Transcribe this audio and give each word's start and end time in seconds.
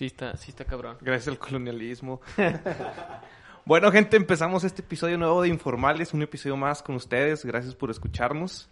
Sí 0.00 0.06
está, 0.06 0.34
sí 0.38 0.50
está 0.50 0.64
cabrón. 0.64 0.96
Gracias 1.02 1.28
al 1.28 1.38
colonialismo. 1.38 2.22
bueno, 3.66 3.92
gente, 3.92 4.16
empezamos 4.16 4.64
este 4.64 4.80
episodio 4.80 5.18
nuevo 5.18 5.42
de 5.42 5.48
Informales, 5.48 6.14
un 6.14 6.22
episodio 6.22 6.56
más 6.56 6.82
con 6.82 6.94
ustedes. 6.94 7.44
Gracias 7.44 7.74
por 7.74 7.90
escucharnos. 7.90 8.70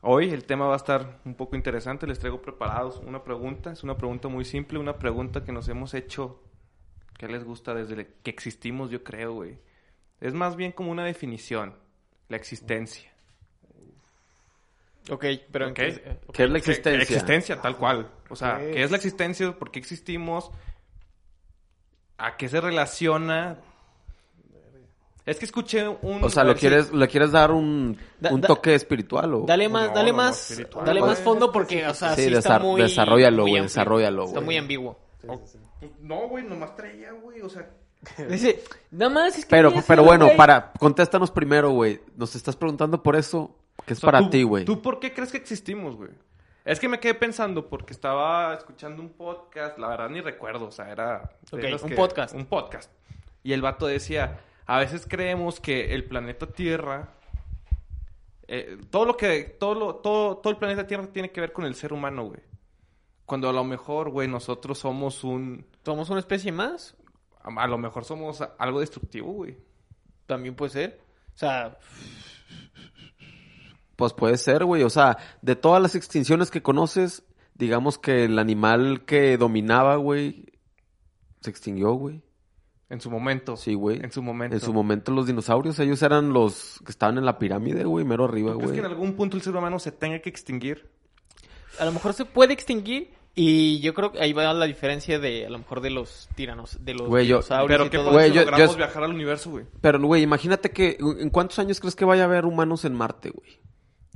Hoy 0.00 0.30
el 0.30 0.46
tema 0.46 0.66
va 0.66 0.72
a 0.72 0.78
estar 0.78 1.20
un 1.26 1.34
poco 1.34 1.56
interesante. 1.56 2.06
Les 2.06 2.18
traigo 2.18 2.40
preparados 2.40 3.02
una 3.04 3.22
pregunta. 3.22 3.70
Es 3.70 3.84
una 3.84 3.98
pregunta 3.98 4.28
muy 4.28 4.46
simple, 4.46 4.78
una 4.78 4.98
pregunta 4.98 5.44
que 5.44 5.52
nos 5.52 5.68
hemos 5.68 5.92
hecho 5.92 6.42
que 7.18 7.28
les 7.28 7.44
gusta 7.44 7.74
desde 7.74 8.14
que 8.22 8.30
existimos, 8.30 8.90
yo 8.90 9.04
creo, 9.04 9.34
güey. 9.34 9.58
Es 10.22 10.32
más 10.32 10.56
bien 10.56 10.72
como 10.72 10.90
una 10.90 11.04
definición, 11.04 11.74
la 12.30 12.38
existencia. 12.38 13.12
Ok, 15.10 15.24
pero 15.52 15.66
¿en 15.66 15.70
Ok. 15.72 15.76
qué- 15.76 16.18
¿Qué 16.32 16.44
es 16.44 16.50
la 16.50 16.54
¿Qué- 16.60 16.70
existencia? 16.70 17.02
Existencia, 17.02 17.60
tal 17.60 17.76
cual. 17.76 18.08
O 18.28 18.36
sea. 18.36 18.58
¿qué 18.58 18.82
es 18.82 18.90
la 18.90 18.96
existencia? 18.96 19.52
¿Por 19.58 19.70
qué 19.70 19.78
existimos? 19.78 20.50
¿A 22.18 22.36
qué 22.36 22.48
se 22.48 22.60
relaciona? 22.60 23.58
Es 25.26 25.38
que 25.40 25.44
escuché 25.44 25.86
un... 25.88 26.22
O 26.22 26.30
sea, 26.30 26.44
¿lo 26.44 26.54
quieres, 26.54 26.92
¿le 26.92 27.08
quieres 27.08 27.32
dar 27.32 27.50
un, 27.50 27.98
Da- 28.20 28.30
un 28.32 28.40
da- 28.40 28.46
toque 28.46 28.76
espiritual 28.76 29.34
o...? 29.34 29.40
Dale 29.44 29.68
más, 29.68 29.88
no, 29.88 29.94
dale 29.94 30.10
no, 30.12 30.16
más, 30.18 30.50
espiritual. 30.52 30.86
dale 30.86 31.00
Pues, 31.00 31.10
más 31.12 31.20
fondo 31.20 31.50
porque, 31.50 31.84
o 31.86 31.94
sea, 31.94 32.14
Sí, 32.14 32.26
sí, 32.28 32.32
está 32.34 32.60
muy... 32.60 32.80
desarrollalo, 32.80 33.42
güey, 33.42 33.60
desarrollalo, 33.60 34.24
Está 34.26 34.40
muy 34.40 34.56
ambiguo. 34.56 34.96
No, 36.00 36.28
güey, 36.28 36.44
nomás 36.44 36.76
traía, 36.76 37.10
güey. 37.12 37.40
O 37.42 37.48
sea, 37.48 37.68
Dice, 38.30 38.62
nada 38.92 39.10
más 39.12 39.36
es 39.36 39.44
que... 39.44 39.50
Pero, 39.50 39.72
pero 39.86 40.04
bueno, 40.04 40.26
güey. 40.26 40.36
para, 40.36 40.70
contéstanos 40.78 41.32
primero, 41.32 41.70
güey. 41.70 42.00
Nos 42.16 42.36
estás 42.36 42.54
preguntando 42.54 43.02
por 43.02 43.16
eso, 43.16 43.58
que 43.86 43.94
es 43.94 43.98
o 43.98 44.00
sea, 44.02 44.10
para 44.10 44.20
tú- 44.24 44.30
ti, 44.30 44.42
güey. 44.42 44.64
¿Tú 44.64 44.82
por 44.82 45.00
qué 45.00 45.12
crees 45.14 45.30
que 45.30 45.38
existimos, 45.38 45.96
güey? 45.96 46.10
Es 46.64 46.80
que 46.80 46.88
me 46.88 46.98
quedé 46.98 47.14
pensando 47.14 47.68
porque 47.68 47.92
estaba 47.92 48.52
escuchando 48.54 49.00
un 49.00 49.10
podcast, 49.10 49.78
la 49.78 49.88
verdad 49.88 50.10
ni 50.10 50.20
recuerdo, 50.20 50.66
o 50.66 50.72
sea, 50.72 50.90
era... 50.90 51.30
un 51.52 51.94
podcast. 51.94 52.34
Un 52.34 52.46
podcast. 52.46 52.90
Y 53.44 53.52
el 53.52 53.62
vato 53.62 53.86
decía, 53.86 54.40
a 54.66 54.80
veces 54.80 55.06
creemos 55.08 55.60
que 55.60 55.94
el 55.94 56.04
planeta 56.04 56.46
Tierra... 56.48 57.10
eh, 58.48 58.78
todo 58.90 59.04
lo 59.04 59.16
que... 59.16 59.44
Todo, 59.60 59.74
lo, 59.76 59.94
todo, 59.96 60.38
todo 60.38 60.50
el 60.50 60.58
planeta 60.58 60.88
Tierra 60.88 61.06
tiene 61.06 61.30
que 61.30 61.40
ver 61.40 61.52
con 61.52 61.64
el 61.64 61.76
ser 61.76 61.92
humano, 61.92 62.24
güey. 62.24 62.40
Cuando 63.24 63.48
a 63.48 63.52
lo 63.52 63.62
mejor, 63.62 64.10
güey, 64.10 64.26
nosotros 64.26 64.78
somos 64.78 65.22
un... 65.22 65.64
¿Somos 65.84 66.10
una 66.10 66.18
especie 66.18 66.50
más? 66.50 66.96
A 67.44 67.62
a 67.62 67.66
lo 67.68 67.78
mejor 67.78 68.04
somos 68.04 68.42
algo 68.58 68.80
destructivo, 68.80 69.30
güey. 69.32 69.56
También 70.26 70.56
puede 70.56 70.70
ser. 70.70 71.00
O 71.32 71.38
sea, 71.38 71.78
Pues 73.96 74.12
puede 74.12 74.36
ser, 74.38 74.64
güey. 74.64 74.82
O 74.82 74.90
sea, 74.90 75.16
de 75.42 75.56
todas 75.56 75.82
las 75.82 75.94
extinciones 75.94 76.50
que 76.50 76.62
conoces, 76.62 77.24
digamos 77.54 77.98
que 77.98 78.24
el 78.24 78.38
animal 78.38 79.04
que 79.06 79.36
dominaba, 79.38 79.96
güey, 79.96 80.46
se 81.40 81.50
extinguió, 81.50 81.92
güey. 81.94 82.22
En 82.88 83.00
su 83.00 83.10
momento. 83.10 83.56
Sí, 83.56 83.74
güey. 83.74 83.98
En 84.00 84.12
su 84.12 84.22
momento. 84.22 84.54
En 84.54 84.60
su 84.60 84.72
momento 84.72 85.10
los 85.12 85.26
dinosaurios, 85.26 85.78
ellos 85.80 86.00
eran 86.02 86.32
los 86.32 86.80
que 86.84 86.92
estaban 86.92 87.18
en 87.18 87.24
la 87.24 87.38
pirámide, 87.38 87.84
güey, 87.84 88.04
mero 88.04 88.26
arriba, 88.26 88.52
¿Tú 88.52 88.58
¿Crees 88.58 88.70
güey. 88.72 88.80
que 88.80 88.86
en 88.86 88.92
algún 88.92 89.14
punto 89.14 89.36
el 89.36 89.42
ser 89.42 89.56
humano 89.56 89.78
se 89.80 89.90
tenga 89.92 90.20
que 90.20 90.28
extinguir? 90.28 90.88
a 91.80 91.84
lo 91.84 91.92
mejor 91.92 92.14
se 92.14 92.24
puede 92.24 92.54
extinguir 92.54 93.10
y 93.34 93.80
yo 93.80 93.92
creo 93.92 94.10
que 94.12 94.18
ahí 94.20 94.32
va 94.32 94.50
la 94.54 94.64
diferencia 94.64 95.18
de, 95.18 95.44
a 95.46 95.50
lo 95.50 95.58
mejor, 95.58 95.82
de 95.82 95.90
los 95.90 96.26
tiranos, 96.36 96.78
de 96.82 96.94
los 96.94 97.06
Güey, 97.08 97.26
yo- 97.26 97.36
dinosaurios 97.36 97.68
Pero 97.68 97.86
y 97.86 97.90
¿qué 97.90 97.96
todo 97.98 98.06
pasa 98.06 98.16
Güey, 98.18 98.28
si 98.30 98.34
yo- 98.36 98.40
logramos 98.44 98.70
yo- 98.70 98.76
viajar 98.78 99.02
al 99.04 99.10
universo, 99.10 99.50
güey? 99.50 99.64
Pero, 99.82 100.00
güey, 100.00 100.22
imagínate 100.22 100.70
que... 100.70 100.96
¿En 101.18 101.28
cuántos 101.28 101.58
años 101.58 101.78
crees 101.80 101.94
que 101.96 102.04
vaya 102.06 102.22
a 102.22 102.26
haber 102.26 102.46
humanos 102.46 102.84
en 102.86 102.94
Marte, 102.94 103.30
güey? 103.30 103.58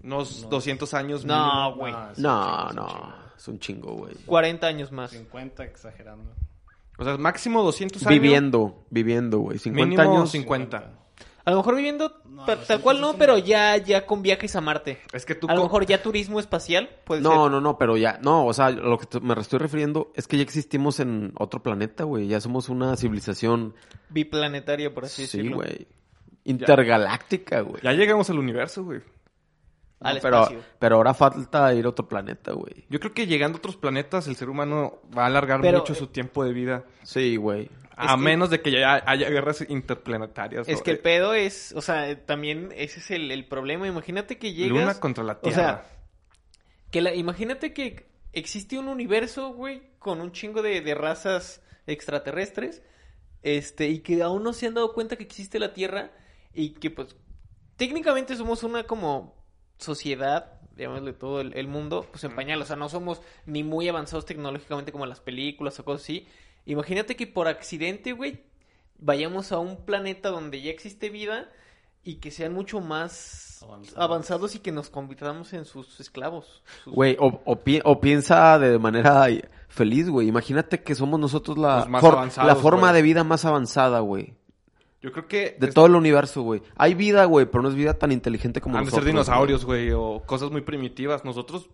Unos 0.02 0.48
200 0.48 0.92
años 0.94 1.24
No, 1.24 1.74
güey. 1.76 1.92
No, 1.92 2.08
No, 2.16 2.68
es 2.68 2.68
un 2.68 2.74
no. 2.76 2.86
chingo. 2.88 3.14
Es 3.36 3.48
un 3.48 3.58
chingo, 3.58 3.92
güey. 3.94 4.14
40 4.26 4.66
años 4.66 4.92
más. 4.92 5.10
50 5.10 5.64
exagerando. 5.64 6.32
O 6.98 7.04
sea, 7.04 7.16
máximo 7.16 7.62
200 7.62 8.02
años. 8.06 8.10
Viviendo, 8.20 8.84
viviendo, 8.90 9.38
güey. 9.38 9.58
50 9.58 9.88
Mínimo 9.88 10.02
años. 10.18 10.30
50. 10.30 10.92
A 11.46 11.50
lo 11.52 11.56
mejor 11.56 11.74
viviendo 11.76 12.20
No, 12.28 12.44
tal 12.44 12.80
cual 12.82 13.00
no, 13.00 13.14
pero 13.16 13.38
ya, 13.38 13.78
ya 13.78 14.04
con 14.04 14.20
viajes 14.20 14.54
a 14.56 14.60
Marte. 14.60 14.98
Es 15.12 15.24
que 15.24 15.34
tú... 15.34 15.48
A 15.48 15.54
lo 15.54 15.62
mejor 15.62 15.86
ya 15.86 16.02
turismo 16.02 16.38
espacial 16.38 16.90
puede 17.04 17.22
No, 17.22 17.30
ser. 17.44 17.50
no, 17.52 17.60
no, 17.62 17.78
pero 17.78 17.96
ya, 17.96 18.18
no, 18.22 18.44
o 18.46 18.52
sea, 18.52 18.70
lo 18.70 18.98
que 18.98 19.20
me 19.20 19.32
estoy 19.40 19.58
refiriendo 19.58 20.12
es 20.14 20.28
que 20.28 20.36
ya 20.36 20.42
existimos 20.42 21.00
en 21.00 21.32
otro 21.38 21.62
planeta, 21.62 22.04
güey, 22.04 22.28
ya 22.28 22.40
somos 22.42 22.68
una 22.68 22.94
civilización, 22.96 23.74
Biplanetaria, 24.10 24.92
por 24.94 25.06
así 25.06 25.26
sí, 25.26 25.38
decirlo. 25.38 25.56
güey, 25.56 25.86
intergaláctica, 26.44 27.60
güey. 27.62 27.82
Ya 27.82 27.92
llegamos 27.92 28.28
al 28.30 28.38
universo, 28.38 28.84
güey. 28.84 29.00
Al 30.00 30.16
No, 30.16 30.20
pero, 30.22 30.36
espacio. 30.42 30.60
pero 30.78 30.96
ahora 30.96 31.12
falta 31.14 31.74
ir 31.74 31.84
a 31.84 31.88
otro 31.90 32.08
planeta, 32.08 32.52
güey. 32.52 32.86
Yo 32.88 32.98
creo 33.00 33.12
que 33.12 33.26
llegando 33.26 33.56
a 33.56 33.58
otros 33.58 33.76
planetas, 33.76 34.26
el 34.28 34.36
ser 34.36 34.48
humano 34.48 35.00
va 35.16 35.24
a 35.24 35.26
alargar 35.26 35.60
Pero, 35.60 35.78
mucho 35.80 35.94
su 35.94 36.06
tiempo 36.06 36.42
de 36.44 36.52
vida. 36.54 36.84
Sí, 37.02 37.36
güey. 37.36 37.70
A 37.96 38.14
que- 38.14 38.20
menos 38.22 38.48
de 38.48 38.62
que 38.62 38.70
ya 38.70 39.02
haya 39.06 39.28
guerras 39.28 39.62
interplanetarias. 39.68 40.66
Es 40.68 40.78
¿no? 40.78 40.82
que 40.84 40.92
el 40.92 40.96
Eh, 40.96 41.00
pedo 41.00 41.34
es, 41.34 41.72
o 41.76 41.82
sea, 41.82 42.18
también 42.24 42.70
ese 42.74 43.00
es 43.00 43.10
el, 43.10 43.30
el 43.30 43.46
problema. 43.46 43.86
Imagínate 43.86 44.38
que 44.38 44.54
llegas... 44.54 44.70
Luna 44.80 44.94
contra 45.00 45.22
la 45.22 45.34
O 45.34 45.38
Tierra. 45.40 45.54
sea, 45.54 45.86
que 46.90 47.02
la, 47.02 47.14
imagínate 47.14 47.74
que 47.74 48.08
existe 48.32 48.78
un 48.78 48.88
universo, 48.88 49.50
güey, 49.52 49.82
con 49.98 50.22
un 50.22 50.32
chingo 50.32 50.62
de, 50.62 50.80
de 50.80 50.94
razas 50.94 51.62
extraterrestres, 51.86 52.82
este, 53.42 53.88
y 53.90 54.00
que 54.00 54.22
aún 54.22 54.44
no 54.44 54.54
se 54.54 54.66
han 54.66 54.74
dado 54.74 54.94
cuenta 54.94 55.16
que 55.16 55.24
existe 55.24 55.58
la 55.58 55.74
Tierra 55.74 56.10
y 56.54 56.70
que, 56.70 56.90
pues, 56.90 57.16
técnicamente 57.76 58.34
somos 58.36 58.62
una 58.62 58.84
como 58.84 59.39
sociedad, 59.80 60.52
llamémosle 60.76 61.12
todo 61.12 61.40
el, 61.40 61.52
el 61.56 61.66
mundo, 61.68 62.06
pues 62.10 62.22
en 62.24 62.34
pañal, 62.34 62.60
o 62.62 62.64
sea, 62.64 62.76
no 62.76 62.88
somos 62.88 63.20
ni 63.46 63.64
muy 63.64 63.88
avanzados 63.88 64.24
tecnológicamente 64.26 64.92
como 64.92 65.04
en 65.04 65.10
las 65.10 65.20
películas 65.20 65.78
o 65.80 65.84
cosas 65.84 66.02
así. 66.02 66.26
Imagínate 66.66 67.16
que 67.16 67.26
por 67.26 67.48
accidente, 67.48 68.12
güey, 68.12 68.42
vayamos 68.98 69.50
a 69.52 69.58
un 69.58 69.84
planeta 69.84 70.28
donde 70.30 70.60
ya 70.62 70.70
existe 70.70 71.08
vida 71.10 71.50
y 72.04 72.16
que 72.16 72.30
sean 72.30 72.52
mucho 72.54 72.80
más 72.80 73.62
Avanzados. 73.62 73.98
avanzados, 73.98 74.54
y 74.54 74.58
que 74.60 74.72
nos 74.72 74.88
convirtamos 74.88 75.52
en 75.52 75.64
sus 75.66 76.00
esclavos. 76.00 76.62
Sus- 76.84 76.94
Güey, 76.94 77.16
o, 77.20 77.42
o, 77.44 77.56
pi- 77.56 77.82
o 77.84 78.00
piensa 78.00 78.58
de 78.58 78.78
manera 78.78 79.26
feliz, 79.68 80.08
güey. 80.08 80.28
Imagínate 80.28 80.82
que 80.82 80.94
somos 80.94 81.20
nosotros 81.20 81.58
la, 81.58 81.80
Los 81.80 81.88
más 81.90 82.00
for- 82.00 82.14
avanzados, 82.14 82.48
la 82.48 82.56
forma 82.56 82.88
güey. 82.88 82.94
de 82.94 83.02
vida 83.02 83.22
más 83.24 83.44
avanzada, 83.44 84.00
güey. 84.00 84.34
Yo 85.02 85.12
creo 85.12 85.26
que... 85.26 85.56
De 85.58 85.68
es- 85.68 85.74
todo 85.74 85.86
el 85.86 85.94
universo, 85.94 86.42
güey. 86.42 86.62
Hay 86.76 86.94
vida, 86.94 87.24
güey, 87.24 87.46
pero 87.46 87.62
no 87.62 87.68
es 87.70 87.74
vida 87.74 87.94
tan 87.94 88.12
inteligente 88.12 88.60
como 88.60 88.76
Han 88.76 88.82
de 88.84 88.86
nosotros. 88.86 89.04
ser 89.04 89.12
dinosaurios, 89.12 89.64
güey, 89.64 89.90
o 89.92 90.22
cosas 90.26 90.50
muy 90.50 90.60
primitivas. 90.62 91.24
Nosotros... 91.24 91.68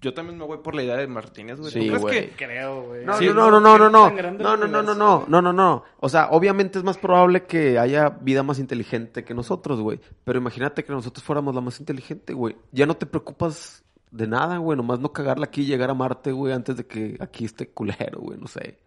Yo 0.00 0.12
también 0.12 0.36
me 0.38 0.44
voy 0.44 0.58
por 0.58 0.74
la 0.74 0.82
idea 0.82 0.96
de 0.98 1.06
Martínez, 1.06 1.58
güey. 1.58 1.72
¿Tú 1.72 1.78
Sí, 1.80 1.86
crees 1.88 2.02
güey. 2.02 2.30
que... 2.30 2.36
Creo, 2.36 2.82
güey. 2.88 3.06
No, 3.06 3.16
Sí, 3.16 3.26
no, 3.26 3.32
no, 3.50 3.50
no, 3.52 3.60
no, 3.60 3.78
no, 3.78 3.88
no, 3.88 4.10
no, 4.10 4.56
no, 4.56 4.66
no, 4.66 4.94
no, 4.94 5.24
no, 5.26 5.40
no, 5.42 5.52
no. 5.54 5.84
O 6.00 6.08
sea, 6.10 6.28
obviamente 6.30 6.78
es 6.78 6.84
más 6.84 6.98
probable 6.98 7.44
que 7.44 7.78
haya 7.78 8.10
vida 8.10 8.42
más 8.42 8.58
inteligente 8.58 9.24
que 9.24 9.32
nosotros, 9.32 9.80
güey. 9.80 10.00
Pero 10.24 10.38
imagínate 10.38 10.84
que 10.84 10.92
nosotros 10.92 11.24
fuéramos 11.24 11.54
la 11.54 11.62
más 11.62 11.80
inteligente, 11.80 12.34
güey. 12.34 12.54
Ya 12.70 12.84
no 12.84 12.96
te 12.98 13.06
preocupas 13.06 13.82
de 14.10 14.26
nada, 14.26 14.58
güey. 14.58 14.76
Nomás 14.76 15.00
no 15.00 15.10
cagarla 15.10 15.46
aquí 15.46 15.62
y 15.62 15.66
llegar 15.66 15.88
a 15.88 15.94
Marte, 15.94 16.32
güey, 16.32 16.52
antes 16.52 16.76
de 16.76 16.86
que 16.86 17.16
aquí 17.20 17.46
esté 17.46 17.70
culero, 17.70 18.20
güey. 18.20 18.38
No 18.38 18.46
sé. 18.46 18.78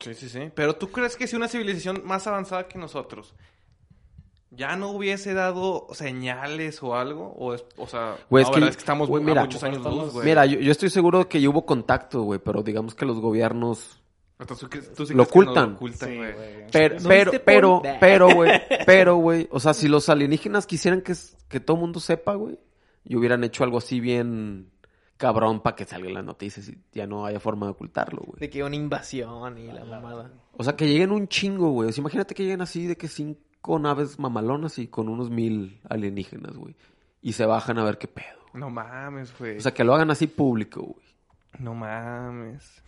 Sí, 0.00 0.14
sí, 0.14 0.28
sí. 0.28 0.50
Pero 0.54 0.74
¿tú 0.76 0.88
crees 0.90 1.16
que 1.16 1.26
si 1.26 1.36
una 1.36 1.48
civilización 1.48 2.02
más 2.04 2.26
avanzada 2.26 2.68
que 2.68 2.78
nosotros 2.78 3.34
ya 4.50 4.76
no 4.76 4.90
hubiese 4.90 5.34
dado 5.34 5.86
señales 5.92 6.82
o 6.82 6.94
algo? 6.96 7.32
O, 7.38 7.54
es, 7.54 7.64
o 7.76 7.86
sea, 7.86 8.16
Güey, 8.30 8.44
no, 8.44 8.48
es 8.50 8.54
que- 8.54 8.60
verdad 8.60 8.70
es 8.70 8.76
que 8.76 8.80
estamos 8.80 9.08
güey, 9.08 9.22
a 9.30 9.40
muchos 9.42 9.62
años 9.64 9.78
estamos- 9.78 10.04
luz, 10.04 10.12
güey. 10.14 10.26
Mira, 10.26 10.46
yo, 10.46 10.60
yo 10.60 10.70
estoy 10.72 10.90
seguro 10.90 11.28
que 11.28 11.40
ya 11.40 11.48
hubo 11.48 11.64
contacto, 11.66 12.22
güey. 12.22 12.38
Pero 12.38 12.62
digamos 12.62 12.94
que 12.94 13.04
los 13.06 13.18
gobiernos... 13.20 14.00
Hasta 14.38 14.56
tú 14.56 14.68
que- 14.68 14.78
tú 14.82 15.06
sí 15.06 15.14
Lo 15.14 15.22
ocultan. 15.22 15.70
Lo 15.70 15.76
ocultan, 15.76 16.08
Sí, 16.08 16.16
güey. 16.16 16.32
güey. 16.32 16.66
Pero, 16.72 17.00
¿No 17.00 17.08
pero, 17.08 17.32
pero, 17.44 17.82
pero, 18.00 18.34
güey, 18.34 18.50
pero, 18.86 19.16
güey, 19.16 19.48
o 19.50 19.60
sea, 19.60 19.74
si 19.74 19.88
los 19.88 20.08
alienígenas 20.08 20.66
quisieran 20.66 21.00
que, 21.02 21.14
que 21.48 21.60
todo 21.60 21.76
el 21.76 21.80
mundo 21.82 22.00
sepa, 22.00 22.34
güey, 22.34 22.58
y 23.04 23.14
hubieran 23.16 23.44
hecho 23.44 23.62
algo 23.64 23.78
así 23.78 24.00
bien 24.00 24.70
cabrón 25.26 25.60
para 25.60 25.74
que 25.76 25.84
salgan 25.84 26.14
las 26.14 26.24
noticias 26.24 26.68
y 26.68 26.78
ya 26.92 27.06
no 27.06 27.24
haya 27.26 27.40
forma 27.40 27.66
de 27.66 27.72
ocultarlo, 27.72 28.22
güey. 28.24 28.40
De 28.40 28.50
que 28.50 28.62
una 28.62 28.76
invasión 28.76 29.56
y 29.58 29.66
la 29.66 29.84
mamada. 29.84 30.30
O 30.52 30.62
sea, 30.64 30.76
que 30.76 30.86
lleguen 30.86 31.10
un 31.12 31.28
chingo, 31.28 31.70
güey. 31.70 31.88
O 31.88 31.92
sea, 31.92 32.02
imagínate 32.02 32.34
que 32.34 32.42
lleguen 32.42 32.60
así 32.60 32.86
de 32.86 32.96
que 32.96 33.08
cinco 33.08 33.78
naves 33.78 34.18
mamalonas 34.18 34.78
y 34.78 34.88
con 34.88 35.08
unos 35.08 35.30
mil 35.30 35.80
alienígenas, 35.88 36.56
güey. 36.56 36.74
Y 37.22 37.32
se 37.32 37.46
bajan 37.46 37.78
a 37.78 37.84
ver 37.84 37.96
qué 37.98 38.06
pedo. 38.08 38.38
No 38.52 38.68
mames, 38.70 39.36
güey. 39.38 39.56
O 39.56 39.60
sea, 39.60 39.72
que 39.72 39.82
lo 39.84 39.94
hagan 39.94 40.10
así 40.10 40.26
público, 40.26 40.82
güey. 40.82 41.06
No 41.58 41.74
mames. 41.74 42.82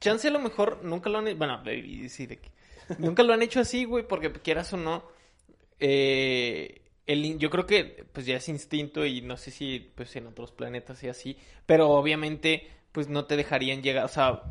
Chance 0.00 0.28
a 0.28 0.30
lo 0.32 0.40
mejor 0.40 0.80
nunca 0.82 1.08
lo 1.10 1.18
han 1.18 1.28
hecho. 1.28 1.38
Bueno, 1.38 1.58
baby, 1.64 2.08
sí, 2.08 2.26
de 2.26 2.38
que- 2.38 2.50
nunca 2.98 3.22
lo 3.22 3.32
han 3.32 3.42
hecho 3.42 3.60
así, 3.60 3.84
güey, 3.84 4.06
porque 4.06 4.32
quieras 4.32 4.72
o 4.72 4.76
no. 4.76 5.02
eh, 5.78 6.82
el, 7.06 7.38
yo 7.38 7.50
creo 7.50 7.66
que 7.66 8.04
pues 8.12 8.26
ya 8.26 8.36
es 8.36 8.48
instinto 8.48 9.04
y 9.04 9.20
no 9.22 9.36
sé 9.36 9.50
si 9.50 9.90
pues 9.94 10.14
en 10.16 10.26
otros 10.26 10.52
planetas 10.52 10.98
sea 10.98 11.12
así. 11.12 11.36
Pero 11.66 11.90
obviamente, 11.90 12.68
pues 12.92 13.08
no 13.08 13.24
te 13.26 13.36
dejarían 13.36 13.82
llegar. 13.82 14.04
O 14.04 14.08
sea, 14.08 14.42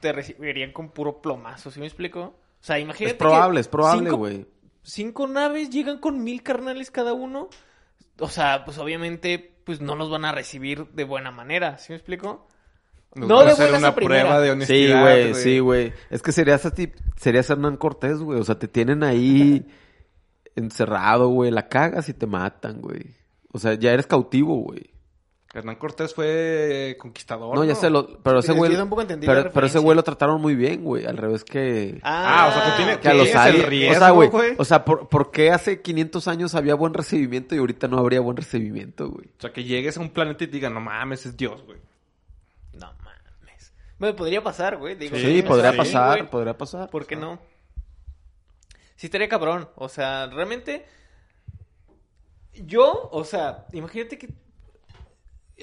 te 0.00 0.12
recibirían 0.12 0.72
con 0.72 0.90
puro 0.90 1.20
plomazo, 1.22 1.70
¿sí 1.70 1.80
me 1.80 1.86
explico? 1.86 2.20
O 2.20 2.64
sea, 2.64 2.78
imagínate. 2.78 3.12
Es 3.12 3.18
probable, 3.18 3.56
que 3.56 3.60
es 3.62 3.68
probable, 3.68 4.10
güey. 4.10 4.46
Cinco 4.82 5.26
naves 5.28 5.70
llegan 5.70 5.98
con 5.98 6.22
mil 6.24 6.42
carnales 6.42 6.90
cada 6.90 7.12
uno. 7.12 7.48
O 8.18 8.28
sea, 8.28 8.64
pues 8.64 8.78
obviamente, 8.78 9.52
pues 9.64 9.80
no 9.80 9.94
los 9.96 10.10
van 10.10 10.24
a 10.24 10.32
recibir 10.32 10.86
de 10.88 11.04
buena 11.04 11.30
manera, 11.30 11.78
¿sí 11.78 11.92
me 11.92 11.96
explico? 11.96 12.46
Nos 13.14 13.28
No 13.28 13.40
a 13.40 13.54
de 13.54 13.72
una 13.76 13.88
a 13.88 13.94
primera. 13.94 14.22
prueba 14.22 14.40
de 14.40 14.46
Sí, 14.48 14.52
honestidad, 14.52 15.00
güey, 15.02 15.34
sí, 15.34 15.58
güey. 15.58 15.92
Es 16.10 16.22
que 16.22 16.32
serías 16.32 16.64
así, 16.64 16.92
serías 17.16 17.48
Hernán 17.50 17.76
Cortés, 17.76 18.18
güey. 18.20 18.40
O 18.40 18.44
sea, 18.44 18.58
te 18.58 18.68
tienen 18.68 19.02
ahí 19.02 19.66
encerrado, 20.56 21.28
güey. 21.28 21.50
La 21.50 21.68
cagas 21.68 22.08
y 22.08 22.14
te 22.14 22.26
matan, 22.26 22.80
güey. 22.80 23.14
O 23.52 23.58
sea, 23.58 23.74
ya 23.74 23.92
eres 23.92 24.06
cautivo, 24.06 24.56
güey. 24.56 24.90
Hernán 25.54 25.76
Cortés 25.76 26.14
fue 26.14 26.96
conquistador. 26.98 27.54
No, 27.54 27.62
ya 27.62 27.74
sé, 27.74 27.90
lo, 27.90 28.22
pero 28.22 28.38
ese 28.38 28.52
güey... 28.54 28.72
pero, 29.20 29.50
pero 29.52 29.66
ese 29.66 29.78
güey 29.80 29.94
lo 29.94 30.02
trataron 30.02 30.40
muy 30.40 30.54
bien, 30.54 30.82
güey. 30.82 31.04
Al 31.04 31.18
revés 31.18 31.44
que... 31.44 32.00
Ah, 32.02 32.48
o 32.48 32.54
sea, 32.54 32.70
que 32.70 32.76
tiene- 32.82 32.98
que 33.00 33.08
a 33.10 33.12
los 33.14 33.28
el 33.28 33.36
aliens. 33.36 33.66
riesgo, 33.68 33.96
o 33.96 33.98
sea, 33.98 34.10
güey. 34.12 34.30
O 34.56 34.64
sea, 34.64 34.84
¿por, 34.86 35.08
por 35.10 35.30
qué 35.30 35.50
hace 35.50 35.82
500 35.82 36.26
años 36.28 36.54
había 36.54 36.74
buen 36.74 36.94
recibimiento 36.94 37.54
y 37.54 37.58
ahorita 37.58 37.86
no 37.86 37.98
habría 37.98 38.20
buen 38.22 38.38
recibimiento, 38.38 39.10
güey? 39.10 39.26
O 39.26 39.40
sea, 39.42 39.52
que 39.52 39.64
llegues 39.64 39.98
a 39.98 40.00
un 40.00 40.08
planeta 40.08 40.44
y 40.44 40.46
te 40.46 40.54
digan, 40.54 40.72
no 40.72 40.80
mames, 40.80 41.26
es 41.26 41.36
Dios, 41.36 41.62
güey. 41.66 41.76
No 42.72 42.86
mames. 43.04 43.74
Bueno, 43.98 44.16
podría 44.16 44.42
pasar, 44.42 44.78
güey. 44.78 44.94
Digo, 44.94 45.16
Sí, 45.18 45.22
sí, 45.36 45.42
podría 45.42 45.76
pasar, 45.76 46.30
podría 46.30 46.56
pasar. 46.56 46.88
¿Por 46.88 47.04
qué 47.04 47.14
no? 47.16 47.38
Sí 49.02 49.08
estaría 49.08 49.28
cabrón. 49.28 49.68
O 49.74 49.88
sea, 49.88 50.28
realmente... 50.28 50.86
Yo, 52.54 53.08
o 53.10 53.24
sea, 53.24 53.66
imagínate 53.72 54.16
que... 54.16 54.28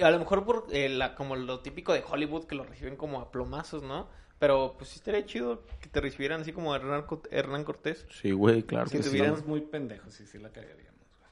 A 0.04 0.10
lo 0.10 0.18
mejor 0.18 0.44
por 0.44 0.66
eh, 0.70 0.90
la, 0.90 1.14
como 1.14 1.36
lo 1.36 1.60
típico 1.60 1.94
de 1.94 2.04
Hollywood 2.06 2.44
que 2.44 2.54
lo 2.54 2.64
reciben 2.64 2.96
como 2.96 3.18
a 3.18 3.30
plomazos, 3.30 3.82
¿no? 3.82 4.10
Pero 4.38 4.74
pues 4.76 4.90
sí 4.90 4.96
estaría 4.98 5.24
chido 5.24 5.64
que 5.80 5.88
te 5.88 6.02
recibieran 6.02 6.42
así 6.42 6.52
como 6.52 6.74
a 6.74 6.76
Hernán, 6.76 7.06
Hernán 7.30 7.64
Cortés. 7.64 8.04
Sí, 8.10 8.30
güey, 8.32 8.62
claro 8.62 8.90
Si 8.90 8.98
que 8.98 9.02
sí. 9.04 9.22
muy 9.46 9.62
pendejos 9.62 10.20
y 10.20 10.26
sí 10.26 10.38
la 10.38 10.50
cagaríamos. 10.50 11.00
güey. 11.00 11.30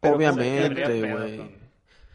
Pero, 0.00 0.16
Obviamente, 0.16 1.12
güey. 1.12 1.69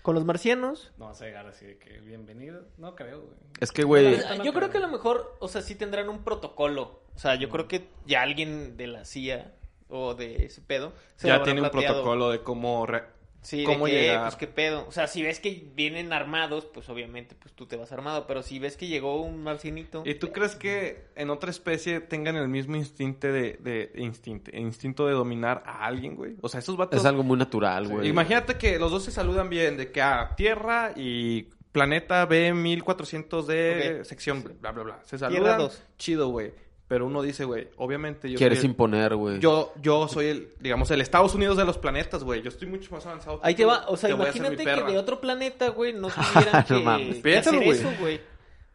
Con- 0.06 0.16
los 0.16 0.24
marcianos. 0.26 0.92
No 0.98 1.06
vas 1.06 1.22
a 1.22 1.26
llegar 1.26 1.48
así 1.48 1.66
de 1.66 1.78
que 1.78 2.00
bienvenido. 2.00 2.64
No 2.78 2.96
creo, 2.96 3.22
güey. 3.22 3.34
Es 3.60 3.72
que, 3.72 3.84
güey... 3.84 4.18
Yo 4.44 4.54
creo 4.54 4.70
que 4.70 4.78
a 4.78 4.82
lo 4.82 4.88
mejor, 4.88 5.36
o 5.40 5.48
sea, 5.48 5.62
sí 5.62 5.76
tendrán 5.76 6.08
un 6.10 6.24
protocolo. 6.24 7.02
O 7.16 7.20
sea, 7.20 7.36
yo 7.36 7.50
creo 7.50 7.68
que 7.68 7.90
ya 8.06 8.22
alguien 8.22 8.78
de 8.78 8.88
la 8.88 9.04
CIA 9.06 9.54
o 9.90 10.14
de 10.16 10.46
ese 10.46 10.62
pedo 10.62 10.94
se 11.16 11.28
ya 11.28 11.44
tiene 11.44 11.62
un 11.62 11.70
protocolo 11.70 12.30
de 12.30 12.42
cómo... 12.44 12.86
re- 12.86 13.04
Sí, 13.46 13.64
cómo 13.64 13.86
de 13.86 13.92
que, 13.92 14.02
llegar. 14.02 14.24
pues 14.24 14.36
qué 14.38 14.48
pedo. 14.48 14.86
O 14.88 14.92
sea, 14.92 15.06
si 15.06 15.22
ves 15.22 15.40
que 15.40 15.68
vienen 15.76 16.12
armados, 16.14 16.66
pues 16.66 16.90
obviamente 16.90 17.36
pues 17.36 17.54
tú 17.54 17.68
te 17.68 17.76
vas 17.76 17.92
armado. 17.92 18.26
Pero 18.26 18.42
si 18.42 18.58
ves 18.58 18.76
que 18.76 18.88
llegó 18.88 19.22
un 19.22 19.44
marcianito. 19.44 20.02
¿Y 20.04 20.16
tú 20.16 20.32
crees 20.32 20.56
que 20.56 21.06
en 21.16 21.30
otra 21.30 21.52
especie 21.52 22.00
tengan 22.00 22.38
el 22.38 22.48
mismo 22.48 22.76
instinto 22.76 23.28
de, 23.28 23.60
de 23.60 23.92
instinto, 23.98 24.50
instinto 24.52 25.06
de 25.06 25.14
dominar 25.14 25.62
a 25.68 25.86
alguien, 25.86 26.16
güey? 26.16 26.38
O 26.42 26.50
sea, 26.50 26.60
esos 26.60 26.76
vatos... 26.76 27.00
Es 27.00 27.06
algo 27.06 27.22
muy 27.22 27.38
natural, 27.38 27.88
güey. 27.88 28.08
Imagínate 28.08 28.56
que 28.56 28.80
los 28.80 28.90
dos 28.90 29.04
se 29.04 29.12
saludan 29.12 29.48
bien, 29.48 29.78
de 29.78 29.92
que 29.92 30.02
a 30.02 30.36
Tierra 30.36 30.94
y 30.96 31.50
planeta 31.72 32.28
B1400 32.28 33.46
de 33.46 34.06
sección, 34.06 34.44
bla, 34.60 34.72
bla, 34.72 34.84
bla. 34.84 35.00
Se 35.04 35.18
Tierra 35.18 35.34
saludan, 35.36 35.58
dos. 35.60 35.84
chido, 36.00 36.30
güey. 36.30 36.52
Pero 36.88 37.08
uno 37.08 37.24
dice, 37.24 37.46
güey, 37.46 37.68
obviamente 37.78 38.30
yo 38.30 38.38
Quieres 38.38 38.60
soy 38.60 38.66
el- 38.68 38.72
imponer, 38.72 39.16
güey. 39.16 39.40
yo, 39.40 39.74
yo 39.82 40.08
soy 40.08 40.28
el, 40.28 40.50
digamos, 40.60 40.92
el 40.92 41.02
Estados 41.02 41.34
Unidos 41.34 41.58
de 41.58 41.66
los 41.66 41.80
planetas, 41.80 42.24
güey. 42.24 42.44
Yo 42.44 42.50
estoy 42.50 42.68
mucho 42.68 42.92
más 42.92 43.06
avanzado. 43.08 43.42
que 43.42 43.48
Ahí 43.48 43.56
te 43.56 43.66
va. 43.66 43.86
O 43.88 43.98
sea, 43.98 44.10
imagínate 44.12 44.64
que 44.64 44.84
de 44.84 44.98
otro 44.98 45.20
planeta, 45.20 45.70
güey, 45.70 45.94
no 45.94 46.10
tuvieran 46.34 46.64
que, 46.64 46.80
mames. 46.80 47.24
que 47.24 47.38
hacer 47.38 47.56
güey. 47.56 47.70
eso, 47.72 47.90
güey. 48.00 48.22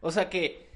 O 0.01 0.11
sea 0.11 0.29
que... 0.29 0.69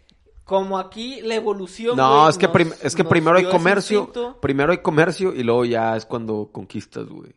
Como 0.45 0.77
aquí 0.77 1.21
la 1.21 1.33
evolución. 1.33 1.97
No, 1.97 2.29
es 2.29 2.37
que, 2.37 2.45
nos- 2.45 2.53
prim- 2.53 2.73
es 2.83 2.95
que 2.95 3.03
primero 3.03 3.35
hay 3.37 3.45
comercio, 3.45 4.11
primero 4.39 4.71
hay 4.73 4.77
comercio 4.77 5.33
y 5.33 5.41
luego 5.41 5.65
ya 5.65 5.95
es 5.97 6.05
cuando 6.05 6.49
conquistas, 6.51 7.07
güey. 7.07 7.33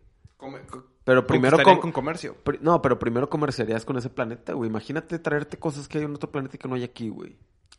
Pero 1.04 1.26
primero 1.26 1.58
com- 1.62 1.80
con 1.80 1.90
comercio. 1.90 2.36
Pri- 2.44 2.58
No, 2.60 2.82
pero 2.82 2.98
primero 2.98 3.30
comerciarías 3.30 3.86
con 3.86 3.96
ese 3.96 4.10
planeta, 4.10 4.52
güey. 4.52 4.68
Imagínate 4.68 5.18
traerte 5.18 5.58
cosas 5.58 5.88
que 5.88 5.96
hay 5.98 6.04
en 6.04 6.14
otro 6.14 6.30
planeta 6.30 6.56
y 6.56 6.58
que 6.58 6.68
no 6.68 6.74
hay 6.74 6.84
aquí, 6.84 7.08
güey. 7.08 7.34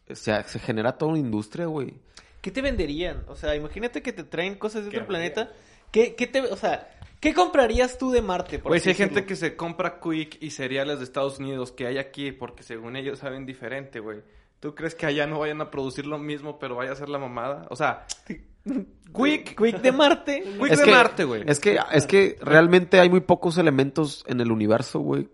O 0.09 0.15
sea, 0.15 0.44
se 0.44 0.59
genera 0.59 0.97
toda 0.97 1.12
una 1.12 1.19
industria, 1.19 1.65
güey. 1.68 1.94
¿Qué 2.41 2.51
te 2.51 2.62
venderían? 2.62 3.24
O 3.27 3.36
sea, 3.36 3.56
imagínate 3.56 4.01
que 4.01 4.13
te 4.13 4.24
traen 4.24 4.56
cosas 4.56 4.86
de 4.86 4.91
¿Qué 4.91 4.97
otro 4.97 5.07
planeta. 5.07 5.51
¿Qué, 5.91 6.15
qué 6.15 6.25
te, 6.27 6.41
o 6.41 6.56
sea, 6.56 6.89
¿qué 7.19 7.33
comprarías 7.33 7.97
tú 7.97 8.12
de 8.12 8.21
Marte? 8.21 8.59
por 8.59 8.69
Güey, 8.69 8.80
así 8.80 8.86
si 8.86 8.89
hay 8.89 8.95
gente 9.09 9.25
que 9.25 9.36
se 9.36 9.56
compra 9.56 10.00
Quick 10.00 10.38
y 10.41 10.51
cereales 10.51 11.00
de 11.00 11.03
Estados 11.03 11.39
Unidos 11.39 11.71
que 11.71 11.86
hay 11.88 11.97
aquí 11.97 12.31
porque 12.31 12.63
según 12.63 12.95
ellos 12.95 13.19
saben 13.19 13.45
diferente, 13.45 14.00
güey. 14.00 14.19
¿Tú 14.59 14.75
crees 14.75 14.94
que 14.94 15.06
allá 15.06 15.25
no 15.25 15.39
vayan 15.39 15.62
a 15.62 15.71
producir 15.71 16.06
lo 16.06 16.18
mismo, 16.18 16.59
pero 16.59 16.75
vaya 16.75 16.91
a 16.91 16.95
ser 16.95 17.09
la 17.09 17.18
mamada? 17.18 17.65
O 17.69 17.75
sea, 17.75 18.06
Quick, 18.65 19.56
Quick 19.57 19.81
de 19.81 19.91
Marte. 19.91 20.44
Quick 20.44 20.71
Es 20.71 20.80
de 20.80 20.86
que- 20.86 20.91
Marte, 20.91 21.24
güey. 21.24 21.44
Es 21.47 21.59
que, 21.59 21.80
es 21.91 22.06
que 22.06 22.38
realmente 22.41 23.00
hay 23.00 23.09
muy 23.09 23.21
pocos 23.21 23.57
elementos 23.57 24.24
en 24.27 24.41
el 24.41 24.51
universo, 24.51 25.00
güey. 25.00 25.27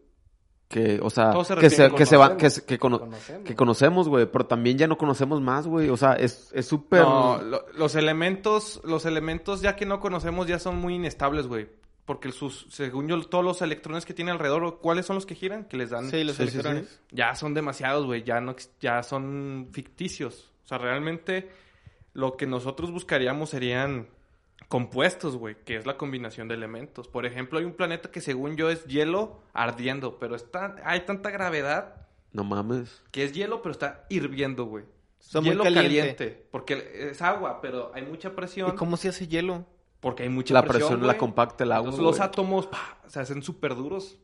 Que, 0.68 1.00
o 1.02 1.10
sea, 1.12 1.32
se 1.44 1.56
que 1.58 1.70
se, 1.70 1.92
que 1.92 2.06
se 2.08 2.18
van, 2.18 2.38
que, 2.38 2.50
que, 2.66 2.80
cono- 2.80 3.00
conocemos. 3.02 3.44
que 3.46 3.56
conocemos, 3.56 4.10
güey. 4.10 4.26
Pero 4.26 4.48
también 4.48 4.78
ya 4.78 4.88
no 4.88 4.98
conocemos 4.98 5.40
más, 5.42 5.68
güey. 5.68 5.90
O 5.90 5.98
sea, 5.98 6.14
es 6.14 6.50
es 6.54 6.66
súper... 6.66 7.02
No, 7.02 7.40
lo- 7.42 7.66
los 7.76 7.94
elementos, 7.96 8.82
los 8.84 9.06
elementos 9.06 9.62
ya 9.62 9.76
que 9.76 9.86
no 9.86 10.00
conocemos 10.00 10.48
ya 10.48 10.58
son 10.58 10.78
muy 10.78 10.96
inestables, 10.96 11.48
güey. 11.48 11.68
Porque 12.06 12.32
sus, 12.32 12.68
según 12.70 13.08
yo, 13.08 13.20
todos 13.24 13.44
los 13.46 13.62
electrones 13.62 14.06
que 14.06 14.14
tiene 14.14 14.32
alrededor, 14.32 14.80
¿cuáles 14.80 15.06
son 15.06 15.16
los 15.16 15.26
que 15.26 15.36
giran? 15.36 15.66
Que 15.66 15.78
les 15.78 15.92
dan. 15.92 16.10
Sí, 16.10 16.24
los 16.24 16.36
Sí, 16.36 16.44
sí, 16.46 16.50
sí. 16.50 16.56
electrones. 16.58 17.00
Ya 17.12 17.36
son 17.36 17.54
demasiados, 17.54 18.06
güey. 18.06 18.24
Ya 18.24 18.42
no, 18.42 18.52
ex- 18.52 18.72
ya 18.80 19.02
son 19.04 19.70
ficticios. 19.72 20.52
O 20.66 20.68
sea, 20.68 20.78
realmente 20.80 21.50
lo 22.14 22.38
que 22.38 22.48
nosotros 22.48 22.92
buscaríamos 22.92 23.50
serían 23.52 24.08
compuestos, 24.68 25.36
güey, 25.36 25.56
que 25.64 25.76
es 25.78 25.86
la 25.86 25.98
combinación 25.98 26.48
de 26.48 26.56
elementos. 26.56 27.08
Por 27.08 27.26
ejemplo, 27.26 27.60
hay 27.60 27.66
un 27.66 27.74
planeta 27.74 28.12
que 28.12 28.22
según 28.22 28.56
yo 28.58 28.70
es 28.70 28.86
hielo 28.86 29.40
ardiendo, 29.54 30.18
pero 30.20 30.36
está, 30.36 30.76
hay 30.84 31.02
tanta 31.02 31.30
gravedad 31.30 32.08
No 32.32 32.44
mames. 32.44 33.02
que 33.12 33.24
es 33.24 33.34
hielo, 33.34 33.62
pero 33.62 33.72
está 33.72 34.06
hirviendo, 34.10 34.66
güey. 34.66 34.86
Está 35.20 35.42
muy 35.42 35.52
hielo 35.52 35.64
caliente. 35.64 36.48
Porque 36.52 37.10
es 37.12 37.22
agua, 37.22 37.62
pero 37.62 37.92
hay 37.94 38.04
mucha 38.04 38.36
presión. 38.36 38.72
¿Y 38.74 38.76
cómo 38.76 38.98
se 38.98 39.10
hace 39.10 39.28
hielo? 39.28 39.66
Porque 40.00 40.24
hay 40.24 40.30
mucha 40.30 40.54
La 40.54 40.62
presión, 40.62 40.90
presión 40.90 41.08
la 41.08 41.18
compacta 41.18 41.64
el 41.64 41.72
agua, 41.72 41.90
Entonces, 41.90 42.04
los 42.04 42.20
átomos 42.20 42.70
se 43.08 43.20
hacen 43.20 43.42
súper 43.42 43.76
duros. 43.76 44.20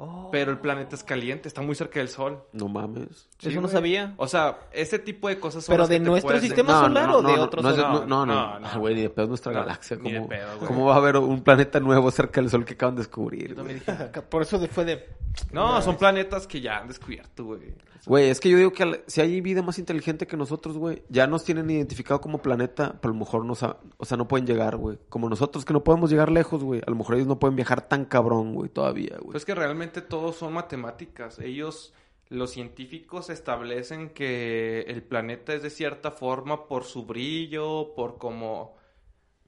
Oh. 0.00 0.28
Pero 0.30 0.52
el 0.52 0.58
planeta 0.58 0.94
es 0.94 1.02
caliente, 1.02 1.48
está 1.48 1.60
muy 1.60 1.74
cerca 1.74 1.98
del 1.98 2.08
sol. 2.08 2.44
No 2.52 2.68
mames. 2.68 3.28
Sí, 3.38 3.48
Eso 3.48 3.56
no 3.56 3.62
güey. 3.62 3.72
sabía. 3.72 4.14
O 4.16 4.28
sea, 4.28 4.60
ese 4.72 5.00
tipo 5.00 5.26
de 5.28 5.40
cosas 5.40 5.64
son 5.64 5.72
Pero 5.72 5.82
las 5.82 5.88
de 5.88 5.96
que 5.96 6.04
te 6.04 6.10
nuestro 6.10 6.28
puedes- 6.28 6.42
sistema 6.44 6.72
No, 6.74 6.80
solar 6.82 7.08
no, 7.08 7.16
o 7.16 7.22
de 7.22 7.32
otros 7.40 7.64
no, 7.64 7.70
es 7.70 7.76
no, 7.76 7.92
no, 8.06 8.06
No, 8.06 8.26
no, 8.26 8.58
no. 8.60 8.78
güey, 8.80 8.94
ni 8.94 9.02
de 9.02 9.10
pedo 9.10 9.24
es 9.24 9.28
nuestra 9.30 9.52
No, 9.52 9.58
galaxia. 9.60 9.96
ni 10.00 10.12
de 10.12 10.18
¿Cómo, 10.18 10.28
pedo, 10.28 10.56
güey. 10.56 10.68
¿Cómo 10.68 10.86
va 10.86 10.94
a 10.94 10.98
haber 10.98 11.16
un 11.16 11.42
planeta 11.42 11.80
nuevo 11.80 12.10
cerca 12.12 12.40
del 12.40 12.48
Sol 12.48 12.64
que 12.64 12.74
acaban 12.74 12.94
de 12.94 13.00
descubrir? 13.00 13.48
Yo 13.48 13.56
también 13.56 13.82
güey? 13.84 13.98
dije, 13.98 14.22
Por 14.22 14.42
eso 14.42 14.60
fue 14.68 14.84
de... 14.84 15.08
No, 15.52 15.80
son 15.82 15.96
planetas 15.96 16.46
que 16.46 16.60
ya 16.60 16.78
han 16.78 16.88
descubierto, 16.88 17.44
güey. 17.44 17.74
Güey, 18.06 18.30
es 18.30 18.40
que 18.40 18.48
yo 18.48 18.56
digo 18.56 18.72
que 18.72 18.82
al- 18.84 19.00
si 19.06 19.20
hay 19.20 19.40
vida 19.40 19.60
más 19.62 19.78
inteligente 19.78 20.26
que 20.26 20.36
nosotros, 20.36 20.78
güey, 20.78 21.02
ya 21.10 21.26
nos 21.26 21.44
tienen 21.44 21.68
identificado 21.70 22.20
como 22.20 22.38
planeta, 22.38 22.94
pero 23.00 23.12
a 23.12 23.14
lo 23.14 23.20
mejor 23.20 23.44
no, 23.44 23.54
sa- 23.54 23.76
o 23.98 24.04
sea, 24.04 24.16
no 24.16 24.26
pueden 24.26 24.46
llegar, 24.46 24.76
güey. 24.76 24.98
Como 25.08 25.28
nosotros 25.28 25.64
que 25.64 25.72
no 25.72 25.84
podemos 25.84 26.10
llegar 26.10 26.30
lejos, 26.30 26.64
güey. 26.64 26.80
A 26.86 26.90
lo 26.90 26.96
mejor 26.96 27.16
ellos 27.16 27.26
no 27.28 27.38
pueden 27.38 27.54
viajar 27.56 27.82
tan 27.82 28.04
cabrón, 28.06 28.54
güey, 28.54 28.70
todavía, 28.70 29.16
güey. 29.20 29.32
Pues 29.32 29.44
que 29.44 29.54
realmente 29.54 29.87
todos 30.02 30.36
son 30.36 30.52
matemáticas. 30.52 31.38
Ellos, 31.38 31.92
los 32.28 32.50
científicos, 32.50 33.30
establecen 33.30 34.10
que 34.10 34.82
el 34.88 35.02
planeta 35.02 35.54
es 35.54 35.62
de 35.62 35.70
cierta 35.70 36.10
forma 36.10 36.66
por 36.66 36.84
su 36.84 37.04
brillo, 37.06 37.94
por 37.94 38.18
como... 38.18 38.76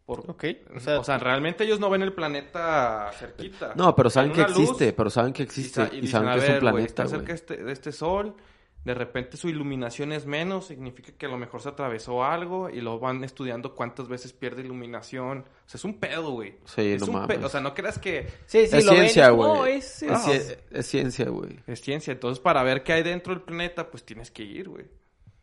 Por, 0.07 0.29
Ok, 0.29 0.45
o 0.75 1.01
o 1.01 1.05
sea- 1.05 1.19
realmente 1.19 1.63
ellos 1.63 1.79
no 1.79 1.89
ven 1.89 2.03
el 2.03 2.13
planeta 2.13 3.11
cerquita. 3.15 3.75
No, 3.77 3.95
pero 3.95 4.11
saben 4.11 4.33
que 4.33 4.41
existe, 4.43 4.93
pero 4.93 5.09
saben 5.09 5.33
que 5.33 5.43
y 5.43 5.47
existe 5.47 5.87
sa- 5.87 5.95
y, 5.95 6.01
dicen, 6.01 6.11
saben 6.23 6.29
"A 6.31 6.35
que 6.35 6.39
es 6.41 6.51
un 6.51 6.59
planeta, 6.59 6.87
está 6.87 7.03
güey. 7.05 7.17
cerca 7.17 7.33
este- 7.33 7.57
de 7.63 7.73
este 7.73 7.93
sol, 7.93 8.35
de 8.85 8.95
repente 8.95 9.37
su 9.37 9.49
iluminación 9.51 10.11
es 10.13 10.25
menos, 10.25 10.67
significa 10.69 11.13
que 11.13 11.27
a 11.27 11.29
lo 11.29 11.37
mejor 11.37 11.61
se 11.61 11.69
atravesó 11.69 12.25
algo 12.25 12.71
y 12.71 12.81
lo 12.81 12.99
van 12.99 13.23
estudiando 13.25 13.75
cuántas 13.75 14.09
veces 14.09 14.33
pierde 14.33 14.63
iluminación. 14.63 15.41
O 15.41 15.69
sea, 15.69 15.77
es 15.79 15.85
un 15.85 15.99
pedo, 16.01 16.31
güey. 16.31 16.55
Sí, 16.65 16.93
es 16.93 17.01
no 17.03 17.09
un 17.09 17.13
mames. 17.21 17.39
pe- 17.39 17.45
O 17.45 17.49
sea, 17.51 17.61
no 17.61 17.75
creas 17.75 17.99
que 17.99 18.27
Sí, 18.47 18.67
sí, 18.67 18.77
es 18.79 18.85
lo 18.87 18.93
ciencia, 18.93 19.29
güey. 19.31 19.51
"Oh, 19.51 19.67
es, 19.67 20.03
es, 20.03 20.11
es- 20.11 20.51
cie- 20.51 20.59
es 20.71 20.87
ciencia, 20.87 21.29
güey. 21.29 21.61
es 21.67 21.81
ciencia. 21.83 22.13
Entonces, 22.13 22.41
para 22.41 22.63
ver 22.63 22.83
qué 22.83 22.95
hay 22.95 23.03
dentro 23.03 23.35
del 23.35 23.43
planeta, 23.43 23.91
pues 23.91 24.03
tienes 24.05 24.31
que 24.31 24.43
ir, 24.45 24.69
güey. 24.71 24.87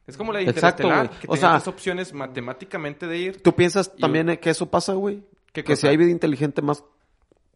Es 0.08 0.18
como 0.18 0.32
la 0.34 0.40
de 0.40 0.46
Exacto, 0.46 0.84
Interestelar, 0.88 1.08
güey. 1.08 1.20
que 1.20 1.28
O 1.30 1.36
sea- 1.36 1.52
tres 1.58 1.68
opciones 1.68 2.14
matemáticamente 2.14 3.06
de 3.08 3.18
ir. 3.18 3.42
¿Tú 3.44 3.54
piensas 3.54 3.92
Y- 3.98 4.02
también 4.02 4.36
que 4.38 4.50
eso 4.50 4.70
pasa, 4.72 4.94
güey? 4.94 5.22
¿Qué 5.54 5.64
Que 5.64 5.76
si 5.76 5.86
hay 5.88 5.98
vida 5.98 6.10
inteligente 6.12 6.62
más 6.62 6.84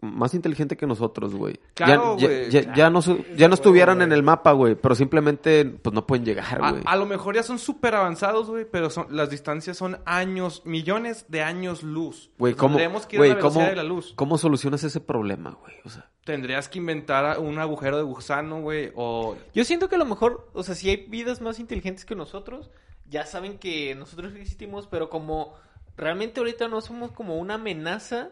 más 0.02 0.34
inteligente 0.34 0.76
que 0.78 0.88
nosotros, 0.88 1.36
güey. 1.36 1.60
Claro, 1.76 2.18
ya, 2.18 2.28
güey. 2.28 2.50
ya, 2.50 2.62
ya- 2.62 2.74
ya 2.74 2.90
no, 2.90 3.02
ya 3.36 3.48
no 3.48 3.54
estuvieran 3.54 4.02
en 4.02 4.12
el 4.12 4.24
mapa, 4.24 4.52
güey, 4.52 4.76
pero 4.76 4.96
simplemente 4.96 5.64
pues 5.66 5.94
no 5.94 6.08
pueden 6.08 6.26
llegar, 6.26 6.60
A, 6.64 6.72
güey. 6.72 6.84
a 6.86 6.96
lo 6.96 7.06
mejor 7.06 7.36
ya 7.36 7.44
son 7.44 7.60
súper 7.60 7.94
avanzados, 7.96 8.50
güey, 8.50 8.66
pero 8.66 8.90
son, 8.90 9.08
las 9.16 9.30
distancias 9.30 9.78
son 9.78 10.00
años, 10.06 10.64
millones 10.66 11.26
de 11.30 11.44
años 11.44 11.84
luz. 11.84 12.32
Güey, 12.40 12.56
¿cómo, 12.56 12.78
Tendríamos 12.78 13.06
que 13.06 13.16
ir 13.18 13.20
güey, 13.20 13.32
a 13.32 13.34
la 13.36 13.40
velocidad 13.40 13.62
cómo, 13.64 13.70
de 13.70 13.76
la 13.76 13.84
luz. 13.84 14.14
¿cómo 14.16 14.38
solucionas 14.38 14.84
ese 14.84 15.00
problema, 15.02 15.52
güey? 15.62 15.76
O 15.86 15.90
sea, 15.90 16.10
Tendrías 16.26 16.70
que 16.70 16.78
inventar 16.80 17.40
un 17.40 17.58
agujero 17.60 17.98
de 17.98 18.04
gusano, 18.04 18.62
güey, 18.62 18.92
o... 18.96 19.36
Yo 19.54 19.64
siento 19.66 19.90
que 19.90 19.96
a 19.96 20.00
lo 20.00 20.06
mejor, 20.06 20.50
o 20.54 20.64
sea, 20.64 20.76
si 20.76 20.90
hay 20.90 21.06
vidas 21.08 21.42
más 21.42 21.60
inteligentes 21.60 22.06
que 22.06 22.16
nosotros, 22.16 22.70
ya 23.10 23.26
saben 23.26 23.58
que 23.58 23.94
nosotros 23.96 24.34
existimos, 24.36 24.88
pero 24.88 25.10
como 25.10 25.54
realmente 25.98 26.40
ahorita 26.40 26.68
no 26.68 26.82
somos 26.82 27.12
como 27.12 27.38
una 27.38 27.56
amenaza 27.56 28.30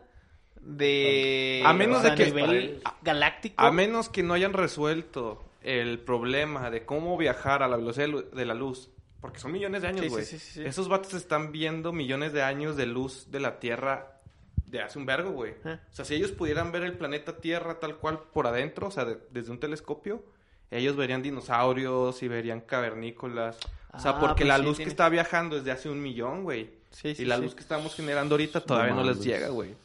de... 0.61 1.61
A 1.65 1.73
menos 1.73 1.99
o 1.99 2.01
sea, 2.01 2.11
de 2.11 2.17
que- 2.17 2.25
nivel 2.31 2.81
galáctico. 3.01 3.55
A 3.61 3.71
menos 3.71 4.09
que 4.09 4.23
no 4.23 4.33
hayan 4.33 4.53
resuelto 4.53 5.43
el 5.61 5.99
problema 5.99 6.69
de 6.69 6.85
cómo 6.85 7.17
viajar 7.17 7.63
a 7.63 7.67
la 7.67 7.77
velocidad 7.77 8.07
de 8.33 8.45
la 8.45 8.53
luz. 8.53 8.89
Porque 9.21 9.39
son 9.39 9.51
millones 9.51 9.81
de 9.81 9.89
años, 9.89 10.01
Sí, 10.03 10.07
güey. 10.09 10.23
sí, 10.25 10.39
sí, 10.39 10.51
sí. 10.53 10.65
Esos 10.65 10.87
vatos 10.87 11.13
están 11.13 11.51
viendo 11.51 11.91
millones 11.91 12.31
de 12.31 12.41
años 12.41 12.77
de 12.77 12.85
luz 12.85 13.29
de 13.31 13.41
la 13.41 13.59
Tierra 13.59 14.21
de 14.65 14.81
hace 14.81 14.97
un 14.99 15.05
vergo, 15.05 15.31
güey. 15.31 15.53
O 15.65 15.93
sea, 15.93 16.05
si 16.05 16.15
ellos 16.15 16.31
pudieran 16.31 16.71
ver 16.71 16.83
el 16.83 16.93
planeta 16.93 17.35
Tierra 17.37 17.79
tal 17.79 17.97
cual 17.97 18.19
por 18.31 18.47
adentro, 18.47 18.87
o 18.87 18.91
sea, 18.91 19.03
de- 19.03 19.17
desde 19.31 19.51
un 19.51 19.59
telescopio, 19.59 20.23
ellos 20.71 20.95
verían 20.95 21.21
dinosaurios 21.23 22.21
y 22.23 22.27
verían 22.27 22.61
cavernícolas. 22.61 23.57
O 23.91 23.99
sea, 23.99 24.11
Ah, 24.11 24.19
porque 24.19 24.43
pues 24.45 24.47
la 24.49 24.57
sí, 24.57 24.63
luz 24.63 24.77
tiene- 24.77 24.85
que 24.87 24.93
está 24.93 25.09
viajando 25.09 25.57
es 25.57 25.63
de 25.65 25.71
hace 25.71 25.89
un 25.89 26.01
millón, 26.01 26.43
güey. 26.43 26.69
Sí, 26.91 27.15
sí, 27.15 27.23
y 27.23 27.25
la 27.25 27.37
sí. 27.37 27.41
luz 27.43 27.55
que 27.55 27.61
estamos 27.61 27.95
generando 27.95 28.35
ahorita 28.35 28.61
todavía 28.61 28.93
no, 28.93 29.03
les 29.03 29.17
mames. 29.17 29.25
llega, 29.25 29.49
güey. 29.49 29.75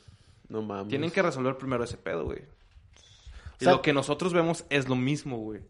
No 0.54 0.62
mames. 0.62 0.88
Tienen 0.88 1.10
que 1.10 1.20
resolver 1.22 1.56
primero 1.58 1.84
ese 1.84 1.96
pedo, 1.96 2.24
güey. 2.24 2.42
Sea- 3.58 3.72
lo 3.72 3.82
que 3.82 3.92
nosotros 3.92 4.32
vemos 4.32 4.64
es 4.70 4.88
lo 4.88 4.96
mismo, 4.96 5.38
güey. 5.38 5.60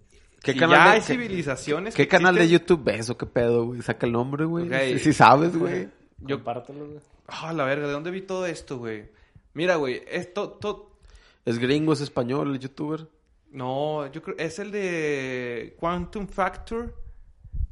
¿Qué 0.42 0.54
canal 0.54 0.76
ya 0.78 0.84
de- 0.84 0.90
hay 0.90 1.00
qué- 1.00 1.06
civilizaciones 1.14 1.94
¿Qué 1.94 2.02
que 2.04 2.08
canal 2.08 2.34
de 2.34 2.48
YouTube 2.48 2.82
ves 2.84 3.08
o 3.10 3.16
qué 3.16 3.26
pedo, 3.26 3.64
güey? 3.66 3.80
Saca 3.82 4.06
el 4.06 4.12
nombre, 4.12 4.44
güey. 4.44 4.66
Ok. 4.66 4.98
Si 5.00 5.12
sabes, 5.12 5.56
güey. 5.56 5.88
Yo... 6.18 6.36
Compártelo, 6.36 6.86
güey. 6.86 7.00
Ah, 7.26 7.52
la 7.52 7.64
verga, 7.64 7.86
¿de 7.86 7.92
dónde 7.94 8.10
vi 8.10 8.20
todo 8.22 8.46
esto, 8.46 8.76
güey? 8.78 9.06
Mira, 9.54 9.76
güey, 9.76 10.02
esto... 10.08 10.50
to- 10.50 10.90
¿Es 11.46 11.58
gringo, 11.58 11.92
es 11.94 12.00
español 12.02 12.52
el 12.52 12.58
youtuber? 12.58 13.06
No, 13.50 14.10
yo 14.12 14.22
creo... 14.22 14.36
Es 14.38 14.58
el 14.58 14.70
de 14.70 15.76
Quantum 15.78 16.26
Factor. 16.26 16.94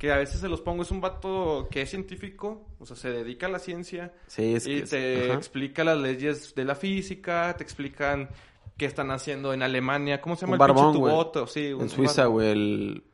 Que 0.02 0.10
a 0.10 0.16
veces 0.16 0.40
se 0.40 0.48
los 0.48 0.60
pongo. 0.60 0.82
Es 0.82 0.90
un 0.90 1.00
vato 1.00 1.68
que 1.70 1.82
es 1.82 1.90
científico. 1.90 2.66
O 2.80 2.86
sea, 2.86 2.96
se 2.96 3.08
dedica 3.12 3.46
a 3.46 3.50
la 3.50 3.60
ciencia. 3.60 4.12
Sí, 4.26 4.56
es 4.56 4.66
y 4.66 4.80
que... 4.80 4.86
te 4.88 5.24
ajá. 5.26 5.34
explica 5.34 5.84
las 5.84 5.96
leyes 5.96 6.56
de 6.56 6.64
la 6.64 6.74
física. 6.74 7.54
Te 7.56 7.62
explican 7.62 8.28
qué 8.76 8.86
están 8.86 9.12
haciendo 9.12 9.54
en 9.54 9.62
Alemania. 9.62 10.20
¿Cómo 10.20 10.34
se 10.34 10.40
llama 10.44 10.56
Un 10.56 10.60
el 10.60 10.66
pinche 10.74 10.82
barbón, 10.84 10.94
tuboto? 11.00 11.46
Sí, 11.46 11.72
un- 11.72 11.82
En 11.82 11.88
Suiza, 11.88 12.24
güey, 12.26 12.50
el... 12.50 13.04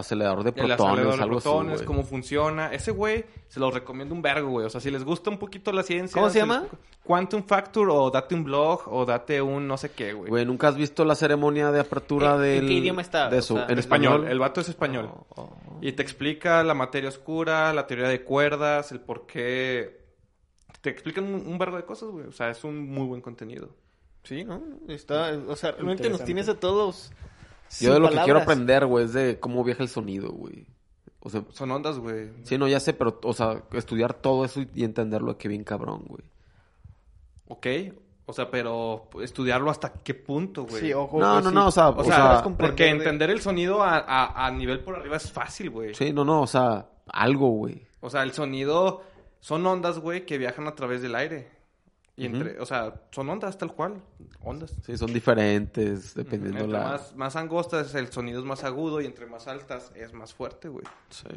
acelerador 0.00 0.42
de 0.42 0.48
El 0.50 0.54
protones, 0.54 0.80
acelerador 0.80 1.16
de 1.16 1.22
algo 1.22 1.40
protones, 1.40 1.82
cómo 1.82 2.02
funciona. 2.04 2.72
Ese 2.72 2.90
güey 2.90 3.24
se 3.48 3.60
lo 3.60 3.70
recomiendo 3.70 4.14
un 4.14 4.22
vergo, 4.22 4.50
güey. 4.50 4.66
O 4.66 4.70
sea, 4.70 4.80
si 4.80 4.90
les 4.90 5.04
gusta 5.04 5.30
un 5.30 5.38
poquito 5.38 5.70
la 5.72 5.82
ciencia. 5.82 6.14
¿Cómo 6.14 6.30
se 6.30 6.38
llama? 6.40 6.62
les- 6.62 6.80
Quantum 7.04 7.42
Factor 7.44 7.88
o 7.90 8.10
date 8.10 8.34
un 8.34 8.44
blog 8.44 8.82
o 8.86 9.04
date 9.04 9.40
un 9.42 9.66
no 9.66 9.76
sé 9.76 9.90
qué, 9.92 10.12
güey. 10.12 10.28
Güey, 10.30 10.44
¿nunca 10.44 10.68
has 10.68 10.76
visto 10.76 11.04
la 11.04 11.14
ceremonia 11.14 11.70
de 11.72 11.80
apertura 11.80 12.34
¿En- 12.34 12.34
en 12.34 12.40
del... 12.42 12.66
qué 12.68 12.72
idioma 12.74 13.02
está? 13.02 13.28
De 13.30 13.38
O 13.38 13.42
su... 13.42 13.54
sea, 13.54 13.64
en 13.66 13.70
En 13.72 13.78
español. 13.78 14.26
El 14.28 14.38
vato 14.38 14.60
es 14.60 14.68
español. 14.68 15.08
Oh, 15.12 15.26
oh. 15.36 15.56
Y 15.80 15.92
te 15.92 16.02
explica 16.02 16.62
la 16.62 16.74
materia 16.74 17.08
oscura, 17.08 17.72
la 17.72 17.86
teoría 17.86 18.08
de 18.08 18.22
cuerdas, 18.22 18.92
el 18.92 19.00
por 19.00 19.26
qué. 19.26 20.00
Te 20.82 20.90
explican 20.90 21.24
un, 21.24 21.46
un 21.46 21.58
vergo 21.58 21.76
de 21.76 21.84
cosas, 21.84 22.08
güey. 22.10 22.26
O 22.26 22.32
sea, 22.32 22.50
es 22.50 22.62
un 22.64 22.88
muy 22.88 23.06
buen 23.06 23.20
contenido. 23.20 23.70
Sí, 24.22 24.44
¿no? 24.44 24.62
Está, 24.88 25.32
o 25.48 25.56
sea, 25.56 25.72
realmente 25.72 26.10
nos 26.10 26.22
tienes 26.24 26.48
a 26.50 26.60
todos. 26.60 27.10
Yo 27.80 27.94
de 27.94 28.00
lo 28.00 28.10
que 28.10 28.18
quiero 28.24 28.40
aprender, 28.40 28.86
güey, 28.86 29.04
es 29.04 29.12
de 29.12 29.38
cómo 29.38 29.62
viaja 29.64 29.82
el 29.82 29.88
sonido, 29.88 30.30
güey. 30.32 30.66
O 31.20 31.28
sea, 31.30 31.44
Son 31.52 31.70
ondas, 31.70 31.98
güey. 31.98 32.30
sí, 32.44 32.56
no, 32.58 32.66
ya 32.66 32.80
sé, 32.80 32.94
pero, 32.94 33.20
o 33.22 33.32
sea, 33.34 33.62
estudiar 33.72 34.14
todo 34.14 34.44
eso 34.44 34.62
y- 34.74 34.84
entenderlo 34.84 35.36
que 35.36 35.48
bien 35.48 35.64
cabrón, 35.64 36.04
güey. 36.06 36.22
Ok. 37.48 37.66
O 38.26 38.32
sea, 38.32 38.50
pero 38.50 39.08
estudiarlo 39.22 39.70
hasta 39.70 39.92
qué 39.92 40.14
punto, 40.14 40.64
güey. 40.64 40.80
Sí, 40.82 40.92
ojo. 40.94 41.18
No, 41.18 41.32
pues 41.34 41.44
no, 41.44 41.50
sí. 41.50 41.54
no, 41.56 41.66
o 41.66 41.70
sea, 41.72 41.88
O 41.88 42.00
o 42.00 42.04
sea, 42.04 42.14
sea, 42.14 42.42
comprender 42.42 42.70
porque 42.72 42.84
de- 42.84 42.90
entender 42.90 43.30
el 43.30 43.40
sonido 43.40 43.82
a, 43.82 43.98
a- 43.98 44.46
a 44.46 44.50
nivel 44.52 44.80
por 44.84 44.94
arriba 44.96 45.16
es 45.16 45.30
fácil, 45.32 45.70
güey. 45.70 45.94
sí, 45.94 46.12
no, 46.12 46.24
no, 46.24 46.42
o 46.42 46.46
sea, 46.46 46.86
algo, 47.08 47.50
güey. 47.50 47.82
O 48.00 48.08
sea, 48.08 48.22
el 48.22 48.32
sonido 48.32 49.02
son 49.40 49.66
ondas, 49.66 49.98
güey, 49.98 50.24
que 50.26 50.38
viajan 50.38 50.68
a 50.68 50.74
través 50.76 51.02
del 51.02 51.16
aire. 51.16 51.48
Y 52.16 52.26
entre, 52.26 52.60
o 52.60 52.66
sea, 52.66 52.94
son 53.12 53.30
ondas 53.30 53.56
tal 53.56 53.72
cual, 53.72 54.02
ondas. 54.42 54.74
Sí, 54.84 54.96
son 54.98 55.12
diferentes, 55.12 56.14
dependiendo 56.14 56.60
Entre 56.60 56.72
la... 56.78 56.84
más, 56.84 57.16
más 57.16 57.36
angostas 57.36 57.94
el 57.94 58.12
sonido 58.12 58.40
es 58.40 58.44
más 58.44 58.62
agudo 58.64 59.00
y 59.00 59.06
entre 59.06 59.26
más 59.26 59.48
altas 59.48 59.90
es 59.94 60.12
más 60.12 60.34
fuerte, 60.34 60.68
güey. 60.68 60.84
Sí. 61.08 61.28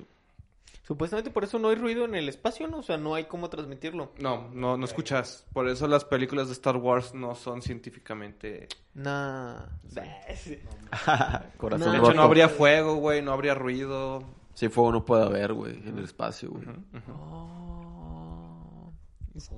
Supuestamente 0.86 1.32
por 1.32 1.46
eso 1.46 1.60
no 1.60 1.70
hay 1.70 1.76
ruido 1.76 2.04
en 2.04 2.14
el 2.14 2.28
espacio, 2.28 2.68
¿no? 2.68 2.80
O 2.80 2.84
sea, 2.84 2.98
no 2.98 3.16
hay 3.16 3.24
cómo 3.24 3.50
transmitirlo. 3.50 4.12
No, 4.20 4.50
no, 4.54 4.76
no 4.76 4.84
escuchas. 4.84 5.46
Por 5.54 5.70
eso 5.70 5.88
las 5.88 6.04
películas 6.04 6.48
de 6.48 6.54
Star 6.54 6.76
Wars 6.76 7.14
no 7.14 7.36
son 7.36 7.62
científicamente... 7.62 8.68
Nah. 8.94 9.62
Corazón 11.58 11.88
No. 11.88 11.92
De 11.94 11.98
hecho, 12.00 12.14
no 12.14 12.24
habría 12.24 12.50
fuego, 12.50 12.96
güey, 12.96 13.22
no 13.22 13.32
habría 13.32 13.56
ruido. 13.56 14.26
Sí, 14.56 14.68
fuego 14.68 14.92
no 14.92 15.06
puede 15.06 15.24
haber, 15.24 15.54
güey, 15.54 15.74
en 15.88 15.98
el 15.98 16.04
espacio, 16.04 16.50
güey. 16.50 16.66
Oh. 17.10 18.92
Puta. 19.34 19.40
Sí, 19.40 19.56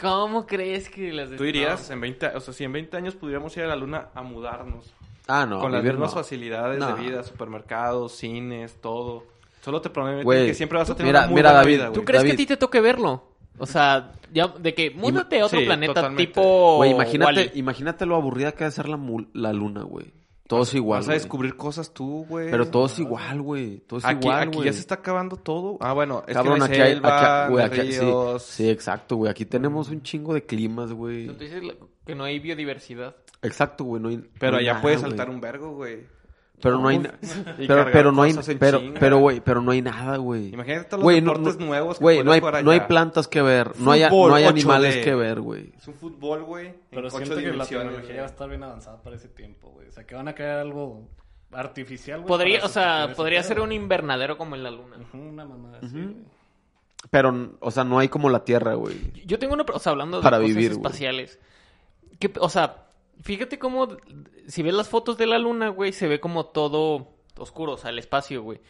¿Cómo 0.00 0.46
crees 0.46 0.88
que 0.88 1.12
las 1.12 1.30
de... 1.30 1.36
Tú 1.36 1.44
irías 1.44 1.90
en 1.90 2.00
20... 2.00 2.28
O 2.36 2.40
sea, 2.40 2.54
si 2.54 2.64
en 2.64 2.72
20 2.72 2.96
años 2.96 3.14
pudiéramos 3.14 3.56
ir 3.56 3.64
a 3.64 3.66
la 3.66 3.76
luna 3.76 4.08
a 4.14 4.22
mudarnos. 4.22 4.92
Ah, 5.26 5.46
no, 5.46 5.58
con 5.58 5.72
las 5.72 5.82
vivir 5.82 5.94
mismas 5.94 6.14
no. 6.14 6.20
facilidades 6.20 6.78
No. 6.78 6.94
de 6.94 7.02
vida, 7.02 7.22
supermercados, 7.22 8.12
cines, 8.12 8.80
todo. 8.80 9.24
Solo 9.62 9.80
te 9.80 9.88
prometo 9.90 10.28
que 10.28 10.54
siempre 10.54 10.78
vas 10.78 10.90
a 10.90 10.94
tener 10.94 11.10
mira- 11.12 11.20
una 11.20 11.26
muy 11.28 11.34
mira, 11.36 11.48
buena 11.50 11.60
David, 11.62 11.74
vida, 11.76 11.86
¿Tú 11.88 11.92
güey. 11.94 12.04
crees 12.04 12.24
que 12.24 12.32
a 12.32 12.36
ti 12.36 12.46
te 12.46 12.56
toque 12.56 12.80
verlo? 12.80 13.24
O 13.58 13.66
sea, 13.66 14.12
ya 14.32 14.48
de 14.48 14.74
que 14.74 14.90
múdate 14.90 15.40
a 15.40 15.46
otro 15.46 15.60
sí, 15.60 15.64
planeta 15.64 15.94
totalmente. 15.94 16.26
tipo 16.26 16.76
Güey, 16.76 16.90
imagínate, 16.90 17.52
imagínate 17.54 18.04
lo 18.04 18.16
aburrida 18.16 18.52
que 18.52 18.64
debe 18.64 18.70
ser 18.72 18.88
la, 18.88 18.98
la 19.32 19.52
luna, 19.52 19.82
güey. 19.84 20.12
Todo 20.46 20.62
es 20.64 20.74
igual, 20.74 20.98
Vas 20.98 21.06
a 21.08 21.12
güey. 21.12 21.18
descubrir 21.20 21.56
cosas 21.56 21.94
tú, 21.94 22.26
güey. 22.28 22.50
Pero 22.50 22.68
todo 22.68 22.84
es 22.86 22.98
igual, 22.98 23.40
güey. 23.40 23.78
Todo 23.86 23.98
es 23.98 24.04
Aquí, 24.04 24.26
igual, 24.26 24.42
aquí 24.48 24.56
güey. 24.56 24.66
ya 24.66 24.72
se 24.74 24.80
está 24.80 24.96
acabando 24.96 25.36
todo. 25.36 25.78
Ah, 25.80 25.94
bueno, 25.94 26.22
es 26.26 26.34
Cabrón, 26.34 26.54
que 26.54 26.58
no 26.58 26.64
aquí 26.66 26.74
hay 26.74 26.80
hay, 26.82 26.92
selva, 26.94 27.44
aquí- 27.44 27.52
güey, 27.52 27.64
hay 27.64 27.70
aquí- 27.80 27.92
sí, 27.92 28.00
ríos. 28.00 28.42
sí, 28.42 28.68
exacto, 28.68 29.16
güey. 29.16 29.30
Aquí 29.30 29.46
tenemos 29.46 29.88
un 29.88 30.02
chingo 30.02 30.34
de 30.34 30.44
climas, 30.44 30.92
güey. 30.92 31.26
No, 31.28 31.32
tú 31.32 31.44
dices 31.44 31.62
que 32.04 32.14
no 32.14 32.24
hay 32.24 32.38
biodiversidad. 32.40 33.16
Exacto, 33.40 33.84
güey. 33.84 34.02
No 34.02 34.10
hay, 34.10 34.18
Pero 34.38 34.52
no 34.52 34.58
hay 34.58 34.64
allá 34.64 34.72
nada, 34.74 34.82
puedes 34.82 35.00
güey. 35.00 35.10
saltar 35.10 35.30
un 35.30 35.40
vergo, 35.40 35.70
güey. 35.76 36.06
Pero 36.62 36.78
no 36.78 36.88
hay, 36.88 36.98
pero, 37.66 37.86
pero 37.92 38.12
no 38.12 38.22
hay, 38.22 38.34
pero, 38.58 38.80
pero, 38.98 39.18
güey, 39.18 39.40
pero 39.40 39.60
no 39.60 39.72
hay 39.72 39.82
nada, 39.82 40.16
güey. 40.16 40.48
Imagínate 40.54 40.84
todos 40.84 41.00
los 41.00 41.02
Güey, 41.04 41.20
no- 41.20 41.32
deportes 41.32 41.58
no- 41.60 41.66
nuevos 41.66 41.98
que 41.98 42.04
Güey, 42.04 42.24
no 42.24 42.32
hay, 42.32 42.40
jugar 42.40 42.64
no 42.64 42.70
hay 42.70 42.78
allá. 42.78 42.88
plantas 42.88 43.28
que 43.28 43.42
ver, 43.42 43.78
no 43.78 43.90
hay, 43.92 44.00
no 44.08 44.34
hay 44.34 44.44
8D. 44.44 44.48
animales 44.48 45.04
que 45.04 45.14
ver, 45.14 45.40
güey. 45.40 45.72
Es 45.76 45.86
un 45.88 45.94
fútbol, 45.94 46.44
güey. 46.44 46.74
Pero 46.90 47.10
siento 47.10 47.36
que 47.36 47.52
la 47.52 47.66
tecnología 47.66 48.16
va 48.18 48.22
a 48.22 48.26
estar 48.30 48.48
bien 48.48 48.62
avanzada 48.62 49.02
para 49.02 49.16
ese 49.16 49.28
tiempo, 49.28 49.70
güey. 49.70 49.88
O 49.88 49.92
sea, 49.92 50.06
que 50.06 50.14
van 50.14 50.28
a 50.28 50.34
crear 50.34 50.60
algo 50.60 51.06
artificial, 51.52 52.20
güey. 52.20 52.28
Podría, 52.28 52.64
o 52.64 52.68
sea, 52.68 53.12
podría 53.14 53.42
ser 53.42 53.60
un 53.60 53.70
invernadero 53.72 54.38
como 54.38 54.54
en 54.54 54.62
la 54.62 54.70
luna. 54.70 54.96
Una 55.12 55.44
mamada 55.44 55.78
así, 55.82 55.92
güey. 55.92 56.16
Pero, 57.10 57.50
o 57.60 57.70
sea, 57.70 57.84
no 57.84 57.98
hay 57.98 58.08
como 58.08 58.30
la 58.30 58.44
Tierra, 58.44 58.74
güey. 58.74 58.96
Yo 59.26 59.38
tengo 59.38 59.52
una, 59.54 59.64
o 59.70 59.78
sea, 59.78 59.92
hablando 59.92 60.16
de 60.18 60.22
Para 60.22 60.38
cosas 60.38 60.54
vivir, 60.54 60.72
espaciales. 60.72 61.38
Que, 62.18 62.32
o 62.40 62.48
sea, 62.48 62.83
fíjate 63.22 63.58
cómo, 63.58 63.88
si 64.46 64.62
ves 64.62 64.74
las 64.74 64.88
fotos 64.88 65.16
de 65.16 65.26
la 65.26 65.38
luna, 65.38 65.68
güey, 65.68 65.92
se 65.92 66.08
ve 66.08 66.20
como 66.20 66.46
todo 66.46 67.14
oscuro, 67.38 67.72
o 67.72 67.76
sea, 67.76 67.90
el 67.90 67.98
espacio, 67.98 68.42
güey. 68.42 68.60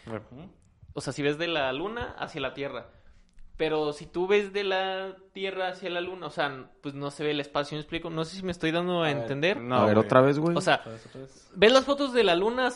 O 0.93 1.01
sea, 1.01 1.13
si 1.13 1.23
ves 1.23 1.39
de 1.39 1.49
la 1.49 1.73
luna 1.73 2.15
hacia 2.19 2.41
la 2.41 2.55
Tierra. 2.55 2.89
Pero 3.57 3.93
si 3.93 4.07
tú 4.07 4.27
ves 4.27 4.53
de 4.53 4.65
la 4.65 5.17
Tierra 5.33 5.69
hacia 5.69 5.89
la 5.89 6.01
luna, 6.01 6.27
o 6.27 6.31
sea, 6.31 6.71
pues 6.81 6.95
no 6.95 7.11
se 7.13 7.23
ve 7.23 7.31
el 7.31 7.41
espacio, 7.41 7.77
¿me 7.77 7.83
explico? 7.83 8.11
No 8.11 8.25
sé 8.25 8.37
si 8.37 8.43
me 8.43 8.51
estoy 8.51 8.73
dando 8.73 9.03
a, 9.03 9.11
entender. 9.11 9.61
no. 9.61 9.77
a 9.77 9.85
ver, 9.85 9.95
güey. 9.95 10.07
otra 10.07 10.21
vez, 10.23 10.39
güey. 10.41 10.57
O 10.57 10.61
sea, 10.61 10.83
ves 11.55 11.73
las 11.73 11.85
fotos 11.85 12.13
de 12.13 12.25
la 12.25 12.35
luna 12.35 12.73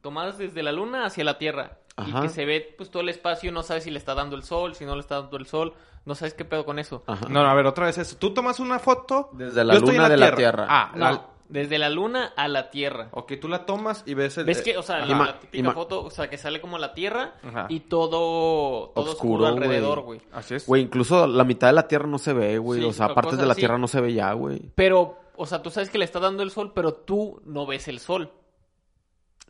tomadas 0.00 0.38
desde 0.38 0.62
la 0.64 0.72
luna 0.72 1.06
hacia 1.06 1.22
la 1.22 1.38
Tierra. 1.38 1.78
Ajá. 1.94 2.18
Y 2.18 2.22
que 2.22 2.28
se 2.28 2.44
ve 2.44 2.74
pues 2.76 2.90
todo 2.90 3.02
el 3.02 3.08
espacio, 3.08 3.52
no 3.52 3.62
sabes 3.62 3.84
si 3.84 3.90
le 3.90 3.98
está 3.98 4.14
dando 4.14 4.36
el 4.36 4.42
sol, 4.42 4.74
si 4.74 4.84
no 4.84 4.94
le 4.94 5.00
está 5.00 5.20
dando 5.20 5.36
el 5.36 5.46
sol, 5.46 5.74
no 6.06 6.14
sabes 6.14 6.32
qué 6.32 6.44
pedo 6.46 6.64
con 6.64 6.78
eso. 6.78 7.02
Ajá. 7.06 7.26
No, 7.28 7.42
no, 7.42 7.48
a 7.50 7.54
ver, 7.54 7.66
otra 7.66 7.84
vez 7.86 7.98
eso. 7.98 8.16
Tú 8.16 8.32
tomas 8.32 8.58
una 8.60 8.78
foto. 8.78 9.28
Desde 9.32 9.62
la 9.64 9.74
yo 9.74 9.78
estoy 9.80 9.96
en 9.96 10.02
luna 10.02 10.08
de 10.08 10.16
la 10.16 10.34
Tierra. 10.34 10.66
Ah, 10.70 10.92
No, 10.94 10.98
la- 11.04 11.26
desde 11.48 11.78
la 11.78 11.90
luna 11.90 12.32
a 12.36 12.48
la 12.48 12.70
Tierra. 12.70 13.08
Ok, 13.12 13.34
tú 13.40 13.46
la 13.48 13.66
tomas 13.66 14.02
y 14.04 14.14
ves 14.14 14.36
el... 14.38 14.46
¿Ves 14.46 14.62
que, 14.62 14.76
o 14.78 14.82
sea, 14.82 15.04
la, 15.06 15.16
la 15.16 15.38
típica 15.38 15.70
foto, 15.70 16.02
o 16.04 16.10
sea, 16.10 16.28
que 16.28 16.38
sale 16.38 16.60
como 16.60 16.76
la 16.76 16.92
Tierra 16.92 17.34
Ajá. 17.44 17.66
y 17.68 17.80
todo, 17.80 18.88
todo 18.94 19.12
oscuro, 19.12 19.44
Oscuro, 19.44 19.46
alrededor, 19.46 20.00
güey. 20.00 20.20
Así 20.32 20.54
es. 20.56 20.66
Güey, 20.66 20.82
incluso 20.82 21.26
la 21.28 21.44
mitad 21.44 21.68
de 21.68 21.74
la 21.74 21.86
Tierra 21.86 22.08
no 22.08 22.18
se 22.18 22.32
ve, 22.32 22.58
güey. 22.58 22.80
Sí, 22.80 22.86
o 22.86 22.92
sea, 22.92 23.14
partes 23.14 23.38
de 23.38 23.46
la 23.46 23.52
así. 23.52 23.60
Tierra 23.60 23.78
no 23.78 23.86
se 23.86 24.00
ve 24.00 24.12
ya, 24.12 24.32
güey. 24.32 24.60
Pero, 24.74 25.18
o 25.36 25.46
sea, 25.46 25.62
tú 25.62 25.70
sabes 25.70 25.88
que 25.88 25.98
le 25.98 26.04
está 26.04 26.18
dando 26.18 26.42
el 26.42 26.50
sol, 26.50 26.72
pero 26.74 26.94
tú 26.94 27.40
no 27.44 27.64
ves 27.64 27.86
el 27.86 28.00
sol. 28.00 28.32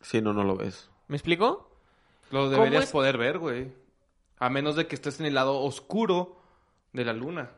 Sí, 0.03 0.21
no, 0.21 0.33
no 0.33 0.43
lo 0.43 0.55
ves. 0.55 0.89
¿Me 1.07 1.15
explico? 1.17 1.69
Lo 2.29 2.49
deberías 2.49 2.91
poder 2.91 3.17
ver, 3.17 3.39
güey. 3.39 3.71
A 4.37 4.49
menos 4.49 4.75
de 4.75 4.85
que 4.85 4.93
estés 4.93 5.19
en 5.19 5.25
el 5.25 5.33
lado 5.33 5.61
oscuro 5.61 6.36
de 6.97 7.05
la 7.05 7.13
luna. 7.13 7.49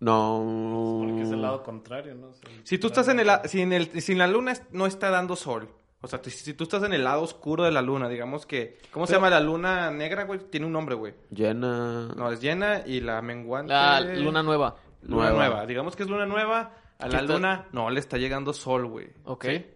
No. 0.00 1.00
Porque 1.04 1.22
es 1.22 1.30
el 1.32 1.42
lado 1.42 1.62
contrario, 1.62 2.14
¿no? 2.14 2.28
O 2.28 2.32
sea, 2.34 2.48
Si 2.62 2.78
tú 2.78 2.86
estás 2.86 3.08
en 3.08 3.18
el... 3.20 3.26
la- 3.26 3.42
Si, 3.48 3.60
en 3.60 3.72
el, 3.72 4.00
si 4.00 4.12
en 4.12 4.18
la 4.18 4.26
luna 4.28 4.54
no 4.70 4.86
está 4.86 5.10
dando 5.10 5.34
sol. 5.34 5.68
O 6.00 6.06
sea, 6.06 6.20
si, 6.22 6.30
si 6.30 6.54
tú 6.54 6.62
estás 6.64 6.84
en 6.84 6.92
el 6.92 7.02
lado 7.02 7.22
oscuro 7.22 7.64
de 7.64 7.72
la 7.72 7.82
luna, 7.82 8.08
digamos 8.08 8.46
que... 8.46 8.78
¿Cómo 8.92 9.08
se 9.08 9.14
llama 9.14 9.30
la 9.30 9.40
luna 9.40 9.90
negra, 9.90 10.24
güey? 10.24 10.38
Tiene 10.50 10.66
un 10.66 10.72
nombre, 10.72 10.94
güey. 10.94 11.14
Llena. 11.30 12.06
No, 12.16 12.30
es 12.30 12.40
llena 12.40 12.82
y 12.86 13.00
la 13.00 13.20
menguante... 13.22 13.72
La 13.72 14.00
luna 14.00 14.44
nueva. 14.44 14.76
Luna 15.02 15.30
Nueva. 15.30 15.36
nueva. 15.48 15.66
Digamos 15.66 15.96
que 15.96 16.04
es 16.04 16.08
luna 16.08 16.26
nueva. 16.26 16.76
A 17.00 17.06
¿Qué 17.06 17.12
la 17.14 17.20
está- 17.22 17.32
luna 17.32 17.66
no 17.72 17.90
le 17.90 17.98
está 17.98 18.16
llegando 18.18 18.52
sol, 18.52 18.86
güey. 18.86 19.08
Ok. 19.24 19.44
¿Sí? 19.46 19.66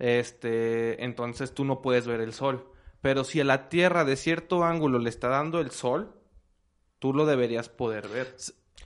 Este, 0.00 1.04
entonces 1.04 1.54
tú 1.54 1.64
no 1.64 1.80
puedes 1.80 2.06
ver 2.08 2.20
el 2.20 2.32
sol. 2.32 2.66
Pero 3.00 3.22
si 3.22 3.40
a 3.40 3.44
la 3.44 3.68
Tierra 3.68 4.04
de 4.04 4.16
cierto 4.16 4.64
ángulo 4.64 4.98
le 4.98 5.10
está 5.10 5.28
dando 5.28 5.60
el 5.60 5.70
sol, 5.70 6.12
tú 7.04 7.12
lo 7.12 7.26
deberías 7.26 7.68
poder 7.68 8.08
ver. 8.08 8.34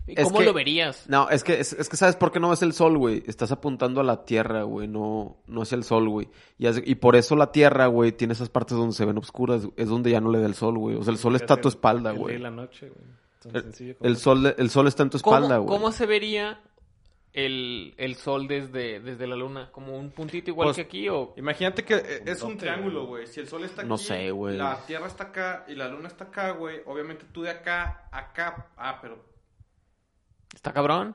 ¿Y 0.09 0.19
Es 0.21 0.25
¿Cómo 0.25 0.41
que- 0.41 0.45
lo 0.47 0.53
verías? 0.53 1.05
No, 1.09 1.31
es 1.31 1.45
que, 1.45 1.61
es, 1.61 1.73
es 1.75 1.89
que 1.89 1.97
¿sabes 1.97 2.17
por 2.17 2.33
qué 2.33 2.41
no 2.41 2.51
ves 2.51 2.63
el 2.63 2.73
sol, 2.73 2.99
güey? 2.99 3.23
Estás 3.29 3.53
apuntando 3.53 4.01
a 4.01 4.05
la 4.05 4.25
tierra, 4.25 4.65
güey, 4.65 4.89
no, 4.89 5.37
no 5.47 5.63
hacia 5.63 5.77
el 5.77 5.85
sol, 5.85 6.09
güey. 6.09 6.29
Y, 6.59 6.67
y 6.91 6.97
por 6.97 7.15
eso 7.15 7.37
la 7.37 7.53
tierra, 7.53 7.87
güey, 7.87 8.11
tiene 8.11 8.33
esas 8.33 8.49
partes 8.49 8.77
donde 8.77 8.97
se 8.97 9.05
ven 9.05 9.19
oscuras, 9.19 9.69
es 9.77 9.89
donde 9.89 10.11
ya 10.11 10.21
no 10.21 10.33
le 10.33 10.41
da 10.41 10.47
el 10.47 10.55
sol, 10.57 10.77
güey. 10.79 10.97
O 10.97 11.05
sea, 11.05 11.13
el 11.13 11.19
sol 11.19 11.37
está 11.37 11.55
a 11.55 11.61
tu 11.61 11.69
espalda, 11.69 12.11
el 12.11 12.19
güey. 12.19 12.39
la 12.39 12.51
noche, 12.51 12.89
güey. 12.89 13.07
Tan 13.41 13.55
El, 13.55 13.63
sencillo 13.63 13.97
como 13.99 14.09
el 14.09 14.15
eso. 14.15 14.23
sol, 14.25 14.55
el 14.59 14.71
sol 14.71 14.89
está 14.89 15.03
en 15.05 15.11
tu 15.11 15.17
espalda, 15.19 15.59
¿Cómo, 15.59 15.69
güey. 15.69 15.79
cómo 15.79 15.93
se 15.93 16.07
vería 16.07 16.61
el, 17.47 17.95
el 17.97 18.15
sol 18.17 18.49
desde, 18.49 19.01
desde 19.01 19.27
la 19.27 19.37
luna? 19.37 19.71
¿Como 19.71 19.97
un 19.97 20.11
puntito 20.11 20.51
igual 20.51 20.67
Pues, 20.67 20.77
que 20.77 20.83
aquí 20.83 21.09
o...? 21.09 21.35
Imagínate 21.37 21.85
que 21.85 21.95
eh, 21.95 22.23
es 22.27 22.43
un 22.43 22.57
triángulo, 22.57 23.07
güey. 23.07 23.27
Si 23.27 23.41
el 23.41 23.49
sol 23.49 23.65
está 23.65 23.83
aquí, 23.83 23.89
No 23.89 23.99
sé, 23.99 24.31
güey. 24.31 24.57
la 24.57 24.85
Tierra 24.87 25.07
está 25.07 25.25
acá 25.25 25.65
y 25.69 25.75
la 25.75 25.89
luna 25.89 26.09
está 26.09 26.25
acá, 26.25 26.51
güey. 26.53 26.81
Obviamente 26.87 27.25
tú 27.33 27.43
de 27.43 27.51
acá, 27.51 28.09
acá. 28.13 28.69
Ah, 28.77 28.99
pero 29.01 29.25
¿Está 30.55 30.73
cabrón? 30.73 31.15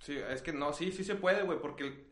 sí, 0.00 0.16
es 0.30 0.42
que 0.42 0.52
no, 0.52 0.72
sí, 0.72 0.90
sí 0.92 1.04
se 1.04 1.14
puede, 1.14 1.42
güey, 1.42 1.58
porque 1.60 1.84
el- 1.88 2.04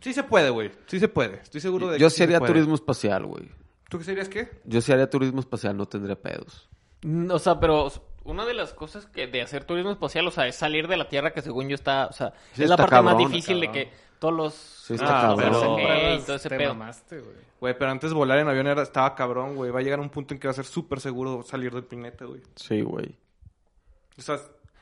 sí 0.00 0.12
se 0.12 0.22
puede, 0.22 0.50
güey. 0.50 0.70
Sí 0.86 1.00
se 1.00 1.08
puede. 1.08 1.36
Estoy 1.42 1.60
seguro 1.60 1.88
de 1.88 1.98
Yo 1.98 2.06
que 2.06 2.10
sí 2.10 2.16
se 2.18 2.22
haría 2.24 2.38
puede. 2.38 2.52
turismo 2.52 2.74
espacial, 2.74 3.26
güey. 3.26 3.50
¿Tú 3.90 3.98
qué 3.98 4.04
serías 4.04 4.28
qué? 4.28 4.48
Yo 4.64 4.80
sí 4.80 4.92
haría 4.92 5.08
turismo 5.10 5.40
espacial, 5.40 5.76
no 5.76 5.86
tendría 5.86 6.20
pedos. 6.20 6.68
Mm, 7.02 7.30
O 7.30 7.38
sea, 7.38 7.58
pero 7.58 7.90
una 8.28 8.46
de 8.46 8.54
las 8.54 8.72
cosas 8.74 9.06
que 9.06 9.26
de 9.26 9.42
hacer 9.42 9.64
turismo 9.64 9.90
espacial, 9.90 10.26
o 10.26 10.30
sea, 10.30 10.46
es 10.46 10.56
salir 10.56 10.86
de 10.88 10.96
la 10.96 11.08
Tierra 11.08 11.32
que 11.32 11.42
según 11.42 11.68
yo 11.68 11.74
está, 11.74 12.06
o 12.06 12.12
sea, 12.12 12.32
Sí, 12.52 12.62
es 12.64 12.68
la 12.70 12.76
parte 12.76 12.94
más 13.02 13.14
cabrón, 13.14 13.30
difícil 13.32 13.60
de 13.60 13.70
que 13.72 13.90
todos 14.18 14.34
los... 14.34 14.54
Sí, 14.54 14.94
está 14.94 15.18
Ah, 15.18 15.22
cabrón. 15.36 15.38
pero- 15.52 15.60
CGI 15.60 15.82
y 15.82 15.84
Pruebas, 15.86 16.26
todo 16.26 16.36
ese 16.36 16.48
te 16.48 16.56
pedo. 16.56 16.74
mamaste, 16.74 17.20
güey. 17.20 17.36
Güey, 17.60 17.78
pero 17.78 17.90
antes 17.90 18.12
volar 18.12 18.38
en 18.38 18.48
avión 18.48 18.66
era, 18.68 18.82
estaba 18.82 19.14
cabrón, 19.14 19.56
güey. 19.56 19.70
Va 19.70 19.80
a 19.80 19.82
llegar 19.82 19.98
un 20.00 20.10
punto 20.10 20.32
en 20.34 20.40
que 20.40 20.46
va 20.48 20.52
a 20.52 20.54
ser 20.54 20.64
súper 20.64 21.00
seguro 21.00 21.42
salir 21.42 21.72
del 21.72 21.84
pinete, 21.84 22.24
güey. 22.24 22.40
Sí, 22.56 22.80
güey. 22.82 23.16
O 24.16 24.22
sea, 24.22 24.38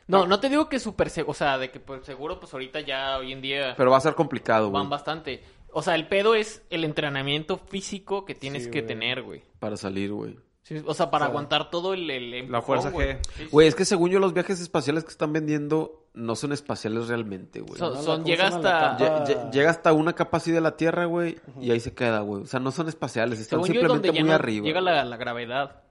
No, 0.08 0.26
no 0.26 0.38
te 0.40 0.48
digo 0.48 0.68
que 0.68 0.78
súper 0.78 1.10
seguro, 1.10 1.30
o 1.32 1.34
sea, 1.34 1.58
de 1.58 1.70
que 1.70 1.80
pues, 1.80 2.04
seguro 2.06 2.38
pues 2.38 2.52
ahorita 2.52 2.80
ya 2.80 3.18
hoy 3.18 3.32
en 3.32 3.40
día 3.42 3.74
Pero 3.76 3.90
va 3.90 3.96
a 3.96 4.00
ser 4.00 4.14
complicado, 4.14 4.68
güey, 4.70 4.80
van 4.82 4.90
bastante. 4.90 5.42
O 5.72 5.82
sea, 5.82 5.94
el 5.94 6.06
pedo 6.08 6.34
es 6.34 6.62
el 6.70 6.84
entrenamiento 6.84 7.58
físico 7.58 8.24
que 8.24 8.34
tienes 8.34 8.64
Sí, 8.64 8.70
que 8.70 8.80
güey. 8.80 8.86
tener, 8.88 9.22
güey. 9.22 9.42
para 9.58 9.76
salir, 9.76 10.12
güey. 10.12 10.36
Sí, 10.66 10.82
o 10.84 10.94
sea, 10.94 11.12
para 11.12 11.26
O 11.26 11.28
sea, 11.28 11.30
aguantar 11.30 11.70
todo 11.70 11.94
el, 11.94 12.10
el 12.10 12.30
la 12.32 12.36
empujón, 12.38 12.62
fuerza 12.64 12.90
güey. 12.90 13.18
Sí. 13.36 13.46
Güey, 13.52 13.68
es 13.68 13.76
que 13.76 13.84
según 13.84 14.10
yo 14.10 14.18
los 14.18 14.32
viajes 14.34 14.60
espaciales 14.60 15.04
que 15.04 15.10
están 15.10 15.32
vendiendo 15.32 16.08
no 16.12 16.34
son 16.34 16.50
espaciales 16.52 17.06
realmente, 17.06 17.60
güey. 17.60 17.78
Son- 17.78 17.94
No, 17.94 18.02
son- 18.02 18.16
¿cómo 18.22 18.26
llega 18.26 18.50
la 18.50 18.56
hasta- 18.56 18.96
capa? 18.98 19.50
Llega 19.52 19.70
hasta 19.70 19.92
una 19.92 20.14
capa 20.14 20.38
así 20.38 20.50
de 20.50 20.60
la 20.60 20.76
Tierra, 20.76 21.04
güey, 21.04 21.36
y 21.60 21.70
ahí 21.70 21.78
se 21.78 21.94
queda, 21.94 22.18
güey. 22.18 22.42
O 22.42 22.46
sea, 22.46 22.58
no 22.58 22.72
son 22.72 22.88
espaciales, 22.88 23.38
están 23.38 23.62
Según 23.62 23.74
yo 23.76 23.80
es 23.82 23.86
donde 23.86 24.08
simplemente 24.08 24.18
ya 24.18 24.24
muy 24.24 24.28
no 24.30 24.34
arriba. 24.34 24.66
llega 24.66 24.80
la, 24.80 25.04
la 25.04 25.16
gravedad. 25.16 25.82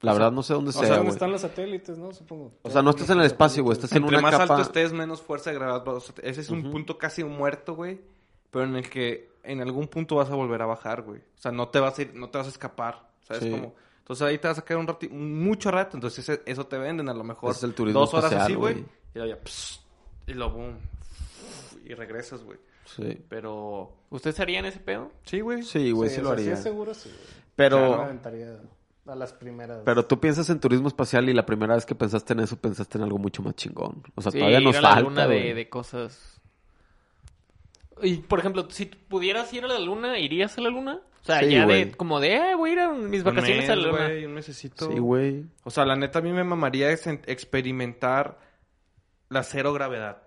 La 0.00 0.12
verdad 0.14 0.32
no 0.32 0.42
sé 0.42 0.52
dónde 0.52 0.70
O 0.70 0.72
sea, 0.72 0.82
sea, 0.82 0.88
¿dónde 0.96 1.02
güey. 1.04 1.14
están 1.14 1.30
los 1.30 1.40
satélites, 1.40 1.96
no? 1.96 2.12
Supongo. 2.12 2.54
O 2.62 2.70
sea, 2.70 2.82
no 2.82 2.90
estás 2.90 3.08
en 3.10 3.20
el 3.20 3.26
espacio, 3.26 3.62
güey, 3.62 3.74
estás 3.76 3.92
en 3.92 3.98
Entre 3.98 4.16
una 4.18 4.20
más 4.22 4.32
capa... 4.36 4.54
alto 4.56 4.62
estés, 4.62 4.92
menos 4.92 5.22
fuerza 5.22 5.50
de 5.50 5.56
gravedad. 5.60 5.86
O 5.86 6.00
sea, 6.00 6.12
ese 6.22 6.40
es 6.40 6.50
un 6.50 6.70
punto 6.72 6.98
casi 6.98 7.22
muerto, 7.22 7.74
güey. 7.76 8.00
Pero 8.50 8.64
en 8.66 8.74
el 8.76 8.90
que 8.90 9.30
en 9.44 9.60
algún 9.60 9.86
punto 9.88 10.16
vas 10.16 10.28
a 10.30 10.34
volver 10.34 10.60
a 10.60 10.66
bajar, 10.66 11.02
güey. 11.02 11.20
O 11.20 11.38
sea, 11.40 11.52
no 11.52 11.68
te 11.68 11.78
vas 11.80 11.96
a 11.98 12.02
ir, 12.02 12.14
no 12.14 12.28
te 12.30 12.38
vas 12.38 12.48
a 12.48 12.50
escapar. 12.50 13.13
¿Sabes 13.24 13.42
Sí. 13.42 13.50
cómo? 13.50 13.74
Entonces 13.98 14.26
ahí 14.26 14.38
te 14.38 14.46
vas 14.48 14.58
a 14.58 14.64
quedar 14.64 14.78
un 14.80 14.86
rato, 14.86 15.06
mucho 15.10 15.70
rato. 15.70 15.96
Entonces 15.96 16.28
ese- 16.28 16.42
eso 16.46 16.66
te 16.66 16.78
venden 16.78 17.08
a 17.08 17.14
lo 17.14 17.24
mejor 17.24 17.50
Ese 17.50 17.58
es 17.58 17.64
el 17.64 17.74
turismo 17.74 18.00
dos 18.00 18.14
horas 18.14 18.32
así, 18.32 18.54
güey. 18.54 18.78
Y 19.14 19.18
luego 19.18 19.34
ya, 19.34 19.40
pss, 19.42 19.80
y 20.26 20.34
lo 20.34 20.50
boom. 20.50 20.76
Y 21.84 21.94
regresas, 21.94 22.42
güey. 22.44 22.58
Sí. 22.84 23.18
Pero 23.28 23.92
¿Ustedes 24.10 24.38
harían 24.40 24.64
ese 24.66 24.78
pedo? 24.78 25.10
sí, 25.24 25.40
güey. 25.40 25.62
Sí, 25.62 25.90
güey, 25.90 26.10
sí, 26.10 26.20
lo 26.20 26.30
haría. 26.30 26.54
Sí, 26.56 26.62
seguro 26.62 26.94
sí, 26.94 27.08
güey. 27.08 27.20
Pero... 27.56 28.06
A 29.06 29.14
las 29.14 29.34
primeras. 29.34 29.82
Pero 29.84 30.06
tú 30.06 30.18
piensas 30.18 30.48
en 30.48 30.60
turismo 30.60 30.88
espacial 30.88 31.28
y 31.28 31.34
la 31.34 31.44
primera 31.44 31.74
vez 31.74 31.84
que 31.84 31.94
pensaste 31.94 32.32
en 32.32 32.40
eso 32.40 32.56
pensaste 32.56 32.96
en 32.96 33.04
algo 33.04 33.18
mucho 33.18 33.42
más 33.42 33.54
chingón. 33.54 34.02
O 34.14 34.22
sea, 34.22 34.32
Sí, 34.32 34.38
todavía 34.38 34.60
nos 34.60 34.72
ir 34.74 34.78
a 34.78 34.80
la 34.80 34.88
falta, 34.94 35.02
luna 35.10 35.26
de, 35.26 35.52
de 35.52 35.68
cosas. 35.68 36.33
Y, 38.02 38.16
por 38.18 38.38
ejemplo, 38.40 38.68
si 38.70 38.86
pudieras 38.86 39.52
ir 39.52 39.64
a 39.64 39.68
la 39.68 39.78
luna, 39.78 40.18
¿irías 40.18 40.56
a 40.58 40.60
la 40.60 40.68
luna? 40.70 41.00
O 41.22 41.24
sea, 41.24 41.40
Sí, 41.40 41.50
ya 41.52 41.64
de, 41.66 41.92
como 41.92 42.20
de, 42.20 42.34
eh, 42.50 42.54
voy 42.54 42.70
a 42.70 42.72
ir 42.74 42.78
a 42.80 42.92
mis 42.92 43.22
vacaciones 43.24 43.70
a 43.70 43.76
la 43.76 43.86
luna. 43.86 44.06
güey, 44.08 44.24
un 44.26 44.34
mesecito. 44.34 44.90
Sí, 44.92 44.98
güey. 44.98 45.44
O 45.62 45.70
sea, 45.70 45.84
la 45.86 45.96
neta 45.96 46.18
a 46.18 46.22
mí 46.22 46.32
me 46.32 46.44
mamaría 46.44 46.90
ex- 46.92 47.06
experimentar 47.26 48.38
la 49.30 49.42
cero 49.42 49.72
gravedad. 49.72 50.22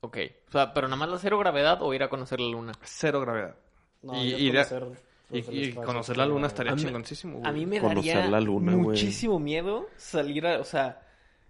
Ok. 0.00 0.18
O 0.48 0.52
sea, 0.52 0.72
pero 0.74 0.86
nada 0.88 0.96
más 0.98 1.08
la 1.08 1.18
cero 1.18 1.38
gravedad 1.38 1.78
o 1.82 1.92
ir 1.94 2.02
a 2.02 2.08
conocer 2.08 2.40
la 2.40 2.48
luna. 2.50 2.72
Cero 2.82 3.20
gravedad. 3.20 3.56
No, 4.02 4.22
y, 4.22 4.30
yo 4.30 4.38
y 4.38 4.50
de- 4.50 4.64
conocer, 4.68 4.84
y- 5.30 5.42
pues, 5.72 5.86
conocer 5.86 6.16
la 6.16 6.26
luna 6.26 6.46
estaría 6.46 6.72
A 6.72 6.76
mí- 6.76 6.82
chingoncísimo, 6.82 7.38
güey. 7.38 7.48
A 7.48 7.52
mí 7.52 7.66
me 7.66 7.80
Conocer 7.80 8.14
daría 8.16 8.30
la 8.30 8.40
luna, 8.40 8.72
güey. 8.72 8.84
muchísimo 8.88 9.38
miedo 9.40 9.88
salir 9.96 10.46
a, 10.46 10.60
o 10.60 10.64
sea, 10.64 11.00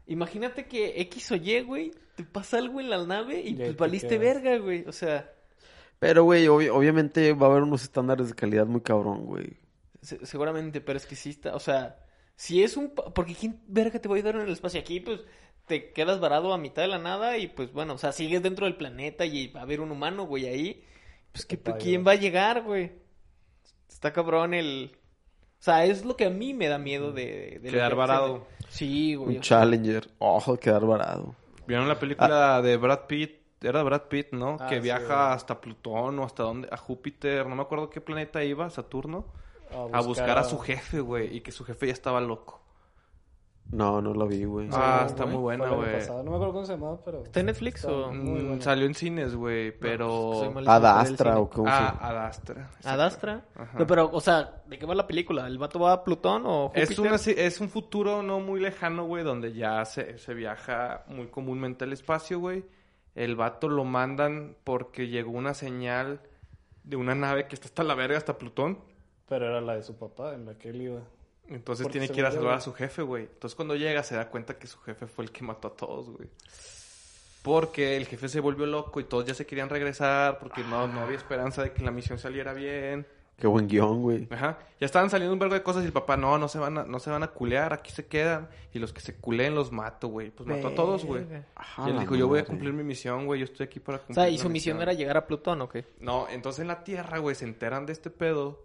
imagínate 0.06 0.66
que 0.66 1.00
X 1.02 1.32
o 1.32 1.36
Y, 1.36 1.60
güey, 1.62 1.92
te 2.16 2.24
pasa 2.24 2.58
algo 2.58 2.80
en 2.80 2.90
la 2.90 3.04
nave 3.06 3.40
y 3.40 3.54
pues 3.54 3.68
te 3.70 3.72
valiste 3.74 4.18
quedas. 4.18 4.20
verga, 4.42 4.58
güey. 4.58 4.84
O 4.86 4.92
sea, 4.92 5.30
Pero, 5.98 6.24
güey, 6.24 6.46
obvi- 6.46 6.70
obviamente 6.70 7.32
va 7.32 7.46
a 7.46 7.50
haber 7.50 7.62
unos 7.62 7.82
estándares 7.82 8.28
de 8.28 8.34
calidad 8.34 8.66
muy 8.66 8.80
cabrón, 8.82 9.24
güey. 9.26 9.56
se- 10.02 10.24
seguramente, 10.26 10.80
pero 10.82 10.98
es 10.98 11.06
que 11.06 11.16
sí 11.16 11.30
está, 11.30 11.54
o 11.56 11.60
sea, 11.60 11.98
si 12.36 12.62
es 12.62 12.76
un, 12.76 12.90
porque 12.94 13.34
quién 13.34 13.60
verga 13.66 13.98
te 13.98 14.06
va 14.08 14.14
a 14.14 14.18
ayudar 14.18 14.34
en 14.36 14.42
el 14.42 14.52
espacio 14.52 14.78
aquí, 14.80 15.00
pues 15.00 15.20
te 15.66 15.92
quedas 15.92 16.20
varado 16.20 16.52
a 16.52 16.58
mitad 16.58 16.82
de 16.82 16.88
la 16.88 16.98
nada 16.98 17.38
y 17.38 17.46
pues 17.46 17.72
bueno, 17.72 17.94
o 17.94 17.98
sea, 17.98 18.12
sigues 18.12 18.42
dentro 18.42 18.66
del 18.66 18.76
planeta 18.76 19.24
y 19.24 19.46
va 19.46 19.60
a 19.60 19.62
haber 19.62 19.80
un 19.80 19.90
humano, 19.92 20.26
güey, 20.26 20.46
ahí, 20.46 20.84
pues 21.32 21.46
que 21.46 21.58
quién 21.58 22.06
va 22.06 22.12
a 22.12 22.16
llegar, 22.16 22.62
güey. 22.64 22.92
Está 23.88 24.12
cabrón 24.12 24.52
el, 24.52 24.92
o 25.58 25.62
sea, 25.62 25.86
es 25.86 26.04
lo 26.04 26.16
que 26.16 26.26
a 26.26 26.30
mí 26.30 26.52
me 26.52 26.68
da 26.68 26.76
miedo 26.76 27.12
de, 27.12 27.60
de 27.62 27.70
Quedar 27.70 27.92
que- 27.92 27.96
varado. 27.96 28.46
Sí, 28.74 29.14
güey. 29.14 29.37
Un 29.37 29.40
Challenger. 29.40 30.08
Ojo, 30.18 30.58
quedar 30.58 30.84
varado. 30.84 31.37
¿Vieron 31.66 31.87
la 31.87 31.96
película 31.98 32.60
de 32.60 32.76
Brad 32.76 33.06
Pitt? 33.06 33.37
Era 33.62 33.84
Brad 33.84 34.02
Pitt, 34.08 34.32
¿no? 34.32 34.56
Ah, 34.58 34.66
que 34.66 34.76
sí, 34.76 34.80
viaja 34.80 35.06
güey. 35.06 35.34
hasta 35.37 35.60
Plutón 35.60 36.18
o 36.18 36.24
hasta 36.24 36.42
dónde, 36.42 36.68
a 36.70 36.76
Júpiter, 36.76 37.46
no 37.46 37.54
me 37.54 37.62
acuerdo 37.62 37.88
qué 37.88 38.00
planeta 38.00 38.42
iba, 38.42 38.68
Saturno, 38.70 39.26
A 39.70 39.98
a 39.98 40.00
buscar 40.00 40.38
a 40.38 40.44
su 40.44 40.58
jefe, 40.58 41.00
güey, 41.00 41.37
y 41.37 41.40
que 41.40 41.52
su 41.52 41.64
jefe 41.64 41.87
ya 41.87 41.92
estaba 41.92 42.20
loco. 42.20 42.63
No, 43.70 44.00
no 44.00 44.12
lo 44.14 44.27
vi, 44.29 44.44
güey. 44.44 44.68
Ah, 44.72 44.98
No, 45.00 45.07
está 45.07 45.24
güey, 45.24 45.35
muy 45.35 45.42
buena, 45.42 45.68
güey. 45.70 46.07
No 46.07 46.22
me 46.31 46.37
acuerdo 46.37 46.53
cómo 46.53 46.64
se 46.66 46.72
llamaba, 46.74 46.98
pero... 47.05 47.22
¿Está 47.24 47.40
en 47.40 47.46
Netflix 47.46 47.77
Está 47.85 47.92
o...? 47.92 48.12
muy 48.12 48.40
Mm, 48.42 48.61
salió 48.61 48.87
en 48.87 48.94
cines, 48.94 49.35
güey, 49.35 49.72
pero... 49.72 50.09
soy 50.35 50.48
malísimo 50.50 50.64
para 50.64 50.77
el 50.79 50.85
Adastra 50.85 51.38
o 51.40 51.50
cómo 51.50 51.68
Ah, 51.68 51.98
Adastra. 52.00 52.70
¿Adastra? 52.85 53.44
Ajá. 53.57 53.79
No, 53.79 53.87
pero, 53.87 54.11
o 54.12 54.20
sea, 54.20 54.62
¿de 54.66 54.79
qué 54.79 54.87
va 54.87 54.94
la 54.94 55.07
película? 55.07 55.46
¿El 55.48 55.59
vato 55.59 55.81
va 55.81 55.92
a 55.92 56.05
Plutón 56.05 56.42
o 56.46 56.68
Júpiter? 56.68 56.92
Es, 56.92 56.98
una, 56.98 57.14
es 57.16 57.61
un 57.61 57.68
futuro 57.68 58.22
no 58.22 58.38
muy 58.38 58.61
lejano, 58.61 59.07
güey, 59.07 59.24
donde 59.24 59.53
ya 59.55 59.85
se, 59.87 60.18
se 60.18 60.35
viaja 60.35 61.03
muy 61.09 61.27
comúnmente 61.29 61.85
al 61.85 61.92
espacio, 61.92 62.38
güey. 62.38 62.64
El 63.16 63.35
vato 63.35 63.68
lo 63.68 63.85
mandan 63.85 64.57
porque 64.62 65.09
llegó 65.09 65.31
una 65.33 65.55
señal 65.55 66.20
de 66.85 66.96
una 66.96 67.14
nave 67.14 67.48
que 67.48 67.55
está 67.55 67.66
hasta 67.66 67.83
la 67.83 67.94
verga, 67.94 68.18
hasta 68.18 68.38
Plutón. 68.38 68.79
Pero 69.29 69.46
era 69.46 69.61
la 69.61 69.74
de 69.77 69.83
su 69.83 69.96
papá, 69.96 70.35
en 70.35 70.44
la 70.46 70.59
que 70.59 70.68
él 70.68 70.83
iba. 70.83 71.00
Entonces 71.48 71.85
Porque 71.85 71.98
tiene 71.98 72.12
que 72.12 72.20
ir 72.20 72.26
a 72.26 72.33
salvar 72.33 72.54
a 72.54 72.61
su 72.61 72.72
jefe, 72.72 73.02
güey. 73.02 73.24
Entonces 73.24 73.54
cuando 73.54 73.76
llega 73.76 74.02
se 74.02 74.16
da 74.16 74.30
cuenta 74.30 74.59
que 74.59 74.66
su 74.66 74.78
jefe 74.80 75.07
fue 75.07 75.24
el 75.24 75.30
que 75.30 75.44
mató 75.44 75.68
a 75.68 75.76
todos, 75.76 76.11
güey. 76.11 76.28
Porque 77.42 77.96
el 77.96 78.07
jefe 78.07 78.28
se 78.28 78.40
volvió 78.40 78.64
loco 78.64 79.00
y 79.00 79.04
todos 79.04 79.26
ya 79.26 79.35
se 79.35 79.44
querían 79.44 79.68
regresar 79.68 80.38
porque 80.38 80.62
no, 80.64 80.87
no 80.87 81.00
había 81.00 81.16
esperanza 81.16 81.62
de 81.62 81.72
que 81.72 81.83
la 81.83 81.90
misión 81.90 82.18
saliera 82.18 82.54
bien. 82.54 83.07
Qué 83.37 83.48
buen 83.48 83.66
guion, 83.66 84.00
güey. 84.00 84.28
Ajá. 84.30 84.59
Ya 84.80 84.87
estaban 84.87 85.11
saliendo 85.11 85.33
un 85.33 85.38
vergo 85.38 85.54
de 85.54 85.62
cosas 85.62 85.83
y 85.83 85.87
el 85.87 85.92
papá, 85.92 86.16
no, 86.16 86.38
no 86.38 86.46
se 86.48 86.59
van 86.59 86.78
a, 86.78 86.85
no 86.85 87.00
se 87.00 87.11
van 87.11 87.22
a 87.24 87.28
culear, 87.28 87.72
aquí 87.72 87.90
se 87.90 88.07
quedan. 88.07 88.48
Y 88.72 88.78
los 88.78 88.92
que 88.92 89.00
se 89.00 89.16
culeen 89.16 89.54
los 89.54 89.72
mato, 89.72 90.09
güey. 90.09 90.30
Pues 90.30 90.48
mató 90.48 90.68
a 90.68 90.74
todos, 90.74 91.04
güey. 91.04 91.26
Ajá, 91.54 91.88
Y 91.88 91.90
él 91.90 91.98
dijo, 91.98 92.14
yo 92.14 92.28
voy 92.28 92.38
a 92.38 92.44
cumplir 92.44 92.72
mi 92.72 92.85
misión, 92.85 93.26
güey. 93.26 93.40
Yo 93.40 93.44
estoy 93.44 93.66
aquí 93.66 93.80
para 93.80 93.98
O 93.98 94.00
cumplir 94.00 94.14
sea, 94.14 94.28
¿y 94.28 94.38
su 94.38 94.48
misión 94.48 94.80
era 94.80 94.92
llegar 94.92 95.16
a 95.16 95.26
Plutón 95.26 95.61
o 95.62 95.68
qué? 95.68 95.85
No, 95.98 96.28
entonces 96.30 96.61
en 96.61 96.68
la 96.68 96.85
Tierra, 96.85 97.18
güey, 97.18 97.35
se 97.35 97.44
enteran 97.44 97.87
de 97.87 97.92
este 97.92 98.09
pedo. 98.09 98.62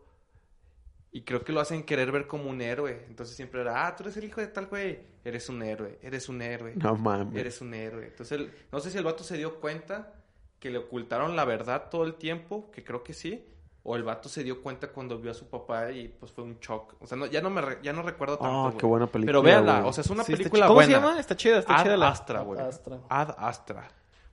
Y 1.11 1.21
creo 1.23 1.43
que 1.43 1.51
lo 1.51 1.59
hacen 1.59 1.83
querer 1.83 2.11
ver 2.11 2.27
como 2.27 2.49
un 2.49 2.61
héroe. 2.61 3.05
Entonces 3.07 3.35
siempre 3.35 3.61
era, 3.61 3.87
ah, 3.87 3.95
tú 3.95 4.03
eres 4.03 4.17
el 4.17 4.25
hijo 4.25 4.41
de 4.41 4.47
tal 4.47 4.67
güey. 4.67 4.99
Eres 5.25 5.49
un 5.49 5.63
héroe, 5.63 5.97
eres 6.03 6.29
un 6.29 6.41
héroe. 6.41 6.73
No 6.75 6.95
mames. 6.95 7.35
Eres 7.39 7.61
un 7.61 7.73
héroe. 7.73 8.05
Entonces, 8.07 8.39
el- 8.39 8.51
no 8.71 8.79
sé 8.79 8.91
si 8.91 8.97
el 8.99 9.03
vato 9.03 9.23
se 9.23 9.35
dio 9.37 9.59
cuenta 9.59 10.13
que 10.59 10.69
le 10.69 10.77
ocultaron 10.77 11.35
la 11.35 11.45
verdad 11.45 11.89
todo 11.89 12.03
el 12.03 12.13
tiempo, 12.15 12.69
que 12.71 12.83
creo 12.83 13.03
que 13.03 13.13
sí. 13.13 13.45
o 13.81 13.95
el 13.95 14.03
vato 14.03 14.27
se 14.29 14.43
dio 14.43 14.61
cuenta 14.61 14.89
cuando 14.89 15.17
vio 15.17 15.31
a 15.31 15.33
su 15.33 15.47
papá 15.47 15.91
y 15.91 16.09
pues 16.09 16.31
fue 16.33 16.43
un 16.43 16.59
shock. 16.59 16.95
O 16.99 17.07
sea, 17.07 17.17
no, 17.17 17.25
ya 17.25 17.41
no 17.41 17.49
me 17.49 17.61
re- 17.61 17.79
ya 17.81 17.93
no 17.93 18.01
recuerdo 18.03 18.37
tanto. 18.37 18.53
Ah, 18.53 18.63
güey. 18.65 18.77
qué 18.77 18.85
buena 18.85 19.07
película, 19.07 19.29
Pero 19.31 19.41
véanla, 19.41 19.85
o 19.87 19.93
sea, 19.93 20.01
es 20.03 20.09
una 20.11 20.23
Sí, 20.25 20.33
película 20.33 20.65
¿Cómo 20.67 20.75
buena. 20.75 20.87
se 20.93 20.93
llama? 21.01 21.19
Está 21.19 21.35
chida, 21.37 21.59
está 21.59 21.77
Ad 21.77 21.83
chida 21.83 21.97
la... 21.97 22.09
Astra, 22.09 22.41
güey. 22.41 22.59
Ad 22.59 22.67
Astra. 22.67 22.99
Ad 23.09 23.35
Astra. 23.37 23.87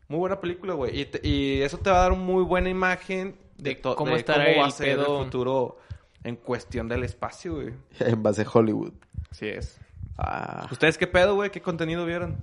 Muy 0.09 0.19
buena 0.19 0.41
película, 0.41 0.75
güey. 0.75 1.01
Y, 1.01 1.05
te- 1.07 1.27
y 1.27 1.63
eso 1.63 1.79
te 1.79 1.89
va 1.91 1.99
a 1.99 2.03
dar 2.03 2.13
una 2.13 2.23
muy 2.23 2.43
buena 2.43 2.69
imagen 2.69 3.39
de, 3.57 3.77
De 3.77 3.81
cómo 3.81 4.11
de 4.13 4.17
estará 4.19 4.45
cómo 4.47 4.57
va 4.59 4.65
a 4.65 4.67
el 4.67 4.73
ser 4.73 4.87
pedo. 4.99 5.19
el 5.21 5.25
futuro 5.25 5.79
en 6.27 6.37
cuestión 6.37 6.89
del 6.89 7.05
espacio, 7.05 7.55
güey. 7.55 7.75
En 8.01 8.23
base 8.23 8.43
a 8.43 8.47
Hollywood. 8.53 8.93
Así 9.31 9.47
es. 9.49 9.79
Ah, 10.19 10.67
¿Ustedes 10.71 10.97
qué 10.99 11.07
pedo, 11.07 11.35
güey? 11.35 11.51
¿Qué 11.51 11.61
contenido 11.61 12.05
vieron? 12.07 12.37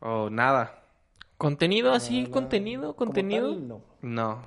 O 0.00 0.30
nada. 0.30 0.82
¿Contenido 1.36 1.92
así? 1.92 2.22
No, 2.24 2.30
¿Contenido? 2.30 2.96
¿Contenido? 2.96 3.48
tal, 3.54 3.68
no. 3.68 3.80
No. 4.02 4.42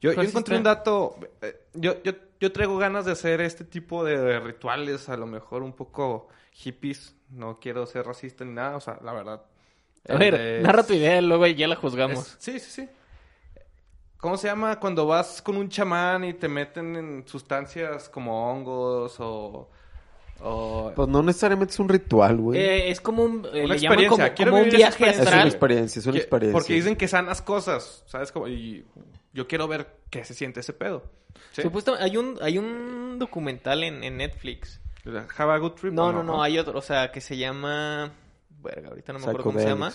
Yo, 0.00 0.10
yo 0.10 0.14
Pues 0.16 0.28
encontré 0.28 0.56
un 0.56 0.62
dato. 0.64 1.16
eh, 1.42 1.60
Yo, 1.74 2.02
yo, 2.02 2.12
yo 2.40 2.52
traigo 2.52 2.76
ganas 2.78 3.04
de 3.04 3.12
hacer 3.12 3.40
este 3.40 3.64
tipo 3.64 4.04
de 4.04 4.38
rituales, 4.38 5.08
a 5.08 5.16
lo 5.16 5.26
mejor 5.26 5.62
un 5.62 5.72
poco 5.72 6.28
hippies. 6.52 7.14
No 7.30 7.58
quiero 7.58 7.84
ser 7.86 8.06
racista 8.06 8.44
ni 8.44 8.52
nada, 8.52 8.76
o 8.76 8.80
sea, 8.80 8.98
la 9.02 9.12
verdad. 9.12 9.42
A 10.08 10.16
ver, 10.16 10.34
Es- 10.34 10.62
narra 10.62 10.82
tu 10.84 10.92
idea, 10.94 11.20
luego 11.20 11.46
ya 11.46 11.66
la 11.68 11.76
juzgamos. 11.76 12.18
es- 12.18 12.36
sí, 12.38 12.58
sí, 12.60 12.70
sí. 12.70 12.88
¿Cómo 14.18 14.36
se 14.36 14.48
llama 14.48 14.78
cuando 14.80 15.06
vas 15.06 15.40
con 15.42 15.56
un 15.56 15.68
chamán 15.68 16.24
y 16.24 16.34
te 16.34 16.48
meten 16.48 16.96
en 16.96 17.24
sustancias 17.26 18.08
como 18.08 18.50
hongos 18.52 19.18
o... 19.20 19.70
o- 20.40 20.92
pues 20.94 21.08
no 21.08 21.22
necesariamente 21.22 21.72
es 21.74 21.78
un 21.80 21.88
ritual, 21.88 22.36
güey. 22.36 22.58
Eh, 22.60 22.90
es 22.90 23.00
como 23.00 23.22
un... 23.22 23.46
eh, 23.52 23.64
Una 23.64 23.74
experiencia, 23.74 24.08
como, 24.08 24.34
quiero 24.34 24.50
como 24.52 24.62
un 24.64 24.70
viaje 24.70 24.86
experiencia. 25.04 25.22
es 25.24 25.32
una 25.34 25.44
experiencia, 25.44 26.00
es 26.00 26.06
una 26.06 26.12
que- 26.14 26.18
experiencia. 26.18 26.58
Porque 26.58 26.72
dicen 26.74 26.96
que 26.96 27.06
sanas 27.08 27.42
cosas, 27.42 28.02
¿sabes? 28.06 28.32
Como, 28.32 28.48
y 28.48 28.84
yo 29.32 29.46
quiero 29.46 29.68
ver 29.68 29.86
qué 30.10 30.24
se 30.24 30.34
siente 30.34 30.60
ese 30.60 30.72
pedo. 30.72 31.04
¿Sí? 31.52 31.62
Supuestamente 31.62 32.04
hay 32.04 32.16
un, 32.16 32.38
hay 32.42 32.58
un 32.58 33.18
documental 33.20 33.84
en, 33.84 34.02
en 34.02 34.16
Netflix. 34.16 34.80
Have 35.36 35.52
a 35.52 35.58
good 35.58 35.72
trip. 35.72 35.92
No, 35.92 36.06
¿o 36.06 36.12
no, 36.12 36.22
no, 36.24 36.42
hay 36.42 36.58
otro, 36.58 36.76
o 36.76 36.82
sea, 36.82 37.12
que 37.12 37.20
se 37.20 37.36
llama... 37.36 38.12
Verga, 38.60 38.88
ahorita 38.88 39.12
no 39.12 39.20
me 39.20 39.24
acuerdo 39.26 39.44
cómo 39.44 39.60
se 39.60 39.66
llama. 39.66 39.92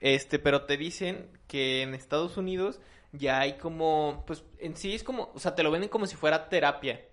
Este, 0.00 0.38
pero 0.38 0.62
te 0.62 0.76
dicen 0.76 1.26
que 1.48 1.82
en 1.82 1.94
Estados 1.94 2.36
Unidos 2.36 2.80
ya 3.12 3.40
hay 3.40 3.54
como, 3.58 4.24
pues 4.26 4.44
en 4.58 4.76
sí 4.76 4.94
es 4.94 5.02
como, 5.02 5.30
o 5.34 5.38
sea, 5.38 5.54
te 5.54 5.62
lo 5.62 5.70
venden 5.70 5.90
como 5.90 6.06
si 6.06 6.16
fuera 6.16 6.48
terapia. 6.48 7.04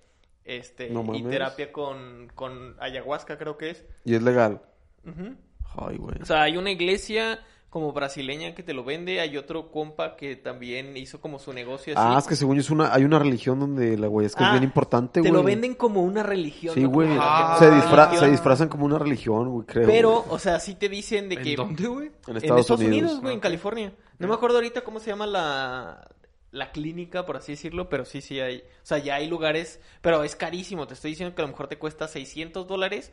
Este, 0.43 0.89
No 0.89 1.15
y 1.15 1.23
terapia 1.23 1.71
con, 1.71 2.29
con 2.35 2.75
ayahuasca 2.79 3.37
creo 3.37 3.57
que 3.57 3.69
es. 3.71 3.85
Y 4.03 4.15
es 4.15 4.21
legal. 4.21 4.61
Ujú. 5.05 5.35
Ay, 5.77 5.97
güey. 5.97 6.21
O 6.21 6.25
sea, 6.25 6.43
hay 6.43 6.57
una 6.57 6.71
iglesia 6.71 7.39
como 7.73 7.91
brasileña 7.91 8.53
que 8.53 8.61
te 8.61 8.71
lo 8.71 8.83
vende, 8.83 9.19
hay 9.19 9.35
otro 9.35 9.71
compa 9.71 10.15
que 10.15 10.35
también 10.35 10.95
hizo 10.95 11.19
como 11.19 11.39
su 11.39 11.53
negocio 11.53 11.97
así. 11.97 12.05
Ah, 12.07 12.19
es 12.19 12.27
que 12.27 12.35
según 12.35 12.55
yo 12.57 12.61
es 12.61 12.69
una, 12.69 12.93
hay 12.93 13.03
una 13.03 13.17
religión 13.17 13.59
donde 13.59 13.97
la 13.97 14.05
güey 14.05 14.27
es 14.27 14.35
que 14.35 14.43
Ah, 14.43 14.49
es 14.49 14.51
bien 14.53 14.63
importante, 14.63 15.13
te 15.13 15.21
güey. 15.21 15.31
lo 15.33 15.41
venden 15.41 15.73
como 15.73 16.03
una 16.03 16.21
religión. 16.21 16.75
Sí, 16.75 16.83
güey. 16.83 17.07
se, 17.09 17.15
disfra- 17.15 18.05
religión. 18.05 18.19
se 18.19 18.29
disfrazan 18.29 18.69
como 18.69 18.85
una 18.85 18.99
religión, 18.99 19.49
güey, 19.49 19.65
creo. 19.65 19.87
Pero, 19.87 20.23
o 20.29 20.37
sea, 20.37 20.59
sí 20.59 20.75
te 20.75 20.87
dicen 20.87 21.29
de 21.29 21.37
que... 21.37 21.49
¿En 21.53 21.55
dónde, 21.55 21.87
güey? 21.87 22.07
en 22.27 22.37
En 22.37 22.37
Estados, 22.37 22.69
Unidos. 22.79 23.19
güey, 23.21 23.33
en 23.33 23.39
California. 23.39 23.91
No 24.19 24.27
me 24.27 24.35
acuerdo 24.35 24.57
ahorita 24.57 24.81
cómo 24.81 24.99
se 24.99 25.07
llama 25.09 25.25
la, 25.25 26.07
la 26.51 26.71
clínica, 26.71 27.25
por 27.25 27.37
así 27.37 27.53
decirlo, 27.53 27.89
pero 27.89 28.05
sí, 28.05 28.21
sí 28.21 28.39
hay. 28.39 28.57
O 28.59 28.85
sea, 28.85 28.99
ya 28.99 29.15
hay 29.15 29.27
lugares, 29.27 29.79
pero 30.01 30.23
es 30.23 30.35
carísimo. 30.35 30.85
Te 30.85 30.93
estoy 30.93 31.09
diciendo 31.09 31.33
que 31.33 31.41
a 31.41 31.45
lo 31.45 31.49
mejor 31.51 31.67
te 31.67 31.79
cuesta 31.79 32.07
600 32.07 32.67
dólares 32.67 33.11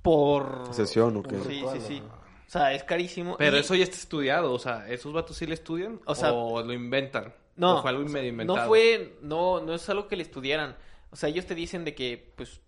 por... 0.00 0.68
Sesión, 0.72 1.18
¿o 1.18 1.22
qué? 1.22 1.36
Sí, 1.46 1.62
sí, 1.74 1.80
sí. 1.86 2.02
O 2.50 2.52
sea, 2.52 2.74
es 2.74 2.82
carísimo. 2.82 3.36
Pero 3.38 3.56
Y- 3.56 3.60
eso 3.60 3.76
ya 3.76 3.84
está 3.84 3.94
estudiado, 3.94 4.52
o 4.52 4.58
sea, 4.58 4.88
¿esos 4.88 5.12
vatos 5.12 5.36
sí 5.36 5.46
le 5.46 5.54
estudian? 5.54 6.00
O 6.04 6.16
sea, 6.16 6.32
lo 6.32 6.72
inventan. 6.72 7.32
No, 7.54 7.76
¿O 7.78 7.82
fue 7.82 7.90
algo 7.90 8.04
medio 8.08 8.28
inventado. 8.30 8.58
no 8.58 8.66
fue, 8.66 9.18
no, 9.22 9.60
no 9.60 9.72
es 9.72 9.88
algo 9.88 10.08
que 10.08 10.16
le 10.16 10.24
estudiaran. 10.24 10.76
O 11.12 11.16
sea, 11.16 11.28
ellos 11.28 11.46
te 11.46 11.54
dicen 11.54 11.84
de 11.84 11.94
que, 11.94 12.32
pues, 12.36 12.60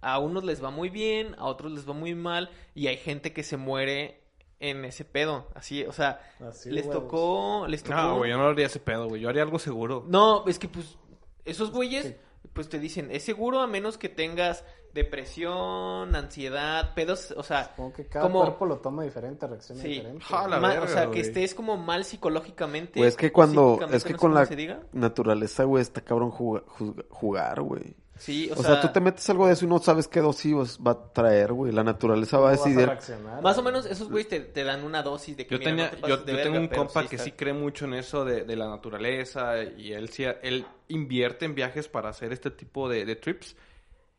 a 0.00 0.18
unos 0.18 0.44
les 0.44 0.64
va 0.64 0.70
muy 0.70 0.88
bien, 0.88 1.34
a 1.36 1.44
otros 1.44 1.72
les 1.72 1.86
va 1.86 1.92
muy 1.92 2.14
mal, 2.14 2.48
y 2.74 2.86
hay 2.86 2.96
gente 2.96 3.34
que 3.34 3.42
se 3.42 3.58
muere 3.58 4.22
en 4.60 4.86
ese 4.86 5.04
pedo. 5.04 5.48
Así, 5.54 5.84
o 5.84 5.92
sea, 5.92 6.22
Así, 6.40 6.70
les 6.70 6.86
huevos. 6.86 7.02
tocó, 7.02 7.66
les 7.68 7.82
tocó. 7.82 7.96
No, 7.96 8.16
güey, 8.16 8.30
yo 8.30 8.38
no 8.38 8.46
haría 8.46 8.64
ese 8.64 8.80
pedo, 8.80 9.08
güey. 9.08 9.20
Yo 9.20 9.28
haría 9.28 9.42
algo 9.42 9.58
seguro. 9.58 10.04
No, 10.08 10.44
es 10.46 10.58
que 10.58 10.68
pues 10.68 10.96
esos 11.44 11.70
güeyes 11.70 12.16
pues 12.54 12.68
te 12.70 12.78
dicen, 12.78 13.10
es 13.10 13.24
seguro 13.24 13.60
a 13.60 13.66
menos 13.66 13.98
que 13.98 14.08
tengas 14.08 14.64
depresión, 14.94 16.14
ansiedad, 16.14 16.94
pedos, 16.94 17.32
o 17.36 17.42
sea, 17.42 17.64
Supongo 17.68 17.92
que 17.92 18.06
cada 18.06 18.26
como- 18.26 18.40
cuerpo 18.40 18.66
lo 18.66 18.78
toma 18.78 19.04
diferente, 19.04 19.46
reacciona 19.46 19.82
Sí. 19.82 19.88
diferente. 19.88 20.24
Ja, 20.24 20.48
la 20.48 20.58
ma- 20.58 20.68
verga, 20.68 20.84
o 20.84 20.88
sea, 20.88 21.02
que 21.02 21.08
güey. 21.08 21.20
estés 21.20 21.54
como 21.54 21.76
mal 21.76 22.04
psicológicamente. 22.04 22.98
Pues 23.00 23.08
es 23.10 23.16
que 23.16 23.32
cuando, 23.32 23.78
es 23.92 24.04
que 24.04 24.12
no 24.14 24.18
con 24.18 24.34
la 24.34 24.48
naturaleza, 24.92 25.64
güey, 25.64 25.82
está 25.82 26.00
cabrón 26.00 26.30
jugar, 26.30 27.60
güey. 27.60 27.94
Sí, 28.18 28.50
o, 28.50 28.58
O, 28.58 28.64
sea, 28.64 28.80
tú 28.80 28.88
te 28.88 28.98
metes 29.00 29.30
algo 29.30 29.46
de 29.46 29.52
eso 29.52 29.64
y 29.64 29.68
no 29.68 29.78
sabes 29.78 30.08
qué 30.08 30.20
dosis 30.20 30.52
va 30.84 30.90
a 30.90 31.12
traer, 31.12 31.52
güey. 31.52 31.70
La 31.70 31.84
naturaleza 31.84 32.36
va 32.38 32.50
a 32.50 32.56
¿Cómo 32.56 32.62
vas 32.62 32.64
decidir. 32.64 32.86
reaccionar? 32.88 33.42
más 33.42 33.58
o 33.58 33.62
menos 33.62 33.86
esos 33.86 34.10
güeyes 34.10 34.26
te, 34.28 34.40
te 34.40 34.64
dan 34.64 34.82
una 34.82 35.04
dosis 35.04 35.36
de 35.36 35.46
que 35.46 35.54
Yo, 35.54 35.58
mira, 35.60 35.70
tenía, 35.70 35.84
no 35.84 35.90
te 35.90 35.96
yo, 35.98 36.02
pases 36.02 36.26
de 36.26 36.32
yo 36.32 36.36
verga, 36.36 36.42
tengo 36.52 36.58
un 36.64 36.68
compa 36.68 37.02
sí 37.02 37.08
que 37.10 37.14
está- 37.14 37.24
sí 37.26 37.32
cree 37.32 37.52
mucho 37.52 37.84
en 37.84 37.94
eso 37.94 38.24
de, 38.24 38.42
de 38.42 38.56
la 38.56 38.68
naturaleza 38.68 39.62
y 39.62 39.92
él 39.92 40.08
sí, 40.08 40.24
él 40.42 40.66
invierte 40.88 41.44
en 41.44 41.54
viajes 41.54 41.86
para 41.86 42.08
hacer 42.08 42.32
este 42.32 42.50
tipo 42.50 42.88
de, 42.88 43.04
de 43.04 43.14
trips. 43.14 43.54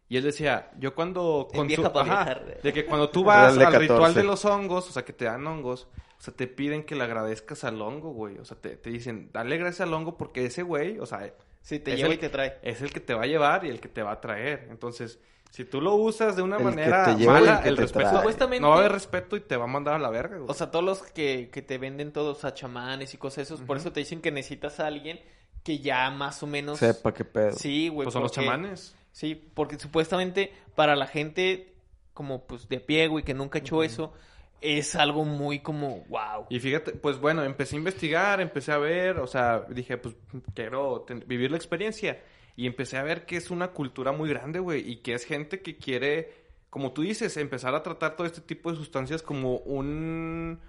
Y 0.10 0.18
él 0.18 0.24
decía, 0.24 0.72
yo 0.80 0.96
cuando... 0.96 1.48
Viaja 1.68 1.94
para 1.94 2.12
Ajá, 2.14 2.24
viajar. 2.26 2.62
de 2.64 2.74
que 2.74 2.86
cuando 2.86 3.10
tú 3.10 3.24
vas 3.26 3.58
al 3.58 3.74
ritual 3.74 4.00
14. 4.00 4.20
de 4.20 4.26
los 4.26 4.44
hongos, 4.46 4.90
o 4.90 4.92
sea, 4.92 5.06
que 5.06 5.14
te 5.14 5.26
dan 5.26 5.46
hongos, 5.46 5.88
o 6.18 6.22
sea, 6.22 6.34
te 6.34 6.48
piden 6.48 6.84
que 6.84 6.96
le 6.96 7.04
agradezcas 7.04 7.64
al 7.64 7.80
hongo, 7.82 8.10
güey. 8.12 8.38
O 8.40 8.46
sea, 8.46 8.58
te, 8.60 8.76
te 8.76 8.90
dicen, 8.90 9.30
dale 9.32 9.58
gracias 9.58 9.82
al 9.88 9.94
hongo 9.94 10.18
porque 10.18 10.46
ese 10.46 10.64
güey, 10.64 10.98
o 11.00 11.06
sea, 11.06 11.32
Sí, 11.62 11.78
te 11.80 11.92
es 11.92 11.98
lleva 11.98 12.10
el- 12.10 12.16
y 12.16 12.18
te 12.18 12.30
trae. 12.30 12.58
es 12.64 12.82
el 12.82 12.92
que 12.92 13.00
te 13.00 13.14
va 13.14 13.24
a 13.24 13.28
llevar 13.28 13.66
y 13.66 13.70
el 13.70 13.80
que 13.80 13.88
te 13.90 14.02
va 14.02 14.14
a 14.14 14.20
traer. 14.22 14.68
Entonces, 14.72 15.20
si 15.52 15.66
tú 15.66 15.80
lo 15.82 15.94
usas 15.96 16.36
de 16.36 16.42
una 16.42 16.58
El 16.58 16.64
manera 16.64 17.16
mala, 17.26 17.62
el 17.66 17.78
respeto. 17.78 18.10
Supuestamente- 18.18 18.62
no 18.62 18.70
va 18.70 18.76
a 18.76 18.80
haber 18.80 18.92
respeto 18.94 19.36
y 19.36 19.42
te 19.42 19.58
va 19.58 19.66
a 19.66 19.68
mandar 19.68 19.94
a 19.96 20.00
la 20.00 20.10
verga, 20.10 20.38
güey. 20.38 20.50
O 20.50 20.54
sea, 20.56 20.72
todos 20.72 20.84
los 20.86 21.04
que, 21.04 21.50
que 21.54 21.62
te 21.62 21.78
venden 21.78 22.12
todos 22.14 22.46
a 22.46 22.54
chamanes 22.56 23.14
y 23.14 23.18
cosas 23.18 23.44
esos, 23.44 23.62
por 23.62 23.78
eso 23.78 23.92
te 23.92 24.00
dicen 24.00 24.22
que 24.22 24.32
necesitas 24.32 24.80
a 24.80 24.88
alguien 24.88 25.20
que 25.64 25.80
ya 25.80 26.10
más 26.10 26.42
o 26.42 26.48
menos... 26.48 26.80
Sepa 26.80 27.14
qué 27.14 27.26
pedo. 27.26 27.52
Sí, 27.52 27.90
güey. 27.90 28.06
pues 28.06 28.14
son 28.14 28.24
los 28.24 28.32
chamanes. 28.32 28.96
Sí, 29.20 29.36
porque 29.36 29.78
supuestamente 29.78 30.54
para 30.76 30.96
la 30.96 31.06
gente 31.06 31.74
como 32.14 32.48
pues 32.48 32.70
de 32.70 32.80
pie, 32.80 33.08
güey, 33.10 33.26
que 33.26 33.34
nunca 33.34 33.58
ha 33.58 33.62
hecho 33.62 33.84
eso, 33.84 34.14
es 34.62 34.96
algo 34.96 35.26
muy 35.26 35.60
como 35.60 36.06
wow. 36.08 36.46
Y 36.50 36.62
fíjate, 36.62 36.94
pues 36.94 37.20
bueno, 37.20 37.44
empecé 37.44 37.76
a 37.76 37.80
investigar, 37.80 38.40
empecé 38.40 38.72
a 38.72 38.78
ver, 38.78 39.20
o 39.20 39.28
sea, 39.28 39.66
dije, 39.68 39.98
pues 39.98 40.16
quiero 40.56 41.06
vivir 41.26 41.52
la 41.52 41.58
experiencia. 41.58 42.24
Y 42.56 42.66
empecé 42.66 42.96
a 42.96 43.04
ver 43.04 43.26
que 43.26 43.36
es 43.36 43.52
una 43.52 43.74
cultura 43.74 44.14
muy 44.14 44.30
grande, 44.30 44.60
güey, 44.60 44.90
y 44.90 45.02
que 45.02 45.16
es 45.16 45.26
gente 45.26 45.62
que 45.62 45.76
quiere, 45.76 46.32
como 46.70 46.94
tú 46.94 47.02
dices, 47.02 47.36
empezar 47.36 47.76
a 47.76 47.84
tratar 47.84 48.16
todo 48.16 48.26
este 48.26 48.40
tipo 48.40 48.72
de 48.72 48.78
sustancias 48.78 49.22
como 49.22 49.58
un 49.58 50.62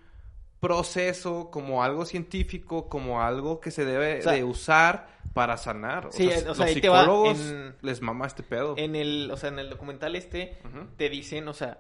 proceso, 0.61 1.51
como 1.51 1.83
algo 1.83 2.05
científico, 2.05 2.89
como 2.89 3.23
algo 3.23 3.61
que 3.61 3.71
se 3.71 3.85
debe 3.85 4.21
O 4.21 4.23
sea, 4.23 4.33
de 4.33 4.45
usar 4.45 5.09
para 5.35 5.57
sanar. 5.57 6.07
O 6.07 6.13
Sí, 6.13 6.29
sea, 6.31 6.53
o 6.53 6.55
los 6.55 6.71
psicólogos 6.71 7.39
en- 7.41 7.75
les 7.83 8.01
mama 8.03 8.27
este 8.27 8.43
pedo. 8.43 8.75
En 8.77 8.95
el, 8.95 9.31
o 9.31 9.37
sea, 9.37 9.49
en 9.49 9.59
el 9.59 9.71
documental 9.71 10.17
este 10.17 10.59
te 10.97 11.09
dicen, 11.09 11.49
o 11.49 11.55
sea, 11.55 11.79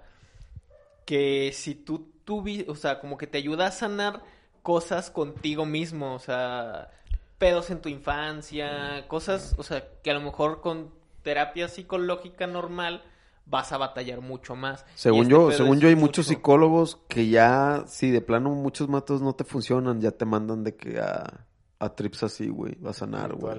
que 1.04 1.50
si 1.52 1.74
tú 1.74 2.10
tuvi, 2.24 2.64
o 2.68 2.74
sea, 2.76 3.00
como 3.00 3.16
que 3.18 3.26
te 3.26 3.38
ayuda 3.38 3.66
a 3.66 3.70
sanar 3.72 4.22
cosas 4.62 5.10
contigo 5.10 5.66
mismo, 5.66 6.14
o 6.14 6.18
sea, 6.18 6.90
pedos 7.38 7.70
en 7.70 7.80
tu 7.80 7.88
infancia, 7.88 9.06
cosas, 9.08 9.54
o 9.58 9.62
sea, 9.62 9.84
que 10.02 10.10
a 10.10 10.14
lo 10.14 10.20
mejor 10.20 10.60
con 10.60 10.90
terapia 11.22 11.68
psicológica 11.68 12.46
normal 12.46 13.02
vas 13.50 13.72
a 13.72 13.78
batallar 13.78 14.20
mucho 14.20 14.54
más. 14.54 14.86
Según 14.94 15.22
este 15.22 15.32
yo, 15.32 15.50
según 15.50 15.80
yo 15.80 15.88
hay 15.88 15.94
mucho- 15.96 16.06
muchos 16.06 16.26
psicólogos 16.28 16.98
que 17.08 17.28
ya, 17.28 17.84
si 17.86 18.10
de 18.10 18.20
plano 18.20 18.50
muchos 18.50 18.88
matos 18.88 19.20
no 19.20 19.32
te 19.34 19.44
funcionan, 19.44 20.00
ya 20.00 20.12
te 20.12 20.24
mandan 20.24 20.62
de 20.64 20.76
que 20.76 21.00
a, 21.00 21.46
a 21.80 21.88
trips 21.94 22.22
así, 22.22 22.48
güey, 22.48 22.76
va 22.76 22.90
a 22.90 22.94
sanar, 22.94 23.32
güey. 23.34 23.58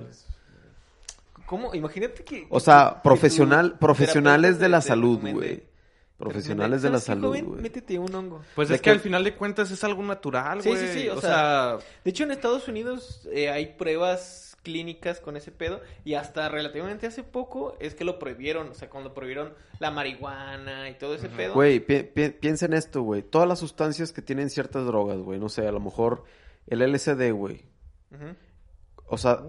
¿Cómo? 1.46 1.74
Imagínate 1.76 2.24
que... 2.24 2.48
O 2.50 2.60
sea, 2.60 2.94
que 2.96 3.02
profesional, 3.04 3.78
profesionales 3.78 4.58
de 4.60 4.70
la 4.70 4.80
salud, 4.82 5.20
güey. 5.20 5.64
Profesionales 6.18 6.82
de 6.84 6.90
la 6.92 6.98
recomiende, 7.00 7.00
"¿Sabes 7.00 7.32
qué, 7.34 7.40
salud, 7.40 7.50
güey. 7.54 7.62
Métete 7.64 8.00
un 8.00 8.14
hongo. 8.16 8.42
Pues 8.56 8.70
de 8.70 8.76
es 8.76 8.82
que, 8.82 8.86
que- 8.86 8.90
al 8.92 9.00
final 9.00 9.24
de 9.24 9.36
cuentas 9.36 9.72
es 9.72 9.84
algo 9.84 10.04
natural, 10.04 10.62
Sí, 10.62 10.70
güey. 10.70 10.88
sí, 10.88 11.00
sí, 11.02 11.10
o 11.10 11.18
o 11.18 11.22
sea, 11.22 11.30
sea 11.32 11.78
De 12.04 12.10
hecho, 12.12 12.24
en 12.24 12.32
Estados 12.32 12.68
Unidos 12.68 13.28
eh, 13.34 13.50
hay 13.50 13.74
pruebas 13.74 14.51
clínicas 14.64 15.20
con 15.20 15.38
ese 15.38 15.52
pedo 15.52 15.82
y 16.06 16.14
hasta 16.14 16.48
relativamente 16.50 17.08
hace 17.08 17.24
poco 17.24 17.76
es 17.80 17.96
que 17.96 18.04
lo 18.04 18.20
prohibieron, 18.20 18.70
o 18.70 18.74
sea, 18.74 18.90
cuando 18.90 19.14
prohibieron 19.14 19.54
la 19.80 19.90
marihuana 19.92 20.90
y 20.90 20.94
todo 20.96 21.16
ese 21.16 21.30
pedo. 21.30 21.54
Güey, 21.56 21.80
pi- 21.80 22.04
pi- 22.04 22.30
piensa 22.30 22.66
en 22.68 22.74
esto, 22.74 23.02
güey. 23.02 23.24
Todas 23.24 23.48
las 23.48 23.60
sustancias 23.60 24.12
que 24.12 24.22
tienen 24.22 24.50
ciertas 24.50 24.86
drogas, 24.86 25.18
güey. 25.20 25.40
No 25.40 25.50
sé, 25.50 25.68
a 25.68 25.72
lo 25.72 25.80
mejor 25.80 26.24
el 26.68 26.82
LSD, 26.82 27.32
güey. 27.32 27.66
O 29.08 29.18
sea, 29.18 29.40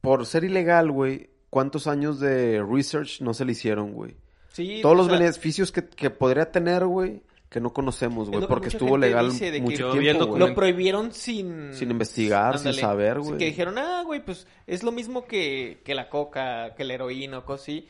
por 0.00 0.26
ser 0.26 0.44
ilegal, 0.44 0.90
güey, 0.90 1.30
¿cuántos 1.50 1.86
años 1.86 2.20
de 2.20 2.62
research 2.62 3.20
no 3.20 3.34
se 3.34 3.44
le 3.44 3.52
hicieron, 3.52 3.92
güey? 3.92 4.16
Sí, 4.52 4.80
Todos 4.82 4.96
los 4.96 5.06
sea, 5.06 5.18
beneficios 5.18 5.72
que, 5.72 5.84
que 5.86 6.10
podría 6.10 6.50
tener, 6.50 6.84
güey, 6.86 7.22
que 7.48 7.60
no 7.60 7.72
conocemos, 7.72 8.28
güey, 8.28 8.42
que 8.42 8.46
porque 8.46 8.68
estuvo 8.68 8.98
legal 8.98 9.32
mucho 9.60 9.92
tiempo, 9.92 10.26
güey. 10.26 10.38
Lo 10.38 10.54
prohibieron 10.54 11.12
sin... 11.12 11.72
Sin 11.72 11.90
investigar, 11.90 12.58
sin 12.58 12.74
saber, 12.74 13.20
güey. 13.20 13.38
Que 13.38 13.46
dijeron, 13.46 13.78
ah, 13.78 14.02
güey, 14.04 14.24
pues 14.24 14.46
es 14.66 14.82
lo 14.82 14.92
mismo 14.92 15.24
que, 15.24 15.80
que 15.84 15.94
la 15.94 16.10
coca, 16.10 16.74
que 16.74 16.84
la 16.84 16.94
heroína 16.94 17.38
o 17.38 17.44
cosas 17.44 17.62
así. 17.62 17.88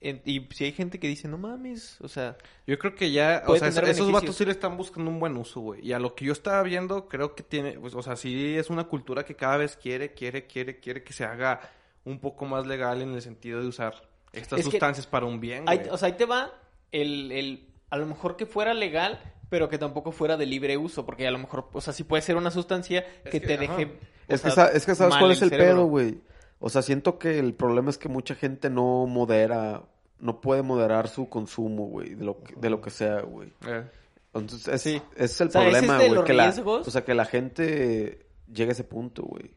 Y 0.00 0.46
si 0.50 0.64
hay 0.64 0.72
gente 0.72 1.00
que 1.00 1.08
dice, 1.08 1.26
no 1.26 1.38
mames, 1.38 2.00
o 2.00 2.08
sea... 2.08 2.36
Yo 2.66 2.78
creo 2.78 2.94
que 2.94 3.10
ya, 3.10 3.42
o 3.46 3.56
sea, 3.56 3.68
esos 3.68 3.80
beneficios. 3.80 4.12
vatos 4.12 4.36
sí 4.36 4.44
le 4.44 4.52
están 4.52 4.76
buscando 4.76 5.10
un 5.10 5.18
buen 5.18 5.36
uso, 5.36 5.60
güey. 5.60 5.86
Y 5.86 5.92
a 5.92 5.98
lo 5.98 6.14
que 6.14 6.26
yo 6.26 6.32
estaba 6.32 6.62
viendo, 6.62 7.08
creo 7.08 7.34
que 7.34 7.42
tiene, 7.42 7.72
pues, 7.80 7.94
o 7.94 8.02
sea, 8.02 8.14
sí 8.14 8.56
es 8.56 8.68
una 8.68 8.84
cultura 8.84 9.24
que 9.24 9.34
cada 9.34 9.56
vez 9.56 9.76
quiere, 9.76 10.12
quiere, 10.12 10.46
quiere, 10.46 10.78
quiere 10.78 11.02
que 11.02 11.14
se 11.14 11.24
haga 11.24 11.60
un 12.04 12.20
poco 12.20 12.44
más 12.44 12.66
legal 12.66 13.00
en 13.02 13.14
el 13.14 13.22
sentido 13.22 13.60
de 13.60 13.68
usar 13.68 13.94
estas 14.32 14.60
Es 14.60 14.66
sustancias 14.66 15.06
para 15.06 15.26
un 15.26 15.40
bien, 15.40 15.64
güey. 15.64 15.88
o 15.90 15.96
sea, 15.96 16.08
ahí 16.08 16.14
te 16.14 16.26
va 16.26 16.52
el, 16.92 17.32
el... 17.32 17.67
A 17.90 17.96
lo 17.96 18.06
mejor 18.06 18.36
que 18.36 18.46
fuera 18.46 18.74
legal, 18.74 19.20
pero 19.48 19.68
que 19.68 19.78
tampoco 19.78 20.12
fuera 20.12 20.36
de 20.36 20.46
libre 20.46 20.76
uso. 20.76 21.06
Porque 21.06 21.26
a 21.26 21.30
lo 21.30 21.38
mejor, 21.38 21.68
o 21.72 21.80
sea, 21.80 21.92
sí 21.92 22.04
puede 22.04 22.22
ser 22.22 22.36
una 22.36 22.50
sustancia 22.50 23.00
Es 23.24 23.30
que, 23.30 23.40
que, 23.40 23.46
te 23.46 23.54
ajá. 23.54 23.76
deje... 23.76 23.98
Es 24.28 24.42
que, 24.42 24.50
sea, 24.50 24.66
es 24.66 24.84
que 24.84 24.94
sabes 24.94 25.16
cuál 25.16 25.30
es 25.32 25.40
el 25.42 25.48
cerebro. 25.50 25.74
pedo, 25.74 25.86
güey. 25.86 26.20
O 26.60 26.68
sea, 26.68 26.82
siento 26.82 27.18
que 27.18 27.38
el 27.38 27.54
problema 27.54 27.88
es 27.88 27.96
que 27.98 28.08
mucha 28.08 28.34
gente 28.34 28.68
no 28.68 29.06
modera, 29.06 29.84
no 30.18 30.40
puede 30.40 30.62
moderar 30.62 31.08
su 31.08 31.28
consumo, 31.30 31.86
güey, 31.86 32.14
de 32.14 32.24
lo 32.24 32.42
que, 32.42 32.54
de 32.56 32.68
lo 32.68 32.80
que 32.82 32.90
sea, 32.90 33.20
güey. 33.22 33.52
Eh. 33.66 33.84
Entonces, 34.34 34.68
es, 34.68 34.82
Sí. 34.82 35.02
ese 35.16 35.24
es 35.24 35.40
el 35.40 35.48
O 35.48 35.50
sea, 35.52 35.62
ese 35.62 35.70
problema, 35.70 35.94
es 35.96 36.00
de 36.02 36.06
güey. 36.08 36.14
los 36.16 36.24
Que 36.26 36.32
la, 36.34 36.44
riesgos. 36.44 36.86
o 36.86 36.90
sea, 36.90 37.04
que 37.04 37.14
la 37.14 37.24
gente 37.24 38.26
llegue 38.52 38.70
a 38.70 38.72
ese 38.72 38.84
punto, 38.84 39.22
güey. 39.22 39.50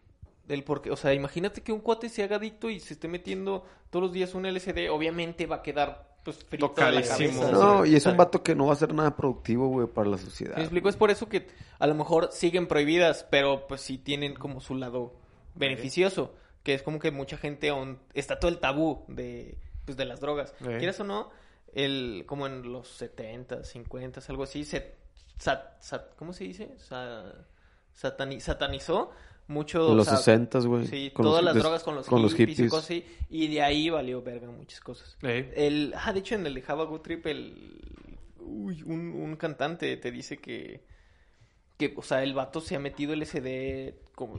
Del 0.48 0.64
porque, 0.64 0.90
o 0.92 0.96
sea, 0.96 1.14
imagínate 1.14 1.62
que 1.62 1.72
un 1.74 1.80
cuate 1.82 2.08
se 2.10 2.24
haga 2.24 2.38
adicto 2.38 2.70
y 2.70 2.80
se 2.80 2.94
esté 2.94 3.08
metiendo 3.08 3.66
todos 3.90 4.04
los 4.04 4.14
días 4.14 4.34
un 4.36 4.46
LSD, 4.46 4.90
obviamente 4.90 5.46
va 5.48 5.58
a 5.58 5.62
quedar 5.64 6.11
pues 6.24 6.44
frito 6.44 6.68
de 6.76 6.92
la 6.92 7.02
Tocadísimo. 7.02 7.42
cabeza. 7.42 7.52
No, 7.52 7.86
y 7.86 7.96
es 7.96 8.06
un 8.06 8.18
vato 8.18 8.44
que 8.44 8.56
no 8.56 8.68
va 8.68 8.74
a 8.74 8.76
ser 8.76 8.94
nada 8.94 9.16
productivo, 9.16 9.68
güey, 9.68 9.88
para 9.88 10.10
la 10.10 10.18
sociedad. 10.18 10.56
Me 10.56 10.62
explico, 10.64 10.90
es 10.90 10.96
por 10.96 11.10
eso 11.12 11.28
que 11.28 11.48
a 11.80 11.88
lo 11.88 11.96
mejor 11.96 12.30
siguen 12.32 12.68
prohibidas, 12.68 13.26
pero 13.30 13.68
pues 13.68 13.82
sí 13.82 13.98
tienen 13.98 14.36
como 14.36 14.62
su 14.62 14.76
lado 14.76 15.14
beneficioso, 15.56 16.34
que 16.64 16.74
es 16.74 16.84
como 16.84 17.00
que 17.00 17.12
mucha 17.12 17.38
gente 17.38 17.70
aún 17.70 18.00
está 18.14 18.40
todo 18.40 18.50
el 18.52 18.60
tabú 18.60 19.04
de 19.08 19.58
pues 19.86 19.98
de 19.98 20.06
las 20.06 20.20
drogas. 20.20 20.54
Eh. 20.62 20.78
Quieras 20.78 21.00
o 21.00 21.04
no, 21.04 21.30
el 21.74 22.24
como 22.28 22.46
en 22.48 22.72
los 22.72 22.88
70, 22.90 23.64
50, 23.64 24.22
algo 24.30 24.44
así 24.44 24.64
se 24.64 24.96
sat- 25.40 25.80
sat- 25.82 26.16
¿cómo 26.18 26.34
se 26.34 26.44
dice? 26.44 26.76
Sa- 26.78 27.34
satani- 28.00 28.40
satanizó 28.40 29.12
mucho 29.52 29.92
En 29.92 29.98
los 29.98 30.08
o 30.08 30.10
sea, 30.12 30.18
60, 30.20 30.60
güey. 30.62 30.88
Sí, 30.88 31.12
con 31.14 31.24
todas 31.26 31.44
los- 31.44 31.46
las 31.46 31.54
des- 31.56 31.64
drogas 31.64 31.84
con 31.84 31.96
los, 31.96 32.08
con 32.08 32.22
los 32.22 32.34
hippies, 32.34 32.58
y 32.60 32.62
hippies. 32.64 32.72
cosas 32.72 32.86
así, 32.86 33.06
y 33.30 33.48
de 33.50 33.62
ahí 33.62 33.90
valió 33.90 34.22
verga 34.24 34.48
muchas 34.50 34.80
cosas. 34.80 35.18
Eh. 35.22 35.54
El, 35.56 35.94
ah, 35.96 36.12
de 36.14 36.20
hecho, 36.20 36.36
en 36.36 36.46
el 36.48 36.54
de 36.56 36.62
Java 36.62 36.86
Good 36.86 37.02
Trip, 37.02 37.26
el, 37.28 37.80
uy, 38.40 38.82
un, 38.86 39.12
un 39.14 39.36
cantante 39.36 39.96
te 39.98 40.12
dice 40.12 40.38
que, 40.38 40.82
que, 41.78 41.94
o 41.96 42.02
sea, 42.02 42.24
el 42.24 42.34
vato 42.34 42.62
se 42.62 42.76
ha 42.76 42.80
metido 42.80 43.14
LSD 43.16 43.94
como 44.16 44.34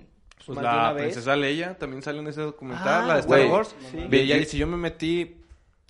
Pues 0.44 0.57
más 0.57 0.59
una 0.59 0.90
la 0.90 0.94
princesa 0.96 1.37
Leia 1.37 1.77
también 1.79 2.03
sale 2.03 2.18
en 2.20 2.27
ese 2.27 2.40
documental, 2.40 3.05
Ah, 3.05 3.07
la 3.07 3.14
de 3.14 3.20
Star 3.20 3.38
güey. 3.38 3.51
Wars. 3.51 3.75
Sí. 3.90 3.98
Y 4.11 4.16
ella 4.16 4.37
dice, 4.37 4.57
yo 4.59 4.66
me 4.66 4.77
metí, 4.77 5.37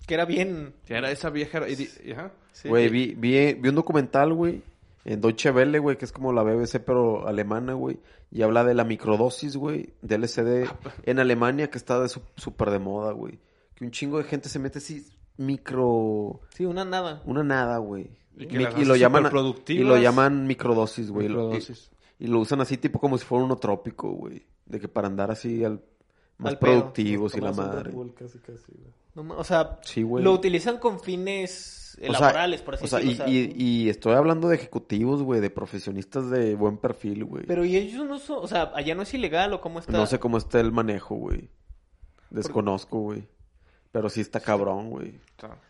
que 0.05 0.13
era 0.13 0.25
bien, 0.25 0.73
que 0.85 0.95
era 0.95 1.09
esa 1.11 1.29
vieja, 1.29 1.67
y 1.67 1.75
di- 1.75 1.89
y 2.05 2.11
ajá. 2.11 2.31
sí, 2.51 2.67
Güey, 2.69 2.89
vi, 2.89 3.13
vi, 3.17 3.53
vi 3.53 3.69
un 3.69 3.75
documental, 3.75 4.33
güey, 4.33 4.61
en 5.05 5.19
Deutsche 5.21 5.51
Welle, 5.51 5.79
güey, 5.79 5.97
que 5.97 6.05
es 6.05 6.11
como 6.11 6.31
la 6.33 6.43
BBC, 6.43 6.79
pero 6.85 7.27
alemana, 7.27 7.73
güey. 7.73 7.99
Y 8.31 8.41
habla 8.41 8.63
de 8.63 8.73
la 8.73 8.83
microdosis, 8.83 9.57
güey, 9.57 9.93
de 10.01 10.17
LSD 10.17 10.65
en 11.03 11.19
Alemania, 11.19 11.69
que 11.69 11.77
está 11.77 11.99
de 11.99 12.09
su- 12.09 12.21
súper 12.37 12.69
de 12.71 12.79
moda, 12.79 13.11
güey. 13.11 13.39
Que 13.75 13.83
un 13.85 13.91
chingo 13.91 14.17
de 14.17 14.23
gente 14.23 14.49
se 14.49 14.59
mete 14.59 14.77
así, 14.79 15.05
micro... 15.37 16.41
sí, 16.55 16.65
una 16.65 16.85
nada. 16.85 17.21
Una 17.25 17.43
nada, 17.43 17.77
güey. 17.77 18.09
Y 18.35 18.47
que 18.47 18.57
Mi- 18.57 18.63
las 18.63 18.77
y 18.77 18.85
lo 18.85 18.95
llaman... 18.95 19.29
Y 19.67 19.79
lo 19.79 19.97
llaman 19.97 20.47
microdosis, 20.47 21.11
güey. 21.11 21.27
Microdosis. 21.27 21.91
Y, 22.19 22.25
y 22.25 22.27
lo 22.27 22.39
usan 22.39 22.61
así, 22.61 22.77
tipo 22.77 22.99
como 22.99 23.17
si 23.17 23.25
fuera 23.25 23.43
uno 23.45 23.57
trópico, 23.57 24.09
güey. 24.11 24.45
De 24.65 24.79
que 24.79 24.87
para 24.87 25.07
andar 25.07 25.31
así 25.31 25.63
al... 25.63 25.81
Más 26.39 26.53
Al 26.53 26.59
pedo. 26.59 26.71
productivos 26.79 27.35
y 27.35 27.41
la 27.41 27.51
madre. 27.51 27.91
Bull 27.91 28.13
casi, 28.15 28.39
casi, 28.39 28.71
güey. 28.71 28.91
No 29.15 29.35
o 29.37 29.43
sea, 29.43 29.79
Sí, 29.83 30.01
lo 30.01 30.31
utilizan 30.31 30.77
con 30.79 30.99
fines 30.99 31.95
O 31.99 32.01
sea, 32.01 32.11
laborales, 32.13 32.61
por 32.63 32.75
así 32.75 32.85
o 32.85 32.87
sea, 32.87 32.99
y, 33.01 33.03
decirlo. 33.09 33.25
o 33.25 33.27
sea, 33.27 33.33
y, 33.35 33.53
y 33.57 33.89
estoy 33.89 34.13
hablando 34.13 34.47
de 34.49 34.55
ejecutivos, 34.55 35.21
güey, 35.21 35.39
de 35.41 35.49
profesionistas 35.51 36.29
de 36.31 36.55
buen 36.55 36.77
perfil, 36.77 37.23
güey. 37.25 37.45
Pero 37.45 37.63
y 37.65 37.77
ellos 37.77 38.05
no 38.07 38.17
son, 38.17 38.39
o 38.43 38.47
sea, 38.47 38.71
allá 38.73 38.95
no 38.95 39.03
es 39.03 39.13
ilegal 39.13 39.53
o 39.53 39.61
cómo 39.61 39.79
está. 39.79 39.91
No 39.91 40.07
sé 40.07 40.19
cómo 40.19 40.37
está 40.37 40.59
el 40.59 40.71
manejo, 40.71 41.15
güey. 41.15 41.49
Desconozco, 42.29 42.99
güey. 42.99 43.27
Pero 43.91 44.09
sí 44.09 44.21
está 44.21 44.39
cabrón, 44.39 44.89
güey. 44.89 45.13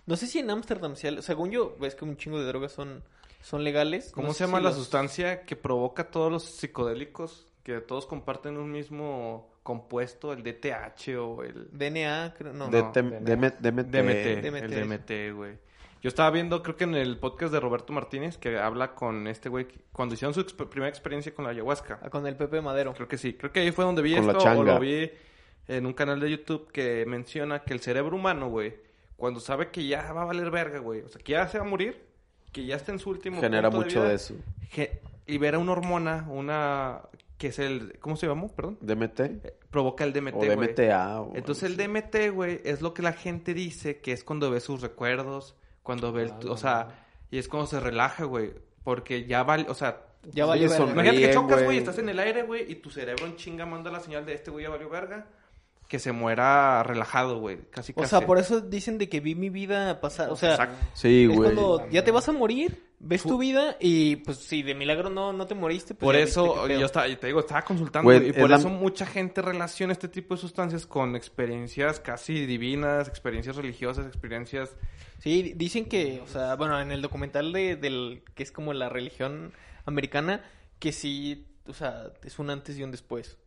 No 0.06 0.15
sé 0.15 0.27
si 0.27 0.39
en 0.39 0.49
Ámsterdam, 0.49 0.95
según 0.95 1.51
yo, 1.51 1.75
ves 1.79 1.95
que 1.95 2.06
un 2.06 2.15
chingo 2.15 2.39
de 2.39 2.45
drogas 2.45 2.71
son, 2.71 3.03
son 3.41 3.65
legales. 3.65 4.12
¿Cómo 4.13 4.27
No 4.29 4.34
se 4.34 4.45
llama 4.45 4.60
si 4.60 4.63
la 4.63 4.69
los- 4.69 4.77
sustancia 4.79 5.41
que 5.43 5.58
provoca 5.58 6.10
todos 6.10 6.32
los 6.32 6.43
psicodélicos? 6.43 7.47
Que 7.63 7.82
todos 7.82 8.06
comparten 8.06 8.58
un 8.58 8.71
mismo 8.71 9.49
compuesto, 9.63 10.34
el 10.34 10.43
DTH 10.43 11.15
o 11.17 11.43
el 11.43 11.69
DNA, 11.71 12.34
creo, 12.38 12.54
no. 12.54 12.67
De- 12.67 12.82
no, 12.82 12.91
DMT, 12.91 13.30
DMT. 13.30 13.60
DMT, 13.62 14.41
DMT. 14.41 14.63
el 14.63 14.71
DMT, 14.89 15.36
güey. 15.36 15.58
Yo 16.02 16.10
estaba 16.10 16.30
viendo, 16.32 16.62
creo 16.62 16.76
que 16.76 16.84
en 16.84 16.95
el 16.95 17.17
podcast 17.17 17.54
de 17.54 17.62
Roberto 17.62 17.93
Martínez, 17.93 18.38
que 18.38 18.58
habla 18.58 18.93
con 18.93 19.26
este 19.28 19.47
güey, 19.47 19.67
cuando 19.93 20.15
hicieron 20.15 20.34
su 20.34 20.41
exp- 20.45 20.67
primera 20.67 20.89
experiencia 20.89 21.34
con 21.34 21.45
la 21.45 21.52
ayahuasca. 21.52 21.99
Ah, 22.04 22.10
Con 22.10 22.28
el 22.28 22.36
Pepe 22.36 22.60
Madero. 22.62 22.93
Creo 22.93 23.08
que 23.08 23.17
sí, 23.17 23.34
creo 23.36 23.54
que 23.54 23.62
ahí 23.62 23.71
fue 23.71 23.86
donde 23.86 24.02
vi 24.02 24.13
Con 24.15 24.30
esto, 24.30 24.43
o 24.60 24.63
lo 24.63 24.80
vi 24.80 25.10
en 25.69 25.86
un 25.86 25.93
canal 25.93 26.19
de 26.19 26.30
YouTube 26.30 26.69
que 26.73 27.06
menciona 27.08 27.60
que 27.63 27.73
el 27.73 27.80
cerebro 27.80 28.17
humano, 28.17 28.49
güey, 28.49 28.76
cuando 29.15 29.39
sabe 29.39 29.69
que 29.69 29.88
ya 29.88 30.12
va 30.12 30.23
a 30.23 30.26
valer 30.26 30.52
verga, 30.52 30.80
güey, 30.80 30.99
o 31.04 31.08
sea, 31.08 31.21
que 31.21 31.32
ya 31.32 31.47
se 31.47 31.58
va 31.58 31.63
a 31.65 31.67
morir, 31.69 32.04
que 32.52 32.65
ya 32.65 32.76
está 32.76 32.91
en 32.91 32.99
su 32.99 33.10
último 33.10 33.39
Genera 33.39 33.69
punto 33.71 33.86
mucho 33.86 34.02
vida, 34.02 34.10
de 34.10 34.15
eso. 34.15 34.36
libera 35.26 35.58
una 35.58 35.71
hormona, 35.71 36.26
una 36.30 36.99
que 37.38 37.48
es 37.48 37.60
el 37.60 37.98
¿cómo 38.00 38.15
se 38.15 38.28
llamó? 38.28 38.48
Perdón. 38.50 38.78
DMT. 38.82 39.19
Eh, 39.22 39.58
Provoca 39.69 40.04
el 40.04 40.13
DMT, 40.13 40.34
O 40.36 40.38
güey. 40.38 40.50
DMTA. 40.56 41.22
o 41.22 41.36
Entonces 41.36 41.63
el. 41.69 41.78
DMT, 41.78 42.30
güey, 42.32 42.62
es 42.63 42.82
lo 42.82 42.93
que 42.93 43.02
la 43.02 43.13
gente 43.13 43.54
dice 43.54 44.00
que 44.02 44.12
es 44.12 44.24
cuando 44.24 44.50
ve 44.52 44.60
sus 44.60 44.82
recuerdos, 44.82 45.56
cuando 45.82 46.12
ve, 46.12 46.24
el- 46.24 46.50
o 46.50 46.58
sea, 46.58 47.06
y 47.32 47.38
es 47.39 47.48
cuando 47.48 47.67
se 47.67 47.80
relaja, 47.80 48.24
güey, 48.26 48.54
porque 48.84 49.26
ya 49.26 49.43
vale, 49.43 49.65
o 49.69 49.74
sea, 49.74 50.02
Ya 50.32 50.46
valió 50.46 50.69
verga. 50.69 50.86
imagínate 50.91 51.22
que 51.22 51.34
chocas, 51.34 51.63
güey, 51.63 51.78
estás 51.80 51.98
en 51.98 52.08
el 52.10 52.19
aire, 52.19 52.43
güey, 52.43 52.72
y 52.72 52.76
tu 52.76 52.89
cerebro 52.91 53.26
en 53.26 53.36
chinga 53.36 53.65
manda 53.65 53.91
la 53.91 54.00
señal 54.00 54.26
de 54.26 54.34
este 54.36 54.52
güey 54.52 54.63
ya 54.63 54.69
valió 54.69 54.89
verga, 54.89 55.26
que 55.89 56.00
se 56.00 56.12
muera 56.13 56.82
relajado, 56.84 57.39
güey, 57.39 57.58
casi 57.72 57.91
O 57.91 57.96
casi. 57.96 58.10
sea, 58.12 58.26
por 58.26 58.38
eso 58.38 58.62
dicen 58.62 58.98
de 58.98 59.10
que 59.10 59.19
vi 59.19 59.36
mi 59.36 59.50
vida 59.50 60.00
pasar. 60.00 60.30
O 60.30 60.36
sea, 60.36 60.52
Exacto. 60.52 60.76
Sí, 60.93 61.24
es 61.24 61.36
güey. 61.36 61.54
cuando 61.54 61.89
ya 61.89 62.04
te 62.06 62.12
vas 62.12 62.30
a 62.30 62.32
morir, 62.32 62.84
ves 63.06 63.24
tu 63.24 63.38
vida 63.38 63.78
y 63.80 64.16
pues 64.18 64.38
si 64.38 64.63
de 64.63 64.74
milagro 64.74 65.10
no, 65.10 65.34
no 65.34 65.46
te 65.46 65.54
moriste, 65.56 65.94
pues 65.94 66.06
Por 66.06 66.16
eso, 66.16 66.68
yo 66.68 66.86
estaba, 66.86 67.06
te 67.16 67.28
digo, 67.28 67.42
estaba 67.42 67.62
consultando, 67.63 68.06
Güey, 68.06 68.28
y 68.28 68.30
es 68.30 68.36
por 68.38 68.50
la- 68.50 68.58
eso 68.58 68.70
mucha 68.70 69.06
gente 69.06 69.42
relaciona 69.42 69.94
este 69.94 70.08
tipo 70.08 70.34
de 70.36 70.42
sustancias 70.42 70.86
con 70.86 71.16
experiencias 71.16 72.00
casi 72.00 72.46
divinas, 72.46 73.08
experiencias 73.08 73.56
religiosas, 73.56 74.08
experiencias... 74.08 74.76
Sí, 75.20 75.54
dicen 75.56 75.86
que, 75.86 76.20
o 76.22 76.28
sea, 76.28 76.56
bueno, 76.56 76.80
en 76.82 76.92
el 76.92 77.02
documental 77.02 77.54
de, 77.54 77.76
del 77.76 78.24
que 78.36 78.44
es 78.44 78.52
como 78.52 78.74
la 78.74 78.89
religión 78.89 79.54
americana, 79.86 80.44
que 80.80 80.92
sí, 80.92 81.46
o 81.68 81.74
sea, 81.74 82.12
es 82.24 82.39
un 82.39 82.50
antes 82.50 82.78
y 82.78 82.84
un 82.84 82.92
después. 82.92 83.38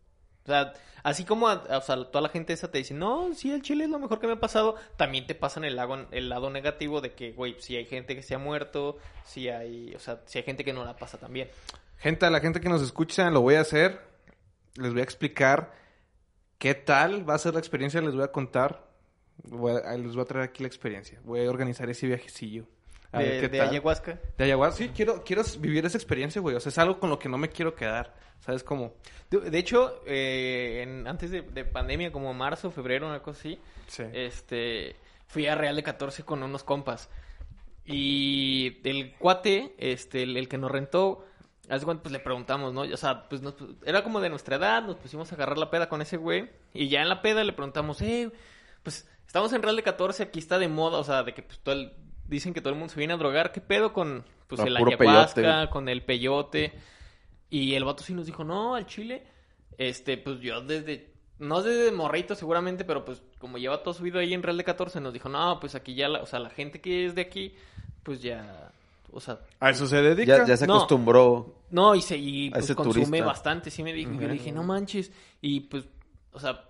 O 0.47 0.49
sea, 0.49 0.75
así 1.03 1.25
como 1.25 1.47
o 1.47 1.81
sea, 1.81 2.05
toda 2.05 2.21
la 2.21 2.29
gente 2.29 2.53
esa 2.53 2.71
te 2.71 2.79
dice, 2.79 2.95
no, 2.95 3.35
sí, 3.35 3.53
el 3.53 3.63
chile 3.63 3.85
es 3.85 3.91
lo 3.91 3.99
mejor 3.99 4.21
que 4.21 4.29
me 4.29 4.35
ha 4.35 4.41
pasado, 4.41 4.77
también 4.97 5.27
te 5.27 5.35
pasan 5.35 5.65
el 5.65 5.75
lado, 5.75 6.07
el 6.13 6.29
lado 6.29 6.51
negativo 6.51 7.01
de 7.01 7.15
que, 7.15 7.33
güey, 7.33 7.57
si 7.59 7.77
hay 7.77 7.85
gente 7.85 8.15
que 8.15 8.23
se 8.23 8.35
ha 8.35 8.39
muerto, 8.39 8.99
si 9.25 9.49
hay, 9.49 9.93
o 9.95 9.99
sea, 9.99 10.21
si 10.27 10.39
hay 10.39 10.45
gente 10.45 10.65
que 10.65 10.73
no 10.73 10.85
la 10.85 10.97
pasa 10.97 11.19
también. 11.19 11.49
Gente, 11.99 12.27
a 12.27 12.31
la 12.31 12.41
gente 12.41 12.61
que 12.61 12.69
nos 12.69 12.83
escucha, 12.83 13.29
lo 13.31 13.41
voy 13.41 13.57
a 13.57 13.61
hacer. 13.61 14.01
Les 14.77 14.93
voy 14.93 15.01
a 15.01 15.05
explicar 15.05 15.73
qué 16.59 16.75
tal 16.75 17.29
va 17.29 17.35
a 17.35 17.39
ser 17.39 17.55
la 17.55 17.61
experiencia. 17.61 18.01
Les 18.01 18.15
voy 18.15 18.25
a 18.25 18.33
contar. 18.33 18.87
Les 19.43 20.15
voy 20.15 20.23
a 20.23 20.25
traer 20.25 20.45
aquí 20.45 20.63
la 20.63 20.69
experiencia. 20.69 21.21
Voy 21.25 21.45
a 21.45 21.51
organizar 21.51 21.89
ese 21.89 22.07
viajecillo. 22.07 22.67
A 23.17 23.21
ver 23.21 23.33
De, 23.35 23.41
qué 23.41 23.49
de 23.49 23.59
tal. 23.59 23.69
ayahuasca. 23.71 24.21
De 24.39 24.45
ayahuasca. 24.45 24.79
Sí, 24.79 24.91
quiero, 24.95 25.23
quiero 25.25 25.43
vivir 25.59 25.85
esa 25.87 25.99
experiencia, 25.99 26.41
güey. 26.41 26.57
O 26.57 26.61
sea, 26.61 26.71
es 26.71 26.79
algo 26.79 26.99
con 27.01 27.11
lo 27.11 27.19
que 27.19 27.29
no 27.29 27.39
me 27.39 27.49
quiero 27.49 27.75
quedar. 27.75 28.15
¿Sabes 28.41 28.63
cómo? 28.63 28.95
De, 29.31 29.41
de 29.51 29.59
hecho, 29.59 30.03
eh, 30.07 30.81
en- 30.83 31.07
antes 31.09 31.31
de, 31.31 31.43
de 31.43 31.65
pandemia, 31.65 32.13
como 32.13 32.33
marzo, 32.35 32.71
febrero, 32.71 33.07
una 33.09 33.23
cosa 33.23 33.39
así, 33.41 33.59
Sí. 33.87 34.05
este, 34.13 34.97
fui 35.27 35.47
a 35.47 35.55
Real 35.55 35.75
de 35.77 35.83
14 35.83 36.23
con 36.25 36.43
unos 36.43 36.63
compas. 36.65 37.09
Y 37.85 38.81
el 38.85 39.15
cuate, 39.15 39.75
este, 39.79 40.23
el, 40.25 40.37
el 40.37 40.49
que 40.49 40.59
nos 40.59 40.71
rentó, 40.71 41.25
haz 41.69 41.81
de 41.81 41.85
cuenta, 41.85 42.03
pues 42.03 42.13
le 42.13 42.19
preguntamos, 42.19 42.73
¿no? 42.73 42.81
O 42.83 42.97
sea, 42.97 43.29
pues 43.29 43.43
nos- 43.43 43.55
era 43.85 44.03
como 44.03 44.21
de 44.21 44.29
nuestra 44.29 44.57
edad, 44.57 44.83
nos 44.83 44.97
pusimos 44.97 45.31
a 45.31 45.35
agarrar 45.37 45.57
la 45.59 45.71
peda 45.71 45.89
con 45.89 46.03
ese 46.03 46.17
güey. 46.17 46.51
Y 46.75 46.89
ya 46.89 47.01
en 47.03 47.09
la 47.09 47.23
peda 47.23 47.45
le 47.45 47.53
preguntamos, 47.53 48.03
eh, 48.03 48.31
pues 48.83 49.09
estamos 49.27 49.53
en 49.53 49.63
Real 49.63 49.77
de 49.77 49.83
14, 49.83 50.25
aquí 50.25 50.41
está 50.41 50.59
de 50.59 50.69
moda, 50.69 50.99
o 50.99 51.05
sea, 51.05 51.23
de 51.23 51.33
que 51.33 51.43
pues 51.43 51.61
todo 51.61 51.75
el- 51.77 51.93
dicen 52.29 52.53
que 52.55 52.61
todo 52.61 52.73
el 52.73 52.79
mundo 52.79 52.93
se 52.93 52.99
viene 52.99 53.15
a 53.15 53.17
drogar, 53.17 53.53
¿qué 53.53 53.61
pedo 53.61 53.93
con 53.93 54.25
pues 54.47 54.61
el 54.61 54.77
ayahuasca, 54.77 54.97
peyote. 55.35 55.71
con 55.71 55.89
el 55.89 56.03
peyote? 56.03 56.73
Y 57.51 57.75
el 57.75 57.85
vato 57.85 58.03
sí 58.03 58.13
nos 58.15 58.27
dijo, 58.27 58.45
no, 58.45 58.75
al 58.75 58.87
chile, 58.87 59.25
este, 59.79 60.19
pues 60.19 60.41
yo 60.41 60.61
desde, 60.61 61.13
no 61.39 61.63
desde 61.63 61.93
morrito 61.93 62.35
seguramente, 62.35 62.85
pero 62.85 63.05
pues 63.05 63.23
como 63.39 63.59
lleva 63.59 63.83
todo 63.83 63.95
su 63.95 64.03
vida 64.03 64.21
ahí 64.21 64.35
en 64.35 64.43
Real 64.43 64.57
de 64.57 64.65
14, 64.65 65.01
nos 65.01 65.13
dijo, 65.13 65.29
no, 65.29 65.61
pues 65.61 65.75
aquí 65.75 65.95
ya, 65.95 66.09
la, 66.09 66.23
o 66.23 66.27
sea, 66.27 66.39
la 66.41 66.51
gente 66.51 66.81
que 66.81 67.07
es 67.07 67.15
de 67.15 67.23
aquí, 67.23 67.55
pues 68.03 68.21
ya, 68.23 68.71
o 69.13 69.21
sea, 69.21 69.39
A 69.61 69.71
eso 69.71 69.87
se 69.87 70.03
dedica. 70.03 70.39
Ya, 70.39 70.47
ya 70.47 70.57
se 70.57 70.67
No. 70.67 70.75
acostumbró. 70.77 71.55
no, 71.71 71.95
y, 71.95 72.03
se, 72.03 72.17
y 72.19 72.51
pues, 72.51 72.75
consume 72.75 73.05
turista. 73.07 73.25
bastante, 73.25 73.71
sí 73.71 73.83
me 73.83 73.93
dijo. 73.93 74.13
Yo 74.13 74.27
le 74.27 74.35
dije, 74.35 74.53
no 74.53 74.63
manches. 74.65 75.11
Y 75.41 75.61
pues, 75.61 75.89
o 76.33 76.41
sea, 76.41 76.66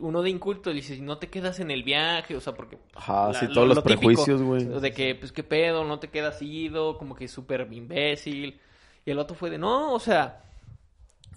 uno 0.00 0.22
de 0.22 0.30
inculto 0.30 0.70
dice, 0.72 0.98
no 1.00 1.18
te 1.18 1.28
quedas 1.28 1.60
en 1.60 1.70
el 1.70 1.82
viaje, 1.82 2.36
o 2.36 2.40
sea, 2.40 2.54
porque... 2.54 2.78
Ajá, 2.94 3.28
la- 3.32 3.34
sí, 3.40 3.46
lo- 3.48 3.52
todos 3.54 3.68
los 3.68 3.76
lo 3.76 3.82
prejuicios, 3.82 4.42
güey. 4.42 4.64
De 4.64 4.92
que, 4.92 5.14
pues, 5.14 5.32
qué 5.32 5.42
pedo, 5.42 5.84
no 5.84 5.98
te 5.98 6.08
quedas 6.08 6.40
ido, 6.42 6.98
como 6.98 7.14
que 7.14 7.28
súper 7.28 7.66
imbécil. 7.70 8.60
Y 9.04 9.10
el 9.10 9.18
otro 9.18 9.34
fue 9.36 9.50
de, 9.50 9.58
no, 9.58 9.92
o 9.92 10.00
sea, 10.00 10.42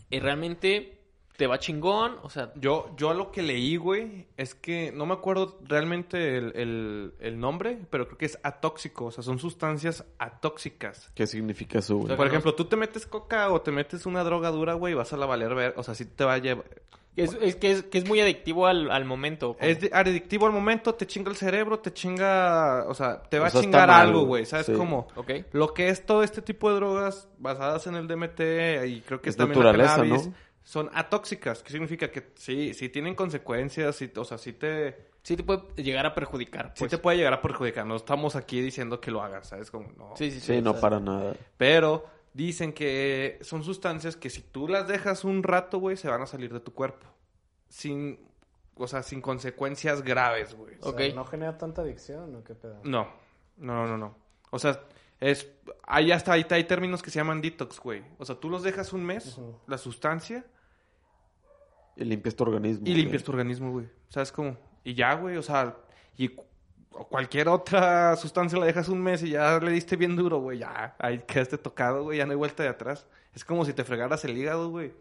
eh, 0.10 0.20
realmente 0.20 0.98
te 1.38 1.48
va 1.48 1.58
chingón, 1.58 2.18
o 2.22 2.30
sea, 2.30 2.52
Yo, 2.56 2.94
yo 2.98 3.14
lo 3.16 3.32
que 3.32 3.42
leí, 3.42 3.76
güey, 3.76 4.28
es 4.38 4.54
que 4.54 4.92
no 4.92 5.08
me 5.08 5.14
acuerdo 5.14 5.58
realmente 5.64 6.38
el, 6.38 6.52
el- 6.56 7.14
el 7.20 7.40
nombre, 7.40 7.80
pero 7.90 8.06
creo 8.06 8.18
que 8.20 8.26
es 8.28 8.38
atóxico. 8.44 9.06
O 9.06 9.12
sea, 9.12 9.24
son 9.24 9.40
sustancias 9.40 10.06
atóxicas. 10.20 11.12
¿Qué 11.16 11.26
significa 11.26 11.80
eso, 11.80 11.96
güey? 11.98 12.16
Por 12.16 12.28
ejemplo, 12.28 12.54
tú 12.54 12.66
te 12.66 12.76
metes 12.76 13.08
coca 13.08 13.52
o 13.52 13.62
te 13.62 13.72
metes 13.72 14.06
una 14.06 14.24
droga 14.24 14.52
dura, 14.52 14.74
güey, 14.76 14.94
vas 14.94 15.14
a 15.14 15.18
la 15.18 15.26
valer 15.26 15.56
ver. 15.56 15.74
O 15.78 15.84
sea, 15.84 15.96
sí 15.96 16.06
te 16.06 16.24
va 16.24 16.34
a 16.34 16.38
llevar. 16.38 16.66
Es, 17.16 17.38
es 17.42 17.56
que, 17.58 17.72
es, 17.72 17.84
que 17.84 17.98
es 17.98 18.08
muy 18.08 18.20
adictivo 18.22 18.68
al, 18.68 18.90
al 18.92 19.06
momento. 19.06 19.56
como- 19.58 19.70
Es 19.70 19.78
adictivo 19.94 20.46
al 20.46 20.52
momento, 20.54 20.96
te 20.96 21.06
chinga 21.06 21.30
el 21.30 21.36
cerebro, 21.38 21.80
te 21.80 21.92
chinga. 21.94 22.86
O 22.88 22.94
sea, 22.94 23.22
te 23.24 23.38
va 23.40 23.48
O 23.48 23.50
sea, 23.50 23.60
a 23.60 23.64
chingar 23.64 23.88
mal, 23.90 24.08
algo, 24.08 24.26
güey. 24.26 24.46
¿Sabes 24.46 24.68
Sí. 24.68 24.74
cómo? 24.74 25.08
Ok. 25.16 25.32
Lo 25.52 25.74
que 25.74 25.90
es 25.90 26.06
todo 26.06 26.24
este 26.24 26.42
tipo 26.42 26.70
de 26.70 26.76
drogas 26.78 27.28
basadas 27.38 27.86
en 27.88 27.96
el 27.96 28.08
DMT 28.08 28.86
y 28.88 29.02
creo 29.02 29.22
que 29.22 29.30
Es 29.30 29.38
también 29.38 29.60
la 29.60 29.66
naturaleza, 29.74 29.96
cannabis, 29.98 30.28
¿no? 30.28 30.34
son 30.64 30.90
atóxicas. 30.94 31.64
¿Qué 31.64 31.72
significa? 31.72 32.10
Que 32.12 32.32
sí, 32.36 32.74
sí 32.74 32.88
tienen 32.90 33.16
consecuencias, 33.16 33.96
sí, 33.96 34.12
o 34.16 34.24
sea, 34.24 34.38
sí 34.38 34.54
te, 34.54 35.10
Sí 35.24 35.36
te 35.36 35.44
puede 35.44 35.62
llegar 35.76 36.06
a 36.08 36.16
perjudicar. 36.16 36.72
sí 36.76 36.80
pues. 36.80 36.92
te 36.92 36.98
puede 36.98 37.18
llegar 37.18 37.34
a 37.34 37.42
perjudicar. 37.42 37.86
No 37.86 37.96
estamos 37.96 38.36
aquí 38.36 38.60
diciendo 38.62 39.00
que 39.00 39.12
lo 39.12 39.22
hagas, 39.22 39.50
¿sabes? 39.50 39.70
Como, 39.70 39.92
no. 39.98 40.14
Sí, 40.16 40.32
sí, 40.32 40.40
sí. 40.40 40.46
Sí, 40.48 40.58
o 40.58 40.62
no 40.64 40.72
sea, 40.72 40.82
para 40.82 41.00
nada. 41.00 41.36
Pero 41.58 42.06
dicen 42.34 42.74
que 42.74 43.40
son 43.42 43.64
sustancias 43.64 44.16
que 44.16 44.30
si 44.30 44.42
tú 44.42 44.68
las 44.68 44.88
dejas 44.88 45.24
un 45.24 45.44
rato, 45.44 45.80
güey, 45.80 45.98
se 45.98 46.08
van 46.08 46.22
a 46.22 46.26
salir 46.26 46.54
de 46.54 46.60
tu 46.60 46.74
cuerpo. 46.74 47.08
Sin, 47.70 48.20
o 48.76 48.88
sea, 48.88 49.04
sin 49.04 49.22
consecuencias 49.22 50.02
graves, 50.02 50.56
güey. 50.56 50.76
O 50.82 50.98
sea. 50.98 51.14
¿No 51.14 51.26
genera 51.26 51.58
tanta 51.58 51.82
adicción 51.82 52.36
o 52.36 52.44
qué 52.44 52.56
pedo? 52.56 52.80
No, 52.84 53.08
no, 53.58 53.88
no, 53.88 53.98
no. 53.98 54.16
O 54.50 54.60
sea, 54.60 54.82
es, 55.20 55.50
ahí 55.84 56.12
hasta 56.12 56.34
ahí 56.34 56.46
hay 56.50 56.64
términos 56.66 57.02
que 57.02 57.12
se 57.12 57.20
llaman 57.20 57.42
detox, 57.42 57.80
güey. 57.80 58.04
O 58.18 58.26
sea, 58.26 58.36
tú 58.36 58.50
los 58.50 58.64
dejas 58.64 58.92
un 58.92 59.06
mes, 59.06 59.40
la 59.68 59.78
sustancia, 59.78 60.46
Y 61.96 62.06
limpias 62.06 62.36
tu 62.36 62.44
organismo. 62.44 62.88
y 62.88 62.92
güey. 62.92 63.02
limpias 63.04 63.24
tu 63.24 63.32
organismo, 63.32 63.72
güey. 63.72 63.88
¿Sabes 64.10 64.32
cómo? 64.32 64.58
Y 64.84 64.96
ya, 64.96 65.14
güey, 65.14 65.38
o 65.38 65.44
sea, 65.44 65.78
y 66.18 66.32
o 66.92 67.08
cualquier 67.08 67.48
otra 67.50 68.16
sustancia 68.18 68.60
la 68.60 68.66
dejas 68.66 68.90
un 68.90 69.02
mes 69.02 69.24
y 69.24 69.32
ya 69.32 69.60
le 69.60 69.72
diste 69.72 69.96
bien 69.96 70.16
duro, 70.16 70.40
güey. 70.40 70.60
Ya, 70.60 70.96
ahí 71.00 71.20
quedaste 71.26 71.58
tocado, 71.58 72.04
güey, 72.04 72.18
ya 72.18 72.26
no 72.26 72.32
hay 72.32 72.38
vuelta 72.38 72.64
de 72.64 72.70
atrás. 72.70 73.06
Es 73.34 73.46
como 73.46 73.66
si 73.66 73.74
te 73.74 73.84
fregaras 73.84 74.24
el 74.26 74.38
hígado, 74.38 74.70
güey. 74.70 74.94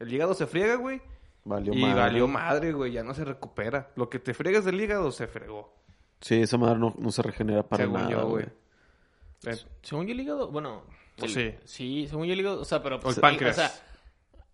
El 0.00 0.12
hígado 0.12 0.34
se 0.34 0.46
friega, 0.46 0.76
güey. 0.76 1.00
Valió 1.44 1.74
y 1.74 1.82
madre. 1.82 2.00
valió 2.00 2.26
madre, 2.28 2.72
güey, 2.72 2.92
ya 2.92 3.02
no 3.04 3.12
se 3.14 3.24
recupera. 3.24 3.90
Lo 3.96 4.08
que 4.08 4.18
te 4.18 4.32
fregas 4.32 4.64
del 4.64 4.80
hígado 4.80 5.12
se 5.12 5.26
fregó. 5.26 5.74
Sí, 6.20 6.40
esa 6.40 6.56
madre 6.56 6.78
no, 6.78 6.94
no 6.98 7.12
se 7.12 7.20
regenera 7.22 7.62
para 7.62 7.84
según 7.84 8.00
nada, 8.00 8.10
yo, 8.10 8.28
güey. 8.28 8.46
Eh, 9.46 9.56
Según 9.82 10.06
yo 10.06 10.12
el 10.14 10.20
hígado, 10.20 10.50
bueno... 10.50 10.84
el- 11.18 11.28
Sí. 11.28 11.54
Sí, 11.64 12.06
según 12.08 12.26
yo 12.26 12.32
el 12.32 12.40
hígado, 12.40 12.62
o 12.62 12.64
sea, 12.64 12.82
pero... 12.82 12.98
O 13.04 13.08
el 13.10 13.14
sí, 13.14 13.20
páncreas. 13.20 13.58
O 13.58 13.60
sea, 13.60 13.70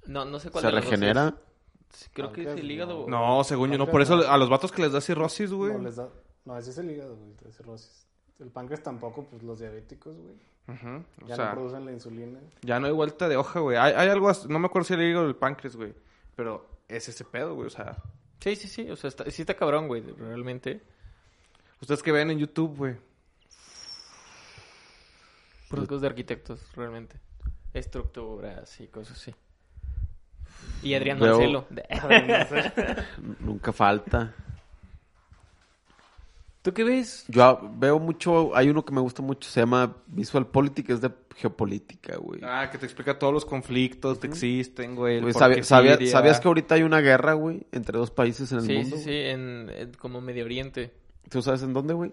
no, 0.07 0.25
no 0.25 0.41
sé 0.41 0.51
cuál 0.51 0.63
¿Se 0.63 0.71
de 0.73 0.81
regenera? 0.81 1.35
Creo 2.13 2.33
que 2.33 2.43
es 2.43 2.49
el 2.49 2.69
hígado. 2.69 3.07
No, 3.09 3.45
según 3.45 3.71
yo 3.71 3.79
no. 3.79 3.87
Por 3.89 4.03
eso 4.03 4.29
a 4.29 4.37
los 4.37 4.49
vatos 4.49 4.73
que 4.73 4.83
les 4.83 4.91
da 4.93 5.01
cirrosis, 5.01 5.53
güey. 5.53 5.73
No, 5.73 5.79
les 5.79 5.97
da... 5.97 6.09
no, 6.45 6.57
ese 6.59 6.71
es 6.71 6.79
el 6.79 6.91
hígado, 6.91 7.17
güey, 7.17 7.33
la 7.45 7.53
cirrosis. 7.53 8.07
El 8.39 8.49
páncreas 8.51 8.83
tampoco, 8.83 9.25
pues 9.27 9.43
los 9.43 9.59
diabéticos, 9.61 10.17
güey. 10.17 10.35
O 10.69 11.27
Ya 11.27 11.37
sea, 11.37 11.47
no 11.47 11.53
producen 11.55 11.85
la 11.85 11.93
insulina. 11.93 12.39
ya 12.63 12.79
no 12.79 12.87
hay 12.87 12.93
vuelta 12.93 13.29
de 13.29 13.37
hoja, 13.37 13.59
güey. 13.61 13.77
Hay, 13.77 13.93
hay 13.93 14.09
algo, 14.09 14.31
no 14.49 14.59
me 14.61 14.67
acuerdo 14.67 14.87
si 14.87 14.97
le 14.97 15.05
digo 15.05 15.23
el 15.23 15.35
páncreas, 15.37 15.77
güey. 15.77 15.93
Pero 16.37 16.67
es 16.89 17.09
ese 17.09 17.25
pedo, 17.25 17.55
güey. 17.55 17.67
O 17.67 17.71
sea, 17.71 17.97
Sí, 18.41 18.57
sí, 18.57 18.69
sí. 18.69 18.91
O 18.91 18.97
sea, 18.97 19.09
está, 19.09 19.31
sí 19.31 19.43
está 19.43 19.55
cabrón, 19.55 19.89
güey, 19.89 20.01
realmente. 20.01 20.81
ustedes 21.81 22.03
que 22.03 22.13
ven 22.13 22.31
en 22.31 22.39
YouTube, 22.39 22.77
güey. 22.77 22.97
Cosas 25.69 26.01
de 26.01 26.07
arquitectos, 26.07 26.61
realmente. 26.75 27.21
Estructuras 27.75 28.81
y 28.81 28.89
cosas 28.89 29.17
así. 29.19 29.35
Y 30.83 30.95
Adrián 30.95 31.19
Marcelo. 31.19 31.67
Nunca 33.41 33.73
falta. 33.73 34.35
¿Tú 36.63 36.75
qué 36.75 36.85
ves? 36.85 37.25
Yo 37.29 37.59
veo 37.79 37.99
mucho, 37.99 38.55
hay 38.55 38.69
uno 38.69 38.85
que 38.85 38.93
me 38.93 39.01
gusta 39.01 39.23
mucho, 39.23 39.49
se 39.49 39.61
llama 39.61 39.97
Visual 40.09 40.47
Politics, 40.47 40.91
es 40.91 41.01
de 41.01 41.11
geopolítica, 41.37 42.19
güey. 42.19 42.41
Ah, 42.45 42.69
que 42.71 42.77
te 42.77 42.85
explica 42.85 43.19
todos 43.19 43.33
los 43.33 43.47
conflictos 43.47 44.19
que 44.19 44.27
existen, 44.27 44.95
güey. 44.95 45.21
sabía- 45.33 45.65
sabía-. 45.65 46.07
¿Sabías 46.07 46.39
que 46.39 46.49
ahorita 46.49 46.75
hay 46.75 46.83
una 46.83 47.01
guerra, 47.01 47.33
güey, 47.33 47.67
entre 47.73 47.97
dos 47.99 48.11
países 48.11 48.53
en 48.53 48.59
el 48.59 48.65
Sí, 48.67 48.75
mundo? 48.75 48.97
sí, 48.99 49.03
sí, 49.05 49.11
en, 49.13 49.71
en 49.75 49.93
como 49.95 50.21
Medio 50.21 50.45
Oriente. 50.45 50.93
¿Tú 51.31 51.41
sabes 51.41 51.63
en 51.63 51.73
dónde, 51.73 51.95
güey? 51.95 52.13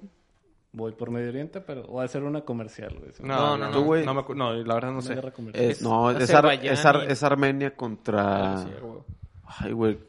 Voy 0.71 0.93
por 0.93 1.11
Medio 1.11 1.27
Oriente, 1.29 1.59
pero 1.59 1.83
voy 1.87 2.03
a 2.03 2.05
hacer 2.05 2.23
una 2.23 2.41
comercial, 2.41 2.95
güey. 2.99 3.11
No, 3.19 3.27
no, 3.27 3.35
No, 3.35 3.57
no, 3.57 3.65
no. 3.65 3.71
Tú, 3.71 3.83
güey. 3.83 4.05
No, 4.05 4.13
me 4.13 4.23
no, 4.35 4.53
la 4.53 4.73
verdad 4.75 4.89
no 4.89 4.99
Una 4.99 5.01
sé. 5.01 5.15
guerra 5.15 5.31
comercial. 5.31 5.65
Es 5.71 5.81
no, 5.81 6.09
es, 6.11 6.33
Ar- 6.33 6.51
es, 6.55 6.85
Ar- 6.85 7.03
y- 7.05 7.11
es 7.11 7.23
Armenia 7.23 7.75
contra... 7.75 8.63
Güey. 8.81 8.99
Ay, 9.45 9.71
güey. 9.73 9.99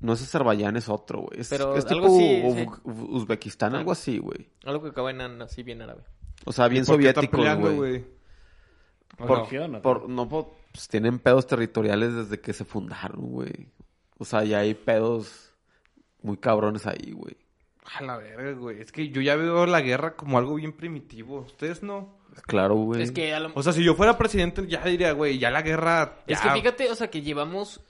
No 0.00 0.12
es 0.12 0.22
Azerbaiyán, 0.22 0.76
es 0.76 0.88
otro, 0.88 1.20
güey. 1.22 1.40
Es, 1.40 1.48
Pero 1.48 1.74
es 1.76 1.86
algo 1.86 2.06
tipo 2.08 2.18
sí, 2.18 2.42
sí. 2.54 2.66
Uzbekistán, 2.84 3.74
algo 3.74 3.92
así, 3.92 4.18
güey. 4.18 4.48
Algo 4.64 4.82
que 4.82 4.90
acaba 4.90 5.10
en 5.10 5.20
así 5.42 5.62
bien 5.62 5.80
árabe. 5.82 6.02
O 6.44 6.52
sea, 6.52 6.68
bien 6.68 6.84
¿Por 6.84 6.98
qué 6.98 7.08
están 7.08 7.24
soviéticos, 7.24 7.40
peleando, 7.40 7.74
güey. 7.74 8.04
¿O 9.18 9.26
Por, 9.26 9.38
no? 9.38 9.44
Región, 9.44 9.74
¿o 9.74 9.78
qué? 9.78 9.82
por- 9.82 10.08
no, 10.08 10.28
por- 10.28 10.48
pues, 10.72 10.88
tienen 10.88 11.18
pedos 11.18 11.46
territoriales 11.46 12.14
desde 12.14 12.40
que 12.40 12.52
se 12.52 12.64
fundaron, 12.66 13.30
güey. 13.30 13.68
O 14.18 14.24
sea, 14.26 14.44
ya 14.44 14.58
hay 14.58 14.74
pedos 14.74 15.52
muy 16.22 16.36
cabrones 16.36 16.86
ahí, 16.86 17.12
güey. 17.12 17.36
A 17.98 18.02
la 18.02 18.18
verga, 18.18 18.52
güey. 18.52 18.80
Es 18.80 18.92
que 18.92 19.08
yo 19.08 19.22
ya 19.22 19.36
veo 19.36 19.64
la 19.64 19.80
guerra 19.80 20.16
como 20.16 20.36
algo 20.38 20.56
bien 20.56 20.72
primitivo. 20.72 21.40
Ustedes 21.40 21.82
no. 21.82 22.18
Claro, 22.46 22.74
güey. 22.74 23.00
Es 23.00 23.12
que 23.12 23.32
a 23.32 23.40
lo- 23.40 23.52
O 23.54 23.62
sea, 23.62 23.72
si 23.72 23.82
yo 23.82 23.94
fuera 23.94 24.18
presidente, 24.18 24.66
ya 24.66 24.84
diría, 24.84 25.12
güey, 25.12 25.38
ya 25.38 25.50
la 25.50 25.62
guerra. 25.62 26.18
Es 26.26 26.40
que 26.40 26.50
fíjate, 26.50 26.90
o 26.90 26.94
sea, 26.94 27.08
que 27.08 27.22
llevamos 27.22 27.80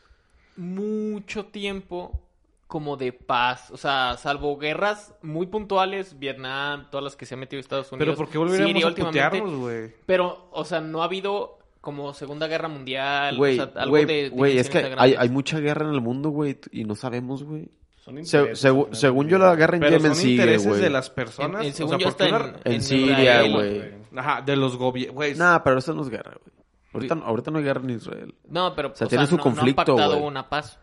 mucho 0.56 1.46
tiempo 1.46 2.22
como 2.66 2.96
de 2.96 3.12
paz, 3.12 3.70
o 3.70 3.76
sea, 3.76 4.16
salvo 4.18 4.56
guerras 4.58 5.14
muy 5.22 5.46
puntuales, 5.46 6.18
Vietnam, 6.18 6.88
todas 6.90 7.04
las 7.04 7.16
que 7.16 7.24
se 7.24 7.34
ha 7.34 7.36
metido 7.36 7.60
Estados 7.60 7.92
Unidos. 7.92 8.06
Pero 8.06 8.16
¿por 8.16 8.28
qué 8.28 8.38
volveríamos 8.38 8.84
a 8.84 9.30
güey? 9.56 9.94
Pero, 10.04 10.48
o 10.50 10.64
sea, 10.64 10.80
no 10.80 11.02
ha 11.02 11.04
habido 11.04 11.58
como 11.80 12.12
Segunda 12.12 12.48
Guerra 12.48 12.66
Mundial, 12.66 13.36
Güey, 13.36 13.60
o 13.60 13.64
sea, 13.64 13.72
algo 13.80 13.90
güey, 13.90 14.04
de 14.04 14.28
güey, 14.30 14.58
es 14.58 14.68
que 14.68 14.92
hay, 14.98 15.14
hay 15.16 15.28
mucha 15.28 15.60
guerra 15.60 15.86
en 15.86 15.94
el 15.94 16.00
mundo, 16.00 16.30
güey, 16.30 16.58
y 16.72 16.82
no 16.84 16.96
sabemos, 16.96 17.44
güey. 17.44 17.70
Son 17.98 18.24
Se- 18.24 18.72
¿no? 18.72 18.88
según 18.92 19.28
yo, 19.28 19.38
la 19.38 19.54
guerra 19.54 19.74
en 19.76 19.80
Pero 19.80 19.96
Yemen 19.96 20.14
son 20.14 20.20
sigue, 20.22 20.32
intereses 20.34 20.66
güey. 20.68 20.80
de 20.80 20.90
las 20.90 21.10
personas. 21.10 21.60
En- 21.60 21.66
en- 21.68 21.94
o 21.94 22.10
sea, 22.10 22.28
en, 22.64 22.72
en 22.72 22.82
Siria, 22.82 23.42
güey. 23.48 23.82
Ajá, 24.16 24.42
de 24.42 24.56
los 24.56 24.76
gobiernos. 24.76 25.36
Nah, 25.36 25.58
pero 25.60 25.78
eso 25.78 25.92
no 25.94 26.02
es 26.02 26.08
guerra, 26.08 26.36
güey. 26.42 26.56
Ahorita, 26.96 27.14
ahorita 27.26 27.50
no 27.50 27.58
hay 27.58 27.64
guerra 27.64 27.80
en 27.82 27.90
Israel. 27.90 28.34
No, 28.48 28.74
pero 28.74 28.88
O 28.90 28.94
sea, 28.94 29.06
tiene 29.06 29.26
su 29.26 29.36
no- 29.36 29.42
conflicto, 29.42 29.82
no 29.84 29.92
han 29.92 29.96
pactado 29.96 30.14
güey. 30.16 30.28
una 30.28 30.48
paz. 30.48 30.78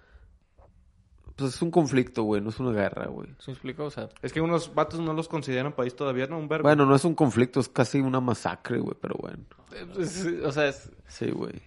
Pues 1.36 1.56
es 1.56 1.62
un 1.64 1.72
conflicto, 1.72 2.24
güey, 2.24 2.42
no 2.42 2.50
es 2.50 2.60
una 2.60 2.72
guerra, 2.72 3.08
güey. 3.08 3.28
¿Se 3.40 3.50
me 3.50 3.54
explico? 3.54 3.86
O 3.86 3.90
sea, 3.90 4.08
es 4.22 4.32
que 4.32 4.40
unos 4.40 4.76
vatos 4.76 5.00
no 5.00 5.14
los 5.14 5.28
consideran 5.28 5.74
país 5.74 5.96
todavía, 5.96 6.28
¿no? 6.28 6.38
Un 6.38 6.48
verbo. 6.48 6.64
Bueno, 6.64 6.86
no 6.86 6.94
es 6.96 7.04
un 7.06 7.16
conflicto, 7.16 7.60
es 7.60 7.70
casi 7.70 8.00
una 8.00 8.20
masacre, 8.20 8.78
güey, 8.80 8.96
pero 9.02 9.16
bueno. 9.20 9.40
eh, 9.74 10.42
o 10.46 10.52
sea, 10.52 10.68
es- 10.68 10.92
Sí, 11.08 11.32
güey. 11.32 11.60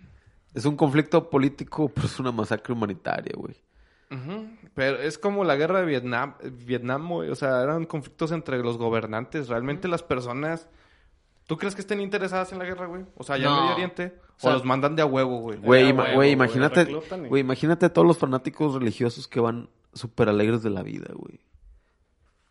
Es 0.55 0.65
un 0.67 0.77
conflicto 0.77 1.29
político, 1.29 1.89
pero 1.89 2.07
es 2.07 2.19
una 2.21 2.31
masacre 2.33 2.73
humanitaria, 2.73 3.33
güey. 3.37 3.57
Pero 4.75 4.99
es 4.99 5.19
como 5.19 5.43
la 5.43 5.57
guerra 5.57 5.81
de 5.81 5.87
Vietnam, 5.87 6.37
Vietnam, 6.65 7.09
güey. 7.09 7.29
O 7.31 7.35
sea, 7.35 7.61
eran 7.63 7.87
conflictos 7.87 8.31
entre 8.31 8.59
los 8.63 8.79
gobernantes. 8.79 9.49
Realmente 9.49 9.89
las 9.89 10.03
personas... 10.05 10.69
¿Tú 11.47 11.57
crees 11.57 11.75
que 11.75 11.81
estén 11.81 12.01
interesadas 12.01 12.53
en 12.53 12.59
la 12.59 12.65
guerra, 12.65 12.87
güey? 12.87 13.05
O 13.17 13.23
sea, 13.25 13.37
en 13.37 13.43
No. 13.45 13.61
Medio 13.61 13.73
Oriente. 13.75 14.19
O, 14.43 14.51
los 14.51 14.65
mandan 14.65 14.97
de 14.97 15.03
a 15.03 15.07
huevo, 15.07 15.39
güey. 15.41 15.59
Güey, 15.59 15.85
Ya, 15.85 15.89
ima- 15.91 16.03
huevo, 16.03 16.05
güey, 16.05 16.15
güey, 16.17 16.33
imagínate, 16.33 16.83
y- 16.91 17.29
güey, 17.29 17.41
imagínate 17.41 17.87
a 17.87 17.93
todos 17.93 18.07
los 18.07 18.19
fanáticos 18.19 18.75
religiosos 18.75 19.29
que 19.29 19.41
van 19.41 19.69
súper 19.95 20.29
alegres 20.29 20.63
de 20.63 20.71
la 20.71 20.83
vida, 20.83 21.07
güey. 21.15 21.41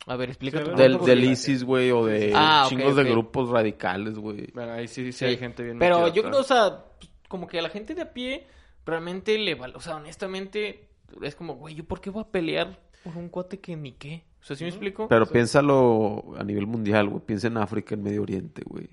a 0.07 0.15
ver, 0.17 0.29
explícate. 0.29 0.65
Sí, 0.65 0.71
a 0.71 0.75
ver, 0.75 0.99
Del, 0.99 1.23
ISIS, 1.23 1.63
güey, 1.63 1.89
o 1.91 2.05
de 2.05 2.31
Ah, 2.35 2.67
chingos 2.69 2.95
de 2.95 3.03
grupos 3.05 3.49
radicales, 3.49 4.17
güey. 4.19 4.51
Bueno, 4.53 4.73
ahí 4.73 4.87
sí, 4.87 5.05
sí, 5.05 5.13
Sí. 5.13 5.25
hay 5.25 5.37
gente 5.37 5.63
bien 5.63 5.79
Pero 5.79 6.07
yo 6.13 6.21
creo, 6.23 6.39
o 6.39 6.43
sea, 6.43 6.85
pues, 6.99 7.11
como 7.27 7.47
que 7.47 7.57
a 7.57 7.61
la 7.63 7.69
gente 7.69 7.95
de 7.95 8.03
a 8.03 8.13
pie 8.13 8.45
realmente 8.85 9.35
le 9.39 9.55
vale. 9.55 9.73
O 9.75 9.79
sea, 9.79 9.95
honestamente, 9.95 10.89
es 11.23 11.35
como, 11.35 11.55
güey, 11.55 11.73
¿yo 11.75 11.83
por 11.85 12.01
qué 12.01 12.11
voy 12.11 12.21
a 12.21 12.27
pelear 12.31 12.79
por 13.03 13.17
un 13.17 13.29
cuate 13.29 13.59
que 13.59 13.75
ni 13.75 13.93
qué? 13.93 14.23
O 14.45 14.47
sea, 14.47 14.55
¿sí 14.55 14.63
me 14.63 14.69
explico? 14.69 15.07
Pero 15.07 15.25
piénsalo 15.25 16.35
a 16.37 16.43
nivel 16.43 16.67
mundial, 16.67 17.09
güey. 17.09 17.19
Piensa 17.25 17.47
en 17.47 17.57
África, 17.57 17.95
en 17.95 18.03
Medio 18.03 18.21
Oriente, 18.21 18.61
güey. 18.63 18.87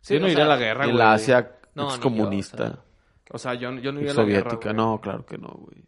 Sí, 0.00 0.14
Yo 0.14 0.20
no 0.20 0.28
sea, 0.28 0.44
a 0.44 0.48
la 0.48 0.56
guerra, 0.56 0.82
En 0.82 0.90
güey. 0.90 0.98
la 0.98 1.12
Asia 1.12 1.52
No, 1.76 1.84
yo, 1.84 1.94
excomunista, 1.94 2.64
o 2.64 2.66
sea. 2.66 2.78
O 3.30 3.38
sea, 3.38 3.54
yo, 3.54 3.70
yo 3.74 3.92
no 3.92 4.00
iría 4.00 4.10
a 4.10 4.14
la 4.16 4.24
guerra, 4.24 4.50
soviética. 4.50 4.72
No, 4.72 5.00
claro 5.00 5.24
que 5.24 5.38
no, 5.38 5.46
güey. 5.46 5.84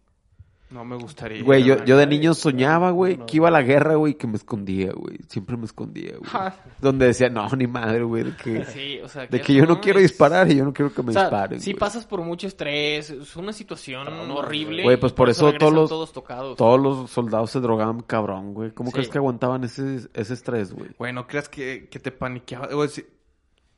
No 0.71 0.85
me 0.85 0.97
gustaría. 0.97 1.45
Güey, 1.45 1.62
yo, 1.62 1.85
yo 1.85 1.97
de 1.97 2.07
niño 2.07 2.35
soñaba, 2.35 2.91
güey, 2.91 3.17
No. 3.19 3.27
que 3.27 3.37
iba 3.37 3.47
a 3.47 3.51
la 3.53 3.62
guerra, 3.62 3.95
güey, 3.95 4.15
que 4.15 4.27
me 4.27 4.37
escondía, 4.37 4.91
güey. 4.93 5.19
Siempre 5.29 5.57
me 5.57 5.67
escondía, 5.67 6.15
güey. 6.19 6.53
Donde 6.81 7.07
decía, 7.07 7.29
no, 7.29 7.49
ni 7.51 7.67
madre, 7.69 8.03
güey, 8.03 8.25
de 8.25 8.37
que, 8.37 8.65
Sí, 8.65 8.99
o 9.01 9.09
sea, 9.09 9.27
de 9.27 9.41
que 9.41 9.55
yo 9.55 9.67
no 9.67 9.81
quiero 9.81 10.01
es- 10.01 10.11
disparar 10.11 10.51
y 10.51 10.57
yo 10.57 10.65
no 10.65 10.73
quiero 10.73 10.93
que 10.93 11.03
me 11.05 11.11
O 11.11 11.12
sea, 11.12 11.23
disparen. 11.25 11.61
sí 11.61 11.73
güey. 11.73 11.79
pasas 11.79 12.07
por 12.07 12.23
mucho 12.23 12.49
estrés, 12.49 13.11
es 13.11 13.37
una 13.37 13.53
situación 13.53 14.09
horrible. 14.31 14.83
Güey, 14.83 14.97
pues 14.97 15.12
por 15.12 15.29
eso 15.29 15.53
todos 15.53 15.73
los- 15.73 16.12
tocados. 16.12 16.57
Todos 16.57 16.81
los 16.81 17.09
soldados 17.11 17.51
se 17.51 17.61
drogaban 17.61 18.01
cabrón, 18.01 18.53
güey. 18.55 18.73
¿Cómo 18.73 18.91
Sí. 18.91 18.95
crees 18.95 19.09
que 19.11 19.19
aguantaban 19.19 19.62
ese, 19.62 20.09
ese 20.12 20.35
estrés, 20.35 20.73
güey? 20.73 20.91
Güey, 20.99 21.12
¿no 21.12 21.27
crees 21.29 21.49
que, 21.49 21.89
que 21.89 22.01
te 22.01 22.11
paniqueabas? 22.11 22.73
O 22.73 22.89
si- 22.89 23.07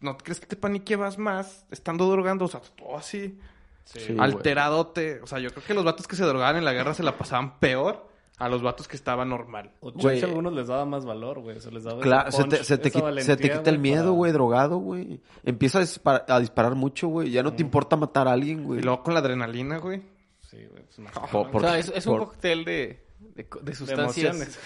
¿No 0.00 0.16
crees 0.16 0.40
que 0.40 0.46
te 0.46 0.56
paniqueabas 0.56 1.18
más 1.18 1.66
estando 1.70 2.08
drogando? 2.10 2.44
O 2.46 2.48
sea, 2.48 2.60
todo 2.76 2.96
así, 2.96 3.38
Sí. 3.86 4.00
Güey. 4.12 4.18
alteradote. 4.20 5.20
O 5.22 5.26
sea, 5.26 5.38
yo 5.38 5.50
creo 5.50 5.64
que 5.64 5.72
los 5.74 5.84
vatos 5.84 6.06
que 6.06 6.16
se 6.16 6.24
drogaban 6.24 6.56
en 6.56 6.64
la 6.64 6.72
guerra 6.74 6.92
se 6.92 7.02
la 7.02 7.16
pasaban 7.16 7.58
peor 7.58 8.08
a 8.38 8.48
los 8.50 8.60
vatos 8.62 8.86
que 8.86 8.96
estaban 8.96 9.30
normal. 9.30 9.70
O 9.80 9.92
Güey. 9.92 10.20
a 10.20 10.26
algunos 10.26 10.52
les 10.52 10.66
daba 10.66 10.84
más 10.84 11.06
valor, 11.06 11.40
güey. 11.40 11.58
Se 11.60 11.70
les 11.70 11.84
daba 11.84 12.02
Claro, 12.02 12.28
ese 12.28 12.36
se 12.36 12.42
te, 12.48 12.56
punch, 12.56 12.62
se 12.66 12.78
te 12.78 13.00
valentía, 13.00 13.34
se 13.36 13.40
te 13.40 13.50
quita 13.50 13.70
el 13.70 13.78
miedo, 13.78 14.02
para- 14.02 14.10
güey, 14.16 14.32
drogado, 14.32 14.76
güey. 14.78 15.20
Empieza 15.44 15.78
a, 15.78 15.82
dispar- 15.82 16.24
a 16.28 16.38
disparar 16.40 16.74
mucho, 16.74 17.08
güey. 17.08 17.30
Ya 17.30 17.42
no 17.42 17.54
te 17.54 17.62
importa 17.62 17.96
matar 17.96 18.28
a 18.28 18.32
alguien, 18.32 18.64
güey. 18.64 18.80
Y 18.80 18.82
luego 18.82 19.02
con 19.02 19.14
la 19.14 19.20
adrenalina, 19.20 19.78
güey. 19.78 20.02
Sí, 20.42 20.58
güey. 20.70 20.82
pues, 20.84 21.30
por- 21.30 21.56
o 21.56 21.60
sea, 21.60 21.78
es, 21.78 21.90
es 21.94 22.06
un 22.06 22.18
cóctel 22.18 22.64
de, 22.64 23.02
sustancias. 23.72 24.58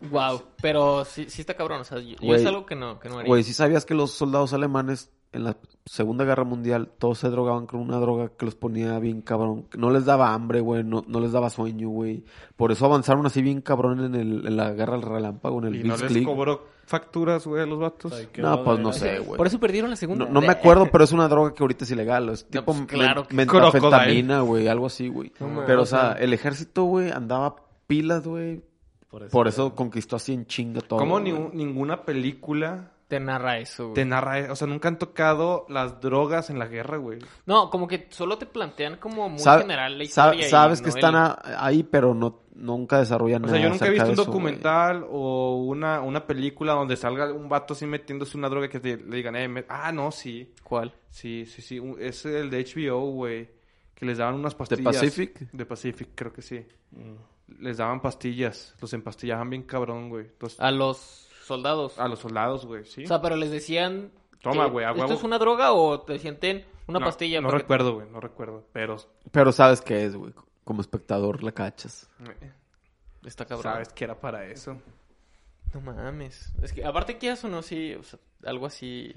Wow, 0.00 0.42
pero 0.60 1.04
sí, 1.06 1.26
sí 1.30 1.40
está 1.40 1.54
cabrón. 1.54 1.80
O 1.80 1.84
sea, 1.84 1.98
yo, 2.00 2.34
es 2.34 2.44
algo 2.44 2.66
que 2.66 2.74
no, 2.76 2.98
que 3.00 3.08
no 3.08 3.18
haría. 3.18 3.28
Güey, 3.28 3.42
¿sí 3.42 3.54
sabías 3.54 3.86
que 3.86 3.94
los 3.94 4.10
soldados 4.10 4.52
alemanes 4.52 5.10
en 5.36 5.44
la 5.44 5.56
Segunda 5.84 6.24
Guerra 6.24 6.42
Mundial 6.42 6.90
todos 6.98 7.18
se 7.18 7.28
drogaban 7.30 7.66
con 7.66 7.78
una 7.80 7.98
droga 7.98 8.30
que 8.36 8.44
los 8.44 8.56
ponía 8.56 8.98
bien 8.98 9.20
cabrón? 9.22 9.66
No 9.76 9.90
les 9.90 10.04
daba 10.04 10.34
hambre, 10.34 10.60
güey, 10.60 10.82
no, 10.82 11.04
no 11.06 11.20
les 11.20 11.30
daba 11.32 11.48
sueño, 11.50 11.88
güey. 11.90 12.24
Por 12.56 12.72
eso 12.72 12.86
avanzaron 12.86 13.24
así 13.26 13.40
bien 13.42 13.60
cabrón 13.60 14.04
en, 14.04 14.14
el, 14.16 14.46
en 14.46 14.56
la 14.56 14.72
Guerra 14.72 14.94
del 14.94 15.02
Relámpago, 15.02 15.58
en 15.60 15.66
el 15.66 15.76
Y 15.76 15.84
no 15.84 15.96
les 15.96 16.24
cobró 16.24 16.74
facturas, 16.86 17.46
güey, 17.46 17.62
a 17.62 17.66
los 17.66 17.78
vatos. 17.78 18.12
Ay, 18.12 18.28
No, 18.38 18.64
pues 18.64 18.78
no 18.80 18.92
sé, 18.92 19.18
güey. 19.20 19.36
Por 19.36 19.46
eso 19.46 19.60
perdieron 19.60 19.90
la 19.90 19.96
segunda. 19.96 20.24
No, 20.24 20.32
no 20.32 20.40
me 20.40 20.48
acuerdo, 20.50 20.88
pero 20.90 21.04
es 21.04 21.12
una 21.12 21.28
droga 21.28 21.52
que 21.54 21.62
ahorita 21.62 21.84
es 21.84 21.90
ilegal. 21.92 22.28
Es 22.30 22.46
tipo 22.48 22.64
pues, 22.64 22.86
claro 22.86 23.26
men- 23.30 23.46
que- 23.48 23.56
metafetamina, 23.56 24.40
güey, 24.40 24.66
algo 24.68 24.86
así, 24.86 25.08
güey. 25.08 25.32
Pero, 25.66 25.82
o 25.82 25.86
sea, 25.86 26.12
el 26.12 26.32
ejército, 26.32 26.84
güey, 26.84 27.10
andaba 27.10 27.56
pilas, 27.86 28.26
güey. 28.26 28.62
Por 29.08 29.22
eso, 29.22 29.30
Por 29.30 29.48
eso 29.48 29.74
conquistó 29.74 30.16
así 30.16 30.32
en 30.32 30.46
chinga 30.46 30.80
todo. 30.80 30.98
¿Cómo 30.98 31.20
güey. 31.20 31.32
ni- 31.32 31.64
ninguna 31.64 32.02
película 32.04 32.90
Te 33.08 33.20
narra 33.20 33.58
eso, 33.58 33.84
güey. 33.84 33.94
te 33.94 34.04
narra? 34.04 34.50
O 34.52 34.56
sea, 34.56 34.66
nunca 34.66 34.88
han 34.88 34.98
tocado 34.98 35.64
las 35.68 36.00
drogas 36.00 36.50
en 36.50 36.58
la 36.58 36.66
guerra, 36.66 36.96
güey. 36.96 37.20
No, 37.46 37.70
como 37.70 37.86
que 37.86 38.08
solo 38.10 38.36
te 38.36 38.46
plantean 38.46 38.96
como 38.96 39.28
muy 39.28 39.38
general 39.42 39.96
la 39.96 40.04
historia. 40.04 40.46
y 40.46 40.50
sabes 40.50 40.80
no 40.80 40.84
que 40.84 40.90
están 40.90 41.14
ahí, 41.58 41.82
pero 41.84 42.14
no 42.14 42.42
nunca 42.56 42.98
desarrollan 42.98 43.44
O 43.44 43.46
nada. 43.46 43.58
sea, 43.58 43.64
yo 43.64 43.70
nunca 43.70 43.86
he 43.86 43.90
visto 43.90 44.04
un 44.04 44.08
de 44.08 44.12
eso, 44.14 44.24
güey. 44.24 44.34
documental 44.34 45.06
o 45.10 45.56
una, 45.66 46.00
una 46.00 46.26
película 46.26 46.72
donde 46.72 46.96
salga 46.96 47.32
un 47.32 47.48
vato 47.48 47.74
así 47.74 47.86
metiéndose 47.86 48.36
una 48.38 48.48
droga 48.48 48.68
que 48.68 48.80
te- 48.80 48.96
le 48.96 49.16
digan, 49.16 49.36
eh, 49.36 49.46
me- 49.46 49.66
ah, 49.68 49.92
no, 49.92 50.10
sí. 50.10 50.52
¿Cuál? 50.64 50.92
Sí, 51.10 51.44
sí, 51.46 51.60
sí. 51.62 51.80
Es 52.00 52.24
el 52.26 52.50
de 52.50 52.58
HBO, 52.64 53.10
güey. 53.12 53.48
Que 53.94 54.04
les 54.06 54.18
daban 54.18 54.34
unas 54.34 54.54
pastillas. 54.54 54.84
Pacific? 54.84 55.48
De 55.52 55.64
Pacific, 55.66 56.08
creo 56.14 56.32
que 56.32 56.42
sí. 56.42 56.66
Mm. 56.90 57.62
Les 57.62 57.76
daban 57.76 58.00
pastillas. 58.00 58.74
Los 58.80 58.92
empastillaban 58.94 59.48
bien 59.50 59.62
cabrón, 59.62 60.08
güey. 60.08 60.24
Entonces, 60.26 60.58
A 60.60 60.70
los 60.70 61.25
soldados. 61.46 61.98
a 61.98 62.08
los 62.08 62.18
soldados, 62.18 62.66
güey, 62.66 62.84
sí. 62.84 63.04
O 63.04 63.08
sea, 63.08 63.20
pero 63.22 63.36
les 63.36 63.50
decían... 63.50 64.10
Toma, 64.42 64.66
que, 64.66 64.70
güey, 64.70 64.84
a 64.86 64.90
¿Esto 64.90 65.02
huevo". 65.02 65.14
es 65.14 65.22
una 65.24 65.38
droga 65.38 65.72
o 65.72 66.00
te 66.02 66.12
decían, 66.14 66.36
ten 66.38 66.64
una 66.86 67.00
no, 67.00 67.06
pastilla? 67.06 67.40
No 67.40 67.48
que- 67.50 67.58
recuerdo, 67.58 67.94
güey, 67.94 68.08
no 68.10 68.20
recuerdo. 68.20 68.64
Pero 68.72 68.96
Pero 69.32 69.50
sabes 69.52 69.80
qué 69.80 70.04
es, 70.04 70.14
güey. 70.14 70.32
Como 70.64 70.80
espectador 70.82 71.42
la 71.42 71.52
cachas. 71.52 72.08
eh, 72.40 72.52
Está 73.24 73.44
cabrón. 73.44 73.72
sabes 73.72 73.88
que 73.92 74.04
era 74.04 74.20
para 74.20 74.46
eso. 74.46 74.80
No 75.74 75.80
mames. 75.80 76.52
Es 76.62 76.72
que, 76.72 76.84
aparte, 76.84 77.18
quieras 77.18 77.42
o 77.44 77.48
no, 77.48 77.62
sí, 77.62 77.94
o 77.94 78.02
sea, 78.04 78.18
algo 78.44 78.66
así. 78.66 79.14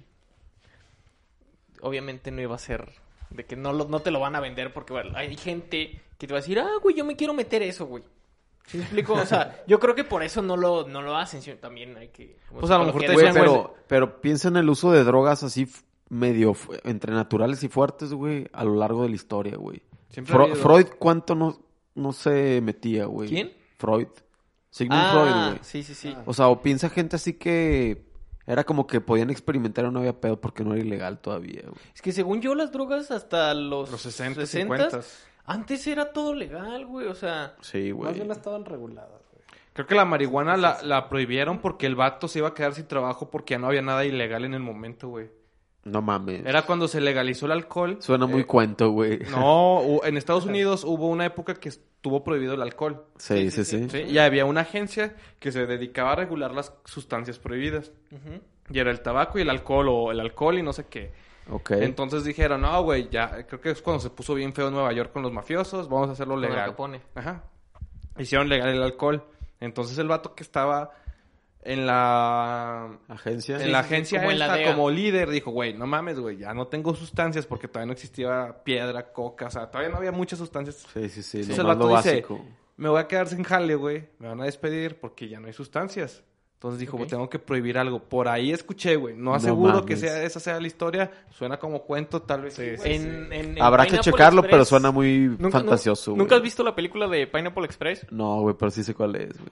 Obviamente 1.81 2.31
no 2.31 2.41
iba 2.41 2.55
a 2.55 2.59
ser. 2.59 2.89
De 3.29 3.45
que 3.45 3.55
no, 3.55 3.71
lo- 3.73 3.85
no 3.87 3.99
te 3.99 4.11
lo 4.11 4.19
van 4.19 4.35
a 4.35 4.39
vender 4.39 4.73
porque 4.73 4.93
bueno, 4.93 5.11
hay 5.15 5.35
gente 5.37 6.01
que 6.17 6.27
te 6.27 6.33
va 6.33 6.39
a 6.39 6.41
decir, 6.41 6.59
ah, 6.59 6.71
güey, 6.81 6.95
yo 6.95 7.05
me 7.05 7.15
quiero 7.15 7.33
meter 7.33 7.61
eso, 7.61 7.85
güey. 7.85 8.03
¿Sí 8.67 8.77
me 8.77 8.83
explico? 8.83 9.13
O 9.13 9.25
sea, 9.25 9.63
yo 9.67 9.79
creo 9.79 9.95
que 9.95 10.03
por 10.03 10.21
eso 10.23 10.41
no 10.41 10.55
lo, 10.57 10.87
no 10.87 11.01
lo 11.01 11.15
hacen. 11.17 11.41
sino 11.41 11.57
También 11.57 11.97
hay 11.97 12.09
que. 12.09 12.37
Pues 12.51 12.69
a 12.71 12.77
lo 12.77 12.85
mejor 12.85 13.01
te 13.01 13.13
Güey, 13.13 13.33
pero, 13.33 13.75
pero 13.87 14.21
piensa 14.21 14.47
en 14.47 14.57
el 14.57 14.69
uso 14.69 14.91
de 14.91 15.03
drogas 15.03 15.41
así 15.43 15.67
medio 16.09 16.55
entre 16.83 17.13
naturales 17.13 17.63
y 17.63 17.67
fuertes, 17.69 18.13
güey, 18.13 18.47
a 18.53 18.63
lo 18.63 18.75
largo 18.75 19.03
de 19.03 19.09
la 19.09 19.15
historia, 19.15 19.55
güey. 19.57 19.81
Fro- 20.11 20.55
Freud, 20.55 20.87
¿cuánto 20.97 21.35
no, 21.35 21.59
no 21.95 22.13
se 22.13 22.61
metía, 22.61 23.05
güey? 23.05 23.29
¿Quién? 23.29 23.53
Freud. 23.77 24.07
Sigmund 24.71 25.11
Freud, 25.11 25.31
Ah, 25.33 25.47
güey. 25.49 25.59
sí, 25.63 25.81
sí, 25.83 25.95
sí. 25.95 26.15
O 26.25 26.33
sea, 26.33 26.47
o 26.47 26.61
piensa 26.61 26.89
gente 26.89 27.15
así 27.15 27.33
que 27.33 28.05
era 28.45 28.63
como 28.63 28.85
que 28.87 29.01
podían 29.01 29.29
experimentar 29.31 29.85
y 29.85 29.91
no 29.91 29.99
había 29.99 30.19
pedo 30.19 30.39
porque 30.41 30.63
no 30.63 30.73
era 30.73 30.83
ilegal 30.83 31.19
todavía, 31.19 31.61
güey. 31.63 31.75
Es 31.93 32.01
que 32.03 32.11
según 32.11 32.41
yo, 32.41 32.53
las 32.55 32.71
drogas 32.71 33.09
hasta 33.11 33.53
los, 33.55 33.89
Los 33.91 34.01
60, 34.01 34.41
60, 34.45 34.89
50. 34.89 35.07
Antes 35.49 35.85
era 35.87 36.11
todo 36.13 36.33
legal, 36.33 36.85
güey. 36.85 37.07
O 37.07 37.15
sea, 37.15 37.55
Sí, 37.61 37.91
Más 37.93 37.97
güey. 38.03 38.13
bien 38.15 38.31
estaban 38.31 38.65
reguladas, 38.65 39.21
güey. 39.31 39.43
Creo 39.73 39.87
que 39.87 39.95
la 39.95 40.05
marihuana 40.05 40.57
la, 40.57 40.79
la 40.83 41.09
prohibieron 41.09 41.59
porque 41.59 41.85
el 41.85 41.95
vato 41.95 42.27
se 42.27 42.39
iba 42.39 42.49
a 42.49 42.53
quedar 42.53 42.73
sin 42.73 42.87
trabajo 42.87 43.29
porque 43.29 43.53
ya 43.53 43.59
no 43.59 43.67
había 43.67 43.81
nada 43.81 44.05
ilegal 44.05 44.45
en 44.45 44.53
el 44.53 44.59
momento, 44.61 45.07
güey. 45.09 45.29
No 45.85 46.01
mames. 46.01 46.45
Era 46.45 46.63
cuando 46.63 46.87
se 46.89 46.99
legalizó 46.99 47.45
el 47.45 47.53
alcohol. 47.53 47.97
Suena 48.01 48.25
muy 48.25 48.41
Eh, 48.41 48.45
cuento, 48.45 48.89
güey. 48.91 49.19
No, 49.31 50.01
en 50.03 50.17
Estados 50.17 50.45
Unidos 50.45 50.83
hubo 50.83 51.07
una 51.07 51.25
época 51.25 51.53
que 51.55 51.69
estuvo 51.69 52.23
prohibido 52.23 52.53
el 52.53 52.61
alcohol. 52.61 53.05
Sí, 53.17 53.49
sí, 53.49 53.63
sí. 53.63 53.89
¿sí? 53.89 53.99
Y 54.01 54.17
había 54.17 54.43
una 54.45 54.61
agencia 54.61 55.15
que 55.39 55.51
se 55.53 55.65
dedicaba 55.65 56.11
a 56.11 56.15
regular 56.15 56.51
las 56.53 56.73
sustancias 56.83 57.39
prohibidas. 57.39 57.93
Y 58.69 58.77
era 58.79 58.91
el 58.91 58.99
tabaco 59.01 59.39
y 59.39 59.43
el 59.43 59.49
alcohol, 59.49 59.87
o 59.89 60.11
el 60.11 60.19
alcohol 60.19 60.59
y 60.59 60.63
no 60.63 60.73
sé 60.73 60.85
qué. 60.87 61.11
Ok. 61.51 61.71
Entonces 61.71 62.23
dijeron, 62.23 62.61
no, 62.61 62.83
güey, 62.83 63.09
ya, 63.09 63.45
creo 63.45 63.59
que 63.59 63.71
es 63.71 63.81
cuando 63.81 63.99
se 63.99 64.09
puso 64.09 64.35
bien 64.35 64.53
feo 64.53 64.67
en 64.67 64.73
Nueva 64.73 64.93
York 64.93 65.11
con 65.11 65.23
los 65.23 65.31
mafiosos, 65.31 65.89
vamos 65.89 66.09
a 66.09 66.11
hacerlo 66.13 66.37
legal. 66.37 66.69
Capone. 66.69 67.01
Ajá. 67.15 67.43
Hicieron 68.17 68.49
legal 68.49 68.69
el 68.69 68.83
alcohol. 68.83 69.25
Entonces 69.59 69.97
el 69.97 70.07
vato 70.07 70.35
que 70.35 70.43
estaba 70.43 70.91
en 71.61 71.85
la 71.85 72.97
Agencia. 73.07 73.57
en 73.57 73.63
Sí, 73.63 73.69
la 73.69 73.79
agencia 73.79 74.19
como 74.19 74.31
en 74.31 74.39
la 74.39 74.45
esta, 74.45 74.57
DEA. 74.57 74.71
como 74.71 74.89
líder, 74.89 75.29
dijo, 75.29 75.51
güey, 75.51 75.73
no 75.73 75.85
mames, 75.87 76.19
güey, 76.19 76.37
ya 76.37 76.53
no 76.53 76.67
tengo 76.67 76.95
sustancias 76.95 77.45
porque 77.45 77.67
todavía 77.67 77.87
no 77.87 77.93
existía 77.93 78.63
piedra, 78.63 79.11
coca, 79.11 79.47
o 79.47 79.51
sea, 79.51 79.69
todavía 79.69 79.89
no 79.91 79.97
había 79.97 80.11
muchas 80.11 80.39
sustancias. 80.39 80.85
Sí, 80.93 81.09
sí, 81.09 81.21
sí. 81.21 81.39
Entonces 81.39 81.59
el 81.59 81.65
vato 81.65 81.87
lo 81.87 81.97
dice, 81.97 82.09
básico. 82.11 82.45
me 82.77 82.89
voy 82.89 82.99
a 82.99 83.07
quedar 83.07 83.27
sin 83.27 83.43
jale, 83.43 83.75
güey, 83.75 84.07
me 84.19 84.29
van 84.29 84.39
a 84.41 84.45
despedir 84.45 84.99
porque 84.99 85.27
ya 85.27 85.39
no 85.39 85.47
hay 85.47 85.53
sustancias. 85.53 86.23
Entonces 86.59 86.79
dijo. 86.81 86.97
"Pues 86.97 87.09
tengo 87.09 87.29
que 87.29 87.39
prohibir 87.39 87.77
algo. 87.77 87.99
Por 87.99 88.27
ahí 88.27 88.51
escuché, 88.51 88.97
güey. 88.97 89.15
No 89.15 89.31
No 89.31 89.33
aseguro 89.35 89.85
que 89.85 89.95
sea 89.95 90.23
esa 90.23 90.41
sea 90.41 90.59
la 90.59 90.67
historia. 90.67 91.09
Suena 91.31 91.57
como 91.57 91.83
cuento, 91.83 92.21
tal 92.21 92.41
vez. 92.41 92.55
sí, 92.55 92.63
güey. 92.75 92.95
En- 92.95 93.31
en- 93.31 93.57
en 93.57 93.61
Habrá 93.61 93.85
que 93.85 93.97
checarlo, 93.99 94.41
pero 94.41 94.65
suena 94.65 94.91
muy 94.91 95.35
¿Nunca- 95.39 95.51
fantasioso. 95.59 96.15
¿Nunca 96.17 96.35
has 96.35 96.41
visto 96.41 96.61
la 96.63 96.75
película 96.75 97.07
de 97.07 97.27
Pineapple 97.27 97.63
Express? 97.65 98.05
No, 98.11 98.41
güey, 98.41 98.55
pero 98.59 98.71
sí 98.71 98.83
sé 98.83 98.93
cuál 98.93 99.15
es, 99.15 99.37
güey. 99.39 99.51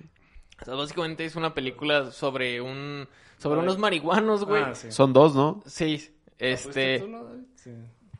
O 0.61 0.65
sea, 0.65 0.73
básicamente 0.75 1.23
es 1.23 1.35
una 1.37 1.53
película 1.53 2.11
sobre 2.11 2.59
un... 2.59 3.07
Sobre 3.37 3.59
unos 3.61 3.77
marihuanos, 3.77 4.43
güey. 4.43 4.63
Ah, 4.63 4.75
sí. 4.75 4.91
Son 4.91 5.13
dos, 5.13 5.33
¿no? 5.35 5.61
Sí, 5.65 5.97
¿Fuiste 6.37 6.51
este... 6.51 6.99
tú, 6.99 7.07
no, 7.07 7.25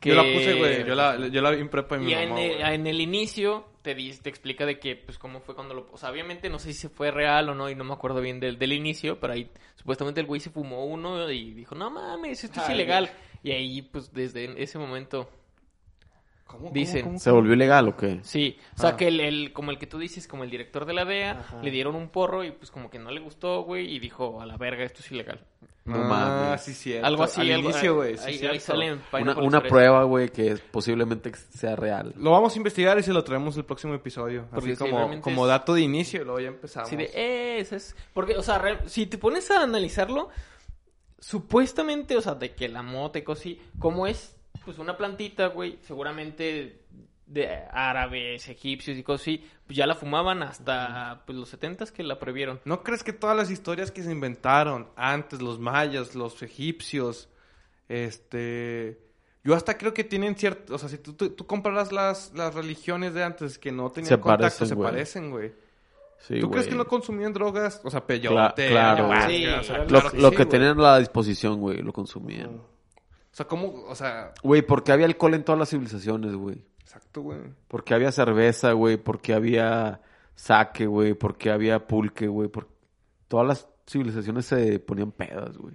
que- 0.00 0.08
Yo 0.10 0.14
la 0.14 0.22
puse, 0.22 0.54
güey. 0.54 0.86
Yo 0.86 0.94
la, 0.94 1.26
yo 1.28 1.42
la 1.42 1.50
vi 1.50 1.60
en 1.60 1.68
prepa 1.68 1.96
y 1.96 1.98
mi 1.98 2.12
Y 2.12 2.14
mamá, 2.14 2.24
en 2.24 2.38
el, 2.38 2.60
en 2.62 2.86
el 2.86 3.00
inicio 3.00 3.64
te, 3.88 3.94
dice- 3.94 4.20
te 4.22 4.28
explica 4.28 4.66
de 4.66 4.78
que, 4.78 4.96
pues, 4.96 5.16
cómo 5.18 5.40
fue 5.40 5.54
cuando 5.54 5.72
lo... 5.72 5.88
O 5.92 5.96
sea, 5.96 6.10
obviamente 6.10 6.50
no 6.50 6.58
sé 6.58 6.74
si 6.74 6.88
fue 6.88 7.10
real 7.10 7.48
o 7.48 7.54
no, 7.54 7.70
y 7.70 7.74
no 7.74 7.84
me 7.84 7.94
acuerdo 7.94 8.20
bien 8.20 8.38
del, 8.38 8.58
del 8.58 8.74
inicio, 8.74 9.18
pero 9.18 9.32
ahí 9.32 9.50
supuestamente 9.76 10.20
el 10.20 10.26
güey 10.26 10.40
se 10.40 10.50
fumó 10.50 10.84
uno 10.84 11.30
y 11.30 11.54
dijo, 11.54 11.74
no 11.74 11.90
mames, 11.90 12.44
esto 12.44 12.60
es 12.60 12.66
ilegal. 12.74 13.10
Y 13.42 13.52
ahí, 13.52 13.80
pues, 13.80 14.12
desde 14.12 14.62
ese 14.62 14.78
momento, 14.78 15.30
¿Cómo, 16.48 16.70
dicen. 16.72 17.02
cómo, 17.02 17.10
cómo? 17.12 17.18
¿Se 17.20 17.30
volvió 17.30 17.52
ilegal 17.54 17.86
o 17.88 17.96
qué? 17.96 18.18
sí. 18.22 18.58
O 18.76 18.80
sea, 18.80 18.90
Ah. 18.90 18.96
que 18.96 19.06
el, 19.08 19.20
el- 19.20 19.52
como 19.52 19.70
el 19.70 19.78
que 19.78 19.86
tú 19.86 19.98
dices, 19.98 20.26
como 20.26 20.42
el 20.42 20.50
director 20.50 20.84
de 20.86 20.94
la 20.94 21.04
DEA, 21.04 21.32
Ajá. 21.38 21.62
le 21.62 21.70
dieron 21.70 21.94
un 21.94 22.08
porro 22.08 22.42
y, 22.42 22.50
pues, 22.50 22.70
como 22.72 22.90
que 22.90 22.98
no 22.98 23.10
le 23.12 23.20
gustó, 23.20 23.62
güey, 23.62 23.94
y 23.94 23.98
dijo, 24.00 24.40
a 24.40 24.46
la 24.46 24.56
verga, 24.56 24.82
esto 24.82 25.00
es 25.00 25.12
ilegal. 25.12 25.40
No 25.84 25.94
ah, 25.96 26.08
mames. 26.48 26.60
sí, 26.62 26.74
cierto. 26.74 27.06
Algo 27.06 27.22
así. 27.22 27.40
Al 27.40 27.50
algo- 27.52 27.70
inicio, 27.70 27.94
güey. 27.94 28.16
sí, 28.18 28.22
ahí, 28.26 28.32
ahí 28.34 28.38
cierto. 28.38 28.60
sale 28.60 28.86
en 28.88 29.00
Una, 29.12 29.38
una 29.38 29.62
prueba, 29.62 30.02
güey, 30.04 30.28
que 30.30 30.56
posiblemente 30.70 31.32
sea 31.34 31.76
real. 31.76 32.12
Lo 32.16 32.30
vamos 32.32 32.54
a 32.54 32.56
investigar 32.58 32.98
y 32.98 33.02
se 33.02 33.12
lo 33.14 33.24
traemos 33.24 33.56
el 33.56 33.64
próximo 33.64 33.94
episodio. 33.94 34.46
Porque 34.50 34.72
Así 34.72 34.84
sí, 34.84 34.90
como, 34.90 35.20
como 35.22 35.44
es- 35.44 35.48
dato 35.48 35.72
de 35.74 35.80
inicio, 35.82 36.20
y 36.20 36.24
luego 36.24 36.40
ya 36.40 36.48
empezamos. 36.48 36.90
Sí, 36.90 36.96
de, 36.96 37.10
eh, 37.14 37.60
ese 37.60 37.76
es... 37.76 37.96
Porque, 38.12 38.36
o 38.36 38.42
sea, 38.42 38.58
real- 38.58 38.80
si 38.86 39.06
te 39.06 39.16
pones 39.16 39.50
a 39.50 39.62
analizarlo, 39.62 40.28
supuestamente, 41.18 42.16
o 42.16 42.20
sea, 42.20 42.34
de 42.34 42.54
que 42.54 42.68
la 42.68 42.82
mota 42.82 43.18
y 43.18 43.22
cosas 43.22 43.40
así, 43.42 43.60
como 43.78 44.06
es, 44.06 44.36
pues, 44.68 44.78
una 44.78 44.98
plantita, 44.98 45.46
güey, 45.46 45.78
seguramente 45.80 46.82
de 47.24 47.48
árabes, 47.72 48.46
egipcios 48.50 48.98
y 48.98 49.02
cosas 49.02 49.22
así, 49.22 49.44
pues 49.66 49.78
ya 49.78 49.86
la 49.86 49.94
fumaban 49.94 50.42
hasta, 50.42 51.22
pues, 51.24 51.38
los 51.38 51.48
setentas 51.48 51.90
que 51.90 52.02
la 52.02 52.18
prohibieron. 52.18 52.60
¿No 52.66 52.82
crees 52.82 53.02
que 53.02 53.14
todas 53.14 53.34
las 53.34 53.50
historias 53.50 53.90
que 53.90 54.02
se 54.02 54.12
inventaron 54.12 54.88
antes, 54.94 55.40
los 55.40 55.58
mayas, 55.58 56.14
los 56.14 56.42
egipcios, 56.42 57.30
este... 57.88 59.00
Yo 59.42 59.54
hasta 59.54 59.78
creo 59.78 59.94
que 59.94 60.04
tienen 60.04 60.36
cierto... 60.36 60.74
O 60.74 60.78
sea, 60.78 60.90
si 60.90 60.98
tú, 60.98 61.14
tú, 61.14 61.30
tú 61.30 61.46
comparas 61.46 61.92
las, 61.92 62.34
las 62.34 62.54
religiones 62.54 63.14
de 63.14 63.24
antes 63.24 63.58
que 63.58 63.72
no 63.72 63.90
tenían 63.90 64.08
Se 64.10 64.20
contacto, 64.20 64.42
parecen, 64.42 64.66
se 64.68 64.74
güey. 64.74 64.90
parecen, 64.90 65.30
güey. 65.30 65.52
Sí, 66.18 66.40
¿Tú 66.40 66.50
crees 66.50 66.66
que 66.66 66.74
no 66.74 66.84
consumían 66.86 67.32
drogas? 67.32 67.80
O 67.84 67.90
sea, 67.90 68.00
Cla- 68.00 68.06
peyote, 68.06 68.68
claro, 68.68 69.10
ayahuasca, 69.10 69.60
o 69.60 69.62
sea, 69.62 69.78
Lo, 69.78 69.86
claro 69.86 70.10
lo 70.18 70.30
sí, 70.30 70.36
que 70.36 70.44
tenían 70.46 70.78
a 70.80 70.82
la 70.82 70.98
disposición, 70.98 71.58
güey, 71.58 71.78
lo 71.78 71.92
consumían. 71.94 72.60
Sea, 73.38 73.46
¿cómo? 73.46 73.84
O 73.86 73.94
sea, 73.94 74.32
Güey, 74.42 74.62
porque 74.62 74.92
había 74.92 75.06
alcohol 75.06 75.34
en 75.34 75.44
todas 75.44 75.58
las 75.58 75.70
civilizaciones, 75.70 76.34
güey. 76.34 76.62
exacto, 76.80 77.22
güey. 77.22 77.38
Porque 77.68 77.94
había 77.94 78.12
cerveza, 78.12 78.72
güey. 78.72 78.96
Porque 78.96 79.32
había 79.32 80.00
saque, 80.34 80.86
güey. 80.86 81.14
Porque 81.14 81.50
había 81.50 81.86
pulque, 81.86 82.26
güey. 82.28 82.48
Por... 82.48 82.68
Todas 83.28 83.46
las 83.46 83.68
civilizaciones 83.88 84.46
se 84.46 84.78
ponían 84.80 85.12
pedas, 85.12 85.56
güey. 85.56 85.74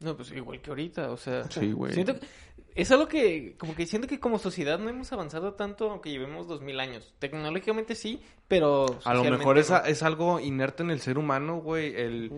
No, 0.00 0.14
pues 0.16 0.30
igual 0.32 0.60
que 0.60 0.70
ahorita, 0.70 1.10
o 1.10 1.16
sea. 1.16 1.44
Sí, 1.50 1.72
güey. 1.72 1.92
Siento 1.92 2.18
que- 2.18 2.26
es 2.74 2.90
algo 2.90 3.08
que, 3.08 3.56
como 3.56 3.74
que 3.74 3.86
siento 3.86 4.06
que 4.06 4.20
como 4.20 4.38
sociedad 4.38 4.78
no 4.78 4.90
hemos 4.90 5.10
avanzado 5.10 5.54
tanto, 5.54 5.90
aunque 5.90 6.10
llevemos 6.10 6.46
dos 6.46 6.60
mil 6.60 6.78
años. 6.78 7.14
Tecnológicamente 7.18 7.94
sí, 7.94 8.20
pero. 8.48 8.84
A 9.04 9.14
lo 9.14 9.24
mejor 9.24 9.56
es, 9.56 9.70
no. 9.70 9.78
es 9.84 10.02
algo 10.02 10.38
inerte 10.40 10.82
en 10.82 10.90
el 10.90 11.00
ser 11.00 11.16
humano, 11.16 11.56
güey, 11.62 11.94
el, 11.96 12.30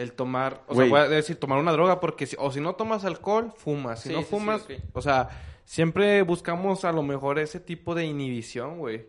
el 0.00 0.12
tomar, 0.12 0.62
o 0.66 0.74
sea, 0.74 0.84
voy 0.86 0.98
a 1.00 1.08
decir, 1.08 1.36
tomar 1.36 1.58
una 1.58 1.72
droga, 1.72 2.00
porque 2.00 2.26
si, 2.26 2.36
o 2.38 2.50
si 2.50 2.60
no 2.60 2.74
tomas 2.74 3.04
alcohol, 3.04 3.52
fumas, 3.56 4.00
si 4.00 4.08
Sí, 4.10 4.14
no 4.14 4.20
sí, 4.20 4.24
sí, 4.26 4.30
fumas, 4.30 4.66
o 4.92 5.02
sea, 5.02 5.28
siempre 5.64 6.22
buscamos 6.22 6.84
a 6.84 6.92
lo 6.92 7.02
mejor 7.02 7.38
ese 7.38 7.60
tipo 7.60 7.94
de 7.94 8.04
inhibición, 8.06 8.78
güey, 8.78 9.06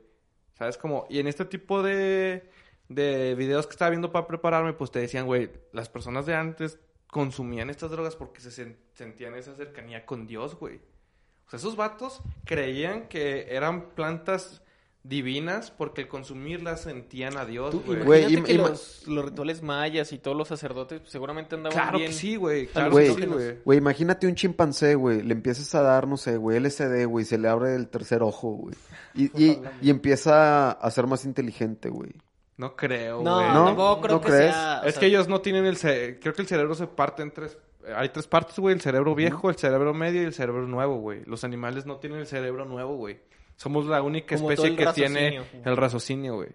¿sabes? 0.54 0.78
Como, 0.78 1.06
y 1.10 1.20
en 1.20 1.28
este 1.28 1.46
tipo 1.46 1.82
de, 1.82 2.50
de 2.90 3.36
videos 3.36 3.68
que 3.68 3.72
estaba 3.72 3.90
viendo 3.90 4.12
para 4.12 4.28
prepararme, 4.28 4.74
pues 4.74 4.92
te 4.92 5.00
decían, 5.00 5.26
güey, 5.26 5.50
las 5.72 5.90
personas 5.90 6.26
de 6.26 6.36
antes 6.36 6.78
consumían 7.08 7.70
estas 7.70 7.92
drogas 7.92 8.16
porque 8.16 8.40
se 8.42 8.50
sen- 8.50 8.78
sentían 8.94 9.36
esa 9.36 9.56
cercanía 9.56 10.06
con 10.06 10.28
Dios, 10.28 10.56
güey. 10.56 10.78
O 11.48 11.50
sea, 11.50 11.58
esos 11.58 11.76
vatos 11.76 12.22
creían 12.46 13.08
que 13.10 13.48
eran 13.54 13.90
plantas 13.90 14.62
divinas 15.04 15.72
porque 15.72 16.02
al 16.02 16.08
consumirlas 16.08 16.82
sentían 16.82 17.36
a 17.38 17.46
Dios, 17.46 17.72
Tú 17.72 17.82
güey. 17.86 18.04
Güey, 18.04 18.22
imagínate 18.22 18.54
im- 18.54 18.64
que 18.64 18.70
los, 18.70 19.08
los 19.08 19.26
rituales 19.26 19.62
mayas 19.64 20.14
y 20.14 20.20
todos 20.20 20.38
los 20.38 20.48
sacerdotes 20.48 21.00
pues, 21.00 21.12
seguramente 21.12 21.56
andaban 21.56 21.76
Claro 21.78 21.98
bien. 21.98 22.12
que 22.12 22.16
sí, 22.18 22.36
güey. 22.36 22.68
Claro 22.68 22.92
Güey, 22.92 23.16
que 23.16 23.22
sí, 23.22 23.28
güey. 23.28 23.58
Güey, 23.66 23.78
imagínate 23.80 24.28
un 24.28 24.36
chimpancé, 24.36 24.96
güey. 24.96 25.24
Le 25.24 25.34
empiezas 25.34 25.74
a 25.76 25.82
dar, 25.82 26.08
no 26.08 26.18
sé, 26.18 26.38
güey, 26.38 26.60
LSD, 26.60 27.06
güey. 27.08 27.26
Se 27.26 27.38
le 27.38 27.48
abre 27.50 27.76
el 27.76 27.88
tercer 27.88 28.22
ojo, 28.22 28.52
güey. 28.52 28.76
Y, 29.16 29.26
y, 29.44 29.60
y 29.82 29.90
empieza 29.90 30.72
a 30.72 30.92
ser 30.92 31.08
más 31.08 31.26
inteligente, 31.26 31.90
güey. 31.90 32.12
No 32.58 32.76
creo, 32.76 33.24
No, 33.24 33.36
güey. 33.38 33.48
¿No? 33.54 33.66
tampoco 33.66 34.02
creo 34.02 34.16
¿No 34.18 34.22
que 34.22 34.28
crees? 34.28 34.52
sea. 34.54 34.82
Es 34.86 34.94
sea, 34.94 35.00
que 35.00 35.06
ellos 35.08 35.28
no 35.28 35.42
tienen 35.42 35.66
el 35.66 35.78
cerebro. 35.78 36.20
Creo 36.22 36.34
que 36.36 36.42
el 36.44 36.48
cerebro 36.48 36.76
se 36.76 36.86
parte 36.86 37.24
en 37.24 37.32
tres. 37.32 37.58
Hay 37.96 38.10
tres 38.10 38.28
partes, 38.28 38.60
güey. 38.60 38.76
El 38.76 38.82
cerebro 38.82 39.16
viejo, 39.16 39.50
el 39.50 39.56
cerebro 39.56 39.96
medio 39.96 40.22
y 40.22 40.26
el 40.26 40.34
cerebro 40.36 40.68
nuevo, 40.68 40.98
güey. 41.00 41.24
Los 41.26 41.44
animales 41.44 41.88
no 41.88 41.98
tienen 41.98 42.20
el 42.20 42.28
cerebro 42.28 42.66
nuevo, 42.66 42.96
güey. 42.98 43.20
Somos 43.62 43.86
la 43.86 44.02
única 44.02 44.38
Como 44.38 44.50
especie 44.52 44.76
que 44.76 44.88
tiene 44.88 45.40
el 45.64 45.78
raciocinio, 45.78 46.34
güey. 46.38 46.50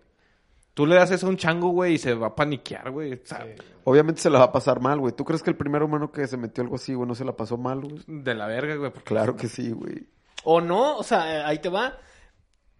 Tú 0.74 0.86
le 0.86 0.96
das 0.96 1.12
eso 1.12 1.26
a 1.26 1.30
un 1.30 1.36
chango, 1.36 1.68
güey, 1.68 1.94
y 1.94 1.98
se 1.98 2.14
va 2.14 2.26
a 2.26 2.34
paniquear, 2.34 2.90
güey. 2.90 3.12
O 3.14 3.20
sea, 3.22 3.46
Obviamente 3.84 4.20
se 4.20 4.28
la 4.28 4.40
va 4.40 4.46
a 4.46 4.52
pasar 4.52 4.80
mal, 4.80 4.98
güey. 4.98 5.14
¿Tú 5.14 5.24
crees 5.24 5.40
que 5.40 5.50
el 5.50 5.56
primer 5.56 5.84
humano 5.84 6.10
que 6.10 6.26
se 6.26 6.36
metió 6.36 6.64
algo 6.64 6.74
así, 6.74 6.94
güey, 6.94 7.06
no 7.06 7.14
se 7.14 7.24
la 7.24 7.36
pasó 7.36 7.56
mal, 7.56 7.80
güey? 7.80 8.02
de 8.08 8.34
la 8.34 8.48
verga, 8.48 8.74
güey. 8.74 8.90
porque- 8.90 9.06
Claro 9.06 9.36
que 9.36 9.46
sí, 9.46 9.70
güey. 9.70 10.08
O 10.42 10.60
no, 10.60 10.96
o 10.96 11.04
sea, 11.04 11.46
ahí 11.46 11.60
te 11.60 11.68
va. 11.68 11.96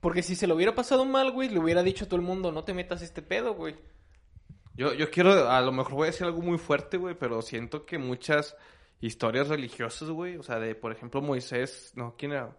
Porque 0.01 0.25
si 0.25 0.35
se 0.35 0.49
lo 0.49 0.57
hubiera 0.57 0.75
pasado 0.75 1.05
mal, 1.05 1.31
güey, 1.31 1.49
le 1.49 1.61
hubiera 1.61 1.85
dicho 1.85 2.05
a 2.07 2.09
todo 2.09 2.17
el 2.19 2.27
mundo, 2.27 2.51
no 2.51 2.65
te 2.65 2.75
metas 2.75 3.03
este 3.03 3.23
pedo, 3.23 3.55
güey. 3.55 3.77
Yo, 4.75 4.93
yo 4.93 5.09
quiero, 5.09 5.49
a 5.49 5.61
lo 5.61 5.71
mejor 5.71 5.95
voy 5.95 6.03
a 6.03 6.11
decir 6.11 6.27
algo 6.27 6.43
muy 6.43 6.59
fuerte, 6.59 6.97
güey, 6.97 7.15
pero 7.17 7.43
siento 7.43 7.87
que 7.87 7.97
muchas 7.99 8.57
historias 9.01 9.47
religiosas, 9.49 10.11
güey, 10.11 10.37
o 10.37 10.43
sea, 10.43 10.59
de, 10.59 10.75
por 10.75 10.91
ejemplo, 10.91 11.23
Moisés, 11.23 11.93
no, 11.95 12.17
¿quién 12.19 12.33
era? 12.33 12.57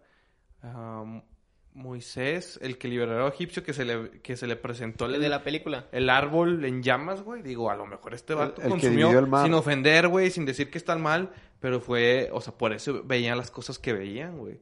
Moisés, 1.78 2.58
el 2.62 2.76
que 2.78 2.88
liberó 2.88 3.24
a 3.24 3.28
egipcio, 3.28 3.62
que 3.62 3.72
se 3.72 3.84
le, 3.84 4.10
que 4.20 4.36
se 4.36 4.46
le 4.46 4.56
presentó 4.56 5.06
el, 5.06 5.20
De 5.20 5.28
la 5.28 5.42
película. 5.42 5.86
el 5.92 6.10
árbol 6.10 6.64
en 6.64 6.82
llamas, 6.82 7.22
güey. 7.22 7.42
Digo, 7.42 7.70
a 7.70 7.76
lo 7.76 7.86
mejor 7.86 8.14
este 8.14 8.34
vato 8.34 8.60
el 8.62 8.68
consumió 8.70 9.10
el 9.18 9.26
mar. 9.26 9.44
sin 9.44 9.54
ofender, 9.54 10.08
güey, 10.08 10.30
sin 10.30 10.44
decir 10.44 10.70
que 10.70 10.78
están 10.78 11.00
mal, 11.00 11.30
pero 11.60 11.80
fue, 11.80 12.28
o 12.32 12.40
sea, 12.40 12.52
por 12.52 12.72
eso 12.72 13.02
veían 13.04 13.38
las 13.38 13.50
cosas 13.50 13.78
que 13.78 13.92
veían, 13.92 14.38
güey. 14.38 14.60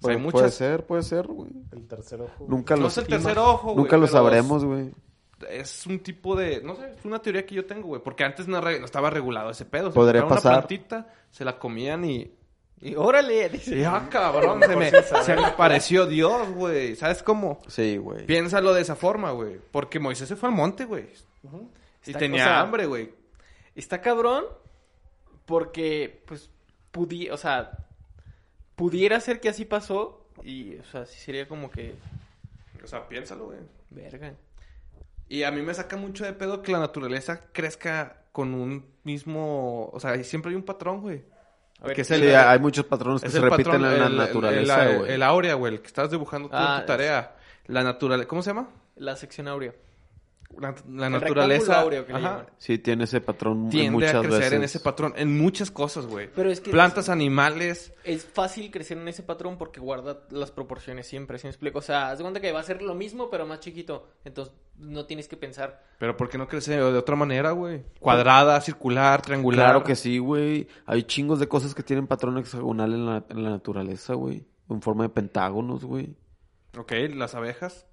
O 0.00 0.06
sea, 0.06 0.10
hay 0.12 0.16
Pu- 0.18 0.22
muchas... 0.22 0.40
Puede 0.40 0.52
ser, 0.52 0.86
puede 0.86 1.02
ser, 1.02 1.26
güey. 1.26 1.50
El 1.72 1.86
tercer 1.88 2.20
ojo. 2.20 2.46
Nunca 2.48 2.76
No 2.76 2.82
lo 2.82 2.88
es 2.88 2.98
el 2.98 3.06
tercer 3.06 3.38
ojo, 3.38 3.72
güey, 3.72 3.76
Nunca 3.78 3.96
lo 3.96 4.06
sabremos, 4.06 4.64
güey. 4.64 4.90
es 5.50 5.86
un 5.86 5.98
tipo 6.00 6.34
de, 6.36 6.62
no 6.62 6.74
sé, 6.76 6.92
es 6.98 7.04
una 7.04 7.20
teoría 7.20 7.44
que 7.46 7.54
yo 7.54 7.66
tengo, 7.66 7.88
güey, 7.88 8.02
porque 8.02 8.24
antes 8.24 8.46
no, 8.48 8.60
re- 8.60 8.78
no 8.78 8.84
estaba 8.84 9.10
regulado 9.10 9.50
ese 9.50 9.64
pedo. 9.64 9.92
Podría 9.92 10.26
pasar. 10.26 10.52
Una 10.52 10.66
plantita, 10.66 11.12
se 11.30 11.44
la 11.44 11.58
comían 11.58 12.04
y... 12.04 12.30
Y 12.80 12.94
órale, 12.94 13.48
dice. 13.48 13.76
y, 13.76 13.84
ah, 13.84 14.06
cabrón, 14.10 14.60
se 14.62 14.76
me, 14.76 14.90
se 14.90 15.34
me 15.34 15.44
apareció 15.44 16.06
Dios, 16.06 16.48
güey. 16.50 16.94
¿Sabes 16.94 17.22
cómo? 17.22 17.60
Sí, 17.66 17.96
güey. 17.96 18.24
Piénsalo 18.26 18.72
de 18.72 18.82
esa 18.82 18.94
forma, 18.94 19.32
güey. 19.32 19.58
Porque 19.72 19.98
Moisés 19.98 20.28
se 20.28 20.36
fue 20.36 20.48
al 20.48 20.54
monte, 20.54 20.84
güey. 20.84 21.08
Y 22.06 22.10
Está- 22.10 22.18
tenía 22.20 22.44
o 22.44 22.46
sea, 22.46 22.60
hambre, 22.60 22.86
güey. 22.86 23.12
Está 23.74 24.00
cabrón 24.00 24.44
porque, 25.46 26.22
pues, 26.26 26.50
pudi 26.92 27.30
o 27.30 27.36
sea, 27.36 27.72
pudiera 28.76 29.18
ser 29.20 29.40
que 29.40 29.48
así 29.48 29.64
pasó 29.64 30.26
y, 30.44 30.76
o 30.76 30.84
sea, 30.84 31.04
sí 31.06 31.18
sería 31.18 31.48
como 31.48 31.70
que, 31.70 31.94
O 32.82 32.86
sea, 32.86 33.08
piénsalo, 33.08 33.46
güey. 33.46 33.58
verga. 33.90 34.34
Y 35.28 35.42
a 35.42 35.50
mí 35.50 35.60
me 35.62 35.74
saca 35.74 35.96
mucho 35.96 36.24
de 36.24 36.32
pedo 36.32 36.62
que 36.62 36.72
la 36.72 36.78
naturaleza 36.78 37.42
crezca 37.52 38.22
con 38.32 38.54
un 38.54 38.86
mismo... 39.04 39.90
O 39.92 40.00
sea, 40.00 40.22
siempre 40.24 40.50
hay 40.50 40.56
un 40.56 40.62
patrón, 40.62 41.00
güey. 41.02 41.22
A 41.80 41.86
ver, 41.86 41.94
Que 41.94 42.02
es 42.02 42.08
Sí, 42.08 42.14
el- 42.14 42.34
hay 42.34 42.58
muchos 42.58 42.84
patrones 42.86 43.22
que 43.22 43.30
se 43.30 43.40
repiten 43.40 43.64
patrón, 43.66 43.84
en 43.86 44.00
la 44.00 44.06
el- 44.06 44.16
naturaleza, 44.16 44.82
el, 44.84 44.90
el, 44.90 44.98
güey. 44.98 45.12
el 45.12 45.22
áurea, 45.22 45.54
güey, 45.54 45.74
el 45.74 45.80
que 45.80 45.86
estás 45.86 46.10
dibujando 46.10 46.48
tú 46.48 46.56
Ah, 46.56 46.76
en 46.76 46.80
tu 46.82 46.86
tarea. 46.86 47.36
La 47.66 47.82
naturaleza... 47.84 48.26
¿Cómo 48.28 48.42
se 48.42 48.50
llama? 48.50 48.68
La 48.96 49.14
sección 49.16 49.46
áurea. 49.48 49.72
La, 50.56 50.74
la 50.88 51.06
El 51.06 51.12
naturaleza... 51.12 51.80
áureo 51.82 52.04
que 52.04 52.12
ajá. 52.12 52.46
Sí, 52.58 52.78
tiene 52.78 53.04
ese 53.04 53.20
patrón 53.20 53.64
en 53.66 53.70
tiende 53.70 53.90
muchas 53.92 54.14
a 54.16 54.20
crecer 54.20 54.38
veces. 54.40 54.52
en 54.54 54.62
ese 54.64 54.80
patrón. 54.80 55.12
En 55.16 55.38
muchas 55.38 55.70
cosas, 55.70 56.06
güey. 56.06 56.28
Pero 56.34 56.50
es 56.50 56.60
que- 56.60 56.70
Plantas, 56.72 57.08
animales... 57.08 57.92
Es 58.02 58.24
fácil 58.24 58.70
crecer 58.72 58.98
en 58.98 59.06
ese 59.06 59.22
patrón 59.22 59.56
porque 59.56 59.78
guarda 59.78 60.22
las 60.30 60.50
proporciones 60.50 61.06
siempre, 61.06 61.38
¿sí 61.38 61.46
me 61.46 61.50
explico? 61.50 61.78
O 61.78 61.82
sea, 61.82 62.10
haz 62.10 62.18
de 62.18 62.24
cuenta 62.24 62.40
que 62.40 62.50
va 62.50 62.58
a 62.60 62.64
ser 62.64 62.82
lo 62.82 62.94
mismo 62.96 63.30
pero 63.30 63.46
más 63.46 63.60
chiquito, 63.60 64.08
entonces 64.24 64.52
no 64.76 65.06
tienes 65.06 65.28
que 65.28 65.36
pensar. 65.36 65.84
Pero 66.00 66.16
¿por 66.16 66.28
qué 66.28 66.38
no 66.38 66.48
crece 66.48 66.72
de 66.76 66.82
otra 66.82 67.14
manera, 67.14 67.52
güey? 67.52 67.84
Cuadrada, 68.00 68.60
circular, 68.60 69.22
triangular. 69.22 69.66
Claro 69.66 69.84
que 69.84 69.94
sí, 69.94 70.18
güey. 70.18 70.66
Hay 70.86 71.04
chingos 71.04 71.38
de 71.38 71.46
cosas 71.46 71.74
que 71.74 71.82
tienen 71.84 72.06
patrón 72.08 72.36
hexagonal 72.38 72.94
en 72.94 73.06
la, 73.06 73.24
en 73.28 73.44
la 73.44 73.50
naturaleza, 73.50 74.14
güey. 74.14 74.44
En 74.70 74.82
forma 74.82 75.04
de 75.04 75.10
pentágonos, 75.10 75.84
güey. 75.84 76.16
Ok, 76.76 76.92
las 77.14 77.34
abejas. 77.34 77.86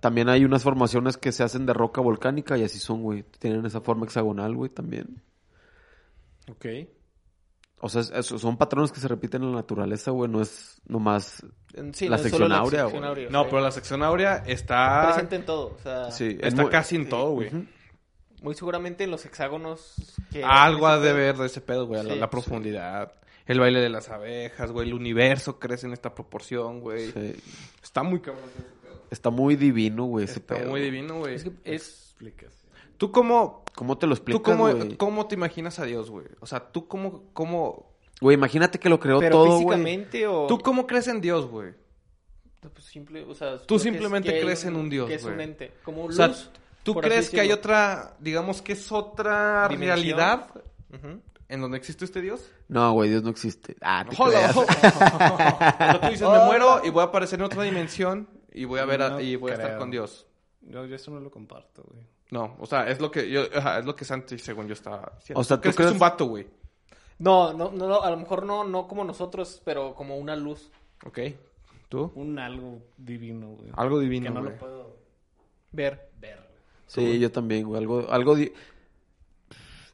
También 0.00 0.28
hay 0.30 0.44
unas 0.44 0.62
formaciones 0.62 1.16
que 1.18 1.30
se 1.32 1.42
hacen 1.42 1.66
de 1.66 1.74
roca 1.74 2.00
volcánica 2.00 2.56
y 2.56 2.64
así 2.64 2.78
son, 2.78 3.02
güey. 3.02 3.22
Tienen 3.38 3.66
esa 3.66 3.80
forma 3.80 4.06
hexagonal, 4.06 4.54
güey, 4.56 4.70
también. 4.70 5.22
Ok. 6.50 6.66
O 7.80 7.88
sea, 7.88 8.00
es- 8.00 8.10
es- 8.10 8.26
son 8.26 8.56
patrones 8.56 8.92
que 8.92 9.00
se 9.00 9.08
repiten 9.08 9.42
en 9.42 9.50
la 9.50 9.56
naturaleza, 9.56 10.10
güey. 10.10 10.30
No 10.30 10.40
es 10.40 10.80
nomás... 10.86 11.44
Sí, 11.92 12.08
La 12.08 12.16
no 12.16 12.16
es 12.16 12.22
sección 12.22 12.48
la 12.48 12.58
áurea, 12.58 12.80
sección 12.82 13.00
güey. 13.00 13.08
áurea, 13.10 13.30
No, 13.30 13.42
sí. 13.42 13.46
pero 13.50 13.62
la 13.62 13.70
sección 13.72 14.02
áurea 14.02 14.36
está... 14.46 15.02
presente 15.08 15.36
en 15.36 15.44
todo, 15.44 15.74
o 15.74 15.78
sea, 15.82 16.10
Sí, 16.10 16.38
es 16.40 16.48
Está 16.48 16.62
muy- 16.62 16.70
casi 16.70 16.96
en 16.96 17.08
todo, 17.08 17.32
güey. 17.32 17.50
Muy 18.42 18.54
seguramente 18.54 19.04
en 19.04 19.10
los 19.10 19.24
hexágonos 19.26 19.94
que 20.30 20.42
Algo 20.44 20.86
ha 20.86 20.98
de 20.98 21.12
ver 21.12 21.36
de 21.36 21.46
ese 21.46 21.60
pedo, 21.60 21.86
güey. 21.86 22.02
la, 22.04 22.14
Sí, 22.14 22.18
la 22.20 22.26
sí. 22.26 22.30
profundidad. 22.30 23.12
El 23.46 23.60
baile 23.60 23.80
de 23.80 23.90
las 23.90 24.08
abejas, 24.08 24.70
güey. 24.72 24.88
El 24.88 24.94
universo 24.94 25.58
crece 25.58 25.86
en 25.86 25.92
esta 25.92 26.14
proporción, 26.14 26.80
güey. 26.80 27.10
Sí. 27.10 27.34
Está 27.82 28.02
muy 28.02 28.20
cabrón 28.20 28.44
ese 28.54 28.62
pedo. 28.62 28.83
Está 29.10 29.30
muy 29.30 29.56
divino, 29.56 30.04
güey, 30.04 30.24
ese 30.24 30.40
Está 30.40 30.56
pedo. 30.56 30.70
muy 30.70 30.80
divino, 30.80 31.18
güey. 31.18 31.34
Es 31.34 31.44
que 31.44 31.52
es. 31.64 32.14
¿Tú 32.96 33.10
cómo, 33.10 33.64
¿Cómo 33.74 33.98
te 33.98 34.06
lo 34.06 34.14
tú 34.14 34.18
explicas, 34.18 34.42
cómo, 34.42 34.72
güey? 34.72 34.96
cómo 34.96 35.26
te 35.26 35.34
imaginas 35.34 35.78
a 35.78 35.84
Dios, 35.84 36.10
güey? 36.10 36.26
O 36.40 36.46
sea, 36.46 36.60
¿tú 36.70 36.86
cómo, 36.88 37.24
cómo, 37.32 37.92
Güey, 38.20 38.36
imagínate 38.36 38.78
que 38.78 38.88
lo 38.88 39.00
creó 39.00 39.18
pero 39.18 39.32
todo, 39.32 39.44
güey. 39.46 39.58
físicamente 39.78 40.26
o 40.26 40.46
tú 40.46 40.58
cómo 40.60 40.86
crees 40.86 41.08
en 41.08 41.20
Dios, 41.20 41.46
güey? 41.46 41.72
pues, 42.60 42.84
simple, 42.84 43.24
o 43.24 43.34
sea, 43.34 43.58
Tú 43.58 43.78
simplemente 43.78 44.32
que 44.32 44.40
crees 44.40 44.64
en 44.64 44.76
un 44.76 44.88
Dios, 44.88 45.06
que 45.08 45.16
es 45.16 45.24
un 45.24 45.34
güey. 45.34 45.44
ente, 45.44 45.72
como 45.84 46.04
O 46.04 46.06
luz. 46.06 46.16
sea, 46.16 46.32
¿tú 46.82 46.94
crees 46.94 47.28
que 47.28 47.40
hay 47.40 47.52
otra, 47.52 48.16
digamos 48.20 48.62
que 48.62 48.72
es 48.72 48.90
otra 48.90 49.68
Dimensión. 49.68 49.96
realidad 49.96 50.46
en 51.48 51.60
donde 51.60 51.76
existe 51.76 52.04
este 52.06 52.22
Dios? 52.22 52.48
No, 52.68 52.92
güey, 52.92 53.10
Dios 53.10 53.22
no 53.22 53.28
existe. 53.30 53.76
Ah, 53.82 54.06
te 54.08 54.16
Hola. 54.18 54.38
creas. 54.38 54.56
O 54.56 54.64
sea, 54.66 56.00
tú 56.00 56.06
dices, 56.08 56.28
me 56.28 56.44
muero 56.46 56.80
y 56.84 56.90
voy 56.90 57.02
a 57.02 57.06
aparecer 57.06 57.38
en 57.40 57.44
otra 57.44 57.64
dimensión 57.64 58.28
y 58.54 58.64
voy 58.64 58.80
a 58.80 58.84
ver 58.86 59.02
a- 59.02 59.10
No 59.10 59.20
y 59.20 59.36
voy 59.36 59.50
a 59.50 59.54
estar 59.54 59.76
con 59.78 59.90
Dios. 59.90 60.26
Yo, 60.62 60.86
yo 60.86 60.96
eso 60.96 61.10
no 61.10 61.20
lo 61.20 61.30
comparto, 61.30 61.82
güey. 61.82 62.02
No, 62.30 62.56
o 62.58 62.64
sea, 62.66 62.88
es 62.88 63.00
lo 63.00 63.10
que 63.10 63.28
yo, 63.30 63.42
es 63.42 63.84
lo 63.84 63.94
que 63.94 64.04
Santi, 64.06 64.38
según 64.38 64.66
yo, 64.66 64.72
estaba 64.72 65.12
diciendo. 65.18 65.40
O 65.40 65.44
sea, 65.44 65.56
¿Tú 65.58 65.60
¿tú 65.60 65.62
crees 65.62 65.76
que 65.76 65.82
es 65.84 65.92
un 65.92 65.98
vato, 65.98 66.24
güey? 66.26 66.46
No, 67.18 67.52
no, 67.52 67.70
no, 67.70 67.86
no, 67.86 68.00
a 68.02 68.10
lo 68.10 68.16
mejor 68.16 68.44
no, 68.46 68.64
no 68.64 68.88
como 68.88 69.04
nosotros, 69.04 69.60
pero 69.64 69.94
como 69.94 70.16
una 70.16 70.34
luz. 70.34 70.70
¿Ok? 71.04 71.18
¿Tú? 71.88 72.10
Un 72.14 72.38
algo 72.38 72.78
divino, 72.96 73.50
güey. 73.50 73.70
Algo 73.76 73.98
que 73.98 74.04
divino, 74.04 74.30
no 74.30 74.40
güey. 74.40 74.52
lo 74.52 74.58
puedo 74.58 74.96
Ver. 75.70 76.10
ver. 76.18 76.40
Sí, 76.86 77.18
yo 77.18 77.30
también, 77.30 77.64
güey. 77.66 77.80
Algo, 77.80 78.06
algo... 78.10 78.34
di- 78.34 78.52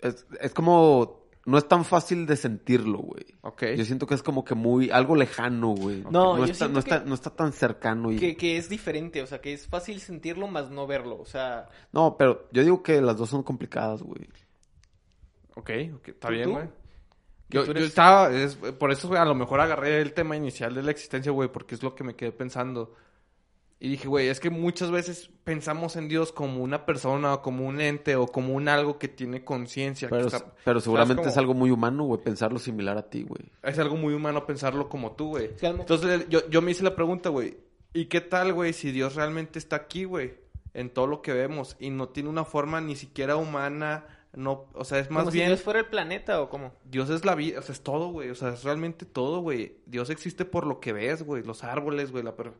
Es, 0.00 0.24
es 0.40 0.54
como 0.54 1.19
no 1.46 1.56
es 1.58 1.66
tan 1.66 1.84
fácil 1.84 2.26
de 2.26 2.36
sentirlo, 2.36 2.98
güey. 2.98 3.24
Ok. 3.40 3.62
Yo 3.76 3.84
siento 3.84 4.06
que 4.06 4.14
es 4.14 4.22
como 4.22 4.44
que 4.44 4.54
muy, 4.54 4.90
algo 4.90 5.16
lejano, 5.16 5.70
güey. 5.74 6.04
No, 6.10 6.38
yo 6.38 6.44
está, 6.52 6.68
no, 6.68 6.78
está, 6.78 7.00
no 7.00 7.14
está 7.14 7.30
tan 7.30 7.52
cercano. 7.52 8.12
Y... 8.12 8.18
Que, 8.18 8.36
que 8.36 8.56
es 8.56 8.68
diferente, 8.68 9.22
o 9.22 9.26
sea, 9.26 9.40
que 9.40 9.52
es 9.52 9.66
fácil 9.66 10.00
sentirlo 10.00 10.48
más 10.48 10.70
no 10.70 10.86
verlo. 10.86 11.18
O 11.18 11.24
sea, 11.24 11.68
No, 11.92 12.16
pero 12.18 12.48
yo 12.52 12.62
digo 12.62 12.82
que 12.82 13.00
las 13.00 13.16
dos 13.16 13.30
son 13.30 13.42
complicadas, 13.42 14.02
güey. 14.02 14.28
Ok, 15.56 15.70
ok, 15.96 16.08
está 16.08 16.28
¿Tú- 16.28 16.34
bien, 16.34 16.50
güey. 16.52 16.68
¿Que 17.48 17.56
Yo, 17.56 17.72
estaba, 17.72 18.30
es- 18.32 18.54
por 18.54 18.92
eso 18.92 19.08
güey, 19.08 19.20
a 19.20 19.24
lo 19.24 19.34
mejor 19.34 19.60
agarré 19.60 20.00
el 20.00 20.12
tema 20.12 20.36
inicial 20.36 20.72
de 20.74 20.82
la 20.84 20.92
existencia, 20.92 21.32
güey, 21.32 21.48
porque 21.50 21.74
es 21.74 21.82
lo 21.82 21.94
que 21.96 22.04
me 22.04 22.14
quedé 22.14 22.30
pensando. 22.32 22.94
Y 23.82 23.88
dije, 23.88 24.08
güey, 24.08 24.28
es 24.28 24.40
que 24.40 24.50
muchas 24.50 24.90
veces 24.90 25.30
pensamos 25.42 25.96
en 25.96 26.08
Dios 26.08 26.32
como 26.32 26.62
una 26.62 26.84
persona, 26.84 27.32
o 27.32 27.40
como 27.42 27.66
un 27.66 27.80
ente, 27.80 28.14
o 28.14 28.26
como 28.26 28.52
un 28.54 28.68
algo 28.68 28.98
que 28.98 29.08
tiene 29.08 29.42
conciencia. 29.42 30.08
Pero, 30.10 30.26
está- 30.26 30.52
pero 30.64 30.80
seguramente 30.80 31.22
¿sabes 31.22 31.32
es 31.32 31.38
algo 31.38 31.54
muy 31.54 31.70
humano, 31.70 32.04
güey, 32.04 32.20
pensarlo 32.22 32.58
similar 32.58 32.98
a 32.98 33.08
ti, 33.08 33.22
güey. 33.22 33.40
Es 33.62 33.78
algo 33.78 33.96
muy 33.96 34.12
humano 34.12 34.44
pensarlo 34.46 34.88
como 34.90 35.12
tú, 35.12 35.28
güey. 35.30 35.50
Entonces 35.62 36.26
yo, 36.28 36.46
yo 36.50 36.60
me 36.60 36.72
hice 36.72 36.84
la 36.84 36.94
pregunta, 36.94 37.30
güey, 37.30 37.56
¿y 37.94 38.04
qué 38.04 38.20
tal, 38.20 38.52
güey, 38.52 38.74
si 38.74 38.92
Dios 38.92 39.14
realmente 39.14 39.58
está 39.58 39.76
aquí, 39.76 40.04
güey? 40.04 40.34
En 40.74 40.90
todo 40.90 41.06
lo 41.06 41.22
que 41.22 41.32
vemos 41.32 41.76
y 41.80 41.88
no 41.90 42.10
tiene 42.10 42.28
una 42.28 42.44
forma 42.44 42.82
ni 42.82 42.96
siquiera 42.96 43.36
humana, 43.36 44.04
no, 44.34 44.66
o 44.74 44.84
sea, 44.84 44.98
es 44.98 45.10
más 45.10 45.22
como 45.22 45.32
bien... 45.32 45.46
si 45.46 45.48
Dios 45.52 45.62
fuera 45.62 45.80
el 45.80 45.86
planeta 45.86 46.40
o 46.42 46.50
cómo. 46.50 46.74
Dios 46.84 47.08
es 47.10 47.24
la 47.24 47.34
vida, 47.34 47.58
o 47.58 47.62
sea, 47.62 47.72
es 47.72 47.80
todo, 47.80 48.10
güey. 48.10 48.28
O 48.30 48.34
sea, 48.34 48.50
es 48.50 48.62
realmente 48.62 49.06
todo, 49.06 49.40
güey. 49.40 49.78
Dios 49.86 50.10
existe 50.10 50.44
por 50.44 50.66
lo 50.66 50.78
que 50.80 50.92
ves, 50.92 51.22
güey. 51.24 51.42
Los 51.42 51.64
árboles, 51.64 52.12
güey. 52.12 52.22
La 52.22 52.36
per- 52.36 52.52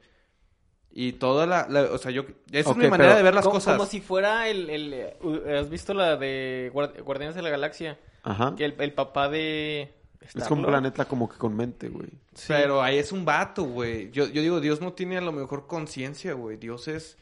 Y 0.92 1.12
toda 1.12 1.46
la, 1.46 1.66
la- 1.68 1.92
O 1.92 1.98
sea, 1.98 2.10
yo... 2.10 2.24
Esa 2.50 2.70
es 2.72 2.76
mi 2.76 2.88
manera 2.88 3.10
pero- 3.10 3.16
de 3.18 3.22
ver 3.22 3.34
las 3.34 3.44
como, 3.44 3.54
cosas. 3.56 3.76
como 3.76 3.88
si 3.88 4.00
fuera 4.00 4.48
el, 4.48 4.68
el, 4.70 4.92
eh, 4.92 5.58
¿Has 5.60 5.70
visto 5.70 5.94
la 5.94 6.16
de 6.16 6.70
Guard- 6.74 7.00
Guardianes 7.02 7.36
de 7.36 7.42
la 7.42 7.50
Galaxia? 7.50 7.98
Ajá. 8.24 8.54
Que 8.56 8.64
el, 8.64 8.74
el 8.78 8.92
papá 8.92 9.28
de... 9.28 9.94
Es 10.34 10.44
como 10.46 10.62
un 10.62 10.66
planeta 10.66 11.06
como 11.06 11.28
que 11.28 11.38
con 11.38 11.56
mente, 11.56 11.88
güey. 11.88 12.08
Pero 12.46 12.82
ahí 12.82 12.98
es 12.98 13.10
un 13.12 13.24
vato, 13.24 13.62
güey. 13.64 14.10
Yo, 14.10 14.26
yo 14.26 14.42
digo, 14.42 14.60
Dios 14.60 14.80
no 14.80 14.92
tiene 14.92 15.16
a 15.16 15.20
lo 15.22 15.32
mejor 15.32 15.66
conciencia, 15.66 16.34
güey. 16.34 16.56
Dios 16.56 16.88
es 16.88 17.16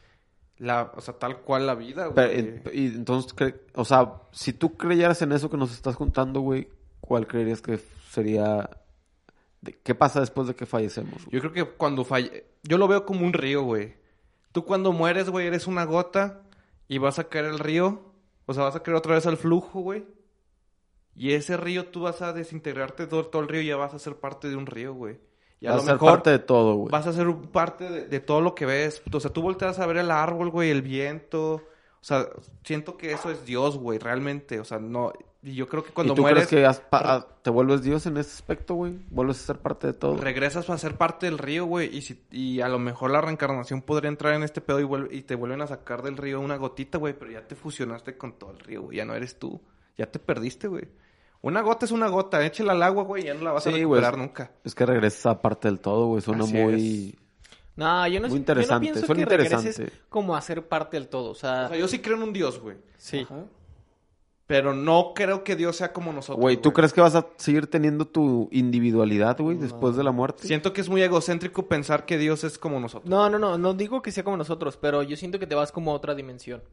la... 0.57 0.91
O 0.95 1.01
sea, 1.01 1.13
tal 1.13 1.37
cual 1.41 1.65
la 1.67 1.75
vida, 1.75 2.11
Pero, 2.13 2.27
güey. 2.27 2.39
en- 2.39 2.63
y 2.73 2.85
entonces, 2.87 3.35
cre- 3.35 3.59
o 3.75 3.85
sea, 3.85 4.13
si 4.31 4.51
tú 4.51 4.75
creyeras 4.77 5.21
en 5.21 5.31
eso 5.31 5.49
que 5.49 5.57
nos 5.57 5.71
estás 5.71 5.95
contando, 5.95 6.41
güey, 6.41 6.67
¿cuál 7.01 7.27
creerías 7.27 7.61
que 7.61 7.79
sería... 8.11 8.69
¿Qué 9.83 9.95
pasa 9.95 10.19
después 10.21 10.47
de 10.47 10.55
que 10.55 10.65
fallecemos? 10.65 11.25
güey? 11.25 11.29
Yo 11.31 11.39
creo 11.41 11.51
que 11.53 11.65
cuando 11.65 12.05
falle... 12.05 12.45
Yo 12.63 12.77
lo 12.77 12.87
veo 12.87 13.05
como 13.05 13.25
un 13.25 13.33
río, 13.33 13.63
güey. 13.63 13.95
Tú 14.51 14.65
cuando 14.65 14.91
mueres, 14.91 15.29
güey, 15.29 15.47
eres 15.47 15.67
una 15.67 15.85
gota 15.85 16.41
y 16.87 16.97
vas 16.97 17.19
a 17.19 17.25
caer 17.25 17.45
al 17.45 17.59
río. 17.59 18.13
O 18.45 18.53
sea, 18.53 18.63
vas 18.63 18.75
a 18.75 18.83
caer 18.83 18.95
otra 18.95 19.15
vez 19.15 19.25
al 19.25 19.37
flujo, 19.37 19.81
güey. 19.81 20.05
Y 21.15 21.33
ese 21.33 21.57
río 21.57 21.87
tú 21.87 22.01
vas 22.01 22.21
a 22.21 22.33
desintegrarte 22.33 23.05
todo, 23.05 23.25
todo 23.27 23.41
el 23.41 23.49
río 23.49 23.61
y 23.61 23.67
ya 23.67 23.75
vas 23.75 23.93
a 23.93 23.99
ser 23.99 24.15
parte 24.15 24.47
de 24.47 24.55
un 24.55 24.65
río, 24.65 24.93
güey. 24.93 25.19
Y 25.59 25.67
a 25.67 25.71
Vas 25.71 25.81
a 25.81 25.85
ser 25.85 25.93
mejor 25.95 26.11
parte 26.11 26.29
de 26.29 26.39
todo, 26.39 26.75
güey. 26.75 26.91
vas 26.91 27.05
a 27.07 27.13
ser 27.13 27.27
parte 27.51 27.89
de, 27.89 28.05
de 28.07 28.19
todo 28.21 28.39
lo 28.39 28.55
que 28.55 28.65
ves. 28.65 29.01
O 29.11 29.19
sea, 29.19 29.31
tú 29.31 29.41
volteas 29.41 29.77
a 29.79 29.85
ver 29.85 29.97
el 29.97 30.11
árbol, 30.11 30.49
güey, 30.49 30.71
el 30.71 30.81
viento. 30.81 31.55
O 31.55 32.03
sea, 32.03 32.29
siento 32.63 32.95
que 32.95 33.11
eso 33.11 33.29
es 33.29 33.45
Dios, 33.45 33.77
güey, 33.77 33.99
realmente. 33.99 34.59
O 34.59 34.63
sea, 34.63 34.79
no... 34.79 35.11
Y 35.41 35.53
yo 35.55 35.69
creo 35.69 35.83
que 35.85 35.91
cuando 35.91 36.13
¿Y 36.13 36.15
tú 36.17 36.21
mueres... 36.23 36.47
crees 36.47 36.77
que 36.79 36.83
pa- 36.89 37.01
ah, 37.15 37.27
te 37.41 37.49
vuelves 37.49 37.81
Dios 37.81 38.05
en 38.05 38.17
ese 38.17 38.31
aspecto, 38.31 38.73
güey? 38.73 38.93
¿Vuelves 39.09 39.41
a 39.41 39.45
ser 39.45 39.57
parte 39.59 39.87
de 39.87 39.93
todo? 39.93 40.17
regresas 40.17 40.69
a 40.69 40.77
ser 40.77 40.95
parte 40.95 41.27
del 41.27 41.37
río, 41.37 41.65
güey, 41.65 41.95
y, 41.95 42.01
si, 42.01 42.21
y 42.29 42.59
a 42.59 42.67
lo 42.67 42.77
mejor 42.77 43.11
la 43.11 43.21
reencarnación 43.21 43.81
podría 43.81 44.09
entrar 44.09 44.33
en 44.33 44.43
este 44.43 44.59
pedo 44.59 44.81
y, 44.81 44.83
vuelve- 44.83 45.13
y 45.15 45.21
te 45.21 45.35
vuelven 45.35 45.61
a 45.61 45.67
sacar 45.67 46.01
del 46.03 46.17
río 46.17 46.41
una 46.41 46.57
gotita, 46.57 46.97
güey, 46.97 47.13
pero 47.17 47.31
ya 47.31 47.47
te 47.47 47.55
fusionaste 47.55 48.17
con 48.17 48.33
todo 48.33 48.51
el 48.51 48.59
río, 48.59 48.81
güey, 48.81 48.97
ya 48.97 49.05
no 49.05 49.15
eres 49.15 49.39
tú, 49.39 49.61
ya 49.97 50.07
te 50.11 50.19
perdiste, 50.19 50.67
güey. 50.67 50.89
Una 51.41 51.61
gota 51.61 51.85
es 51.85 51.91
una 51.93 52.09
gota, 52.09 52.45
échela 52.45 52.73
al 52.73 52.83
agua, 52.83 53.03
güey, 53.03 53.23
ya 53.23 53.33
no 53.33 53.41
la 53.45 53.53
vas 53.53 53.65
a 53.65 53.71
Sí, 53.71 53.77
recuperar 53.77 54.17
nunca. 54.17 54.51
Es 54.65 54.75
que 54.75 54.85
regresas 54.85 55.25
a 55.27 55.41
parte 55.41 55.69
del 55.69 55.79
todo, 55.79 56.07
güey. 56.07 56.21
Suena 56.21 56.43
Así 56.43 56.53
muy... 56.53 57.17
No, 57.77 58.05
yo 58.09 58.19
no, 58.19 58.27
Muy 58.27 58.29
yo 58.29 58.29
no 58.33 58.35
interesante, 58.35 58.87
pienso 58.87 59.05
suena 59.05 59.23
que 59.23 59.37
regreses 59.37 59.65
interesante. 59.79 60.03
como 60.09 60.35
a 60.35 60.41
ser 60.41 60.67
parte 60.67 60.97
del 60.97 61.07
todo. 61.07 61.31
O 61.31 61.35
sea, 61.35 61.67
O 61.67 61.69
sea, 61.69 61.77
yo 61.77 61.87
sí 61.87 61.99
creo 61.99 62.17
en 62.17 62.23
un 62.23 62.33
Dios, 62.33 62.59
güey, 62.59 62.75
sí. 62.97 63.19
Ajá. 63.19 63.45
Pero 64.49 64.73
no 64.73 65.11
creo 65.13 65.43
que 65.43 65.55
Dios 65.55 65.75
sea 65.75 65.93
como 65.93 66.11
nosotros. 66.11 66.41
Güey, 66.41 66.57
¿tú 66.57 66.73
crees 66.73 66.91
que 66.91 67.01
vas 67.01 67.13
a 67.13 67.27
seguir 67.37 67.67
teniendo 67.67 68.07
tu 68.07 68.49
individualidad, 68.51 69.37
güey, 69.39 69.55
después 69.55 69.95
de 69.95 70.03
la 70.03 70.11
muerte? 70.11 70.47
Siento 70.47 70.73
que 70.73 70.81
es 70.81 70.89
muy 70.89 71.03
egocéntrico 71.03 71.67
pensar 71.67 72.07
que 72.07 72.17
Dios 72.17 72.43
es 72.43 72.57
como 72.57 72.79
nosotros. 72.79 73.07
No, 73.07 73.29
no, 73.29 73.37
no, 73.37 73.59
no 73.59 73.75
digo 73.75 74.01
que 74.01 74.11
sea 74.11 74.23
como 74.23 74.37
nosotros, 74.37 74.75
pero 74.75 75.03
yo 75.03 75.15
siento 75.17 75.37
que 75.37 75.45
te 75.45 75.53
vas 75.53 75.71
como 75.71 75.91
a 75.91 75.93
otra 75.93 76.15
dimensión. 76.15 76.63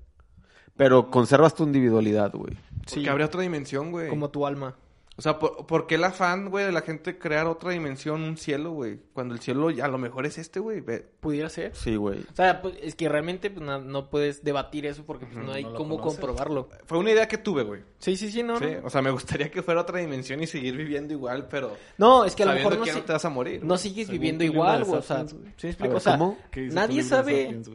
Pero 0.74 1.10
conservas 1.10 1.54
tu 1.54 1.64
individualidad, 1.64 2.32
güey. 2.32 2.54
Porque 2.78 3.00
Sí. 3.02 3.08
habría 3.08 3.26
otra 3.26 3.42
dimensión, 3.42 3.90
güey. 3.92 4.08
Como 4.08 4.30
tu 4.30 4.46
alma. 4.46 4.74
O 5.18 5.22
sea, 5.22 5.38
¿por, 5.38 5.64
por 5.64 5.86
qué 5.86 5.94
el 5.94 6.04
afán, 6.04 6.50
güey, 6.50 6.66
de 6.66 6.72
la 6.72 6.82
gente 6.82 7.16
crear 7.18 7.46
otra 7.46 7.70
dimensión, 7.70 8.20
un 8.22 8.36
cielo, 8.36 8.72
güey? 8.72 9.00
Cuando 9.14 9.32
el 9.32 9.40
cielo 9.40 9.70
ya 9.70 9.86
a 9.86 9.88
lo 9.88 9.96
mejor 9.96 10.26
es 10.26 10.36
este, 10.36 10.60
güey. 10.60 10.82
Pudiera 11.20 11.48
ser. 11.48 11.74
Sí, 11.74 11.96
güey. 11.96 12.20
O 12.20 12.34
sea, 12.36 12.60
pues, 12.60 12.74
es 12.82 12.94
que 12.96 13.08
realmente 13.08 13.48
pues, 13.50 13.64
no, 13.64 13.80
no 13.80 14.10
puedes 14.10 14.44
debatir 14.44 14.84
eso 14.84 15.04
porque 15.06 15.24
pues, 15.24 15.42
no 15.42 15.52
hay 15.52 15.64
no 15.64 15.72
cómo 15.72 15.96
conoces. 15.96 16.20
comprobarlo. 16.20 16.68
Fue 16.84 16.98
una 16.98 17.12
idea 17.12 17.26
que 17.28 17.38
tuve, 17.38 17.62
güey. 17.62 17.80
Sí, 17.98 18.14
sí, 18.14 18.30
sí, 18.30 18.42
no. 18.42 18.58
Sí, 18.58 18.66
no. 18.78 18.86
o 18.86 18.90
sea, 18.90 19.00
me 19.00 19.10
gustaría 19.10 19.50
que 19.50 19.62
fuera 19.62 19.80
otra 19.80 20.00
dimensión 20.00 20.42
y 20.42 20.46
seguir 20.46 20.76
viviendo 20.76 21.14
igual, 21.14 21.48
pero 21.48 21.74
No, 21.96 22.26
es 22.26 22.34
que 22.36 22.42
a 22.42 22.46
lo 22.46 22.52
mejor 22.52 22.76
no, 22.76 22.84
que 22.84 22.90
si- 22.92 22.98
no 22.98 23.04
te 23.06 23.12
vas 23.14 23.24
a 23.24 23.30
morir. 23.30 23.64
no 23.64 23.78
sigues 23.78 24.08
Según 24.08 24.20
viviendo 24.20 24.44
igual, 24.44 24.84
güey. 24.84 24.98
O 24.98 25.02
sea. 25.02 25.26
¿sí 25.26 25.66
explico? 25.68 25.88
ver, 25.94 25.96
O 25.96 26.00
sea, 26.00 26.18
¿cómo? 26.18 26.36
¿Qué 26.50 26.60
dice 26.60 26.74
tu 26.74 26.80
nadie 26.80 27.02
sabe. 27.02 27.44
Sapiens, 27.46 27.68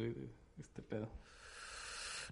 este 0.60 0.82
pedo? 0.84 1.10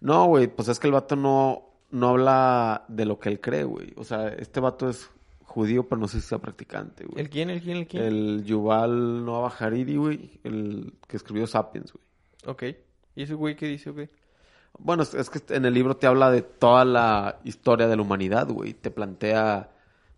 No, 0.01 0.25
güey, 0.27 0.47
pues 0.47 0.67
es 0.67 0.79
que 0.79 0.85
el 0.87 0.93
vato 0.93 1.15
no, 1.15 1.68
no 1.91 2.09
habla 2.09 2.85
de 2.87 3.05
lo 3.05 3.19
que 3.19 3.29
él 3.29 3.41
cree, 3.41 3.63
güey. 3.63 3.93
O 3.95 4.03
sea, 4.03 4.29
este 4.29 4.59
vato 4.59 4.89
es 4.89 5.09
judío, 5.43 5.87
pero 5.87 5.99
no 5.99 6.07
sé 6.07 6.21
si 6.21 6.27
sea 6.27 6.37
practicante, 6.37 7.05
güey. 7.05 7.19
¿El 7.19 7.29
quién, 7.29 7.49
el 7.49 7.61
quién, 7.61 7.77
el 7.77 7.87
quién? 7.87 8.03
El 8.03 8.43
Yuval 8.45 9.25
Noah 9.25 9.53
Hariri, 9.57 9.97
güey, 9.97 10.39
el 10.43 10.93
que 11.07 11.17
escribió 11.17 11.47
Sapiens, 11.47 11.91
güey. 11.91 12.03
Ok. 12.45 12.63
¿Y 13.15 13.23
ese 13.23 13.33
güey 13.33 13.55
qué 13.55 13.67
dice, 13.67 13.89
güey? 13.89 14.09
Bueno, 14.77 15.03
es, 15.03 15.13
es 15.13 15.29
que 15.29 15.41
en 15.53 15.65
el 15.65 15.73
libro 15.73 15.97
te 15.97 16.07
habla 16.07 16.31
de 16.31 16.41
toda 16.41 16.85
la 16.85 17.39
historia 17.43 17.87
de 17.87 17.95
la 17.95 18.01
humanidad, 18.01 18.47
güey. 18.47 18.73
Te 18.73 18.91
plantea, 18.91 19.71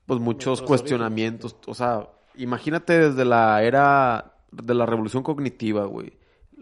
pues, 0.06 0.20
muchos 0.20 0.60
Nuestros 0.60 0.68
cuestionamientos. 0.68 1.56
O 1.66 1.74
sea, 1.74 2.10
imagínate 2.36 3.00
desde 3.00 3.26
la 3.26 3.64
era 3.64 4.34
de 4.52 4.74
la 4.74 4.86
revolución 4.86 5.24
cognitiva, 5.24 5.86
güey. 5.86 6.14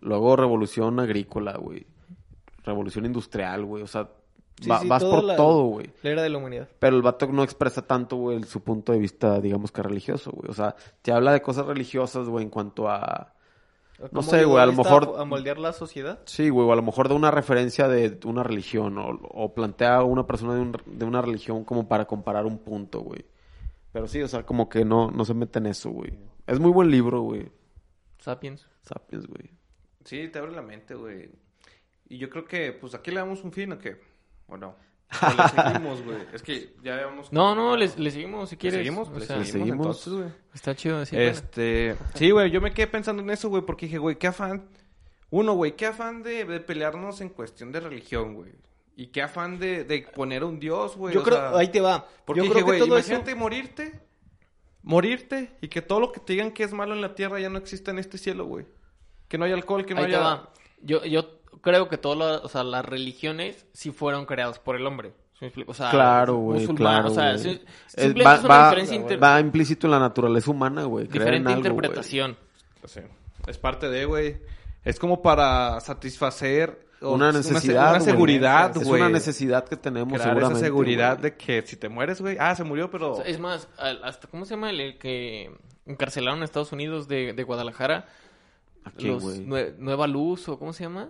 Luego 0.01 0.35
revolución 0.35 0.99
agrícola, 0.99 1.57
güey. 1.57 1.87
Revolución 2.63 3.05
industrial, 3.05 3.65
güey. 3.65 3.83
O 3.83 3.87
sea, 3.87 4.09
Sí, 4.61 4.69
va- 4.69 4.79
sí, 4.79 4.87
vas 4.87 5.03
por 5.03 5.23
la- 5.23 5.35
todo, 5.35 5.63
güey. 5.65 5.89
La 6.01 6.09
era 6.11 6.21
de 6.23 6.29
la 6.29 6.37
humanidad. 6.37 6.67
Pero 6.79 6.95
el 6.95 7.01
vato 7.01 7.27
no 7.27 7.43
expresa 7.43 7.81
tanto, 7.85 8.15
güey, 8.17 8.43
su 8.43 8.61
punto 8.61 8.91
de 8.91 8.99
vista, 8.99 9.39
digamos 9.39 9.71
que 9.71 9.81
religioso, 9.81 10.31
güey. 10.31 10.49
O 10.49 10.53
sea, 10.53 10.75
te 11.01 11.11
habla 11.11 11.31
de 11.33 11.41
cosas 11.41 11.65
religiosas, 11.65 12.27
güey, 12.27 12.43
en 12.45 12.49
cuanto 12.51 12.89
a... 12.89 13.33
No 13.99 14.07
¿Cómo 14.09 14.21
sé, 14.23 14.45
güey, 14.45 14.63
a 14.63 14.65
lo 14.65 14.71
mejor- 14.73 15.15
A 15.17 15.25
moldear 15.25 15.57
la 15.57 15.73
sociedad. 15.73 16.19
Sí, 16.25 16.47
güey, 16.49 16.65
o 16.67 16.71
a 16.71 16.75
lo 16.77 16.81
mejor 16.81 17.09
de 17.09 17.15
una 17.15 17.31
referencia 17.31 17.87
de 17.89 18.17
una 18.25 18.43
religión, 18.43 18.97
o, 18.97 19.09
o 19.31 19.53
plantea 19.53 19.97
a 19.97 20.03
una 20.03 20.25
persona 20.25 20.55
de, 20.55 20.61
un- 20.61 20.77
de 20.85 21.05
una 21.05 21.21
religión 21.21 21.65
como 21.65 21.87
para 21.89 22.05
comparar 22.05 22.45
un 22.45 22.59
punto, 22.59 23.01
güey. 23.01 23.25
Pero 23.91 24.07
sí, 24.07 24.21
o 24.21 24.27
sea, 24.29 24.45
como 24.45 24.69
que 24.69 24.85
no, 24.85 25.11
no 25.11 25.25
se 25.25 25.33
mete 25.33 25.59
en 25.59 25.65
eso, 25.65 25.89
güey. 25.89 26.17
Es 26.47 26.59
muy 26.61 26.71
buen 26.71 26.89
libro, 26.91 27.21
güey. 27.21 27.49
Sapiens. 28.19 28.67
Sapiens, 28.83 29.27
güey. 29.27 29.49
Sí, 30.05 30.29
te 30.29 30.39
abre 30.39 30.51
la 30.53 30.61
mente, 30.61 30.95
güey. 30.95 31.29
Y 32.07 32.17
yo 32.19 32.29
creo 32.29 32.45
que, 32.45 32.71
pues, 32.71 32.95
aquí 32.95 33.11
le 33.11 33.17
damos 33.19 33.43
un 33.43 33.51
fin, 33.51 33.71
¿o 33.73 33.79
qué? 33.79 33.99
¿O 34.49 34.57
no? 34.57 34.75
O 35.21 35.33
le 35.35 35.49
seguimos, 35.49 36.03
güey. 36.03 36.17
Es 36.33 36.43
que 36.43 36.75
ya 36.83 36.93
habíamos... 36.95 37.33
No, 37.33 37.55
no, 37.55 37.75
le, 37.75 37.89
le 37.97 38.11
seguimos 38.11 38.49
si 38.49 38.55
¿Le 38.55 38.59
quieres. 38.59 38.77
seguimos? 38.79 39.09
O 39.09 39.17
Le 39.17 39.25
sea, 39.25 39.37
le 39.37 39.45
seguimos, 39.45 39.77
entonces, 39.77 40.13
güey. 40.13 40.29
Está 40.53 40.75
chido 40.75 40.99
decir. 40.99 41.19
Este, 41.19 41.95
sí, 42.13 42.29
güey, 42.29 42.51
yo 42.51 42.61
me 42.61 42.73
quedé 42.73 42.87
pensando 42.87 43.23
en 43.23 43.29
eso, 43.31 43.49
güey, 43.49 43.63
porque 43.63 43.87
dije, 43.87 43.97
güey, 43.97 44.17
qué 44.17 44.27
afán. 44.27 44.69
Uno, 45.31 45.53
güey, 45.53 45.75
qué 45.75 45.87
afán 45.87 46.21
de, 46.23 46.45
de 46.45 46.59
pelearnos 46.59 47.21
en 47.21 47.29
cuestión 47.29 47.71
de 47.71 47.79
religión, 47.79 48.35
güey. 48.35 48.51
Y 48.95 49.07
qué 49.07 49.21
afán 49.21 49.57
de, 49.59 49.83
de 49.83 50.01
poner 50.13 50.43
a 50.43 50.45
un 50.45 50.59
dios, 50.59 50.95
güey. 50.95 51.13
Yo 51.13 51.21
o 51.21 51.23
creo, 51.23 51.37
sea, 51.37 51.57
ahí 51.57 51.69
te 51.69 51.81
va. 51.81 52.05
Porque 52.25 52.39
Yo 52.39 52.43
dije, 52.43 52.53
creo 52.53 52.65
que 52.65 52.71
güey, 52.71 52.79
todo 52.79 52.97
eso... 52.97 53.07
imagínate 53.09 53.35
morirte, 53.35 53.99
morirte, 54.83 55.55
y 55.61 55.67
que 55.69 55.81
todo 55.81 55.99
lo 55.99 56.11
que 56.11 56.19
te 56.19 56.33
digan 56.33 56.51
que 56.51 56.63
es 56.63 56.73
malo 56.73 56.93
en 56.93 57.01
la 57.01 57.15
tierra 57.15 57.39
ya 57.39 57.49
no 57.49 57.57
exista 57.57 57.91
en 57.91 57.99
este 57.99 58.17
cielo, 58.17 58.45
güey. 58.45 58.65
Que 59.27 59.37
no 59.37 59.45
haya 59.45 59.55
alcohol, 59.55 59.85
que 59.85 59.93
no 59.93 60.01
Ahí 60.01 60.09
te 60.09 60.15
haya... 60.15 60.23
va. 60.25 60.53
Yo, 60.81 61.03
yo 61.05 61.38
creo 61.61 61.89
que 61.89 61.97
todas 61.97 62.43
o 62.43 62.47
sea, 62.49 62.63
las 62.63 62.85
religiones 62.85 63.65
sí 63.73 63.91
fueron 63.91 64.25
creadas 64.25 64.59
por 64.59 64.75
el 64.75 64.85
hombre. 64.85 65.13
O 65.67 65.73
sea, 65.73 65.89
Claro, 65.89 66.35
güey, 66.35 66.67
claro, 66.67 67.07
O 67.07 67.13
sea, 67.13 67.33
Es- 67.33 67.43
simplemente 67.87 68.23
va, 68.25 68.35
es 68.35 68.39
una 68.43 68.49
va- 68.49 68.63
diferencia 68.69 68.95
inter- 68.97 69.23
va 69.23 69.39
implícito 69.39 69.87
en 69.87 69.91
la 69.91 69.99
naturaleza 69.99 70.51
humana, 70.51 70.83
güey. 70.83 71.07
diferente 71.07 71.47
algo, 71.49 71.59
interpretación. 71.65 72.37
Sí, 72.85 72.99
es 73.47 73.57
parte 73.57 73.89
de, 73.89 74.03
güey. 74.05 74.37
Es 74.83 74.99
como 74.99 75.21
para 75.21 75.79
satisfacer... 75.79 76.87
Una 77.01 77.31
necesidad, 77.31 77.91
Una 77.91 77.99
güey. 77.99 78.11
seguridad, 78.11 78.75
Es 78.75 78.83
güey. 78.85 79.01
una 79.01 79.09
necesidad 79.09 79.63
que 79.65 79.77
tenemos, 79.77 80.09
Crear 80.15 80.31
seguramente. 80.31 80.57
esa 80.59 80.65
seguridad 80.65 81.17
de 81.17 81.37
que 81.37 81.61
si 81.61 81.77
te 81.77 81.87
mueres, 81.87 82.19
güey... 82.19 82.35
Ah, 82.37 82.53
se 82.55 82.65
murió, 82.65 82.91
pero... 82.91 83.13
O 83.13 83.15
sea, 83.15 83.25
es 83.25 83.39
más, 83.39 83.69
al- 83.77 84.03
hasta 84.03 84.27
¿cómo 84.27 84.43
se 84.43 84.55
llama 84.55 84.69
el, 84.71 84.81
el 84.81 84.97
que 84.97 85.49
encarcelaron 85.85 86.39
en 86.39 86.43
Estados 86.43 86.73
Unidos 86.73 87.07
de, 87.07 87.31
de 87.31 87.43
Guadalajara? 87.43 88.07
¿A 88.83 88.91
quién, 88.91 89.13
Los 89.13 89.23
güey? 89.23 89.45
Nue- 89.47 89.75
Nueva 89.77 90.07
Luz 90.07 90.49
o 90.49 90.59
cómo 90.59 90.73
se 90.73 90.83
llama? 90.83 91.07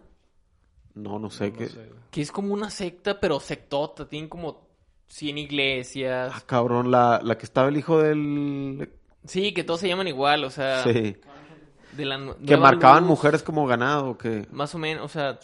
No, 1.01 1.19
no 1.19 1.29
sé 1.29 1.51
No 1.51 1.57
qué. 1.57 1.67
sé. 1.67 1.89
Que 2.11 2.21
es 2.21 2.31
como 2.31 2.53
una 2.53 2.69
secta, 2.69 3.19
pero 3.19 3.39
sectota, 3.39 4.07
tienen 4.07 4.29
como 4.29 4.67
100 5.07 5.37
iglesias. 5.37 6.31
Ah, 6.35 6.41
cabrón, 6.45 6.91
la, 6.91 7.19
la 7.23 7.37
que 7.37 7.45
estaba 7.45 7.69
el 7.69 7.77
hijo 7.77 7.99
del... 8.01 8.89
Sí, 9.25 9.53
que 9.53 9.63
todos 9.63 9.79
se 9.79 9.87
llaman 9.87 10.07
igual, 10.07 10.43
o 10.43 10.49
sea, 10.49 10.83
Sí. 10.83 11.17
de 11.93 12.05
la 12.05 12.35
Que 12.45 12.57
marcaban 12.57 13.01
luz, 13.03 13.09
mujeres 13.09 13.43
como 13.43 13.65
ganado, 13.67 14.17
que... 14.17 14.47
Más 14.51 14.73
o 14.75 14.77
menos, 14.77 15.05
o 15.05 15.09
sea, 15.09 15.39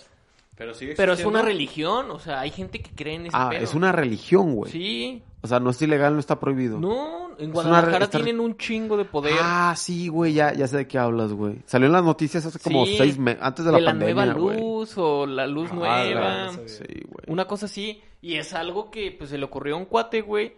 Pero 0.57 0.73
sigue 0.73 0.93
pero 0.95 1.11
es 1.13 1.25
una 1.25 1.41
religión, 1.41 2.09
o 2.11 2.19
sea, 2.19 2.39
hay 2.39 2.49
gente 2.49 2.81
que 2.81 2.89
cree 2.91 3.15
en 3.15 3.25
ese 3.25 3.35
Ah, 3.37 3.49
pedo. 3.49 3.61
es 3.63 3.73
una 3.73 3.91
religión, 3.91 4.55
güey. 4.55 4.71
Sí, 4.71 5.21
O 5.41 5.47
sea, 5.47 5.59
no 5.59 5.69
es 5.69 5.81
ilegal, 5.81 6.13
no 6.13 6.19
está 6.19 6.39
prohibido. 6.39 6.79
no, 6.79 7.37
en 7.37 7.51
Guadalajara 7.51 8.05
esta- 8.05 8.17
tienen 8.19 8.39
un 8.39 8.57
chingo 8.57 8.95
de 8.97 9.05
poder. 9.05 9.33
Ah, 9.41 9.73
sí, 9.77 10.07
güey, 10.07 10.33
ya, 10.33 10.53
ya 10.53 10.67
sé 10.67 10.77
de 10.77 10.87
qué 10.87 10.97
hablas, 10.97 11.33
güey. 11.33 11.57
Salió 11.65 11.85
en 11.87 11.91
las 11.93 12.03
noticias 12.03 12.45
hace 12.45 12.57
como 12.59 12.85
Sí, 12.85 12.95
seis 12.97 13.17
meses, 13.19 13.41
antes 13.43 13.65
de 13.65 13.71
de 13.71 13.77
la 13.77 13.83
la 13.83 13.91
pandemia, 13.91 14.13
nueva 14.25 14.33
güey. 14.39 14.59
luz 14.59 14.97
o 14.97 15.25
la 15.27 15.45
luz 15.45 15.69
Ah, 15.71 15.75
nueva. 15.75 16.13
la- 16.13 16.51
Sí, 16.67 16.83
güey. 16.87 17.25
Una 17.27 17.45
cosa 17.45 17.65
así. 17.67 18.01
Y 18.21 18.35
es 18.35 18.53
algo 18.53 18.89
que 18.89 19.11
pues 19.11 19.29
se 19.29 19.37
le 19.37 19.45
ocurrió 19.45 19.75
a 19.75 19.77
un 19.77 19.85
cuate, 19.85 20.21
güey. 20.21 20.53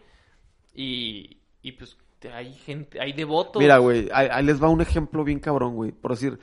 Y, 0.73 1.37
y 1.61 1.71
pues 1.73 1.97
hay 2.33 2.53
gente, 2.53 2.99
hay 3.01 3.13
devotos. 3.13 3.61
Mira, 3.61 3.77
güey, 3.79 4.09
ahí, 4.13 4.27
ahí 4.31 4.45
les 4.45 4.61
va 4.61 4.69
un 4.69 4.81
ejemplo 4.81 5.23
bien 5.23 5.39
cabrón, 5.39 5.75
güey. 5.75 5.91
Por 5.91 6.11
decir, 6.11 6.39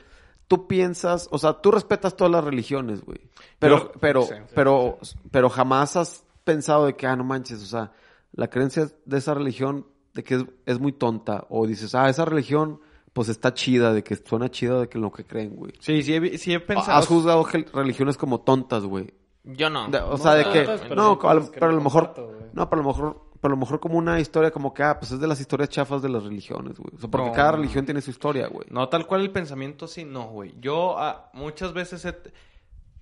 tú 0.47 0.67
piensas, 0.67 1.27
o 1.31 1.37
sea, 1.37 1.53
tú 1.53 1.71
respetas 1.71 2.15
todas 2.15 2.31
las 2.31 2.43
religiones, 2.43 3.03
güey. 3.03 3.19
Pero, 3.59 3.77
Yo- 3.77 3.91
pero, 3.99 4.21
sí, 4.23 4.33
sí, 4.35 4.41
pero, 4.55 4.97
pero 5.31 5.49
jamás 5.49 5.95
has 5.95 6.23
pensado 6.43 6.85
de 6.85 6.95
que, 6.95 7.07
ah, 7.07 7.15
no 7.15 7.23
manches, 7.23 7.61
o 7.63 7.65
sea, 7.65 7.91
la 8.33 8.49
creencia 8.49 8.87
de 9.05 9.17
esa 9.17 9.33
religión 9.33 9.87
de 10.13 10.23
que 10.23 10.35
es, 10.35 10.45
es 10.65 10.79
muy 10.79 10.91
tonta. 10.91 11.45
O 11.49 11.65
dices, 11.67 11.95
ah, 11.95 12.09
esa 12.09 12.25
religión, 12.25 12.79
pues 13.13 13.29
está 13.29 13.53
chida, 13.53 13.93
de 13.93 14.03
que 14.03 14.15
suena 14.15 14.49
chida 14.49 14.79
de 14.81 14.89
que 14.89 14.97
lo 14.99 15.11
que 15.11 15.23
creen, 15.25 15.55
güey. 15.55 15.73
Sí, 15.79 16.03
sí 16.03 16.13
he, 16.15 16.37
sí 16.37 16.53
he 16.53 16.59
pensado. 16.59 16.97
Has 16.97 17.07
juzgado 17.07 17.45
religiones 17.73 18.17
como 18.17 18.41
tontas, 18.41 18.83
güey. 18.83 19.13
Yo 19.43 19.69
no. 19.69 19.89
De- 19.89 19.99
o 19.99 20.11
No 20.11 20.17
sea, 20.17 20.33
de 20.33 20.43
que, 20.45 20.61
pero 20.63 20.95
no, 20.95 21.19
pero 21.19 21.31
a 21.67 21.69
no 21.69 21.75
lo 21.75 21.81
mejor, 21.81 22.13
no, 22.53 22.69
pero 22.69 22.81
a 22.81 22.83
lo 22.83 22.89
mejor, 22.89 23.24
pero 23.41 23.53
a 23.53 23.55
lo 23.55 23.59
mejor 23.59 23.79
como 23.79 23.97
una 23.97 24.19
historia 24.19 24.51
como 24.51 24.73
que, 24.73 24.83
ah, 24.83 24.97
pues 24.99 25.11
es 25.11 25.19
de 25.19 25.27
las 25.27 25.39
historias 25.39 25.69
chafas 25.69 26.01
de 26.01 26.09
las 26.09 26.23
religiones, 26.23 26.77
güey. 26.77 26.93
O 26.95 26.99
sea, 26.99 27.09
porque 27.09 27.27
No, 27.27 27.33
cada 27.33 27.51
religión 27.53 27.85
tiene 27.85 28.01
su 28.01 28.09
historia, 28.11 28.47
güey. 28.47 28.67
No, 28.69 28.87
tal 28.89 29.05
cual 29.07 29.21
el 29.21 29.31
pensamiento, 29.31 29.87
sí, 29.87 30.03
no, 30.05 30.27
güey. 30.29 30.53
Yo 30.59 30.97
ah, 30.97 31.29
muchas 31.33 31.73
veces... 31.73 32.03
he- 32.05 32.15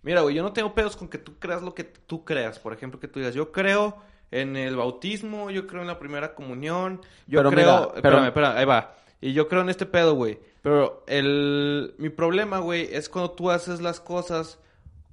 Mira, 0.01 0.21
güey, 0.21 0.35
yo 0.35 0.43
no 0.43 0.51
tengo 0.51 0.73
pedos 0.73 0.97
con 0.97 1.07
que 1.07 1.17
tú 1.17 1.39
creas 1.39 1.61
lo 1.61 1.73
que 1.73 1.85
tú 1.85 2.25
creas. 2.25 2.59
Por 2.59 2.73
ejemplo, 2.73 2.99
que 2.99 3.07
tú 3.07 3.19
digas, 3.19 3.33
yo 3.35 3.51
creo 3.53 3.97
en 4.31 4.57
el 4.57 4.75
bautismo, 4.75 5.49
yo 5.49 5.65
creo 5.67 5.81
en 5.81 5.87
la 5.87 5.97
primera 5.99 6.35
comunión, 6.35 6.99
yo 7.27 7.39
Pero 7.39 7.51
creo... 7.51 7.65
mira, 7.65 7.77
pero- 7.87 7.95
Espérame, 7.95 8.25
espérame, 8.27 8.57
ahí 8.57 8.65
va. 8.65 8.95
Y 9.21 9.31
yo 9.31 9.47
creo 9.47 9.61
en 9.61 9.69
este 9.69 9.85
pedo, 9.85 10.15
güey. 10.15 10.39
Pero 10.61 11.03
el... 11.07 11.95
Mi 11.99 12.09
problema, 12.09 12.59
güey, 12.59 12.89
es 12.93 13.07
cuando 13.07 13.31
tú 13.31 13.49
haces 13.51 13.79
las 13.79 14.01
cosas 14.01 14.59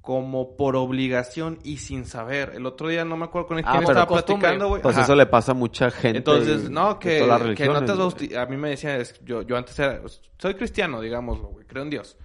como 0.01 0.57
por 0.57 0.75
obligación 0.75 1.59
y 1.63 1.77
sin 1.77 2.05
saber. 2.05 2.53
El 2.55 2.65
otro 2.65 2.87
día 2.87 3.05
no 3.05 3.15
me 3.17 3.25
acuerdo 3.25 3.47
con 3.49 3.57
quién 3.57 3.67
Ah, 3.67 3.73
pero 3.79 3.89
estaba 3.89 4.07
costumbre. 4.07 4.39
platicando, 4.47 4.67
güey. 4.69 4.81
Pues 4.81 4.95
Ajá. 4.95 5.03
eso 5.03 5.15
le 5.15 5.25
pasa 5.27 5.51
a 5.51 5.55
mucha 5.55 5.91
gente. 5.91 6.17
Entonces, 6.17 6.69
no, 6.71 6.97
que, 6.97 7.19
que 7.55 7.67
no 7.67 7.83
te 7.85 8.35
A 8.37 8.45
mí 8.47 8.57
me 8.57 8.69
decían, 8.71 8.99
es- 8.99 9.19
yo, 9.23 9.43
yo 9.43 9.55
antes 9.57 9.77
era, 9.77 10.01
soy 10.39 10.55
cristiano, 10.55 11.01
digámoslo, 11.01 11.49
güey, 11.49 11.65
creo 11.67 11.83
en 11.83 11.91
Dios. 11.91 12.17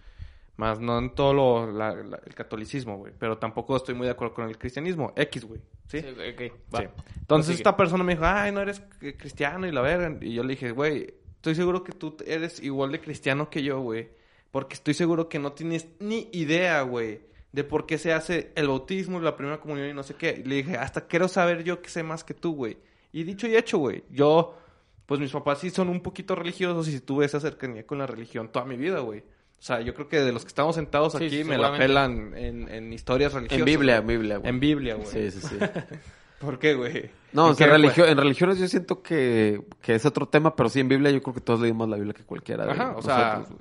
Más 0.56 0.80
no 0.80 0.98
en 0.98 1.10
todo 1.14 1.34
lo, 1.34 1.70
la- 1.70 1.94
la- 1.94 2.20
el 2.24 2.34
catolicismo, 2.34 2.96
güey. 2.96 3.12
Pero 3.18 3.36
tampoco 3.36 3.76
estoy 3.76 3.94
muy 3.94 4.06
de 4.06 4.12
acuerdo 4.12 4.32
con 4.32 4.48
el 4.48 4.56
cristianismo. 4.56 5.12
X, 5.14 5.44
güey. 5.44 5.60
¿Sí? 5.86 6.00
Sí, 6.00 6.06
ok, 6.08 6.40
Sí. 6.40 6.50
va. 6.74 6.90
Entonces 7.20 7.56
esta 7.56 7.76
persona 7.76 8.02
me 8.02 8.14
dijo, 8.14 8.24
ay, 8.26 8.52
no 8.52 8.62
eres 8.62 8.80
cristiano 9.18 9.66
y 9.66 9.70
la 9.72 9.82
verga. 9.82 10.16
Y 10.22 10.32
yo 10.32 10.42
le 10.42 10.54
dije, 10.54 10.70
güey, 10.70 11.12
estoy 11.34 11.54
seguro 11.54 11.84
que 11.84 11.92
tú 11.92 12.16
eres 12.26 12.62
igual 12.62 12.90
de 12.90 13.00
cristiano 13.02 13.50
que 13.50 13.62
yo, 13.62 13.80
güey. 13.80 14.08
Porque 14.50 14.72
estoy 14.74 14.94
seguro 14.94 15.28
que 15.28 15.38
no 15.38 15.52
tienes 15.52 15.88
ni 16.00 16.30
idea, 16.32 16.80
güey, 16.80 17.20
de 17.57 17.64
por 17.64 17.86
qué 17.86 17.96
se 17.96 18.12
hace 18.12 18.52
el 18.54 18.68
bautismo, 18.68 19.18
la 19.18 19.34
primera 19.34 19.59
comunión 19.59 19.88
y 19.88 19.94
no 19.94 20.02
sé 20.02 20.14
qué. 20.14 20.42
Y 20.44 20.46
le 20.46 20.57
dije, 20.57 20.76
hasta 20.76 21.07
quiero 21.07 21.26
saber 21.26 21.64
yo 21.64 21.80
que 21.80 21.88
sé 21.88 22.02
más 22.02 22.22
que 22.22 22.34
tú, 22.34 22.54
güey. 22.54 22.76
Y 23.12 23.24
dicho 23.24 23.46
y 23.46 23.57
hecho, 23.57 23.78
güey. 23.78 24.04
Yo, 24.11 24.59
pues 25.07 25.18
mis 25.20 25.32
papás 25.32 25.61
sí 25.61 25.70
son 25.70 25.88
un 25.88 26.02
poquito 26.02 26.34
religiosos 26.34 26.86
y 26.88 27.00
tuve 27.00 27.24
esa 27.24 27.40
cercanía 27.40 27.86
con 27.86 27.96
la 27.96 28.07
religión 28.07 28.48
toda 28.52 28.66
mi 28.66 28.76
vida, 28.76 29.00
güey. 29.00 29.20
O 29.20 29.62
sea, 29.62 29.80
yo 29.80 29.94
creo 29.94 30.07
que 30.07 30.20
de 30.20 30.32
los 30.32 30.42
que 30.42 30.48
estamos 30.48 30.76
sentados 30.76 31.14
Sí, 31.14 31.24
aquí 31.24 31.38
sí, 31.38 31.44
me 31.44 31.57
la 31.57 31.74
pelan 31.78 32.34
en, 32.36 32.68
en 32.68 32.92
historias 32.92 33.32
religiosas. 33.32 33.59
En 33.61 33.64
Biblia, 33.64 33.96
en. 33.96 34.07
Biblia, 34.07 34.36
güey. 34.36 34.48
En 34.50 34.61
Biblia, 34.61 34.94
güey. 34.96 35.07
Sí, 35.09 35.30
sí, 35.30 35.40
sí. 35.40 35.57
¿Por 36.38 36.59
qué, 36.59 36.74
güey? 36.74 37.11
No, 37.32 37.46
¿En 37.46 37.52
o 37.52 37.54
sea, 37.54 37.68
qué, 37.68 37.72
en, 37.74 37.80
güey? 37.80 37.90
religio- 37.90 38.07
en 38.07 38.18
religiones 38.18 38.59
yo 38.59 38.68
siento 38.68 39.00
que, 39.02 39.62
que 39.80 39.94
es 39.94 40.04
otro 40.04 40.28
tema, 40.28 40.54
pero 40.54 40.68
sí 40.68 40.80
en 40.80 40.88
Biblia 40.88 41.11
yo 41.11 41.22
creo 41.22 41.32
que 41.34 41.40
todos 41.40 41.61
leímos 41.61 41.88
la 41.88 41.96
Biblia 41.96 42.12
que 42.12 42.22
cualquiera 42.24 42.66
de 42.66 42.72
Ajá, 42.72 42.82
o 42.90 42.96
nosotros, 42.96 43.16
sea, 43.16 43.44
güey. 43.48 43.59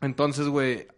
entonces, 0.00 0.48
güey, 0.48 0.88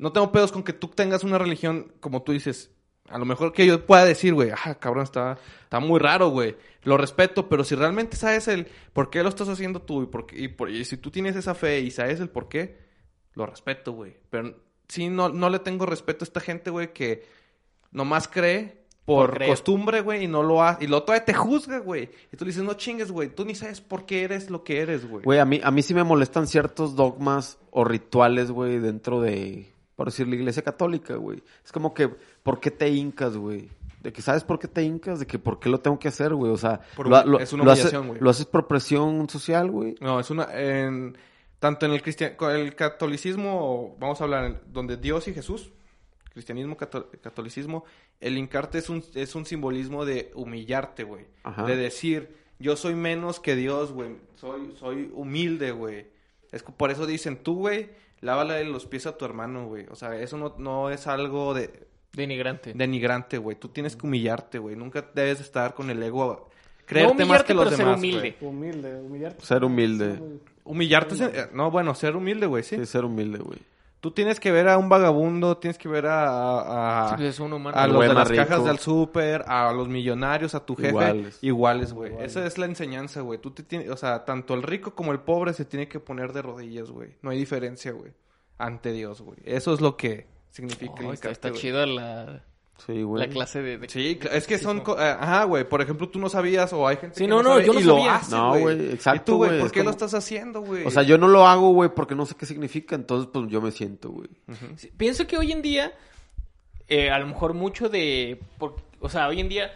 no 0.00 0.12
tengo 0.12 0.32
pedos 0.32 0.50
con 0.52 0.62
que 0.62 0.72
tú 0.72 0.88
tengas 0.88 1.22
una 1.24 1.38
religión, 1.38 1.92
como 2.00 2.22
tú 2.22 2.32
dices, 2.32 2.70
a 3.08 3.18
lo 3.18 3.24
mejor 3.24 3.52
que 3.52 3.66
yo 3.66 3.84
pueda 3.86 4.04
decir, 4.04 4.34
güey, 4.34 4.50
ah, 4.50 4.74
cabrón, 4.76 5.04
está, 5.04 5.38
está 5.62 5.80
muy 5.80 5.98
raro, 5.98 6.28
güey. 6.30 6.56
Lo 6.84 6.96
respeto, 6.96 7.48
pero 7.48 7.64
si 7.64 7.74
realmente 7.74 8.16
sabes 8.16 8.48
el 8.48 8.66
por 8.92 9.10
qué 9.10 9.22
lo 9.22 9.28
estás 9.28 9.48
haciendo 9.48 9.82
tú 9.82 10.02
y, 10.02 10.06
por 10.06 10.26
qué- 10.26 10.38
y, 10.40 10.48
por- 10.48 10.70
y 10.70 10.84
si 10.84 10.96
tú 10.96 11.10
tienes 11.10 11.36
esa 11.36 11.54
fe 11.54 11.80
y 11.80 11.90
sabes 11.90 12.20
el 12.20 12.28
por 12.30 12.48
qué, 12.48 12.78
lo 13.34 13.46
respeto, 13.46 13.92
güey. 13.92 14.16
Pero 14.30 14.54
sí, 14.88 15.08
no, 15.08 15.28
no 15.28 15.50
le 15.50 15.58
tengo 15.58 15.86
respeto 15.86 16.24
a 16.24 16.26
esta 16.26 16.40
gente, 16.40 16.70
güey, 16.70 16.92
que 16.92 17.24
nomás 17.90 18.28
cree 18.28 18.80
por, 19.04 19.44
costumbre, 19.44 20.02
güey, 20.02 20.24
y 20.24 20.28
no 20.28 20.42
lo 20.44 20.62
hace. 20.62 20.84
Y 20.84 20.86
lo 20.86 21.02
todavía 21.02 21.24
te 21.24 21.34
juzga, 21.34 21.78
güey. 21.80 22.10
Y 22.32 22.36
tú 22.36 22.44
le 22.44 22.50
dices, 22.50 22.62
no 22.62 22.74
chingues, 22.74 23.10
güey. 23.10 23.28
Tú 23.28 23.44
ni 23.44 23.56
sabes 23.56 23.80
por 23.80 24.06
qué 24.06 24.22
eres 24.22 24.50
lo 24.50 24.62
que 24.62 24.80
eres, 24.80 25.08
güey. 25.08 25.24
Güey, 25.24 25.40
a 25.40 25.44
mí, 25.44 25.60
a 25.64 25.70
mí 25.72 25.82
sí 25.82 25.94
me 25.94 26.04
molestan 26.04 26.46
ciertos 26.46 26.94
dogmas 26.94 27.58
o 27.72 27.82
rituales, 27.84 28.52
güey, 28.52 28.78
dentro 28.78 29.20
de, 29.20 29.72
por 30.00 30.06
decir, 30.08 30.26
la 30.26 30.34
iglesia 30.34 30.62
católica, 30.62 31.16
güey. 31.16 31.42
Es 31.62 31.72
como 31.72 31.92
que, 31.92 32.08
¿por 32.08 32.58
qué 32.58 32.70
te 32.70 32.88
hincas, 32.88 33.36
güey? 33.36 33.68
De 34.02 34.14
que 34.14 34.22
sabes 34.22 34.44
por 34.44 34.58
qué 34.58 34.66
te 34.66 34.82
hincas, 34.82 35.20
de 35.20 35.26
que 35.26 35.38
por 35.38 35.60
qué 35.60 35.68
lo 35.68 35.78
tengo 35.80 35.98
que 35.98 36.08
hacer, 36.08 36.32
güey. 36.32 36.50
O 36.50 36.56
sea, 36.56 36.80
Por 36.96 37.06
lo, 37.06 37.20
un- 37.22 37.30
lo- 37.32 37.38
es 37.38 37.52
una 37.52 37.64
lo 37.64 38.02
güey. 38.04 38.18
lo 38.18 38.30
haces 38.30 38.46
por 38.46 38.66
presión 38.66 39.28
social, 39.28 39.70
güey. 39.70 39.96
No, 40.00 40.18
es 40.18 40.30
una... 40.30 40.48
En, 40.58 41.18
tanto 41.58 41.84
en 41.84 41.92
el, 41.92 42.00
cristian, 42.00 42.32
el 42.50 42.74
catolicismo, 42.74 43.94
vamos 44.00 44.22
a 44.22 44.24
hablar, 44.24 44.62
donde 44.72 44.96
Dios 44.96 45.28
y 45.28 45.34
Jesús, 45.34 45.70
cristianismo, 46.32 46.78
cato- 46.78 47.10
catolicismo, 47.22 47.84
el 48.20 48.38
hincarte 48.38 48.78
es 48.78 48.88
un, 48.88 49.04
es 49.14 49.34
un 49.34 49.44
simbolismo 49.44 50.06
de 50.06 50.30
humillarte, 50.34 51.04
güey. 51.04 51.26
De 51.66 51.76
decir, 51.76 52.34
yo 52.58 52.74
soy 52.74 52.94
menos 52.94 53.38
que 53.38 53.54
Dios, 53.54 53.92
güey. 53.92 54.16
Soy, 54.36 54.74
soy 54.78 55.10
humilde, 55.12 55.72
güey. 55.72 56.06
Es 56.52 56.62
por 56.62 56.90
eso 56.90 57.04
dicen, 57.04 57.36
tú, 57.42 57.56
güey, 57.56 57.90
lávale 58.20 58.64
los 58.64 58.86
pies 58.86 59.06
a 59.06 59.16
tu 59.16 59.24
hermano, 59.24 59.66
güey. 59.66 59.86
O 59.90 59.96
sea, 59.96 60.18
eso 60.20 60.36
no, 60.36 60.54
no 60.58 60.90
es 60.90 61.06
algo 61.06 61.54
de, 61.54 61.86
Denigrante. 62.12 62.72
denigrante, 62.74 63.38
güey. 63.38 63.56
Tú 63.56 63.68
tienes 63.68 63.96
que 63.96 64.06
humillarte, 64.06 64.58
güey. 64.58 64.76
Nunca 64.76 65.04
debes 65.14 65.40
estar 65.40 65.74
con 65.74 65.90
el 65.90 66.02
ego... 66.02 66.48
no 66.48 66.86
Creerte 66.86 67.24
más 67.24 67.44
que 67.44 67.54
los 67.54 67.64
pero 67.64 67.76
ser 67.76 67.86
demás, 67.86 67.98
humilde. 67.98 68.36
Humilde, 68.40 68.94
humillarte. 68.96 69.46
Ser 69.46 69.64
humilde. 69.64 70.18
Humillarte, 70.64 71.14
eh, 71.24 71.46
no, 71.52 71.70
bueno, 71.70 71.94
ser 71.94 72.16
humilde, 72.16 72.46
güey, 72.46 72.64
sí. 72.64 72.76
Sí, 72.76 72.86
ser 72.86 73.04
humilde, 73.04 73.38
güey. 73.38 73.58
Tú 74.00 74.10
tienes 74.12 74.40
que 74.40 74.50
ver 74.50 74.66
a 74.68 74.78
un 74.78 74.88
vagabundo, 74.88 75.58
tienes 75.58 75.76
que 75.76 75.86
ver 75.86 76.06
a, 76.06 77.04
a, 77.04 77.08
Sí, 77.10 77.14
pues 77.16 77.28
es 77.28 77.40
un 77.40 77.52
humano. 77.52 77.76
a 77.76 77.86
los 77.86 78.00
de 78.00 78.14
las 78.14 78.30
cajas 78.30 78.64
del 78.64 78.78
súper, 78.78 79.44
a 79.46 79.72
los 79.72 79.88
millonarios, 79.88 80.54
a 80.54 80.64
tu 80.64 80.74
jefe. 80.74 80.88
Iguales. 80.88 81.38
Iguales, 81.42 81.92
güey. 81.92 82.10
Iguales. 82.12 82.30
Esa 82.34 82.46
es 82.46 82.56
la 82.56 82.64
enseñanza, 82.64 83.20
güey. 83.20 83.38
Tú 83.38 83.50
te 83.50 83.62
tienes, 83.62 83.90
o 83.90 83.96
sea, 83.98 84.24
tanto 84.24 84.54
el 84.54 84.62
rico 84.62 84.94
como 84.94 85.12
el 85.12 85.20
pobre 85.20 85.52
se 85.52 85.66
tiene 85.66 85.86
que 85.86 86.00
poner 86.00 86.32
de 86.32 86.40
rodillas, 86.40 86.90
güey. 86.90 87.10
No 87.20 87.28
hay 87.30 87.38
diferencia, 87.38 87.92
güey. 87.92 88.12
Ante 88.56 88.92
Dios, 88.92 89.20
güey. 89.20 89.38
Eso 89.44 89.74
es 89.74 89.82
lo 89.82 89.98
que 89.98 90.26
significa 90.50 91.00
el 91.00 91.06
Oh, 91.06 91.12
está, 91.12 91.30
está 91.30 91.52
chida 91.52 91.84
la, 91.86 92.42
Sí, 92.86 93.02
güey. 93.02 93.26
la 93.26 93.32
clase 93.32 93.60
de... 93.62 93.78
de- 93.78 93.88
Sí, 93.88 94.18
es 94.32 94.46
que 94.46 94.58
son... 94.58 94.80
co- 94.80 94.98
eh, 95.00 95.04
Ajá, 95.18 95.44
güey. 95.44 95.68
Por 95.68 95.82
ejemplo, 95.82 96.08
tú 96.08 96.18
no 96.18 96.28
sabías 96.28 96.72
o 96.72 96.86
hay 96.86 96.96
gente 96.96 97.16
Sí, 97.16 97.24
que 97.24 97.28
no, 97.28 97.42
no, 97.42 97.50
sabe 97.50 97.66
yo 97.66 97.72
no 97.74 97.80
y 97.80 97.84
lo 97.84 97.96
sabía. 97.96 98.16
hace, 98.16 98.34
No, 98.36 98.58
güey, 98.58 98.92
exacto, 98.92 99.20
¿Y 99.20 99.24
tú, 99.24 99.36
güey? 99.36 99.58
¿Por 99.58 99.66
es 99.66 99.72
qué 99.72 99.84
lo 99.84 99.90
estás 99.90 100.14
haciendo, 100.14 100.60
güey? 100.62 100.86
O 100.86 100.90
sea, 100.90 101.02
yo 101.02 101.18
no 101.18 101.28
lo 101.28 101.46
hago, 101.46 101.72
güey, 101.72 101.90
porque 101.94 102.14
no 102.14 102.26
sé 102.26 102.34
qué 102.36 102.46
significa, 102.46 102.94
entonces 102.96 103.28
pues 103.32 103.48
yo 103.48 103.60
me 103.60 103.70
siento, 103.70 104.10
güey. 104.10 104.28
Sí, 104.76 104.90
Pienso 104.96 105.26
que 105.26 105.36
hoy 105.36 105.52
en 105.52 105.62
día, 105.62 105.92
eh, 106.88 107.10
a 107.10 107.18
lo 107.18 107.26
mejor 107.26 107.54
mucho 107.54 107.88
de... 107.88 108.40
por- 108.58 108.76
o 109.00 109.08
sea, 109.08 109.28
hoy 109.28 109.40
en 109.40 109.48
día 109.48 109.70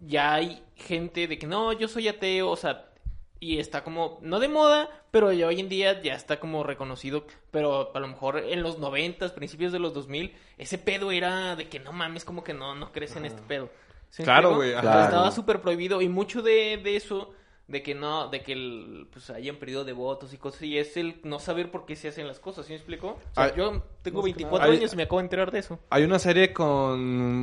ya 0.00 0.34
hay 0.34 0.62
gente 0.76 1.26
de 1.26 1.38
que 1.38 1.46
no, 1.46 1.72
yo 1.72 1.88
soy 1.88 2.08
ateo, 2.08 2.50
o 2.50 2.56
sea, 2.56 2.87
y 3.40 3.58
está 3.58 3.84
como, 3.84 4.18
no 4.22 4.40
de 4.40 4.48
moda, 4.48 4.88
pero 5.10 5.32
ya 5.32 5.46
hoy 5.46 5.60
en 5.60 5.68
día 5.68 6.00
ya 6.02 6.14
está 6.14 6.40
como 6.40 6.64
reconocido, 6.64 7.24
pero 7.50 7.92
a 7.94 8.00
lo 8.00 8.08
mejor 8.08 8.38
en 8.38 8.62
los 8.62 8.78
noventas, 8.78 9.32
principios 9.32 9.72
de 9.72 9.78
los 9.78 9.94
2000, 9.94 10.34
ese 10.58 10.78
pedo 10.78 11.12
era 11.12 11.54
de 11.56 11.68
que 11.68 11.78
no 11.78 11.92
mames, 11.92 12.24
como 12.24 12.42
que 12.42 12.54
no, 12.54 12.74
no 12.74 12.92
crees 12.92 13.14
en 13.16 13.24
este 13.24 13.40
pedo. 13.42 13.70
¿Sí 14.10 14.22
me 14.22 14.24
Claro, 14.24 14.56
güey, 14.56 14.72
Estaba 14.72 15.30
súper 15.30 15.60
prohibido 15.60 16.00
y 16.00 16.08
mucho 16.08 16.42
de, 16.42 16.80
de 16.82 16.96
eso, 16.96 17.32
de 17.68 17.82
que 17.82 17.94
no, 17.94 18.28
de 18.28 18.42
que 18.42 18.54
el, 18.54 19.08
pues 19.12 19.28
hayan 19.28 19.56
perdido 19.56 19.84
devotos 19.84 20.32
y 20.32 20.38
cosas, 20.38 20.62
y 20.62 20.78
es 20.78 20.96
el 20.96 21.20
no 21.22 21.38
saber 21.38 21.70
por 21.70 21.84
qué 21.84 21.96
se 21.96 22.08
hacen 22.08 22.26
las 22.26 22.40
cosas, 22.40 22.64
¿sí 22.64 22.72
me 22.72 22.76
explico? 22.76 23.08
O 23.08 23.34
sea, 23.34 23.44
Ay, 23.44 23.52
yo 23.56 23.82
tengo 24.00 24.22
más 24.22 24.24
que 24.32 24.32
24 24.32 24.58
nada. 24.58 24.72
años 24.78 24.92
y 24.94 24.96
me 24.96 25.02
acabo 25.02 25.18
de 25.18 25.24
enterar 25.24 25.50
de 25.50 25.58
eso. 25.58 25.78
Hay 25.90 26.02
una 26.04 26.18
serie 26.18 26.54
con 26.54 26.98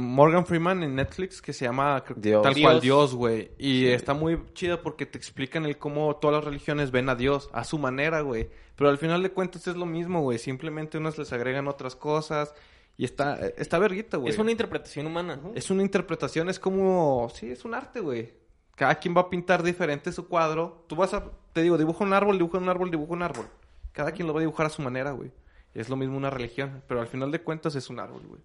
Morgan 0.10 0.48
Freeman 0.48 0.82
en 0.82 0.96
Netflix 0.96 1.44
que 1.44 1.54
se 1.54 1.66
llama 1.66 2.04
creo 2.04 2.16
que 2.16 2.30
Dios. 2.30 2.42
tal 2.42 2.60
cual 2.60 2.82
Dios. 2.82 3.14
Güey. 3.14 3.52
Y 3.60 3.86
está 3.86 4.16
muy 4.16 4.42
chida 4.54 4.82
porque 4.82 5.06
te 5.06 5.20
explican 5.20 5.64
el 5.66 5.78
cómo 5.78 6.16
todas 6.16 6.38
las 6.38 6.44
religiones 6.44 6.90
ven 6.90 7.08
a 7.10 7.16
Dios 7.16 7.48
a 7.54 7.64
su 7.64 7.78
manera, 7.78 8.22
güey. 8.22 8.50
Pero 8.76 8.90
al 8.90 8.98
final 8.98 9.22
de 9.22 9.30
cuentas 9.30 9.68
es 9.68 9.76
lo 9.76 9.86
mismo, 9.86 10.22
güey. 10.22 10.40
Simplemente 10.40 10.98
unos 10.98 11.20
les 11.20 11.32
agregan 11.34 11.68
otras 11.68 11.96
cosas 11.96 12.54
Y 12.98 13.06
está, 13.06 13.40
está 13.58 13.78
verguita, 13.78 14.18
güey. 14.18 14.32
Es 14.32 14.40
una 14.40 14.52
interpretación 14.52 15.06
humana. 15.06 15.40
Es 15.54 15.70
una 15.70 15.84
interpretación, 15.84 16.50
es 16.50 16.60
como... 16.60 17.30
Sí, 17.34 17.52
es 17.52 17.64
un 17.64 17.74
arte, 17.76 18.00
güey. 18.00 18.34
Cada 18.76 18.96
quien 18.96 19.16
va 19.16 19.22
a 19.22 19.30
pintar 19.30 19.64
diferente 19.64 20.12
su 20.12 20.28
cuadro. 20.28 20.84
Tú 20.88 20.96
vas 20.96 21.14
a... 21.14 21.32
Te 21.54 21.62
digo, 21.62 21.78
dibuja 21.78 22.04
un 22.04 22.14
árbol, 22.14 22.38
dibuja 22.38 22.58
un 22.58 22.68
árbol, 22.70 22.92
dibuja 22.92 23.14
un 23.14 23.22
árbol. 23.24 23.48
Cada 23.94 24.12
quien 24.12 24.28
lo 24.28 24.34
va 24.34 24.40
a 24.40 24.42
dibujar 24.42 24.66
a 24.66 24.70
su 24.70 24.82
manera, 24.82 25.12
güey. 25.12 25.32
Es 25.74 25.88
lo 25.90 25.96
mismo 25.96 26.18
una 26.18 26.30
religión. 26.30 26.84
Pero 26.88 27.00
al 27.02 27.08
final 27.08 27.32
de 27.32 27.42
cuentas 27.42 27.76
es 27.76 27.90
un 27.90 28.00
árbol, 28.00 28.24
güey. 28.28 28.42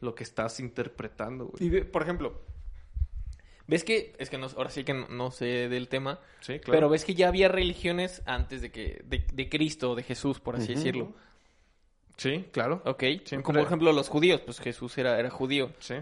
Lo 0.00 0.14
que 0.14 0.22
estás 0.24 0.60
interpretando, 0.60 1.46
güey. 1.46 1.64
Y 1.78 1.80
por 1.84 2.02
ejemplo, 2.02 2.42
ves 3.66 3.84
que, 3.84 4.14
es 4.18 4.28
que 4.28 4.36
no, 4.36 4.46
ahora 4.56 4.68
sí 4.68 4.84
que 4.84 4.92
no, 4.92 5.08
no 5.08 5.30
sé 5.30 5.68
del 5.70 5.88
tema, 5.88 6.20
Sí, 6.40 6.58
claro. 6.60 6.76
pero 6.76 6.88
ves 6.90 7.04
que 7.06 7.14
ya 7.14 7.28
había 7.28 7.48
religiones 7.48 8.22
antes 8.26 8.60
de 8.60 8.70
que, 8.70 9.02
de, 9.06 9.24
de 9.32 9.48
Cristo, 9.48 9.94
de 9.94 10.02
Jesús, 10.02 10.40
por 10.40 10.56
así 10.56 10.74
decirlo. 10.74 11.14
Sí, 12.18 12.46
claro. 12.52 12.82
Ok, 12.84 13.00
Siempre- 13.24 13.42
como 13.42 13.58
por 13.60 13.66
ejemplo 13.66 13.92
los 13.92 14.08
judíos, 14.08 14.40
pues 14.42 14.60
Jesús 14.60 14.96
era, 14.98 15.18
era 15.18 15.30
judío. 15.30 15.70
Sí. 15.78 15.94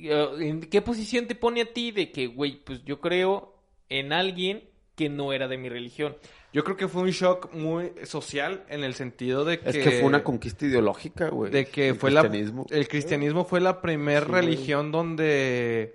Uh, 0.00 0.40
¿En 0.40 0.60
qué 0.60 0.82
posición 0.82 1.26
te 1.26 1.34
pone 1.34 1.62
a 1.62 1.72
ti 1.72 1.90
de 1.90 2.10
que, 2.12 2.26
güey, 2.26 2.62
pues 2.64 2.84
yo 2.84 3.00
creo 3.00 3.54
en 3.88 4.12
alguien 4.12 4.64
que 4.94 5.08
no 5.08 5.32
era 5.32 5.48
de 5.48 5.58
mi 5.58 5.68
religión? 5.68 6.16
Yo 6.52 6.64
creo 6.64 6.76
que 6.76 6.88
fue 6.88 7.02
un 7.02 7.10
shock 7.10 7.52
muy 7.52 7.92
social 8.04 8.64
en 8.68 8.82
el 8.84 8.94
sentido 8.94 9.44
de 9.44 9.60
que... 9.60 9.68
Es 9.68 9.76
que 9.78 9.90
fue 9.92 10.04
una 10.08 10.24
conquista 10.24 10.64
ideológica, 10.66 11.28
güey. 11.28 11.50
De 11.52 11.66
que 11.66 11.88
El 11.88 11.94
fue 11.96 12.10
la... 12.10 12.22
cristianismo. 12.22 12.66
El 12.70 12.88
cristianismo 12.88 13.44
fue 13.44 13.60
la 13.60 13.80
primer 13.82 14.24
Sí, 14.24 14.28
güey. 14.30 14.40
religión 14.42 14.90
donde... 14.90 15.94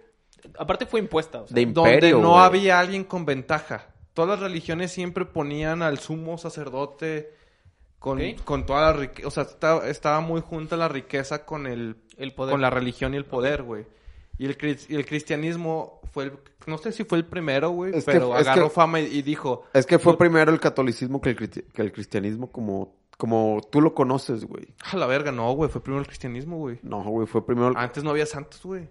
Aparte 0.58 0.86
fue 0.86 1.00
impuesta, 1.00 1.42
o 1.42 1.48
sea, 1.48 1.56
De 1.56 1.66
donde 1.66 1.94
imperio, 1.96 2.20
no 2.20 2.32
güey. 2.32 2.42
había 2.44 2.80
alguien 2.80 3.04
con 3.06 3.26
ventaja. 3.26 3.88
Todas 4.14 4.32
las 4.32 4.40
religiones 4.42 4.92
siempre 4.92 5.26
ponían 5.26 5.82
al 5.82 5.98
sumo 5.98 6.38
sacerdote 6.38 7.32
con, 7.98 8.20
con 8.44 8.66
toda 8.66 8.82
la 8.92 8.94
riqueza. 8.94 9.28
O 9.28 9.32
sea, 9.32 9.44
estaba, 9.44 9.88
estaba 9.90 10.20
muy 10.20 10.42
junta 10.42 10.78
la 10.78 10.88
riqueza 10.88 11.46
con 11.46 11.66
el, 11.66 11.96
el 12.18 12.34
poder. 12.34 12.52
con 12.54 12.62
la 12.62 12.70
religión 12.70 13.14
y 13.14 13.18
el 13.18 13.26
poder, 13.26 13.64
güey. 13.64 13.86
Y 14.38 14.46
el, 14.46 14.58
y 14.90 14.96
el 14.96 15.06
cristianismo 15.06 16.02
fue 16.12 16.26
el... 16.26 16.34
No 16.66 16.78
sé 16.78 16.92
si 16.92 17.04
fue 17.04 17.18
el 17.20 17.26
primero, 17.26 17.70
güey, 17.70 17.96
Es 17.96 18.06
que- 18.06 18.14
pero 18.14 18.36
es 18.38 18.48
agarró 18.48 18.66
que- 18.70 18.74
fama 18.76 19.00
y, 19.00 19.06
y 19.06 19.22
dijo... 19.22 19.66
Es 19.74 19.86
que 19.86 20.00
fue 20.00 20.14
"Tú- 20.14 20.18
primero 20.20 20.52
el 20.52 20.60
catolicismo 20.60 21.22
que 21.22 21.32
el, 21.32 21.36
que 21.50 21.82
el 21.82 21.92
cristianismo 21.92 22.52
como, 22.52 22.96
como 23.18 23.62
tú 23.72 23.80
lo 23.82 23.94
conoces, 23.94 24.46
güey. 24.46 24.68
A 24.92 24.98
la 24.98 25.06
verga, 25.06 25.32
no, 25.32 25.52
güey. 25.54 25.70
Fue 25.70 25.82
primero 25.84 26.02
el 26.02 26.08
cristianismo, 26.08 26.58
güey. 26.58 26.80
No, 26.82 27.04
güey, 27.04 27.28
fue 27.28 27.46
primero... 27.46 27.70
el- 27.70 27.78
Antes 27.78 28.04
no 28.04 28.10
había 28.10 28.26
santos, 28.26 28.62
güey. 28.64 28.88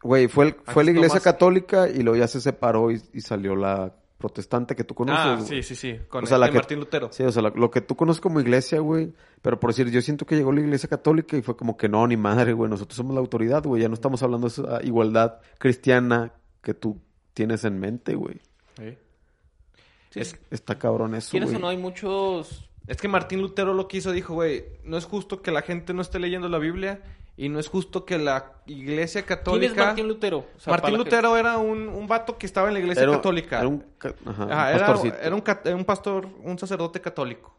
Güey, 0.00 0.28
fue, 0.28 0.46
el- 0.46 0.56
fue 0.64 0.84
la 0.84 0.92
iglesia 0.92 1.16
nomás- 1.18 1.24
católica 1.24 1.88
y 1.88 2.02
luego 2.02 2.16
ya 2.18 2.28
se 2.28 2.40
separó 2.40 2.92
y, 2.92 3.02
y 3.12 3.20
salió 3.20 3.56
la 3.56 3.92
protestante 4.18 4.74
que 4.76 4.84
tú 4.84 4.94
conoces, 4.94 5.24
Ah, 5.24 5.40
sí, 5.40 5.62
sí, 5.62 5.74
sí. 5.76 5.96
Con 6.08 6.24
O 6.24 6.26
sea, 6.26 6.38
la 6.38 6.48
que- 6.48 6.56
Martín 6.56 6.80
Lutero. 6.80 7.08
Sí, 7.12 7.22
o 7.22 7.30
sea, 7.32 7.40
la- 7.42 7.50
lo 7.54 7.70
que 7.70 7.80
tú 7.80 7.94
conoces 7.96 8.20
como 8.20 8.40
iglesia, 8.40 8.80
güey. 8.80 9.12
Pero 9.42 9.60
por 9.60 9.70
decir, 9.70 9.88
yo 9.90 10.02
siento 10.02 10.26
que 10.26 10.34
llegó 10.36 10.50
la 10.52 10.60
iglesia 10.60 10.88
católica 10.88 11.36
y 11.36 11.42
fue 11.42 11.56
como 11.56 11.76
que 11.76 11.88
no, 11.88 12.06
ni 12.06 12.16
madre, 12.16 12.52
güey. 12.52 12.68
Nosotros 12.68 12.96
somos 12.96 13.14
la 13.14 13.20
autoridad, 13.20 13.62
güey. 13.64 13.80
Ya 13.82 13.88
no 13.88 13.94
estamos 13.94 14.22
hablando 14.22 14.48
de 14.48 14.52
esa 14.52 14.82
igualdad 14.84 15.38
cristiana 15.58 16.32
que 16.62 16.74
tú 16.74 17.00
tienes 17.32 17.64
en 17.64 17.78
mente, 17.78 18.16
güey. 18.16 18.40
Sí. 18.76 18.98
Sí. 20.10 20.20
Es, 20.20 20.38
Está 20.50 20.78
cabrón 20.78 21.14
eso, 21.14 21.30
Quieras 21.30 21.50
güey. 21.50 21.58
o 21.58 21.60
no, 21.60 21.68
hay 21.68 21.76
muchos... 21.76 22.68
es 22.88 22.96
que 22.96 23.06
Martín 23.08 23.40
Lutero 23.42 23.74
lo 23.74 23.86
que 23.86 23.98
hizo, 23.98 24.10
dijo, 24.10 24.34
güey, 24.34 24.64
no 24.82 24.96
es 24.96 25.04
justo 25.04 25.42
que 25.42 25.50
la 25.52 25.62
gente 25.62 25.94
no 25.94 26.02
esté 26.02 26.18
leyendo 26.18 26.48
la 26.48 26.58
Biblia 26.58 27.02
y 27.38 27.48
no 27.48 27.58
es 27.60 27.68
justo 27.68 28.04
que 28.04 28.18
la 28.18 28.60
iglesia 28.66 29.22
¿Quién 29.22 29.38
católica... 29.38 29.72
es 29.72 29.76
Martín 29.78 30.08
Lutero? 30.08 30.38
O 30.56 30.60
sea, 30.60 30.72
Martín 30.72 30.98
Lutero 30.98 31.36
era 31.38 31.56
un, 31.56 31.88
un 31.88 32.06
vato 32.06 32.36
que 32.36 32.44
estaba 32.44 32.68
en 32.68 32.74
la 32.74 32.80
iglesia 32.80 33.04
Era- 33.04 33.12
católica. 33.12 33.60
Era 33.60 33.68
un, 33.68 33.84
ajá, 34.26 34.44
un 34.44 34.50
era, 34.50 35.18
era 35.22 35.34
un, 35.34 35.40
cat- 35.40 35.66
era 35.66 35.76
un 35.76 35.84
pastor, 35.86 36.28
un 36.42 36.58
sacerdote 36.58 37.00
católico. 37.00 37.56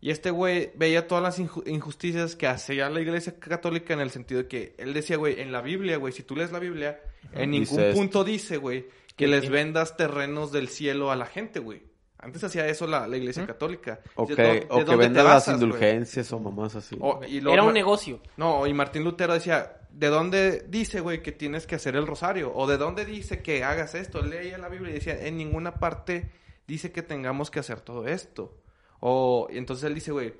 Y 0.00 0.10
este 0.10 0.30
güey 0.30 0.70
veía 0.76 1.06
todas 1.08 1.22
las 1.22 1.38
inju- 1.40 1.62
injusticias 1.66 2.36
que 2.36 2.46
hacía 2.46 2.88
la 2.88 3.00
iglesia 3.00 3.38
católica 3.38 3.92
en 3.94 4.00
el 4.00 4.10
sentido 4.10 4.42
de 4.42 4.48
que 4.48 4.74
él 4.78 4.94
decía, 4.94 5.16
güey, 5.16 5.40
en 5.40 5.52
la 5.52 5.60
Biblia, 5.60 5.96
güey, 5.98 6.12
si 6.12 6.22
tú 6.22 6.34
lees 6.34 6.50
la 6.52 6.60
Biblia, 6.60 7.00
en 7.32 7.50
ningún 7.50 7.68
Dice 7.68 7.88
esto. 7.90 8.00
punto 8.00 8.24
dice, 8.24 8.56
güey, 8.56 8.86
que 9.16 9.26
les 9.26 9.50
vendas 9.50 9.96
terrenos 9.96 10.52
del 10.52 10.68
cielo 10.68 11.10
a 11.10 11.16
la 11.16 11.26
gente, 11.26 11.58
güey. 11.58 11.82
Antes 12.20 12.42
hacía 12.42 12.66
eso 12.66 12.86
la, 12.86 13.06
la 13.06 13.16
iglesia 13.16 13.46
católica. 13.46 14.00
O 14.16 14.26
¿De 14.26 14.66
o 14.70 14.78
de 14.80 14.84
que 14.84 14.96
venda 14.96 15.22
las 15.22 15.34
basas, 15.34 15.54
indulgencias 15.54 16.32
o 16.32 16.40
mamás 16.40 16.74
así. 16.74 16.96
O- 17.00 17.20
y 17.24 17.40
luego 17.40 17.54
Era 17.54 17.62
un 17.62 17.72
negocio. 17.74 18.20
No, 18.36 18.66
y 18.66 18.74
Martín 18.74 19.04
Lutero 19.04 19.34
decía, 19.34 19.78
¿de 19.90 20.08
dónde 20.08 20.64
dice, 20.68 20.98
güey, 21.00 21.22
que 21.22 21.30
tienes 21.30 21.66
que 21.66 21.76
hacer 21.76 21.94
el 21.94 22.06
rosario? 22.08 22.52
¿O 22.54 22.66
de 22.66 22.76
dónde 22.76 23.04
dice 23.04 23.40
que 23.40 23.62
hagas 23.62 23.94
esto? 23.94 24.20
Leía 24.20 24.58
la 24.58 24.68
Biblia 24.68 24.90
y 24.90 24.94
decía, 24.94 25.26
en 25.26 25.36
ninguna 25.36 25.74
parte 25.74 26.30
dice 26.66 26.90
que 26.90 27.02
tengamos 27.02 27.50
que 27.52 27.60
hacer 27.60 27.80
todo 27.80 28.08
esto. 28.08 28.58
O 29.00 29.46
y 29.50 29.56
entonces 29.58 29.84
él 29.84 29.94
dice, 29.94 30.10
güey, 30.10 30.34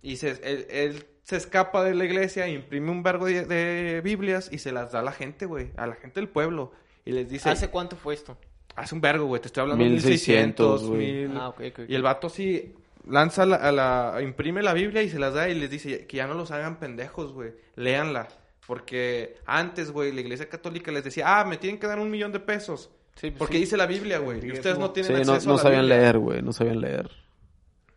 y 0.00 0.16
se, 0.16 0.30
él, 0.42 0.66
él 0.70 1.06
se 1.22 1.36
escapa 1.36 1.84
de 1.84 1.94
la 1.94 2.04
iglesia, 2.06 2.48
imprime 2.48 2.90
un 2.90 3.02
vergo 3.02 3.26
de, 3.26 3.44
de 3.44 4.00
Biblias 4.02 4.48
y 4.50 4.58
se 4.58 4.72
las 4.72 4.92
da 4.92 5.00
a 5.00 5.02
la 5.02 5.12
gente, 5.12 5.44
güey, 5.44 5.70
a 5.76 5.86
la 5.86 5.96
gente 5.96 6.20
del 6.20 6.30
pueblo. 6.30 6.72
Y 7.04 7.12
les 7.12 7.28
dice, 7.28 7.50
¿Hace 7.50 7.68
cuánto 7.68 7.96
fue 7.96 8.14
esto? 8.14 8.38
Hace 8.76 8.94
un 8.94 9.00
vergo, 9.00 9.26
güey, 9.26 9.40
te 9.40 9.48
estoy 9.48 9.62
hablando 9.62 9.84
de 9.84 9.90
1600, 9.90 10.82
1600, 10.82 10.88
güey. 10.88 11.28
1000. 11.28 11.36
Ah, 11.38 11.48
ok, 11.48 11.60
ok, 11.60 11.78
ok. 11.80 11.88
Y 11.88 11.94
el 11.94 12.02
vato 12.02 12.28
sí 12.28 12.74
lanza 13.08 13.44
la, 13.46 13.56
a 13.56 13.72
la, 13.72 14.20
imprime 14.22 14.62
la 14.62 14.72
Biblia 14.72 15.02
y 15.02 15.08
se 15.10 15.18
las 15.18 15.34
da 15.34 15.48
y 15.48 15.54
les 15.54 15.70
dice 15.70 16.06
que 16.06 16.16
ya 16.16 16.26
no 16.26 16.34
los 16.34 16.50
hagan 16.50 16.78
pendejos, 16.78 17.32
güey. 17.32 17.52
Léanla. 17.76 18.28
Porque 18.66 19.36
antes, 19.44 19.90
güey, 19.90 20.12
la 20.12 20.22
iglesia 20.22 20.48
católica 20.48 20.90
les 20.90 21.04
decía, 21.04 21.38
ah, 21.40 21.44
me 21.44 21.58
tienen 21.58 21.78
que 21.78 21.86
dar 21.86 21.98
un 21.98 22.10
millón 22.10 22.32
de 22.32 22.40
pesos. 22.40 22.90
Sí, 23.14 23.30
pues 23.30 23.38
Porque 23.38 23.54
sí. 23.54 23.60
dice 23.60 23.76
la 23.76 23.86
Biblia, 23.86 24.18
güey. 24.18 24.44
Y 24.44 24.52
ustedes 24.52 24.78
no 24.78 24.90
tienen 24.90 25.16
Sí, 25.18 25.26
no, 25.26 25.32
acceso 25.34 25.48
no 25.48 25.54
a 25.54 25.56
la 25.58 25.62
sabían 25.62 25.82
Biblia. 25.82 25.98
leer, 25.98 26.18
güey. 26.18 26.42
No 26.42 26.52
sabían 26.52 26.80
leer. 26.80 27.10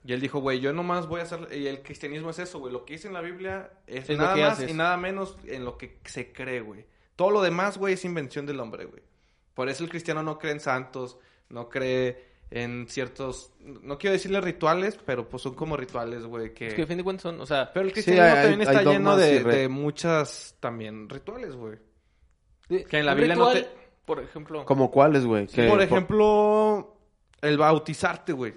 Y 0.06 0.14
él 0.14 0.22
dijo, 0.22 0.40
güey, 0.40 0.60
yo 0.60 0.74
nomás 0.74 1.08
voy 1.08 1.22
a 1.22 1.24
hacer... 1.24 1.48
Y 1.54 1.68
el 1.68 1.82
cristianismo 1.82 2.30
es 2.30 2.40
eso, 2.40 2.60
güey. 2.60 2.72
Lo 2.72 2.86
que 2.86 2.94
dice 2.94 3.08
en 3.08 3.14
la 3.14 3.22
Biblia 3.22 3.72
es, 3.88 4.10
nada 4.10 4.36
más 4.36 4.54
haces. 4.54 4.70
y 4.70 4.74
nada 4.74 4.96
menos 4.98 5.38
en 5.46 5.66
lo 5.66 5.78
que 5.78 5.98
se 6.06 6.32
cree, 6.32 6.62
güey. 6.62 6.86
Todo 7.16 7.32
lo 7.32 7.42
demás, 7.42 7.78
güey, 7.78 7.96
es 7.96 8.06
invención 8.06 8.46
del 8.46 8.60
hombre, 8.60 8.86
güey. 8.86 9.02
Por 9.58 9.68
eso 9.70 9.84
el 9.84 9.90
cristiano 9.90 10.22
no 10.22 10.38
cree 10.38 10.52
en 10.54 10.60
santos, 10.60 11.18
no 11.50 11.68
cree 11.68 12.26
en 12.52 12.88
ciertos... 12.88 13.52
No 13.60 13.98
quiero 13.98 14.14
decirle 14.14 14.40
rituales, 14.40 15.00
pero 15.04 15.28
pues 15.28 15.42
son 15.42 15.56
como 15.56 15.76
rituales, 15.76 16.24
güey, 16.26 16.54
que... 16.54 16.68
Es 16.68 16.74
que 16.76 16.84
a 16.84 16.86
fin 16.88 16.98
de 17.00 17.04
cuentas 17.04 17.24
son, 17.24 17.42
o 17.42 17.46
sea... 17.48 17.74
Pero 17.74 17.86
el 17.86 17.90
Sí, 17.90 17.94
cristianismo 17.96 18.28
hay- 18.38 18.42
también 18.44 18.62
hay 18.70 18.76
está 18.78 18.92
lleno 18.92 19.18
de, 19.18 19.40
re- 19.44 19.56
de 19.58 19.68
muchas 19.68 20.56
también 20.60 21.10
rituales, 21.10 21.56
güey. 21.56 21.80
de- 22.70 22.84
que 22.86 23.00
en 23.00 23.06
la 23.08 23.16
Biblia 23.16 23.36
no 23.36 23.50
ritual, 23.52 23.64
te- 23.74 23.88
Por 24.06 24.22
ejemplo... 24.22 24.64
¿Como 24.64 24.92
cuáles, 24.92 25.26
güey? 25.26 25.48
Que- 25.48 25.68
Por 25.68 25.82
ejemplo, 25.82 26.96
el 27.42 27.58
bautizarte, 27.58 28.32
güey. 28.34 28.54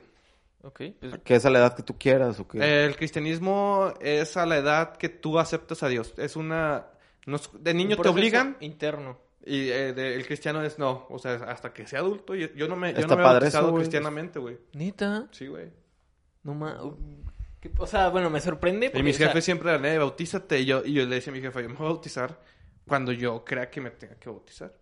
Ok, 0.65 0.83
pues... 1.01 1.19
Que 1.25 1.37
es 1.37 1.47
a 1.47 1.51
la 1.51 1.61
edad 1.61 1.75
que 1.75 1.83
tú 1.83 1.97
quieras 1.99 2.39
o 2.39 2.47
qué. 2.47 2.85
El 2.85 2.95
cristianismo 2.95 3.95
es 4.03 4.37
a 4.37 4.45
la 4.45 4.59
edad 4.59 4.97
que 4.99 5.09
tú 5.09 5.39
aceptas 5.39 5.83
a 5.83 5.89
Dios. 5.89 6.13
Es 6.19 6.37
una... 6.37 6.89
no 7.25 7.37
es- 7.37 7.49
de 7.59 7.73
niño 7.73 7.97
un 7.97 8.03
te 8.03 8.09
obligan 8.11 8.59
Interno. 8.61 9.19
Y 9.45 9.69
eh, 9.71 9.93
de- 9.93 10.15
el 10.15 10.27
cristiano 10.27 10.63
es 10.63 10.79
no. 10.79 11.07
O 11.11 11.19
sea, 11.19 11.35
hasta 11.35 11.73
que 11.73 11.87
sea 11.87 12.01
adulto. 12.01 12.35
y- 12.35 12.53
Yo 12.57 12.69
no 12.69 12.77
me, 12.77 12.93
yo 12.93 13.01
Está 13.01 13.15
no 13.15 13.17
me 13.17 13.23
he 13.23 13.33
bautizado 13.33 13.65
eso, 13.67 13.71
güey. 13.73 13.83
cristianamente, 13.83 14.39
güey. 14.39 14.59
¿Neta? 14.75 15.29
Sí, 15.33 15.47
güey. 15.47 15.71
No 16.43 16.55
ma... 16.55 16.79
¿Qué- 17.61 17.71
O 17.79 17.87
sea, 17.87 18.09
bueno, 18.09 18.31
me 18.31 18.41
sorprende 18.41 18.87
Y 18.87 18.89
porque, 18.91 19.03
mis 19.03 19.17
o 19.17 19.19
sea, 19.19 19.29
jefes 19.29 19.45
siempre 19.45 19.71
eran, 19.71 19.85
eh, 19.85 19.99
bautízate. 19.99 20.61
Y 20.61 20.65
yo, 20.67 20.83
y 20.85 20.93
yo 20.95 21.05
le 21.07 21.17
decía 21.17 21.33
a 21.33 21.37
mi 21.37 21.43
jefe, 21.43 21.63
yo 21.63 21.69
me 21.69 21.75
voy 21.75 21.87
a 21.87 21.91
bautizar 21.91 22.41
cuando 22.87 23.13
yo 23.13 23.45
crea 23.45 23.71
que 23.71 23.81
me 23.81 23.91
tenga 23.91 24.15
que 24.17 24.29
bautizar. 24.31 24.75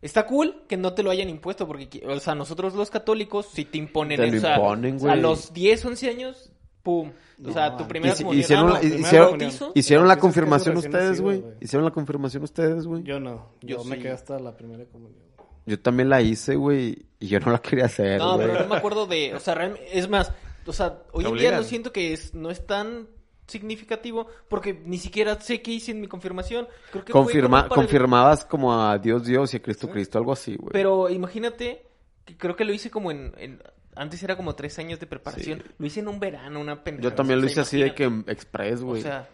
Está 0.00 0.26
cool 0.26 0.64
que 0.68 0.76
no 0.76 0.94
te 0.94 1.02
lo 1.04 1.10
hayan 1.10 1.28
impuesto 1.28 1.66
porque, 1.66 1.88
qui- 1.88 2.04
o 2.06 2.18
sea, 2.18 2.34
nosotros 2.34 2.74
los 2.74 2.90
católicos 2.90 3.48
sí 3.52 3.64
te 3.66 3.78
imponen. 3.78 4.18
Te 4.18 4.30
lo 4.30 4.36
o 4.38 4.40
sea, 4.40 4.56
imponen, 4.56 4.96
o 4.96 4.98
sea, 5.00 5.12
a 5.12 5.16
los 5.16 5.52
10, 5.52 5.84
11 5.84 6.08
años, 6.10 6.50
pum. 6.82 7.10
O 7.44 7.52
sea, 7.52 7.70
No, 7.70 7.76
tu 7.78 7.88
primera 7.88 8.14
hici- 8.14 8.18
comunión. 8.22 8.40
hicieron 8.40 8.66
Ah, 8.70 8.72
la- 8.74 8.88
no, 8.88 8.98
hicieron-. 8.98 9.72
¿Hicieron 9.74 10.08
la 10.08 10.18
confirmación 10.18 10.76
ustedes, 10.76 11.20
güey? 11.20 11.42
¿Hicieron 11.60 11.84
la 11.84 11.90
confirmación 11.90 12.42
ustedes, 12.44 12.86
güey? 12.86 13.02
Yo 13.02 13.18
no. 13.20 13.50
Yo 13.62 13.78
Yo, 13.78 13.84
me 13.84 13.96
sí. 13.96 14.02
quedé 14.02 14.12
hasta 14.12 14.38
la 14.38 14.56
primera 14.56 14.84
comunión. 14.86 15.20
Yo 15.66 15.78
también 15.80 16.08
la 16.08 16.20
hice, 16.20 16.56
güey, 16.56 17.06
y 17.20 17.28
yo 17.28 17.38
no 17.40 17.52
la 17.52 17.58
quería 17.60 17.84
hacer, 17.84 18.18
No, 18.18 18.36
pero 18.36 18.60
no 18.62 18.66
me 18.68 18.76
acuerdo 18.76 19.06
de, 19.06 19.32
o 19.34 19.38
sea, 19.40 19.54
realmente, 19.54 19.96
es 19.96 20.08
más, 20.08 20.32
o 20.66 20.72
sea, 20.72 20.98
hoy 21.12 21.24
en 21.24 21.34
día 21.36 21.52
no 21.56 21.62
siento 21.62 21.92
que 21.92 22.12
es, 22.12 22.34
no 22.34 22.50
es 22.50 22.66
tan 22.66 23.06
significativo 23.46 24.26
porque 24.48 24.72
ni 24.84 24.98
siquiera 24.98 25.40
sé 25.40 25.62
qué 25.62 25.72
hice 25.72 25.92
en 25.92 26.00
mi 26.00 26.08
confirmación. 26.08 26.66
Creo 26.90 27.04
que 27.04 27.12
Confirma- 27.12 27.68
como 27.68 27.74
confirmabas 27.82 28.44
como 28.44 28.72
a 28.74 28.98
Dios 28.98 29.24
Dios 29.24 29.52
y 29.54 29.58
a 29.58 29.62
Cristo 29.62 29.88
Cristo, 29.90 30.18
algo 30.18 30.32
así, 30.32 30.56
güey. 30.56 30.70
Pero 30.72 31.08
imagínate, 31.10 31.86
que 32.24 32.36
creo 32.36 32.56
que 32.56 32.64
lo 32.64 32.72
hice 32.72 32.90
como 32.90 33.10
en, 33.10 33.32
en- 33.36 33.62
antes 33.94 34.22
era 34.22 34.36
como 34.36 34.54
tres 34.54 34.78
años 34.78 34.98
de 35.00 35.06
preparación. 35.06 35.60
Sí. 35.64 35.70
Lo 35.78 35.86
hice 35.86 36.00
en 36.00 36.08
un 36.08 36.18
verano, 36.20 36.60
una 36.60 36.82
pendejada. 36.84 37.10
Yo 37.10 37.16
también 37.16 37.40
lo 37.40 37.46
O 37.46 37.48
sea, 37.48 37.52
hice 37.52 37.60
así 37.60 37.82
de 37.82 37.94
que 37.94 38.04
express, 38.26 38.80
O 38.82 38.86
güey. 38.86 39.02
sea, 39.02 39.28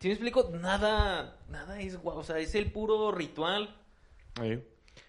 si 0.00 0.08
me 0.08 0.14
explico, 0.14 0.50
nada, 0.60 1.38
nada 1.48 1.80
es 1.80 1.96
guau, 1.96 2.18
o 2.18 2.24
sea, 2.24 2.38
es 2.38 2.54
el 2.54 2.70
puro 2.70 3.10
ritual. 3.12 3.74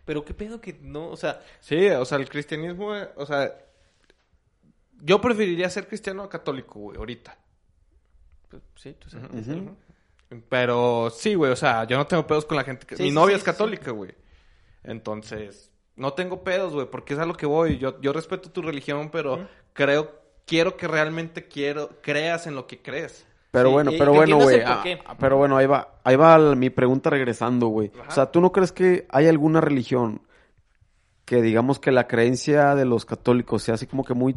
Pero 0.05 0.23
qué 0.23 0.33
pedo 0.33 0.61
que 0.61 0.73
no, 0.81 1.09
o 1.09 1.17
sea, 1.17 1.41
Sí, 1.59 1.87
o 1.89 2.05
sea, 2.05 2.17
el 2.17 2.29
cristianismo, 2.29 2.93
o 3.15 3.25
sea, 3.25 3.53
yo 5.01 5.19
preferiría 5.21 5.69
ser 5.69 5.87
cristiano 5.87 6.23
a 6.23 6.29
católico, 6.29 6.79
güey, 6.79 6.97
ahorita. 6.97 7.37
pues, 8.49 8.63
sí, 8.77 8.93
tú 8.97 9.09
sabes. 9.09 9.47
Ujú. 9.47 9.75
Pero 10.49 11.09
sí, 11.09 11.35
güey, 11.35 11.51
o 11.51 11.55
sea, 11.55 11.83
yo 11.85 11.97
no 11.97 12.07
tengo 12.07 12.25
pedos 12.27 12.45
con 12.45 12.57
la 12.57 12.63
gente. 12.63 12.85
que- 12.85 12.95
Sí, 12.97 13.03
Mi 13.03 13.11
novia 13.11 13.35
sí, 13.35 13.39
es 13.39 13.43
católica, 13.43 13.91
güey. 13.91 14.13
Entonces, 14.83 15.71
no 15.97 16.13
tengo 16.13 16.43
pedos, 16.43 16.73
güey, 16.73 16.89
porque 16.89 17.13
es 17.15 17.19
a 17.19 17.25
lo 17.25 17.35
que 17.35 17.45
voy. 17.45 17.77
Yo, 17.77 17.99
yo 17.99 18.13
respeto 18.13 18.49
tu 18.49 18.61
religión, 18.61 19.09
pero 19.11 19.47
creo, 19.73 20.11
quiero 20.45 20.77
que 20.77 20.87
realmente 20.87 21.47
quiero, 21.47 21.89
creas 22.01 22.47
en 22.47 22.55
lo 22.55 22.65
que 22.67 22.81
crees. 22.81 23.25
Pero 23.51 23.69
Sí, 23.69 23.73
bueno, 23.73 23.91
pero 23.97 24.13
bueno, 24.13 24.37
güey. 24.37 24.61
ah, 24.65 24.83
pero 25.19 25.37
bueno, 25.37 25.57
ahí 25.57 25.65
va, 25.65 25.95
ahí 26.03 26.15
va 26.15 26.37
la- 26.37 26.55
mi 26.55 26.69
pregunta 26.69 27.09
regresando, 27.09 27.67
güey. 27.67 27.91
O 28.07 28.11
sea, 28.11 28.31
¿tú 28.31 28.39
no 28.41 28.51
crees 28.51 28.71
que 28.71 29.05
hay 29.09 29.27
alguna 29.27 29.59
religión 29.61 30.21
que 31.25 31.41
digamos 31.41 31.79
que 31.79 31.91
la 31.91 32.07
creencia 32.07 32.75
de 32.75 32.85
los 32.85 33.05
católicos 33.05 33.63
sea 33.63 33.75
así 33.75 33.87
como 33.87 34.03
que 34.05 34.13
muy 34.13 34.35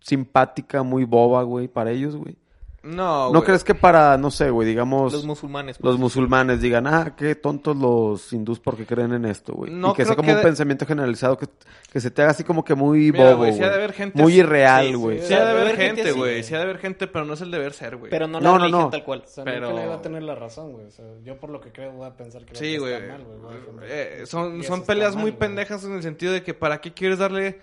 simpática, 0.00 0.82
muy 0.82 1.04
boba, 1.04 1.42
güey, 1.42 1.68
para 1.68 1.90
ellos, 1.90 2.16
güey? 2.16 2.36
No, 2.82 3.24
¿No 3.26 3.30
güey. 3.30 3.42
crees 3.42 3.62
que 3.62 3.74
para, 3.74 4.16
no 4.16 4.30
sé, 4.30 4.48
güey, 4.48 4.66
digamos, 4.66 5.12
Los 5.12 5.20
los, 5.20 5.24
musulmanes. 5.26 5.76
pues. 5.76 5.96
musulmanes 5.96 6.62
digan, 6.62 6.86
ah, 6.86 7.14
qué 7.14 7.34
tontos 7.34 7.76
los 7.76 8.32
hindús 8.32 8.58
porque 8.58 8.86
creen 8.86 9.12
en 9.12 9.26
esto, 9.26 9.52
güey? 9.52 9.70
No 9.70 9.90
y 9.90 9.94
que 9.94 10.06
sea 10.06 10.16
como 10.16 10.26
que 10.26 10.32
un 10.32 10.38
de- 10.38 10.42
pensamiento 10.44 10.86
generalizado 10.86 11.36
que, 11.36 11.46
que 11.92 12.00
se 12.00 12.10
te 12.10 12.22
haga 12.22 12.30
así 12.30 12.42
como 12.42 12.64
que 12.64 12.74
muy 12.74 13.12
Mira, 13.12 13.24
bobo, 13.32 13.36
güey, 13.38 13.50
güey. 13.50 13.62
ha 13.64 13.68
de 13.68 13.74
haber 13.74 13.92
gente 13.92 14.22
Muy 14.22 14.32
irreal, 14.32 14.86
Sí, 14.86 14.94
güey. 14.94 15.20
sí, 15.20 15.26
Sí 15.26 15.34
ha 15.34 15.44
de 15.44 15.50
haber 15.50 15.76
gente 15.76 16.12
güey. 16.12 16.42
Sí 16.42 16.54
ha 16.54 16.56
de 16.58 16.64
haber 16.64 16.78
gente, 16.78 17.06
pero 17.06 17.24
no 17.26 17.34
es 17.34 17.40
el 17.42 17.50
deber 17.50 17.74
ser, 17.74 17.96
güey. 17.96 18.08
Pero 18.10 18.26
no, 18.26 18.40
No, 18.40 18.52
la 18.52 18.52
no, 18.52 18.58
religión 18.64 18.82
no. 18.84 18.90
tal 18.90 19.04
cual. 19.04 19.22
O 19.26 19.28
sea, 19.28 19.44
Pero- 19.44 19.68
pero... 19.68 19.78
le 19.78 19.86
va 19.86 19.94
a 19.96 20.02
tener 20.02 20.22
la 20.22 20.34
razón, 20.34 20.72
güey. 20.72 20.86
O 20.86 20.90
sea, 20.90 21.04
yo 21.22 21.36
por 21.36 21.50
lo 21.50 21.60
que 21.60 21.72
creo 21.72 21.92
voy 21.92 22.06
a 22.06 22.16
pensar 22.16 22.46
que 22.46 22.54
Sí, 22.54 22.78
güey. 22.78 22.94
está 22.94 23.08
mal, 23.12 23.24
güey. 23.24 23.88
Eh, 23.90 24.22
son 24.24 24.62
son 24.62 24.86
peleas 24.86 25.14
mal, 25.16 25.22
muy 25.24 25.32
güey. 25.32 25.38
pendejas 25.38 25.84
en 25.84 25.92
el 25.92 26.02
sentido 26.02 26.32
de 26.32 26.42
que 26.42 26.54
para 26.54 26.80
qué 26.80 26.94
quieres 26.94 27.18
darle... 27.18 27.60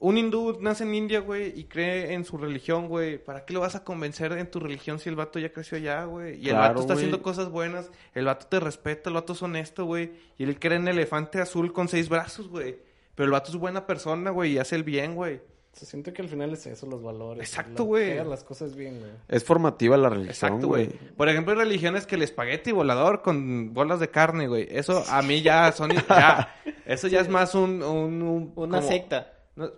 Un 0.00 0.16
hindú 0.16 0.56
nace 0.60 0.84
en 0.84 0.94
India, 0.94 1.20
güey, 1.20 1.52
y 1.60 1.64
cree 1.64 2.14
en 2.14 2.24
su 2.24 2.38
religión, 2.38 2.88
güey. 2.88 3.18
¿Para 3.22 3.44
qué 3.44 3.52
lo 3.52 3.60
vas 3.60 3.74
a 3.76 3.84
convencer 3.84 4.32
en 4.32 4.50
tu 4.50 4.58
religión 4.58 4.98
si 4.98 5.10
el 5.10 5.14
vato 5.16 5.38
ya 5.38 5.52
creció 5.52 5.76
allá, 5.76 6.04
güey? 6.04 6.36
Y 6.40 6.48
el 6.48 6.54
Claro, 6.54 6.68
vato 6.68 6.80
está 6.80 6.94
güey. 6.94 7.04
haciendo 7.04 7.22
cosas 7.22 7.50
buenas, 7.50 7.90
el 8.14 8.24
vato 8.24 8.46
te 8.46 8.58
respeta, 8.60 9.10
el 9.10 9.14
vato 9.14 9.34
es 9.34 9.42
honesto, 9.42 9.84
güey. 9.84 10.12
Y 10.38 10.44
él 10.44 10.58
cree 10.58 10.76
en 10.78 10.88
elefante 10.88 11.38
azul 11.40 11.72
con 11.74 11.88
seis 11.88 12.08
brazos, 12.08 12.48
güey. 12.48 12.78
Pero 13.14 13.26
el 13.26 13.30
vato 13.32 13.50
es 13.50 13.56
buena 13.58 13.86
persona, 13.86 14.30
güey, 14.30 14.52
y 14.52 14.58
hace 14.58 14.74
el 14.76 14.84
bien, 14.84 15.14
güey. 15.14 15.42
Se 15.74 15.84
siente 15.86 16.12
que 16.14 16.22
al 16.22 16.28
final 16.28 16.52
es 16.54 16.66
eso, 16.66 16.86
los 16.86 17.02
valores. 17.02 17.46
Exacto, 17.46 17.84
güey. 17.84 18.24
las 18.24 18.42
cosas 18.42 18.74
bien, 18.74 18.98
güey. 19.00 19.12
Es 19.28 19.44
formativa 19.44 19.96
la 19.98 20.08
religión, 20.08 20.30
Exacto, 20.30 20.66
güey. 20.66 20.86
güey. 20.86 20.98
Por 21.16 21.28
ejemplo, 21.28 21.52
hay 21.52 21.58
religiones 21.58 22.06
que 22.06 22.14
el 22.16 22.22
espagueti 22.22 22.72
volador 22.72 23.20
con 23.22 23.74
bolas 23.74 24.00
de 24.00 24.08
carne, 24.08 24.48
güey. 24.48 24.66
Eso 24.70 25.04
a 25.10 25.20
mí 25.22 25.42
ya 25.42 25.70
son... 25.72 25.90
Ya, 26.08 26.56
eso 26.86 27.06
ya 27.06 27.20
es 27.20 27.28
más 27.28 27.54
un... 27.54 27.82
un- 27.82 28.22
un- 28.22 28.52
Una 28.56 28.78
como- 28.78 28.88
secta. 28.90 29.34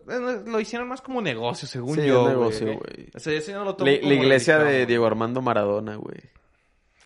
No, 0.07 0.20
no, 0.20 0.33
lo 0.51 0.61
hicieron 0.61 0.89
más 0.89 1.01
como 1.01 1.20
negocio, 1.20 1.66
según 1.66 1.97
Sí, 1.97 2.07
yo. 2.07 2.22
es 2.22 2.28
negocio, 2.28 2.66
güey. 2.66 3.09
O 3.14 3.18
sea, 3.18 3.33
eso 3.33 3.51
yo 3.51 3.59
no 3.59 3.64
lo 3.64 3.74
tomo 3.76 3.91
La, 3.91 3.99
como 4.01 4.09
la 4.12 4.14
iglesia 4.18 4.59
de. 4.59 4.87
Diego 4.87 5.07
Armando 5.07 5.43
Maradona, 5.43 5.97
güey. 5.97 6.18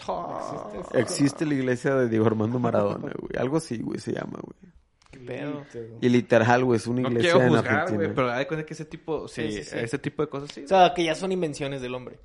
Ah. 0.09 0.68
Existe 0.95 1.47
la 1.47 1.55
iglesia 1.55 1.95
de 1.95 2.09
Diego 2.09 2.27
Armando 2.27 2.59
Maradona, 2.59 3.12
güey. 3.18 3.33
Algo 3.39 3.57
así, 3.57 3.79
güey, 3.79 3.99
se 3.99 4.12
llama, 4.12 4.39
güey. 4.41 4.72
¿Qué 5.11 5.18
pedo? 5.20 5.64
Y 6.01 6.09
literal, 6.09 6.64
güey, 6.64 6.77
es 6.77 6.87
una 6.87 7.03
No 7.03 7.09
iglesia 7.09 7.33
quiero 7.33 7.47
en 7.47 7.53
juzgar, 7.55 7.74
Argentina. 7.74 8.03
güey, 8.05 8.14
pero 8.14 8.31
hay 8.33 8.47
que 8.64 8.74
ese 8.74 8.85
tipo, 8.85 9.27
sí, 9.29 9.51
Sí, 9.51 9.53
sí, 9.59 9.64
sí. 9.70 9.77
ese 9.79 9.99
tipo 9.99 10.22
de 10.22 10.29
cosas 10.29 10.51
sí. 10.53 10.64
O 10.64 10.68
sea, 10.68 10.93
que 10.95 11.03
ya 11.05 11.14
son 11.14 11.33
invenciones 11.33 11.81
del 11.83 11.95
hombre. 11.95 12.18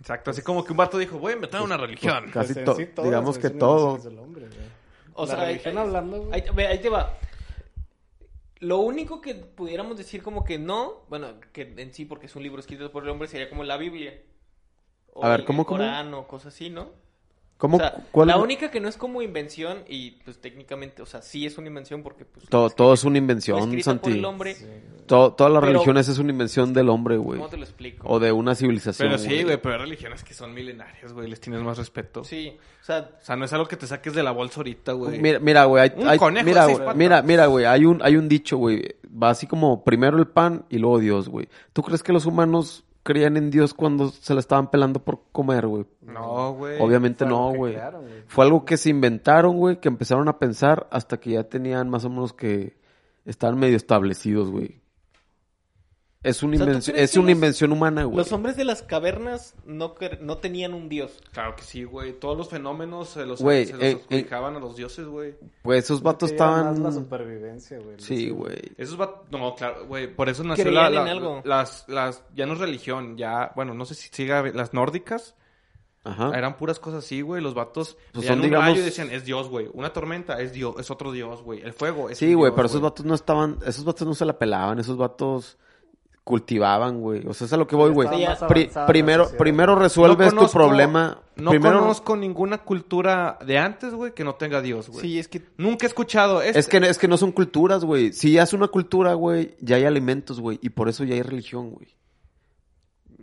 Exacto, 0.00 0.30
así 0.30 0.42
como 0.42 0.64
que 0.64 0.72
un 0.72 0.78
vato 0.78 0.98
dijo, 0.98 1.18
voy 1.18 1.32
a 1.32 1.34
inventar 1.36 1.62
una 1.62 1.76
religión. 1.76 2.30
Casi 2.32 2.54
Pues 2.54 2.78
en 2.78 2.94
to- 2.94 3.02
digamos 3.02 3.38
que 3.38 3.50
todo. 3.50 3.98
hombre. 4.20 4.46
O 5.14 5.24
La 5.26 5.34
sea, 5.36 5.44
religión 5.46 5.78
ahí- 5.78 5.84
hablando, 5.86 6.22
güey. 6.22 6.42
Ahí, 6.56 6.64
ahí 6.66 6.78
te 6.80 6.88
va. 6.88 7.18
Lo 8.60 8.78
único 8.78 9.20
que 9.20 9.34
pudiéramos 9.34 9.96
decir 9.98 10.22
como 10.22 10.44
que 10.44 10.58
no, 10.58 11.04
bueno, 11.08 11.40
que 11.52 11.62
en 11.76 11.92
sí 11.94 12.04
porque 12.06 12.26
es 12.26 12.36
un 12.36 12.42
libro 12.42 12.60
escrito 12.60 12.90
por 12.90 13.02
el 13.04 13.10
hombre 13.10 13.28
sería 13.28 13.50
como 13.50 13.64
la 13.64 13.76
Biblia. 13.76 14.22
O 15.12 15.24
A 15.24 15.28
ver, 15.28 15.40
el- 15.40 15.44
¿cómo, 15.44 15.62
el 15.62 15.66
cómo? 15.66 15.88
Corán 15.88 16.14
o 16.14 16.26
cosas 16.28 16.54
así, 16.54 16.70
¿no? 16.70 16.90
¿Cómo? 17.58 17.78
O 17.78 17.80
sea, 17.80 17.94
¿Cuál 18.12 18.28
la 18.28 18.34
es- 18.34 18.40
única 18.42 18.70
que 18.70 18.80
no 18.80 18.88
es 18.88 18.98
como 18.98 19.22
invención 19.22 19.78
y 19.88 20.10
pues 20.24 20.36
técnicamente, 20.38 21.00
o 21.00 21.06
sea, 21.06 21.22
sí 21.22 21.46
es 21.46 21.56
una 21.56 21.68
invención 21.68 22.02
porque 22.02 22.26
pues 22.26 22.46
Todo, 22.50 22.68
todo 22.68 22.92
es 22.92 23.02
una 23.04 23.16
invención, 23.16 23.58
escrita 23.60 23.92
por 23.92 24.02
Santi. 24.02 24.18
el 24.18 24.24
hombre. 24.26 24.56
Todo- 25.06 25.32
todas 25.32 25.50
las 25.52 25.60
Pero- 25.60 25.72
religiones 25.72 26.06
es 26.08 26.18
una 26.18 26.32
invención 26.32 26.74
del 26.74 26.90
hombre, 26.90 27.16
güey. 27.16 27.38
¿Cómo 27.38 27.48
te 27.48 27.56
lo 27.56 27.62
explico? 27.62 28.06
O 28.08 28.20
de 28.20 28.30
una 28.30 28.54
civilización. 28.54 29.08
Pero 29.08 29.18
sí, 29.18 29.42
güey, 29.42 29.56
pero 29.56 29.74
hay 29.76 29.80
religiones 29.80 30.22
que 30.22 30.34
son 30.34 30.52
milenarias, 30.52 31.14
güey, 31.14 31.28
les 31.30 31.40
tienes 31.40 31.62
más 31.62 31.78
respeto. 31.78 32.24
Sí, 32.24 32.58
o 32.82 32.84
sea, 32.84 33.10
O 33.20 33.24
sea, 33.24 33.36
no 33.36 33.46
es 33.46 33.52
algo 33.54 33.66
que 33.66 33.76
te 33.76 33.86
saques 33.86 34.12
de 34.14 34.22
la 34.22 34.32
bolsa 34.32 34.60
ahorita, 34.60 34.92
güey. 34.92 35.18
Mira, 35.18 35.38
mira, 35.38 35.64
güey, 35.64 35.82
hay- 35.84 35.92
Un 35.96 36.08
hay- 36.08 36.18
conejo 36.18 36.44
de 36.44 36.50
mira, 36.52 36.66
güey, 36.66 36.94
mira, 36.96 37.22
mira, 37.22 37.46
güey, 37.46 37.64
hay 37.64 37.84
un, 37.86 38.00
hay 38.02 38.16
un 38.16 38.28
dicho, 38.28 38.58
güey, 38.58 38.96
va 39.10 39.30
así 39.30 39.46
como 39.46 39.82
primero 39.82 40.18
el 40.18 40.26
pan 40.26 40.66
y 40.68 40.76
luego 40.78 40.98
Dios, 40.98 41.28
güey. 41.28 41.48
¿Tú 41.72 41.82
crees 41.82 42.02
que 42.02 42.12
los 42.12 42.26
humanos 42.26 42.84
creían 43.06 43.36
en 43.36 43.50
Dios 43.52 43.72
cuando 43.72 44.08
se 44.08 44.34
la 44.34 44.40
estaban 44.40 44.68
pelando 44.68 44.98
por 44.98 45.20
comer, 45.30 45.68
güey? 45.68 45.86
No, 46.02 46.52
güey. 46.54 46.80
Obviamente 46.80 47.24
no, 47.24 47.54
güey. 47.54 47.78
Fue 48.26 48.44
algo 48.44 48.64
que 48.64 48.76
se 48.76 48.90
inventaron, 48.90 49.56
güey, 49.56 49.78
que 49.80 49.88
empezaron 49.88 50.28
a 50.28 50.40
pensar 50.40 50.88
hasta 50.90 51.18
que 51.18 51.30
ya 51.30 51.44
tenían 51.44 51.88
más 51.88 52.04
o 52.04 52.10
menos 52.10 52.32
que 52.32 52.74
estaban 53.24 53.60
medio 53.60 53.76
establecidos, 53.76 54.50
güey. 54.50 54.80
Es 56.22 56.42
una 56.42 56.54
O 56.54 56.56
sea, 56.56 56.64
¿tú 56.66 56.70
invención, 56.70 56.94
crees 56.96 57.10
es 57.10 57.16
una 57.16 57.26
los- 57.26 57.32
invención 57.36 57.72
humana, 57.72 58.02
güey. 58.04 58.16
los 58.16 58.32
hombres 58.32 58.56
de 58.56 58.64
las 58.64 58.82
cavernas 58.82 59.54
no, 59.64 59.94
no 60.20 60.38
tenían 60.38 60.74
un 60.74 60.88
dios. 60.88 61.22
Claro 61.30 61.54
que 61.54 61.62
sí, 61.62 61.84
güey. 61.84 62.18
Todos 62.18 62.36
los 62.36 62.48
fenómenos 62.48 63.10
se 63.10 63.24
los, 63.24 63.40
Güey, 63.40 63.66
se 63.66 63.74
los 63.74 63.82
eh, 63.82 64.00
adjudicaban 64.02 64.56
a 64.56 64.58
los 64.58 64.74
dioses, 64.74 65.06
güey. 65.06 65.36
Pues 65.62 65.84
esos 65.84 66.02
vatos 66.02 66.30
más 66.30 66.32
estaban... 66.32 66.82
la 66.82 66.90
supervivencia, 66.90 67.78
güey. 67.78 67.94
Sí, 67.98 68.30
güey. 68.30 68.56
Esos 68.76 69.00
va... 69.00 69.22
No, 69.30 69.54
claro, 69.54 69.86
güey. 69.86 70.12
Por 70.12 70.28
eso 70.28 70.42
nació 70.42 70.68
la, 70.72 70.88
en 70.88 70.94
la- 70.94 71.04
algo. 71.04 71.42
las, 71.44 71.84
las... 71.86 72.24
Ya 72.34 72.44
no 72.46 72.54
es 72.54 72.58
religión, 72.58 73.16
ya... 73.16 73.52
Bueno, 73.54 73.74
no 73.74 73.84
sé 73.84 73.94
si 73.94 74.08
siga... 74.10 74.42
Las 74.52 74.74
nórdicas 74.74 75.36
Ajá. 76.02 76.32
eran 76.36 76.56
puras 76.56 76.80
cosas 76.80 77.04
así, 77.04 77.20
güey. 77.20 77.40
Los 77.40 77.54
vatos 77.54 77.98
Pues 78.12 78.26
son, 78.26 78.38
un 78.40 78.46
digamos- 78.46 78.66
rayo 78.70 78.80
y 78.80 78.84
decían, 78.84 79.10
es 79.12 79.24
Dios, 79.24 79.48
güey. 79.48 79.68
Una 79.74 79.92
tormenta 79.92 80.40
es 80.40 80.52
Dios, 80.52 80.74
es 80.80 80.90
otro 80.90 81.12
Dios, 81.12 81.42
güey. 81.42 81.60
El 81.62 81.72
fuego 81.72 82.10
es 82.10 82.18
Sí, 82.18 82.30
un 82.30 82.38
güey, 82.38 82.50
Dios, 82.50 82.56
pero 82.56 82.66
esos 82.66 82.80
vatos 82.80 83.06
no 83.06 83.14
estaban, 83.14 83.58
esos 83.64 83.84
vatos 83.84 84.08
no 84.08 84.14
se 84.14 84.24
la 84.24 84.36
pelaban, 84.36 84.80
esos 84.80 84.96
vatos 84.96 85.56
cultivaban, 86.26 87.00
güey. 87.00 87.24
O 87.28 87.32
sea, 87.34 87.46
es 87.46 87.52
a 87.52 87.56
lo 87.56 87.68
que 87.68 87.76
voy, 87.76 87.92
güey. 87.92 88.08
Pri- 88.48 88.68
primero, 88.88 89.28
primero 89.38 89.74
No 89.76 89.78
resuelves 89.78 90.32
conozco- 90.34 90.46
tu 90.46 90.52
problema. 90.54 91.20
No 91.36 91.50
primero, 91.50 91.78
conozco 91.78 92.16
ninguna 92.16 92.58
cultura 92.58 93.38
de 93.46 93.58
antes, 93.58 93.94
güey, 93.94 94.12
que 94.12 94.24
no 94.24 94.34
tenga 94.34 94.60
Dios, 94.60 94.88
güey. 94.88 95.02
Sí, 95.02 95.18
es 95.20 95.28
que 95.28 95.42
Nunca 95.56 95.86
he 95.86 95.88
escuchado. 95.88 96.42
Este... 96.42 96.58
Es 96.58 96.66
que, 96.66 96.78
es 96.78 96.98
que 96.98 97.06
no 97.06 97.16
son 97.16 97.30
culturas, 97.30 97.84
güey. 97.84 98.12
Si 98.12 98.32
ya 98.32 98.42
es 98.42 98.52
una 98.52 98.66
cultura, 98.66 99.14
güey, 99.14 99.54
ya 99.60 99.76
hay 99.76 99.84
alimentos, 99.84 100.40
güey. 100.40 100.58
Y 100.62 100.70
por 100.70 100.88
eso 100.88 101.04
ya 101.04 101.14
hay 101.14 101.22
religión, 101.22 101.70
güey. 101.70 101.94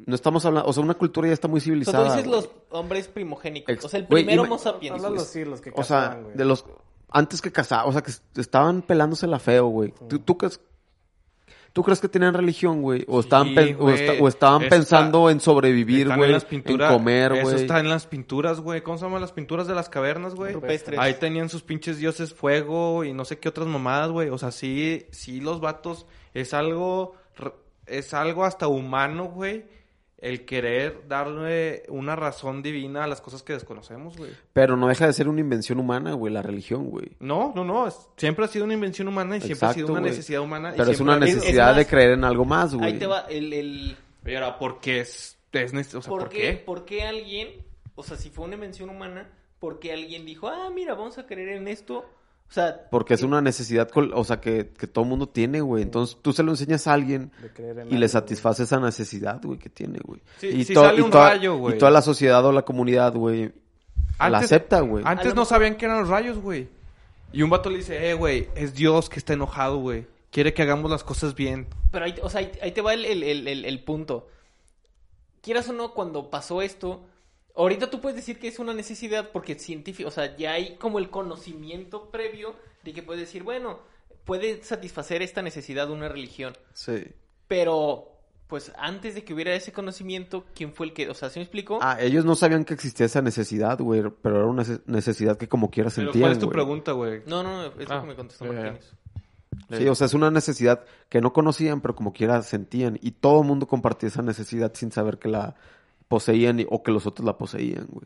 No 0.05 0.15
estamos 0.15 0.45
hablando, 0.45 0.69
o 0.69 0.71
sea, 0.73 0.81
una 0.81 0.93
cultura 0.93 1.27
ya 1.27 1.33
está 1.33 1.49
muy 1.49 1.57
o 1.57 1.61
sea, 1.61 1.65
civilizada. 1.65 1.97
tú 2.07 2.11
dices 2.15 2.25
güey. 2.27 2.35
los 2.41 2.49
hombres 2.69 3.07
primogénicos. 3.09 3.73
Ex- 3.75 3.83
O 3.85 3.89
sea, 3.89 3.99
el 3.99 4.07
primero 4.07 4.43
Homo 4.43 4.57
sapiens. 4.57 5.01
Güey. 5.01 5.13
los 5.13 5.27
sí, 5.27 5.43
los 5.43 5.59
que 5.59 5.71
O 5.75 5.83
sea, 5.83 5.99
cazaban, 5.99 6.23
güey. 6.23 6.37
de 6.37 6.45
los 6.45 6.65
antes 7.09 7.41
que 7.41 7.51
casaban, 7.51 7.89
o 7.89 7.91
sea, 7.91 8.01
que 8.01 8.11
est- 8.11 8.37
estaban 8.37 8.81
pelándose 8.81 9.27
la 9.27 9.39
feo, 9.39 9.67
güey. 9.67 9.93
¿Tú, 10.09 10.19
tú 10.19 10.37
¿Tú 11.73 11.81
crees 11.81 11.99
que 11.99 12.07
tenían 12.07 12.35
religión, 12.35 12.83
güey? 12.83 13.03
O 13.07 13.19
estaban, 13.19 13.47
Sí, 13.47 13.73
o, 13.73 13.77
güey. 13.83 13.95
esta- 13.95 14.23
o 14.23 14.27
estaban 14.27 14.61
Está- 14.61 14.75
pensando 14.75 15.29
en 15.31 15.39
sobrevivir, 15.39 16.05
güey, 16.15 16.31
en 16.31 16.77
comer, 16.87 17.31
Eso 17.33 17.41
güey. 17.41 17.55
está 17.55 17.79
en 17.79 17.89
las 17.89 18.05
pinturas, 18.05 18.59
güey. 18.59 18.81
¿Cómo 18.81 18.99
se 18.99 19.05
llaman 19.05 19.21
las 19.21 19.31
pinturas 19.31 19.65
de 19.65 19.73
las 19.73 19.89
cavernas, 19.89 20.35
güey? 20.35 20.53
Rupestres. 20.53 20.99
Ahí 20.99 21.15
tenían 21.15 21.49
sus 21.49 21.63
pinches 21.63 21.97
dioses 21.97 22.31
fuego 22.31 23.03
y 23.03 23.11
no 23.13 23.25
sé 23.25 23.39
qué 23.39 23.49
otras 23.49 23.65
mamadas, 23.67 24.11
güey. 24.11 24.29
O 24.29 24.37
sea, 24.37 24.51
sí, 24.51 25.07
sí 25.09 25.41
los 25.41 25.61
vatos 25.61 26.05
es 26.35 26.53
algo, 26.53 27.15
es 27.87 28.13
algo 28.13 28.45
hasta 28.45 28.67
humano, 28.67 29.25
güey. 29.25 29.65
El 30.23 30.45
querer 30.45 31.01
darle 31.09 31.83
una 31.89 32.15
razón 32.15 32.63
divina 32.63 33.03
a 33.03 33.07
las 33.07 33.19
cosas 33.19 33.43
que 33.43 33.51
desconocemos, 33.51 34.15
güey. 34.17 34.31
Pero 34.53 34.77
no 34.77 34.87
deja 34.87 35.05
de 35.05 35.11
ser 35.11 35.27
una 35.27 35.41
invención 35.41 35.79
humana, 35.79 36.13
güey, 36.13 36.31
la 36.31 36.41
religión, 36.41 36.89
güey. 36.89 37.11
No, 37.19 37.51
no, 37.53 37.65
no. 37.65 37.87
es- 37.87 38.07
siempre 38.15 38.45
ha 38.45 38.47
sido 38.47 38.63
una 38.63 38.73
invención 38.73 39.09
humana 39.09 39.35
y 39.35 39.41
siempre 39.41 39.67
ha 39.67 39.73
sido 39.73 39.87
una 39.87 39.99
güey. 39.99 40.11
necesidad 40.11 40.39
humana. 40.41 40.71
y 40.73 40.77
Pero 40.77 40.91
es 40.91 40.99
una 41.01 41.19
necesidad 41.19 41.71
es 41.71 41.77
de 41.77 41.85
creer 41.87 42.11
en 42.11 42.23
algo 42.23 42.45
más, 42.45 42.73
güey. 42.73 42.93
Ahí 42.93 42.97
te 42.99 43.05
va 43.05 43.25
el... 43.29 43.51
el... 43.51 43.97
Ahora, 44.25 44.57
¿por 44.57 44.79
qué 44.79 45.01
es, 45.01 45.37
es 45.51 45.73
nece- 45.73 45.95
o 45.97 46.01
sea, 46.01 46.09
¿Por, 46.09 46.21
¿por 46.21 46.29
qué? 46.29 46.39
qué? 46.39 46.53
¿Por 46.53 46.85
qué 46.85 47.03
alguien, 47.03 47.49
o 47.95 48.03
sea, 48.03 48.15
si 48.15 48.29
fue 48.29 48.45
una 48.45 48.53
invención 48.55 48.89
humana, 48.89 49.29
por 49.59 49.79
qué 49.79 49.91
alguien 49.91 50.25
dijo, 50.25 50.47
ah, 50.47 50.69
mira, 50.73 50.93
vamos 50.93 51.17
a 51.17 51.25
creer 51.25 51.49
en 51.49 51.67
esto? 51.67 52.05
O 52.53 52.55
sea, 52.55 52.87
Porque 52.91 53.15
es 53.15 53.23
una 53.23 53.41
necesidad, 53.41 53.89
o 53.95 54.23
sea, 54.23 54.39
que, 54.39 54.67
que 54.77 54.85
todo 54.85 55.05
mundo 55.05 55.27
tiene, 55.27 55.61
güey. 55.61 55.81
Entonces 55.81 56.17
tú 56.21 56.33
se 56.33 56.43
lo 56.43 56.51
enseñas 56.51 56.85
a 56.85 56.93
alguien 56.93 57.31
en 57.57 57.91
y 57.91 57.97
le 57.97 58.07
satisface 58.07 58.61
esa 58.61 58.79
necesidad, 58.79 59.41
güey, 59.43 59.57
que 59.57 59.69
tiene, 59.69 59.97
güey. 60.03 60.21
Sí, 60.37 60.49
y, 60.49 60.63
si 60.63 60.75
to- 60.75 60.81
sale 60.83 60.99
y 60.99 61.01
un 61.01 61.09
toda- 61.09 61.29
rayo, 61.31 61.57
güey. 61.57 61.73
y 61.73 61.77
toda 61.79 61.89
la 61.89 62.03
sociedad 62.03 62.45
o 62.45 62.51
la 62.51 62.61
comunidad, 62.61 63.15
güey, 63.15 63.51
la 64.19 64.37
acepta, 64.37 64.81
güey. 64.81 65.03
Antes 65.07 65.33
no 65.33 65.45
sabían 65.45 65.77
que 65.77 65.85
eran 65.85 66.01
los 66.01 66.09
rayos, 66.09 66.37
güey. 66.37 66.67
Y 67.31 67.41
un 67.41 67.49
vato 67.49 67.71
le 67.71 67.77
dice, 67.77 68.07
eh, 68.11 68.13
güey, 68.13 68.47
es 68.53 68.75
Dios 68.75 69.09
que 69.09 69.17
está 69.17 69.33
enojado, 69.33 69.79
güey. 69.79 70.05
Quiere 70.29 70.53
que 70.53 70.61
hagamos 70.61 70.91
las 70.91 71.03
cosas 71.03 71.33
bien. 71.33 71.65
pero 71.89 72.05
ahí, 72.05 72.13
o 72.21 72.29
sea, 72.29 72.41
ahí, 72.41 72.51
ahí 72.61 72.71
te 72.71 72.81
va 72.81 72.93
el, 72.93 73.03
el- 73.05 73.23
el- 73.23 73.47
el- 73.47 73.65
el 73.65 73.83
punto. 73.83 74.27
Quieras 75.41 75.67
o 75.69 75.73
no, 75.73 75.95
cuando 75.95 76.29
pasó 76.29 76.61
esto, 76.61 77.03
ahorita 77.55 77.89
tú 77.89 78.01
puedes 78.01 78.15
decir 78.15 78.39
que 78.39 78.47
es 78.47 78.59
una 78.59 78.73
necesidad 78.73 79.29
porque 79.31 79.55
científico, 79.59 80.09
o 80.09 80.11
sea, 80.11 80.35
ya 80.37 80.53
hay 80.53 80.75
como 80.77 80.99
el 80.99 81.09
conocimiento 81.09 82.09
previo 82.09 82.55
de 82.83 82.93
que 82.93 83.03
puedes 83.03 83.21
decir, 83.21 83.43
bueno, 83.43 83.79
puede 84.25 84.63
satisfacer 84.63 85.21
esta 85.21 85.41
necesidad 85.41 85.87
de 85.87 85.93
una 85.93 86.09
religión. 86.09 86.53
Sí. 86.73 87.03
Pero, 87.47 88.09
pues 88.47 88.71
antes 88.77 89.15
de 89.15 89.23
que 89.23 89.33
hubiera 89.33 89.53
ese 89.53 89.71
conocimiento, 89.71 90.45
¿quién 90.55 90.73
fue 90.73 90.87
el 90.87 90.93
que, 90.93 91.09
o 91.09 91.13
sea, 91.13 91.29
¿se 91.29 91.39
me 91.39 91.43
explicó? 91.43 91.79
Ah, 91.81 91.97
ellos 91.99 92.25
no 92.25 92.35
sabían 92.35 92.65
que 92.65 92.73
existía 92.73 93.05
esa 93.05 93.21
necesidad, 93.21 93.79
güey, 93.79 94.03
pero 94.21 94.37
era 94.37 94.45
una 94.45 94.63
nece- 94.63 94.81
necesidad 94.85 95.37
que 95.37 95.47
como 95.47 95.69
quiera 95.69 95.89
Pero 95.89 96.07
sentían, 96.07 96.21
¿cuál 96.21 96.31
es 96.33 96.39
tu 96.39 96.45
güey. 96.47 96.53
pregunta, 96.53 96.91
güey? 96.93 97.21
No, 97.27 97.43
no, 97.43 97.65
es 97.65 97.87
lo 97.89 97.95
Ah, 97.95 98.01
que 98.01 98.07
me 98.07 98.15
contestó. 98.15 98.45
Martínez. 98.45 98.93
Sí, 99.77 99.87
o 99.87 99.95
sea, 99.95 100.05
es 100.07 100.13
una 100.13 100.29
necesidad 100.31 100.83
que 101.09 101.21
no 101.21 101.31
conocían, 101.31 101.79
pero 101.81 101.95
como 101.95 102.11
quiera 102.13 102.41
sentían. 102.41 102.97
Y 103.01 103.11
todo 103.11 103.41
el 103.41 103.47
mundo 103.47 103.67
compartía 103.67 104.09
esa 104.09 104.21
necesidad 104.21 104.71
sin 104.73 104.91
saber 104.91 105.19
que 105.19 105.29
la 105.29 105.55
poseían 106.13 106.59
y- 106.59 106.67
o 106.69 106.83
que 106.83 106.91
los 106.91 107.07
otros 107.07 107.25
la 107.25 107.37
poseían, 107.39 107.87
güey. 107.89 108.05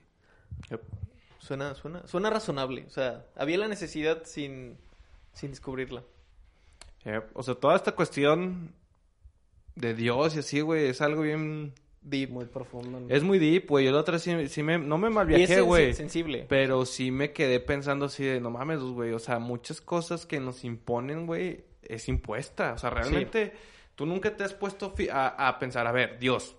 Suena, 1.40 1.76
suena, 1.76 2.06
suena 2.08 2.30
razonable. 2.30 2.86
O 2.88 2.90
sea, 2.90 3.26
había 3.36 3.58
la 3.58 3.68
necesidad 3.68 4.24
sin, 4.26 4.78
sin 5.34 5.50
descubrirla. 5.52 6.04
Yep. 7.06 7.32
O 7.34 7.44
sea, 7.44 7.56
toda 7.56 7.76
esta 7.76 7.94
cuestión 7.94 8.74
de 9.76 9.94
Dios 9.94 10.36
y 10.36 10.40
así, 10.40 10.62
güey, 10.62 10.88
es 10.88 11.02
algo 11.02 11.22
bien... 11.24 11.74
Deep. 12.02 12.30
Muy 12.30 12.46
profundo. 12.46 13.02
¿no? 13.02 13.14
Es 13.14 13.22
muy 13.24 13.38
deep, 13.38 13.68
güey. 13.68 13.84
Yo 13.86 13.92
la 13.92 14.00
otra 14.00 14.18
sí, 14.20 14.48
sí 14.48 14.64
me... 14.64 14.78
No 14.78 14.98
me 14.98 15.08
Y 15.08 15.10
es 15.10 15.16
malviajé, 15.16 15.62
sen- 15.62 15.66
güey. 15.66 15.94
sensible. 15.94 16.46
Pero 16.48 16.86
sí 16.86 17.12
me 17.12 17.34
quedé 17.34 17.60
pensando 17.60 18.06
así 18.06 18.24
de, 18.24 18.40
no 18.40 18.50
mames, 18.50 18.80
güey. 18.80 19.12
O 19.12 19.20
sea, 19.20 19.40
muchas 19.40 19.82
cosas 19.82 20.26
que 20.26 20.40
nos 20.40 20.64
imponen, 20.64 21.26
güey, 21.28 21.66
es 21.84 22.08
impuesta. 22.08 22.72
O 22.74 22.78
sea, 22.78 22.90
realmente 22.92 23.52
tú 23.96 24.06
nunca 24.06 24.38
te 24.38 24.46
has 24.46 24.54
puesto 24.54 24.94
a, 25.12 25.48
a 25.50 25.60
pensar, 25.60 25.86
a 25.86 25.92
ver, 25.92 26.18
Dios. 26.20 26.56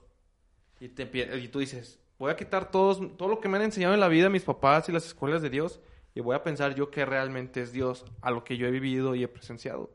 Y, 0.81 0.89
te, 0.89 1.09
y 1.39 1.49
tú 1.49 1.59
dices, 1.59 1.99
voy 2.19 2.31
a 2.31 2.37
quitar 2.37 2.71
todos, 2.71 3.01
todo 3.17 3.29
lo 3.29 3.41
que 3.41 3.49
me 3.49 3.57
han 3.57 3.65
enseñado 3.65 3.95
en 3.95 4.01
la 4.01 4.09
vida 4.09 4.29
mis 4.29 4.45
papás 4.45 4.89
y 4.89 4.93
las 4.93 5.07
escuelas 5.07 5.43
de 5.43 5.51
Dios. 5.51 5.81
Y 6.15 6.21
voy 6.21 6.35
a 6.35 6.43
pensar 6.43 6.75
yo 6.75 6.91
que 6.91 7.05
realmente 7.05 7.63
es 7.63 7.73
Dios 7.73 8.05
a 8.23 8.31
lo 8.31 8.45
que 8.45 8.57
yo 8.57 8.67
he 8.67 8.71
vivido 8.71 9.15
y 9.15 9.23
he 9.23 9.29
presenciado. 9.29 9.91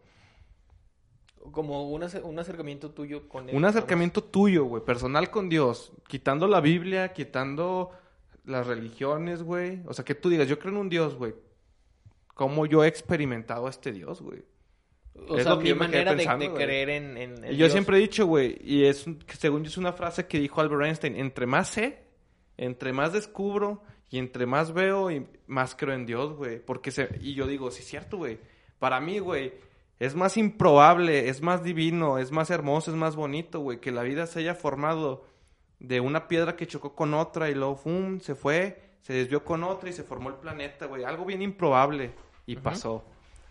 Como 1.52 1.90
un, 1.90 2.04
un 2.24 2.40
acercamiento 2.40 2.92
tuyo 2.92 3.28
con 3.28 3.50
él. 3.50 3.56
Un 3.56 3.62
digamos. 3.62 3.76
acercamiento 3.76 4.24
tuyo, 4.24 4.64
güey, 4.64 4.84
personal 4.84 5.30
con 5.30 5.50
Dios, 5.50 5.92
quitando 6.08 6.48
la 6.48 6.62
Biblia, 6.62 7.12
quitando 7.12 7.92
las 8.46 8.68
religiones, 8.68 9.44
güey. 9.44 9.82
O 9.86 9.94
sea, 9.94 10.06
que 10.06 10.16
tú 10.16 10.30
digas, 10.30 10.48
yo 10.48 10.60
creo 10.60 10.72
en 10.72 10.80
un 10.80 10.90
Dios, 10.90 11.16
güey. 11.16 11.36
¿Cómo 12.34 12.66
yo 12.66 12.84
he 12.84 12.88
experimentado 12.88 13.68
a 13.68 13.70
este 13.70 13.92
Dios, 13.92 14.22
güey? 14.22 14.44
O 15.28 15.38
Es 15.38 15.44
sea, 15.44 15.54
lo 15.54 15.60
que 15.60 15.64
mi 15.66 15.70
yo 15.70 15.76
me 15.76 15.90
quedé 15.90 16.06
manera 16.06 16.16
de, 16.16 16.18
pensando, 16.18 16.46
de 16.46 16.50
güey. 16.50 16.64
creer 16.64 16.90
en, 16.90 17.46
Y 17.50 17.58
yo 17.58 17.68
Dios. 17.68 17.72
siempre 17.72 17.98
he 17.98 18.02
dicho, 18.02 18.26
güey, 18.26 18.58
y 18.64 18.86
es, 18.86 19.06
según 19.38 19.64
yo 19.64 19.70
es 19.70 19.78
una 19.78 19.94
frase 19.94 20.28
que 20.28 20.40
dijo 20.40 20.60
Albert 20.62 20.84
Einstein, 20.86 21.16
entre 21.18 21.46
más 21.46 21.70
sé, 21.70 22.00
entre 22.58 22.94
más 22.94 23.14
descubro 23.14 23.84
y 24.10 24.18
entre 24.20 24.46
más 24.46 24.74
veo 24.74 25.12
y 25.12 25.26
más 25.48 25.76
creo 25.76 25.94
en 25.96 26.06
Dios, 26.06 26.34
güey. 26.34 26.60
Porque 26.60 26.92
se, 26.92 27.10
y 27.22 27.34
yo 27.36 27.48
digo, 27.48 27.72
sí 27.72 27.82
es 27.82 27.88
cierto, 27.88 28.18
güey. 28.18 28.40
Para 28.80 29.00
mí, 29.00 29.20
güey, 29.20 29.54
es 30.00 30.16
más 30.16 30.36
improbable, 30.38 31.30
es 31.30 31.42
más 31.42 31.64
divino, 31.64 32.18
es 32.18 32.32
más 32.32 32.50
hermoso, 32.50 32.92
es 32.92 32.98
más 32.98 33.16
bonito, 33.16 33.60
güey, 33.60 33.80
que 33.80 33.92
la 33.92 34.04
vida 34.04 34.26
se 34.28 34.40
haya 34.40 34.56
formado 34.56 35.26
de 35.80 36.00
una 36.00 36.28
piedra 36.28 36.56
que 36.56 36.68
chocó 36.68 36.96
con 36.96 37.14
otra 37.14 37.50
y 37.50 37.56
luego, 37.56 37.76
¡fum!, 37.76 38.20
se 38.20 38.36
fue, 38.36 38.82
se 39.02 39.14
desvió 39.14 39.44
con 39.44 39.64
otra 39.64 39.90
y 39.90 39.94
se 39.94 40.04
formó 40.04 40.30
el 40.30 40.36
planeta, 40.36 40.86
güey. 40.88 41.04
Algo 41.04 41.24
bien 41.26 41.42
improbable. 41.42 42.12
Y 42.46 42.56
pasó. 42.58 43.06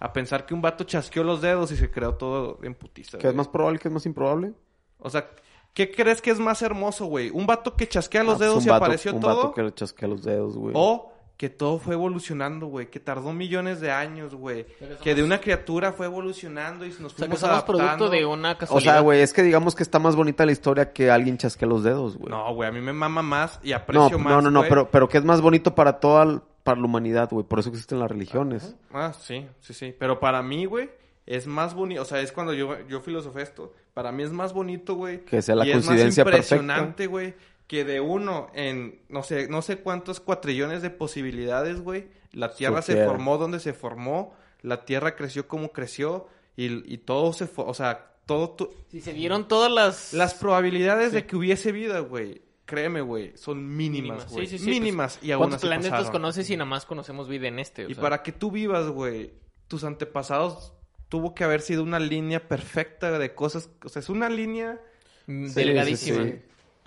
A 0.04 0.12
pensar 0.12 0.46
que 0.46 0.52
un 0.54 0.60
vato 0.62 0.82
chasqueó 0.82 1.22
los 1.22 1.40
dedos 1.40 1.70
y 1.70 1.76
se 1.76 1.90
creó 1.90 2.14
todo 2.14 2.58
en 2.62 2.74
putiza. 2.74 3.18
¿Qué 3.18 3.28
es 3.28 3.32
güey. 3.32 3.36
más 3.36 3.48
probable 3.48 3.78
que 3.78 3.86
es 3.88 3.94
más 3.94 4.04
improbable? 4.04 4.52
O 4.98 5.08
sea, 5.10 5.28
¿qué 5.74 5.92
crees 5.92 6.20
que 6.20 6.30
es 6.32 6.40
más 6.40 6.60
hermoso, 6.62 7.06
güey? 7.06 7.30
¿Un 7.30 7.46
vato 7.46 7.76
que 7.76 7.86
chasquea 7.88 8.24
los 8.24 8.34
Ah, 8.34 8.38
pues 8.38 8.48
dedos 8.48 8.62
un 8.62 8.68
y 8.68 8.70
vato- 8.72 8.84
apareció 8.84 9.14
un 9.14 9.20
todo? 9.20 9.36
vato 9.36 9.52
que 9.52 9.62
le 9.62 9.72
chasquea 9.74 10.08
los 10.08 10.24
dedos, 10.24 10.56
güey. 10.56 10.74
O 10.76 11.12
que 11.36 11.50
todo 11.50 11.78
fue 11.78 11.94
evolucionando, 11.94 12.66
güey. 12.66 12.90
Que 12.90 12.98
tardó 13.00 13.32
millones 13.32 13.80
de 13.80 13.90
años, 13.92 14.34
güey. 14.34 14.66
Que 15.02 15.14
de 15.14 15.22
una 15.22 15.40
criatura 15.40 15.92
fue 15.92 16.06
evolucionando 16.06 16.84
y 16.84 16.88
nos 16.90 16.98
O 16.98 17.08
sea, 17.08 17.08
que 17.10 17.16
fuimos 17.36 17.40
somos 17.40 17.52
adaptando. 17.54 17.78
producto 17.84 18.10
de 18.10 18.24
una 18.26 18.52
O 18.52 18.58
casualidad. 18.58 18.92
sea, 18.94 19.00
güey, 19.02 19.20
es 19.22 19.32
que 19.32 19.42
digamos 19.42 19.74
que 19.76 19.82
está 19.84 19.98
más 20.00 20.14
bonita 20.16 20.44
la 20.46 20.52
historia 20.52 20.92
que 20.92 21.10
alguien 21.12 21.38
chasquea 21.38 21.68
los 21.68 21.82
dedos, 21.84 22.16
güey. 22.16 22.28
No, 22.30 22.52
güey, 22.54 22.68
a 22.68 22.72
mí 22.72 22.80
me 22.80 22.92
mama 22.92 23.22
más 23.22 23.60
y 23.62 23.70
no, 23.70 23.76
aprecio 23.76 24.18
más, 24.18 24.32
no, 24.34 24.42
no, 24.42 24.50
no, 24.50 24.58
güey. 24.60 24.68
pero, 24.68 24.90
pero 24.90 25.08
que 25.08 25.18
es 25.18 25.24
más 25.24 25.40
bonito 25.40 25.74
para 25.74 25.98
toda 26.00 26.42
para 26.62 26.80
la 26.80 26.86
humanidad, 26.86 27.28
güey. 27.30 27.44
Por 27.46 27.58
eso 27.58 27.68
existen 27.70 27.98
las 27.98 28.10
religiones. 28.10 28.76
Ah, 28.92 29.12
sí, 29.12 29.46
sí, 29.60 29.74
sí. 29.74 29.94
Pero 29.98 30.20
para 30.20 30.42
mí, 30.42 30.64
güey, 30.64 30.90
es 31.26 31.46
más 31.46 31.74
bonito. 31.74 32.02
O 32.02 32.04
sea, 32.04 32.20
es 32.20 32.32
cuando 32.32 32.52
yo, 32.54 32.76
yo 32.88 33.00
filosofé 33.00 33.42
esto. 33.42 33.72
Para 33.94 34.12
mí 34.12 34.22
es 34.22 34.32
más 34.32 34.52
bonito, 34.52 34.94
güey. 34.94 35.24
Que 35.24 35.42
sea 35.42 35.54
la 35.54 35.66
y 35.66 35.72
coincidencia 35.72 36.22
es 36.22 36.26
más 36.26 36.34
impresionante, 36.34 37.06
güey, 37.06 37.34
que 37.66 37.84
de 37.84 38.00
uno 38.00 38.48
en 38.54 39.00
no 39.08 39.22
sé, 39.22 39.48
no 39.48 39.62
sé 39.62 39.78
cuántos 39.78 40.20
cuatrillones 40.20 40.82
de 40.82 40.90
posibilidades, 40.90 41.80
güey. 41.80 42.08
La 42.32 42.52
Tierra 42.54 42.80
se 42.82 43.04
formó 43.06 43.38
donde 43.38 43.60
se 43.60 43.72
formó. 43.72 44.34
La 44.62 44.84
Tierra 44.84 45.16
creció 45.16 45.46
como 45.48 45.72
creció. 45.72 46.26
Y, 46.56 46.92
y 46.92 46.98
todo 46.98 47.32
se 47.32 47.46
fue. 47.46 47.64
O 47.66 47.74
sea, 47.74 48.12
todo. 48.26 48.50
tu- 48.50 48.70
Si 48.90 49.00
se 49.00 49.12
dieron 49.12 49.48
todas 49.48 49.70
las... 49.72 50.12
Las 50.12 50.34
probabilidades 50.34 51.12
de 51.12 51.26
que 51.26 51.34
hubiese 51.36 51.72
vida, 51.72 52.00
güey. 52.00 52.42
Créeme, 52.72 53.02
güey. 53.02 53.36
Son 53.36 53.76
mínimas, 53.76 54.30
güey. 54.32 54.46
Sí, 54.46 54.56
sí, 54.56 54.64
sí, 54.64 54.70
mínimas. 54.70 55.18
pues, 55.18 55.28
y 55.28 55.32
aún 55.32 55.40
¿Cuántos 55.42 55.58
así 55.58 55.66
planetas 55.66 55.90
pasaron. 55.90 56.12
conoces 56.12 56.48
y 56.48 56.56
nada 56.56 56.64
más 56.70 56.86
conocemos 56.86 57.28
vida 57.28 57.48
en 57.48 57.58
este? 57.58 57.84
O 57.84 57.90
Y 57.90 57.94
sea, 57.94 58.00
para 58.02 58.22
que 58.22 58.32
tú 58.32 58.50
vivas, 58.50 58.88
güey, 58.88 59.32
tus 59.68 59.84
antepasados 59.84 60.72
tuvo 61.10 61.34
que 61.34 61.44
haber 61.44 61.60
sido 61.60 61.82
una 61.82 61.98
línea 62.00 62.48
perfecta 62.48 63.18
de 63.18 63.34
cosas. 63.34 63.68
O 63.84 63.90
sea, 63.90 64.00
es 64.00 64.08
una 64.08 64.30
línea. 64.30 64.80
mm, 65.26 65.48
Sí, 65.48 65.54
delgadísima. 65.54 66.22
sí, 66.24 66.30
sí. 66.32 66.38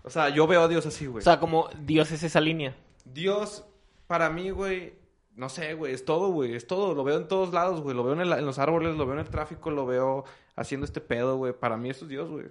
O 0.03 0.09
sea, 0.09 0.29
yo 0.29 0.47
veo 0.47 0.61
a 0.63 0.67
Dios 0.67 0.85
así, 0.87 1.05
güey. 1.05 1.19
O 1.21 1.23
sea, 1.23 1.39
como 1.39 1.69
Dios 1.83 2.11
es 2.11 2.23
esa 2.23 2.41
línea. 2.41 2.75
Dios, 3.05 3.63
para 4.07 4.31
mí, 4.31 4.49
güey, 4.49 4.93
no 5.35 5.49
sé, 5.49 5.75
güey, 5.75 5.93
es 5.93 6.03
todo, 6.05 6.29
güey, 6.31 6.55
es 6.55 6.65
todo. 6.65 6.95
Lo 6.95 7.03
veo 7.03 7.17
en 7.17 7.27
todos 7.27 7.53
lados, 7.53 7.81
güey. 7.81 7.95
Lo 7.95 8.03
veo 8.03 8.13
en, 8.13 8.21
el- 8.21 8.33
en 8.33 8.45
los 8.45 8.57
árboles, 8.57 8.95
lo 8.97 9.05
veo 9.05 9.13
en 9.13 9.19
el 9.21 9.29
tráfico, 9.29 9.69
lo 9.69 9.85
veo 9.85 10.25
haciendo 10.55 10.85
este 10.85 11.01
pedo, 11.01 11.37
güey. 11.37 11.53
Para 11.53 11.77
mí 11.77 11.91
eso 11.91 12.05
es 12.05 12.09
Dios, 12.09 12.29
güey. 12.29 12.45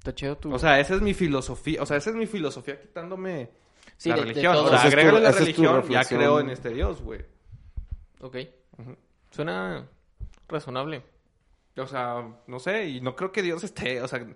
Está 0.00 0.14
chido 0.14 0.36
tu... 0.36 0.52
O 0.52 0.58
sea, 0.58 0.80
esa 0.80 0.94
es 0.96 1.02
mi 1.02 1.14
filosofía. 1.14 1.82
O 1.82 1.86
sea, 1.86 1.96
esa 1.98 2.10
es 2.10 2.16
mi 2.16 2.26
filosofía 2.26 2.80
quitándome 2.80 3.50
Sí, 3.96 4.08
la 4.08 4.16
de- 4.16 4.20
de 4.22 4.26
religión. 4.28 4.54
todo. 4.54 4.64
O 4.64 4.68
sea, 4.70 4.82
agrégale 4.82 5.20
la 5.20 5.30
religión, 5.32 5.88
ya 5.88 6.04
creo 6.04 6.40
en 6.40 6.50
este 6.50 6.70
Dios, 6.70 7.02
güey. 7.02 7.20
Ok. 8.20 8.36
Suena 9.30 9.86
razonable. 10.48 11.02
O 11.76 11.86
sea, 11.86 12.26
no 12.46 12.58
sé, 12.58 12.88
y 12.88 13.00
no 13.00 13.14
creo 13.14 13.30
que 13.32 13.42
Dios 13.42 13.62
esté, 13.62 14.02
o 14.02 14.08
sea, 14.08 14.26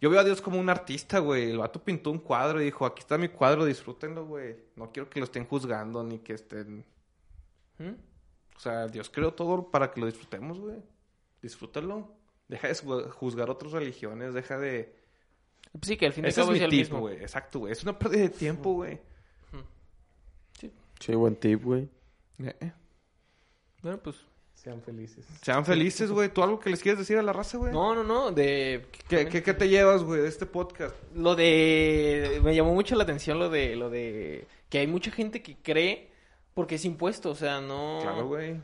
yo 0.00 0.10
veo 0.10 0.18
a 0.18 0.24
Dios 0.24 0.40
como 0.40 0.58
un 0.58 0.68
artista, 0.70 1.18
güey. 1.18 1.50
El 1.50 1.58
vato 1.58 1.82
pintó 1.82 2.10
un 2.10 2.18
cuadro 2.20 2.60
y 2.60 2.64
dijo, 2.64 2.86
aquí 2.86 3.00
está 3.00 3.18
mi 3.18 3.28
cuadro, 3.28 3.64
disfrútenlo, 3.64 4.24
güey. 4.26 4.56
No 4.76 4.90
quiero 4.92 5.10
que 5.10 5.18
lo 5.20 5.24
estén 5.24 5.44
juzgando 5.46 6.02
ni 6.04 6.18
que 6.20 6.32
estén... 6.34 6.84
¿Mm? 7.78 7.90
O 8.56 8.60
sea, 8.60 8.86
Dios 8.88 9.10
creó 9.10 9.32
todo 9.34 9.70
para 9.70 9.90
que 9.90 10.00
lo 10.00 10.06
disfrutemos, 10.06 10.58
güey. 10.58 10.76
Disfrútalo. 11.42 12.12
Deja 12.48 12.68
de 12.68 12.74
ju- 12.74 13.10
juzgar 13.10 13.50
otras 13.50 13.72
religiones, 13.72 14.34
deja 14.34 14.56
de... 14.58 14.99
Pues 15.72 15.86
sí, 15.86 15.96
que 15.96 16.06
al 16.06 16.12
fin 16.12 16.24
y 16.24 16.26
al 16.26 16.30
Ese 16.30 16.40
es 16.40 16.44
cabo 16.44 16.52
mi 16.52 16.58
es 16.58 16.64
el 16.64 16.70
tip, 16.70 16.78
mismo. 16.80 17.00
güey. 17.00 17.16
Exacto, 17.16 17.60
güey. 17.60 17.72
Es 17.72 17.82
una 17.82 17.98
pérdida 17.98 18.22
de 18.22 18.28
tiempo, 18.30 18.72
güey. 18.74 18.98
Sí, 20.98 21.14
buen 21.14 21.36
tip, 21.36 21.64
güey. 21.64 21.88
Eh, 22.42 22.56
eh. 22.60 22.72
Bueno, 23.82 23.98
pues... 23.98 24.16
Sean 24.52 24.82
felices. 24.82 25.24
Sean 25.40 25.64
felices, 25.64 26.10
güey. 26.10 26.28
¿Tú 26.28 26.42
algo 26.42 26.60
que 26.60 26.68
les 26.68 26.82
quieres 26.82 26.98
decir 26.98 27.16
a 27.16 27.22
la 27.22 27.32
raza, 27.32 27.56
güey? 27.56 27.72
No, 27.72 27.94
no, 27.94 28.04
no, 28.04 28.30
de... 28.30 28.86
¿Qué, 29.08 29.26
qué, 29.26 29.42
qué 29.42 29.54
te 29.54 29.70
llevas, 29.70 30.04
güey, 30.04 30.20
de 30.20 30.28
este 30.28 30.44
podcast? 30.44 30.94
Lo 31.14 31.34
de... 31.34 32.42
Me 32.44 32.54
llamó 32.54 32.74
mucho 32.74 32.94
la 32.96 33.04
atención 33.04 33.38
lo 33.38 33.48
de... 33.48 33.74
Lo 33.76 33.88
de... 33.88 34.46
Que 34.68 34.80
hay 34.80 34.86
mucha 34.86 35.10
gente 35.10 35.42
que 35.42 35.56
cree 35.56 36.10
porque 36.52 36.74
es 36.74 36.84
impuesto, 36.84 37.30
o 37.30 37.34
sea, 37.34 37.62
no... 37.62 38.00
Claro, 38.02 38.26
güey. 38.26 38.60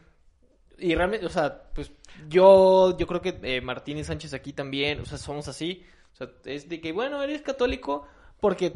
Y 0.78 0.94
realmente, 0.94 1.24
o 1.24 1.30
sea, 1.30 1.70
pues 1.74 1.90
yo, 2.28 2.94
yo 2.98 3.06
creo 3.06 3.22
que 3.22 3.38
eh, 3.42 3.62
Martín 3.62 3.96
y 3.96 4.04
Sánchez 4.04 4.34
aquí 4.34 4.52
también, 4.52 5.00
o 5.00 5.06
sea, 5.06 5.16
somos 5.16 5.48
así. 5.48 5.82
O 6.16 6.18
sea, 6.18 6.30
es 6.46 6.68
de 6.70 6.80
que, 6.80 6.92
bueno, 6.92 7.22
eres 7.22 7.42
católico 7.42 8.06
porque 8.40 8.72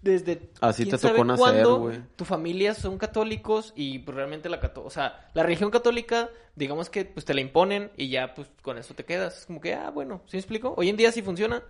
desde 0.00 0.50
Así 0.62 0.86
quién 0.86 0.96
te 0.96 0.98
tocó 0.98 1.18
sabe 1.18 1.24
nacer, 1.24 1.38
cuándo 1.38 1.78
güey. 1.80 2.00
tu 2.16 2.24
familia 2.24 2.72
son 2.74 2.96
católicos 2.96 3.74
y 3.76 3.98
pues 3.98 4.16
realmente 4.16 4.48
la 4.48 4.58
cato 4.58 4.82
o 4.82 4.88
sea, 4.88 5.28
la 5.34 5.42
religión 5.42 5.70
católica, 5.70 6.30
digamos 6.56 6.88
que 6.88 7.04
pues 7.04 7.26
te 7.26 7.34
la 7.34 7.42
imponen 7.42 7.90
y 7.98 8.08
ya 8.08 8.34
pues 8.34 8.48
con 8.62 8.78
eso 8.78 8.94
te 8.94 9.04
quedas. 9.04 9.40
Es 9.40 9.46
como 9.46 9.60
que, 9.60 9.74
ah, 9.74 9.90
bueno, 9.90 10.22
¿sí 10.24 10.36
me 10.36 10.40
explico? 10.40 10.72
Hoy 10.78 10.88
en 10.88 10.96
día 10.96 11.12
sí 11.12 11.20
funciona 11.20 11.62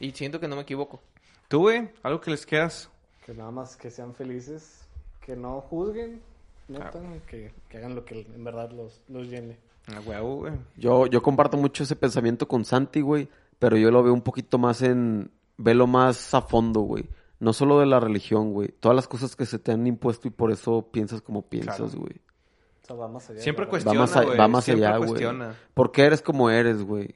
y 0.00 0.10
siento 0.10 0.40
que 0.40 0.48
no 0.48 0.56
me 0.56 0.62
equivoco. 0.62 1.00
¿Tú, 1.46 1.60
güey? 1.60 1.90
¿Algo 2.02 2.20
que 2.20 2.32
les 2.32 2.44
quieras? 2.44 2.90
Que 3.24 3.32
nada 3.32 3.52
más 3.52 3.76
que 3.76 3.90
sean 3.92 4.12
felices, 4.12 4.88
que 5.24 5.36
no 5.36 5.60
juzguen, 5.60 6.20
neta, 6.66 7.00
que, 7.28 7.52
que 7.68 7.78
hagan 7.78 7.94
lo 7.94 8.04
que 8.04 8.22
en 8.22 8.42
verdad 8.42 8.72
los, 8.72 9.02
los 9.08 9.28
llene. 9.28 9.58
A 9.94 10.00
huevo, 10.00 10.36
güey. 10.38 10.52
Yo, 10.76 11.06
yo 11.06 11.22
comparto 11.22 11.56
mucho 11.56 11.84
ese 11.84 11.94
pensamiento 11.94 12.48
con 12.48 12.64
Santi, 12.64 13.00
güey. 13.02 13.28
Pero 13.62 13.76
yo 13.76 13.90
lo 13.92 14.02
veo 14.02 14.12
un 14.12 14.22
poquito 14.22 14.58
más 14.58 14.82
en... 14.82 15.30
Velo 15.56 15.86
más 15.86 16.34
a 16.34 16.42
fondo, 16.42 16.80
güey. 16.80 17.08
No 17.38 17.52
solo 17.52 17.78
de 17.78 17.86
la 17.86 18.00
religión, 18.00 18.52
güey. 18.52 18.68
Todas 18.80 18.96
las 18.96 19.06
cosas 19.06 19.36
que 19.36 19.46
se 19.46 19.58
te 19.60 19.70
han 19.70 19.86
impuesto 19.86 20.26
y 20.26 20.30
por 20.32 20.50
eso 20.50 20.88
piensas 20.90 21.22
como 21.22 21.42
piensas, 21.42 21.76
Claro. 21.76 21.92
güey. 22.00 22.14
O 22.82 22.86
sea, 22.86 22.96
va 22.96 23.06
más 23.08 23.30
allá. 23.30 23.40
Siempre 23.40 23.64
la- 23.64 23.66
Va 23.66 23.70
cuestiona, 23.70 24.00
más, 24.00 24.16
a- 24.16 24.22
güey. 24.24 24.36
va 24.38 24.48
más 24.48 24.64
Siempre 24.64 24.86
allá, 24.86 24.96
güey. 24.96 25.08
cuestiona. 25.10 25.54
¿Por 25.74 25.92
qué 25.92 26.02
eres 26.02 26.20
como 26.22 26.50
eres, 26.50 26.82
güey? 26.82 27.14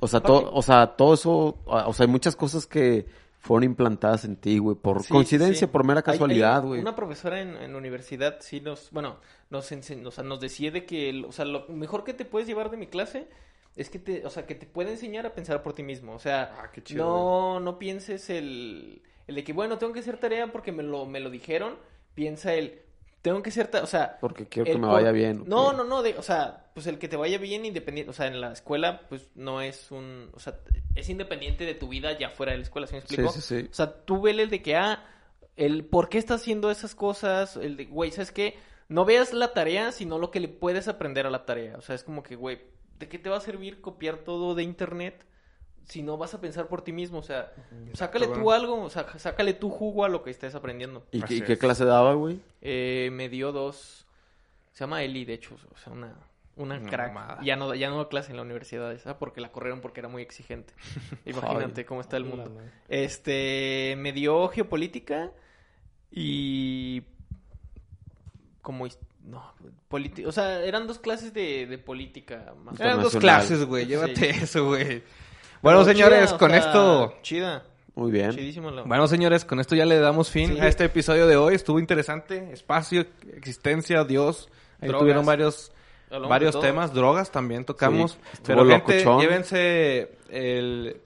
O 0.00 0.08
sea, 0.08 0.20
todo, 0.20 0.50
o 0.52 0.62
sea, 0.62 0.96
todo 0.96 1.14
eso... 1.14 1.58
O 1.66 1.92
sea, 1.92 2.06
hay 2.06 2.10
muchas 2.12 2.34
cosas 2.34 2.66
que 2.66 3.06
fueron 3.38 3.64
implantadas 3.64 4.24
en 4.24 4.36
ti, 4.36 4.58
güey. 4.58 4.76
Por 4.76 5.02
Sí, 5.02 5.12
coincidencia, 5.12 5.66
sí. 5.66 5.72
por 5.72 5.84
mera 5.84 6.02
casualidad, 6.02 6.62
güey. 6.64 6.80
Una 6.80 6.96
profesora 6.96 7.40
en, 7.40 7.56
en 7.56 7.72
la 7.72 7.78
universidad 7.78 8.38
sí 8.40 8.60
nos, 8.60 8.90
bueno, 8.90 9.16
nos, 9.50 9.70
ense- 9.72 10.04
o 10.06 10.10
sea, 10.10 10.24
nos 10.24 10.40
decía 10.40 10.70
de 10.70 10.84
que, 10.86 11.10
el- 11.10 11.24
o 11.26 11.32
sea, 11.32 11.44
lo 11.44 11.66
mejor 11.68 12.02
que 12.04 12.14
te 12.14 12.24
puedes 12.24 12.48
llevar 12.48 12.70
de 12.70 12.76
mi 12.78 12.86
clase 12.86 13.28
es 13.76 13.88
que 13.90 13.98
te, 13.98 14.26
o 14.26 14.30
sea, 14.30 14.46
que 14.46 14.54
te 14.54 14.66
puede 14.66 14.90
enseñar 14.92 15.26
a 15.26 15.34
pensar 15.34 15.62
por 15.62 15.72
ti 15.74 15.82
mismo. 15.82 16.14
O 16.14 16.18
sea, 16.18 16.54
Ah, 16.58 16.70
qué 16.72 16.82
chido, 16.82 17.04
no, 17.04 17.60
no 17.60 17.78
pienses 17.78 18.28
el, 18.30 19.02
el 19.26 19.34
de 19.34 19.44
que, 19.44 19.52
bueno, 19.52 19.78
tengo 19.78 19.92
que 19.92 20.00
hacer 20.00 20.18
tarea 20.18 20.50
porque 20.52 20.72
me 20.72 20.82
lo, 20.82 21.06
me 21.06 21.20
lo 21.20 21.30
dijeron. 21.30 21.76
Piensa 22.14 22.52
el, 22.54 22.82
tengo 23.22 23.42
que 23.42 23.50
ser, 23.50 23.70
o 23.82 23.86
sea, 23.86 24.18
Porque 24.20 24.46
quiero 24.48 24.66
que 24.66 24.74
me 24.78 24.86
por- 24.86 24.96
vaya 24.96 25.12
bien. 25.12 25.44
No, 25.46 25.72
no, 25.72 25.84
no, 25.84 26.02
de, 26.02 26.16
o 26.18 26.22
sea, 26.22 26.66
pues 26.74 26.86
el 26.86 26.98
que 26.98 27.08
te 27.08 27.16
vaya 27.16 27.38
bien 27.38 27.64
independiente, 27.64 28.10
o 28.10 28.14
sea, 28.14 28.26
en 28.26 28.40
la 28.40 28.52
escuela, 28.52 29.02
pues 29.08 29.30
no 29.34 29.60
es 29.62 29.90
un, 29.92 30.30
o 30.34 30.40
sea, 30.40 30.58
es 30.94 31.08
independiente 31.08 31.64
de 31.64 31.74
tu 31.74 31.88
vida 31.88 32.18
ya 32.18 32.30
fuera 32.30 32.52
de 32.52 32.58
la 32.58 32.64
escuela, 32.64 32.86
¿sí 32.86 32.94
me 32.96 33.00
Sí, 33.02 33.06
explico? 33.06 33.32
sí, 33.32 33.40
sí. 33.40 33.68
O 33.70 33.74
sea, 33.74 34.04
tú 34.04 34.20
vele 34.20 34.42
el 34.42 34.50
de 34.50 34.60
que, 34.62 34.74
ah, 34.76 35.04
el 35.56 35.84
por 35.84 36.08
qué 36.08 36.18
estás 36.18 36.40
haciendo 36.40 36.70
esas 36.70 36.94
cosas, 36.94 37.56
el 37.56 37.76
de, 37.76 37.84
güey, 37.86 38.10
¿sabes 38.10 38.32
qué? 38.32 38.56
No 38.88 39.04
veas 39.04 39.32
la 39.32 39.52
tarea, 39.52 39.92
sino 39.92 40.18
lo 40.18 40.30
que 40.32 40.40
le 40.40 40.48
puedes 40.48 40.88
aprender 40.88 41.26
a 41.26 41.30
la 41.30 41.44
tarea. 41.46 41.76
O 41.76 41.80
sea, 41.82 41.94
es 41.94 42.02
como 42.02 42.22
que, 42.24 42.34
güey, 42.34 42.58
¿de 43.00 43.08
qué 43.08 43.18
te 43.18 43.28
va 43.28 43.38
a 43.38 43.40
servir 43.40 43.80
copiar 43.80 44.18
todo 44.18 44.54
de 44.54 44.62
internet 44.62 45.24
si 45.86 46.02
no 46.02 46.16
vas 46.16 46.34
a 46.34 46.40
pensar 46.40 46.68
por 46.68 46.82
ti 46.82 46.92
mismo? 46.92 47.18
O 47.18 47.22
sea, 47.24 47.52
sácale 47.94 48.28
tú 48.28 48.52
algo, 48.52 48.80
o 48.82 48.90
sea, 48.90 49.18
sácale 49.18 49.54
tu 49.54 49.70
jugo 49.70 50.04
a 50.04 50.08
lo 50.08 50.22
que 50.22 50.30
estés 50.30 50.54
aprendiendo. 50.54 51.04
¿Y, 51.10 51.22
qué- 51.22 51.52
y 51.52 51.56
clase 51.56 51.84
daba, 51.84 52.14
güey? 52.14 52.38
Eh, 52.60 53.08
me 53.12 53.28
dio 53.28 53.50
dos. 53.50 54.06
Se 54.72 54.84
llama 54.84 55.02
Eli, 55.02 55.24
de 55.24 55.32
hecho. 55.34 55.56
O 55.74 55.76
sea, 55.78 55.92
una, 55.92 56.14
una 56.56 56.80
crack. 56.82 57.12
mamada. 57.12 57.42
Ya 57.42 57.56
no, 57.56 57.74
ya 57.74 57.90
no 57.90 57.98
da 57.98 58.08
clase 58.08 58.30
en 58.30 58.36
la 58.36 58.42
universidad 58.42 58.92
esa 58.92 59.18
porque 59.18 59.40
la 59.40 59.50
corrieron 59.50 59.80
porque 59.80 59.98
era 60.00 60.08
muy 60.08 60.22
exigente. 60.22 60.72
Imagínate 61.26 61.80
Ay. 61.80 61.84
cómo 61.86 62.00
está 62.00 62.16
el 62.18 62.24
mundo. 62.24 62.52
Este, 62.88 63.94
me 63.98 64.12
dio 64.12 64.46
geopolítica 64.48 65.32
y 66.12 67.02
como 68.62 68.86
his- 68.86 68.98
no, 69.24 69.52
politi- 69.90 70.24
o 70.26 70.32
sea, 70.32 70.62
eran 70.64 70.86
dos 70.86 70.98
clases 70.98 71.32
de, 71.34 71.66
de 71.66 71.78
política 71.78 72.54
más 72.64 72.78
o 72.80 72.82
Eran 72.82 73.02
dos 73.02 73.16
clases, 73.16 73.64
güey. 73.64 73.84
Sí. 73.84 73.90
Llévate 73.90 74.30
eso, 74.42 74.66
güey. 74.66 75.02
Bueno, 75.62 75.80
Pero 75.80 75.84
señores, 75.84 76.24
chida, 76.26 76.34
o 76.34 76.38
con 76.38 76.50
sea, 76.50 76.58
esto... 76.58 77.14
chida, 77.22 77.62
Muy 77.94 78.10
bien. 78.10 78.30
chidísimo 78.32 78.70
la- 78.70 78.82
Bueno, 78.82 79.06
señores, 79.08 79.44
con 79.44 79.60
esto 79.60 79.74
ya 79.76 79.84
le 79.84 79.98
damos 79.98 80.30
fin 80.30 80.54
Sí. 80.54 80.60
a 80.60 80.68
este 80.68 80.84
episodio 80.84 81.26
de 81.26 81.36
hoy. 81.36 81.54
Estuvo 81.54 81.78
interesante. 81.78 82.52
Espacio, 82.52 83.04
existencia, 83.34 84.04
Dios. 84.04 84.48
Ahí 84.80 84.88
Drogas. 84.88 85.00
tuvieron 85.02 85.26
varios, 85.26 85.72
varios 86.28 86.58
temas. 86.60 86.94
Drogas 86.94 87.30
también 87.30 87.64
tocamos. 87.66 88.12
Sí, 88.12 88.40
Pero, 88.46 88.64
gente, 88.66 89.04
locochón. 89.04 89.20
llévense 89.20 90.16
el... 90.30 91.00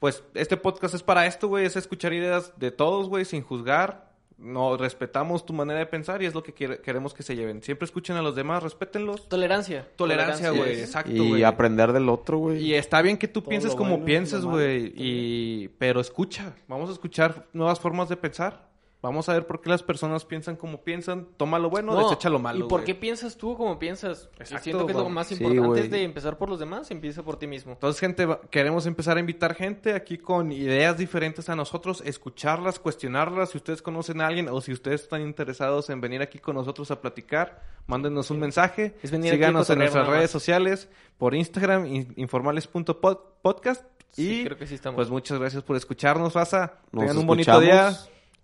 Pues 0.00 0.22
este 0.34 0.56
podcast 0.58 0.94
es 0.94 1.02
para 1.02 1.26
esto, 1.26 1.48
güey. 1.48 1.64
Es 1.66 1.76
escuchar 1.76 2.12
ideas 2.12 2.52
de 2.58 2.70
todos, 2.70 3.08
güey, 3.08 3.24
sin 3.24 3.42
juzgar. 3.42 4.03
No, 4.36 4.76
respetamos 4.76 5.46
tu 5.46 5.52
manera 5.52 5.78
de 5.78 5.86
pensar 5.86 6.20
y 6.22 6.26
es 6.26 6.34
lo 6.34 6.42
que 6.42 6.52
quiere- 6.52 6.78
queremos 6.80 7.14
que 7.14 7.22
se 7.22 7.36
lleven. 7.36 7.62
Siempre 7.62 7.84
escuchen 7.86 8.16
a 8.16 8.22
los 8.22 8.34
demás, 8.34 8.62
respétenlos. 8.62 9.28
Tolerancia. 9.28 9.88
Tolerancia, 9.96 10.50
güey. 10.50 10.80
Exacto, 10.80 11.12
Y 11.12 11.42
aprender 11.44 11.92
del 11.92 12.08
otro, 12.08 12.38
güey. 12.38 12.58
Y 12.62 12.74
está 12.74 13.00
bien 13.00 13.16
que 13.16 13.28
tú 13.28 13.40
Todo 13.40 13.50
pienses 13.50 13.74
como 13.74 13.90
bueno 13.90 14.04
pienses, 14.04 14.44
güey. 14.44 14.92
Y... 14.96 15.68
Pero 15.78 16.00
escucha. 16.00 16.54
Vamos 16.66 16.90
a 16.90 16.92
escuchar 16.92 17.46
nuevas 17.52 17.78
formas 17.78 18.08
de 18.08 18.16
pensar. 18.16 18.73
Vamos 19.04 19.28
a 19.28 19.34
ver 19.34 19.46
por 19.46 19.60
qué 19.60 19.68
las 19.68 19.82
personas 19.82 20.24
piensan 20.24 20.56
como 20.56 20.82
piensan. 20.82 21.28
Toma 21.36 21.58
lo 21.58 21.68
bueno, 21.68 21.92
No, 21.92 22.04
desecha 22.08 22.30
lo 22.30 22.38
malo. 22.38 22.60
¿Y 22.60 22.62
por 22.62 22.80
güey. 22.80 22.84
qué 22.86 22.94
piensas 22.94 23.36
tú 23.36 23.54
como 23.54 23.78
piensas? 23.78 24.30
Y 24.38 24.40
Exacto, 24.42 24.64
siento 24.64 24.86
que 24.86 24.92
es 24.92 24.98
lo 24.98 25.10
más 25.10 25.30
importante 25.30 25.66
antes 25.68 25.90
de 25.90 26.02
empezar 26.04 26.38
por 26.38 26.48
los 26.48 26.58
demás, 26.58 26.90
empieza 26.90 27.22
por 27.22 27.38
ti 27.38 27.46
mismo. 27.46 27.72
Entonces, 27.72 28.00
gente, 28.00 28.26
queremos 28.50 28.86
empezar 28.86 29.18
a 29.18 29.20
invitar 29.20 29.54
gente 29.54 29.92
aquí 29.92 30.16
con 30.16 30.50
ideas 30.52 30.96
diferentes 30.96 31.50
a 31.50 31.54
nosotros, 31.54 32.02
escucharlas, 32.06 32.78
cuestionarlas. 32.78 33.50
Si 33.50 33.58
ustedes 33.58 33.82
conocen 33.82 34.22
a 34.22 34.26
alguien 34.26 34.48
o 34.48 34.58
si 34.62 34.72
ustedes 34.72 35.02
están 35.02 35.20
interesados 35.20 35.90
en 35.90 36.00
venir 36.00 36.22
aquí 36.22 36.38
con 36.38 36.54
nosotros 36.54 36.90
a 36.90 37.02
platicar, 37.02 37.60
mándenos 37.86 38.30
un 38.30 38.40
mensaje. 38.40 38.96
Es 39.02 39.10
venir 39.10 39.32
Síganos 39.34 39.68
en 39.68 39.80
nuestras 39.80 40.08
redes 40.08 40.30
sociales, 40.30 40.88
por 41.18 41.34
Instagram, 41.34 41.84
in- 41.84 42.14
informales.podcast. 42.16 43.84
Sí, 44.12 44.40
Y 44.40 44.44
creo 44.44 44.56
que 44.56 44.66
sí 44.66 44.76
estamos. 44.76 44.96
pues 44.96 45.10
muchas 45.10 45.38
gracias 45.38 45.62
por 45.62 45.76
escucharnos, 45.76 46.32
Raza. 46.34 46.74
Nos 46.92 47.02
Tengan 47.02 47.18
un 47.18 47.26
bonito 47.26 47.60
día. 47.60 47.94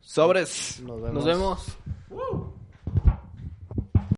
Sobres. 0.00 0.80
Nos 0.82 1.24
vemos. 1.24 1.66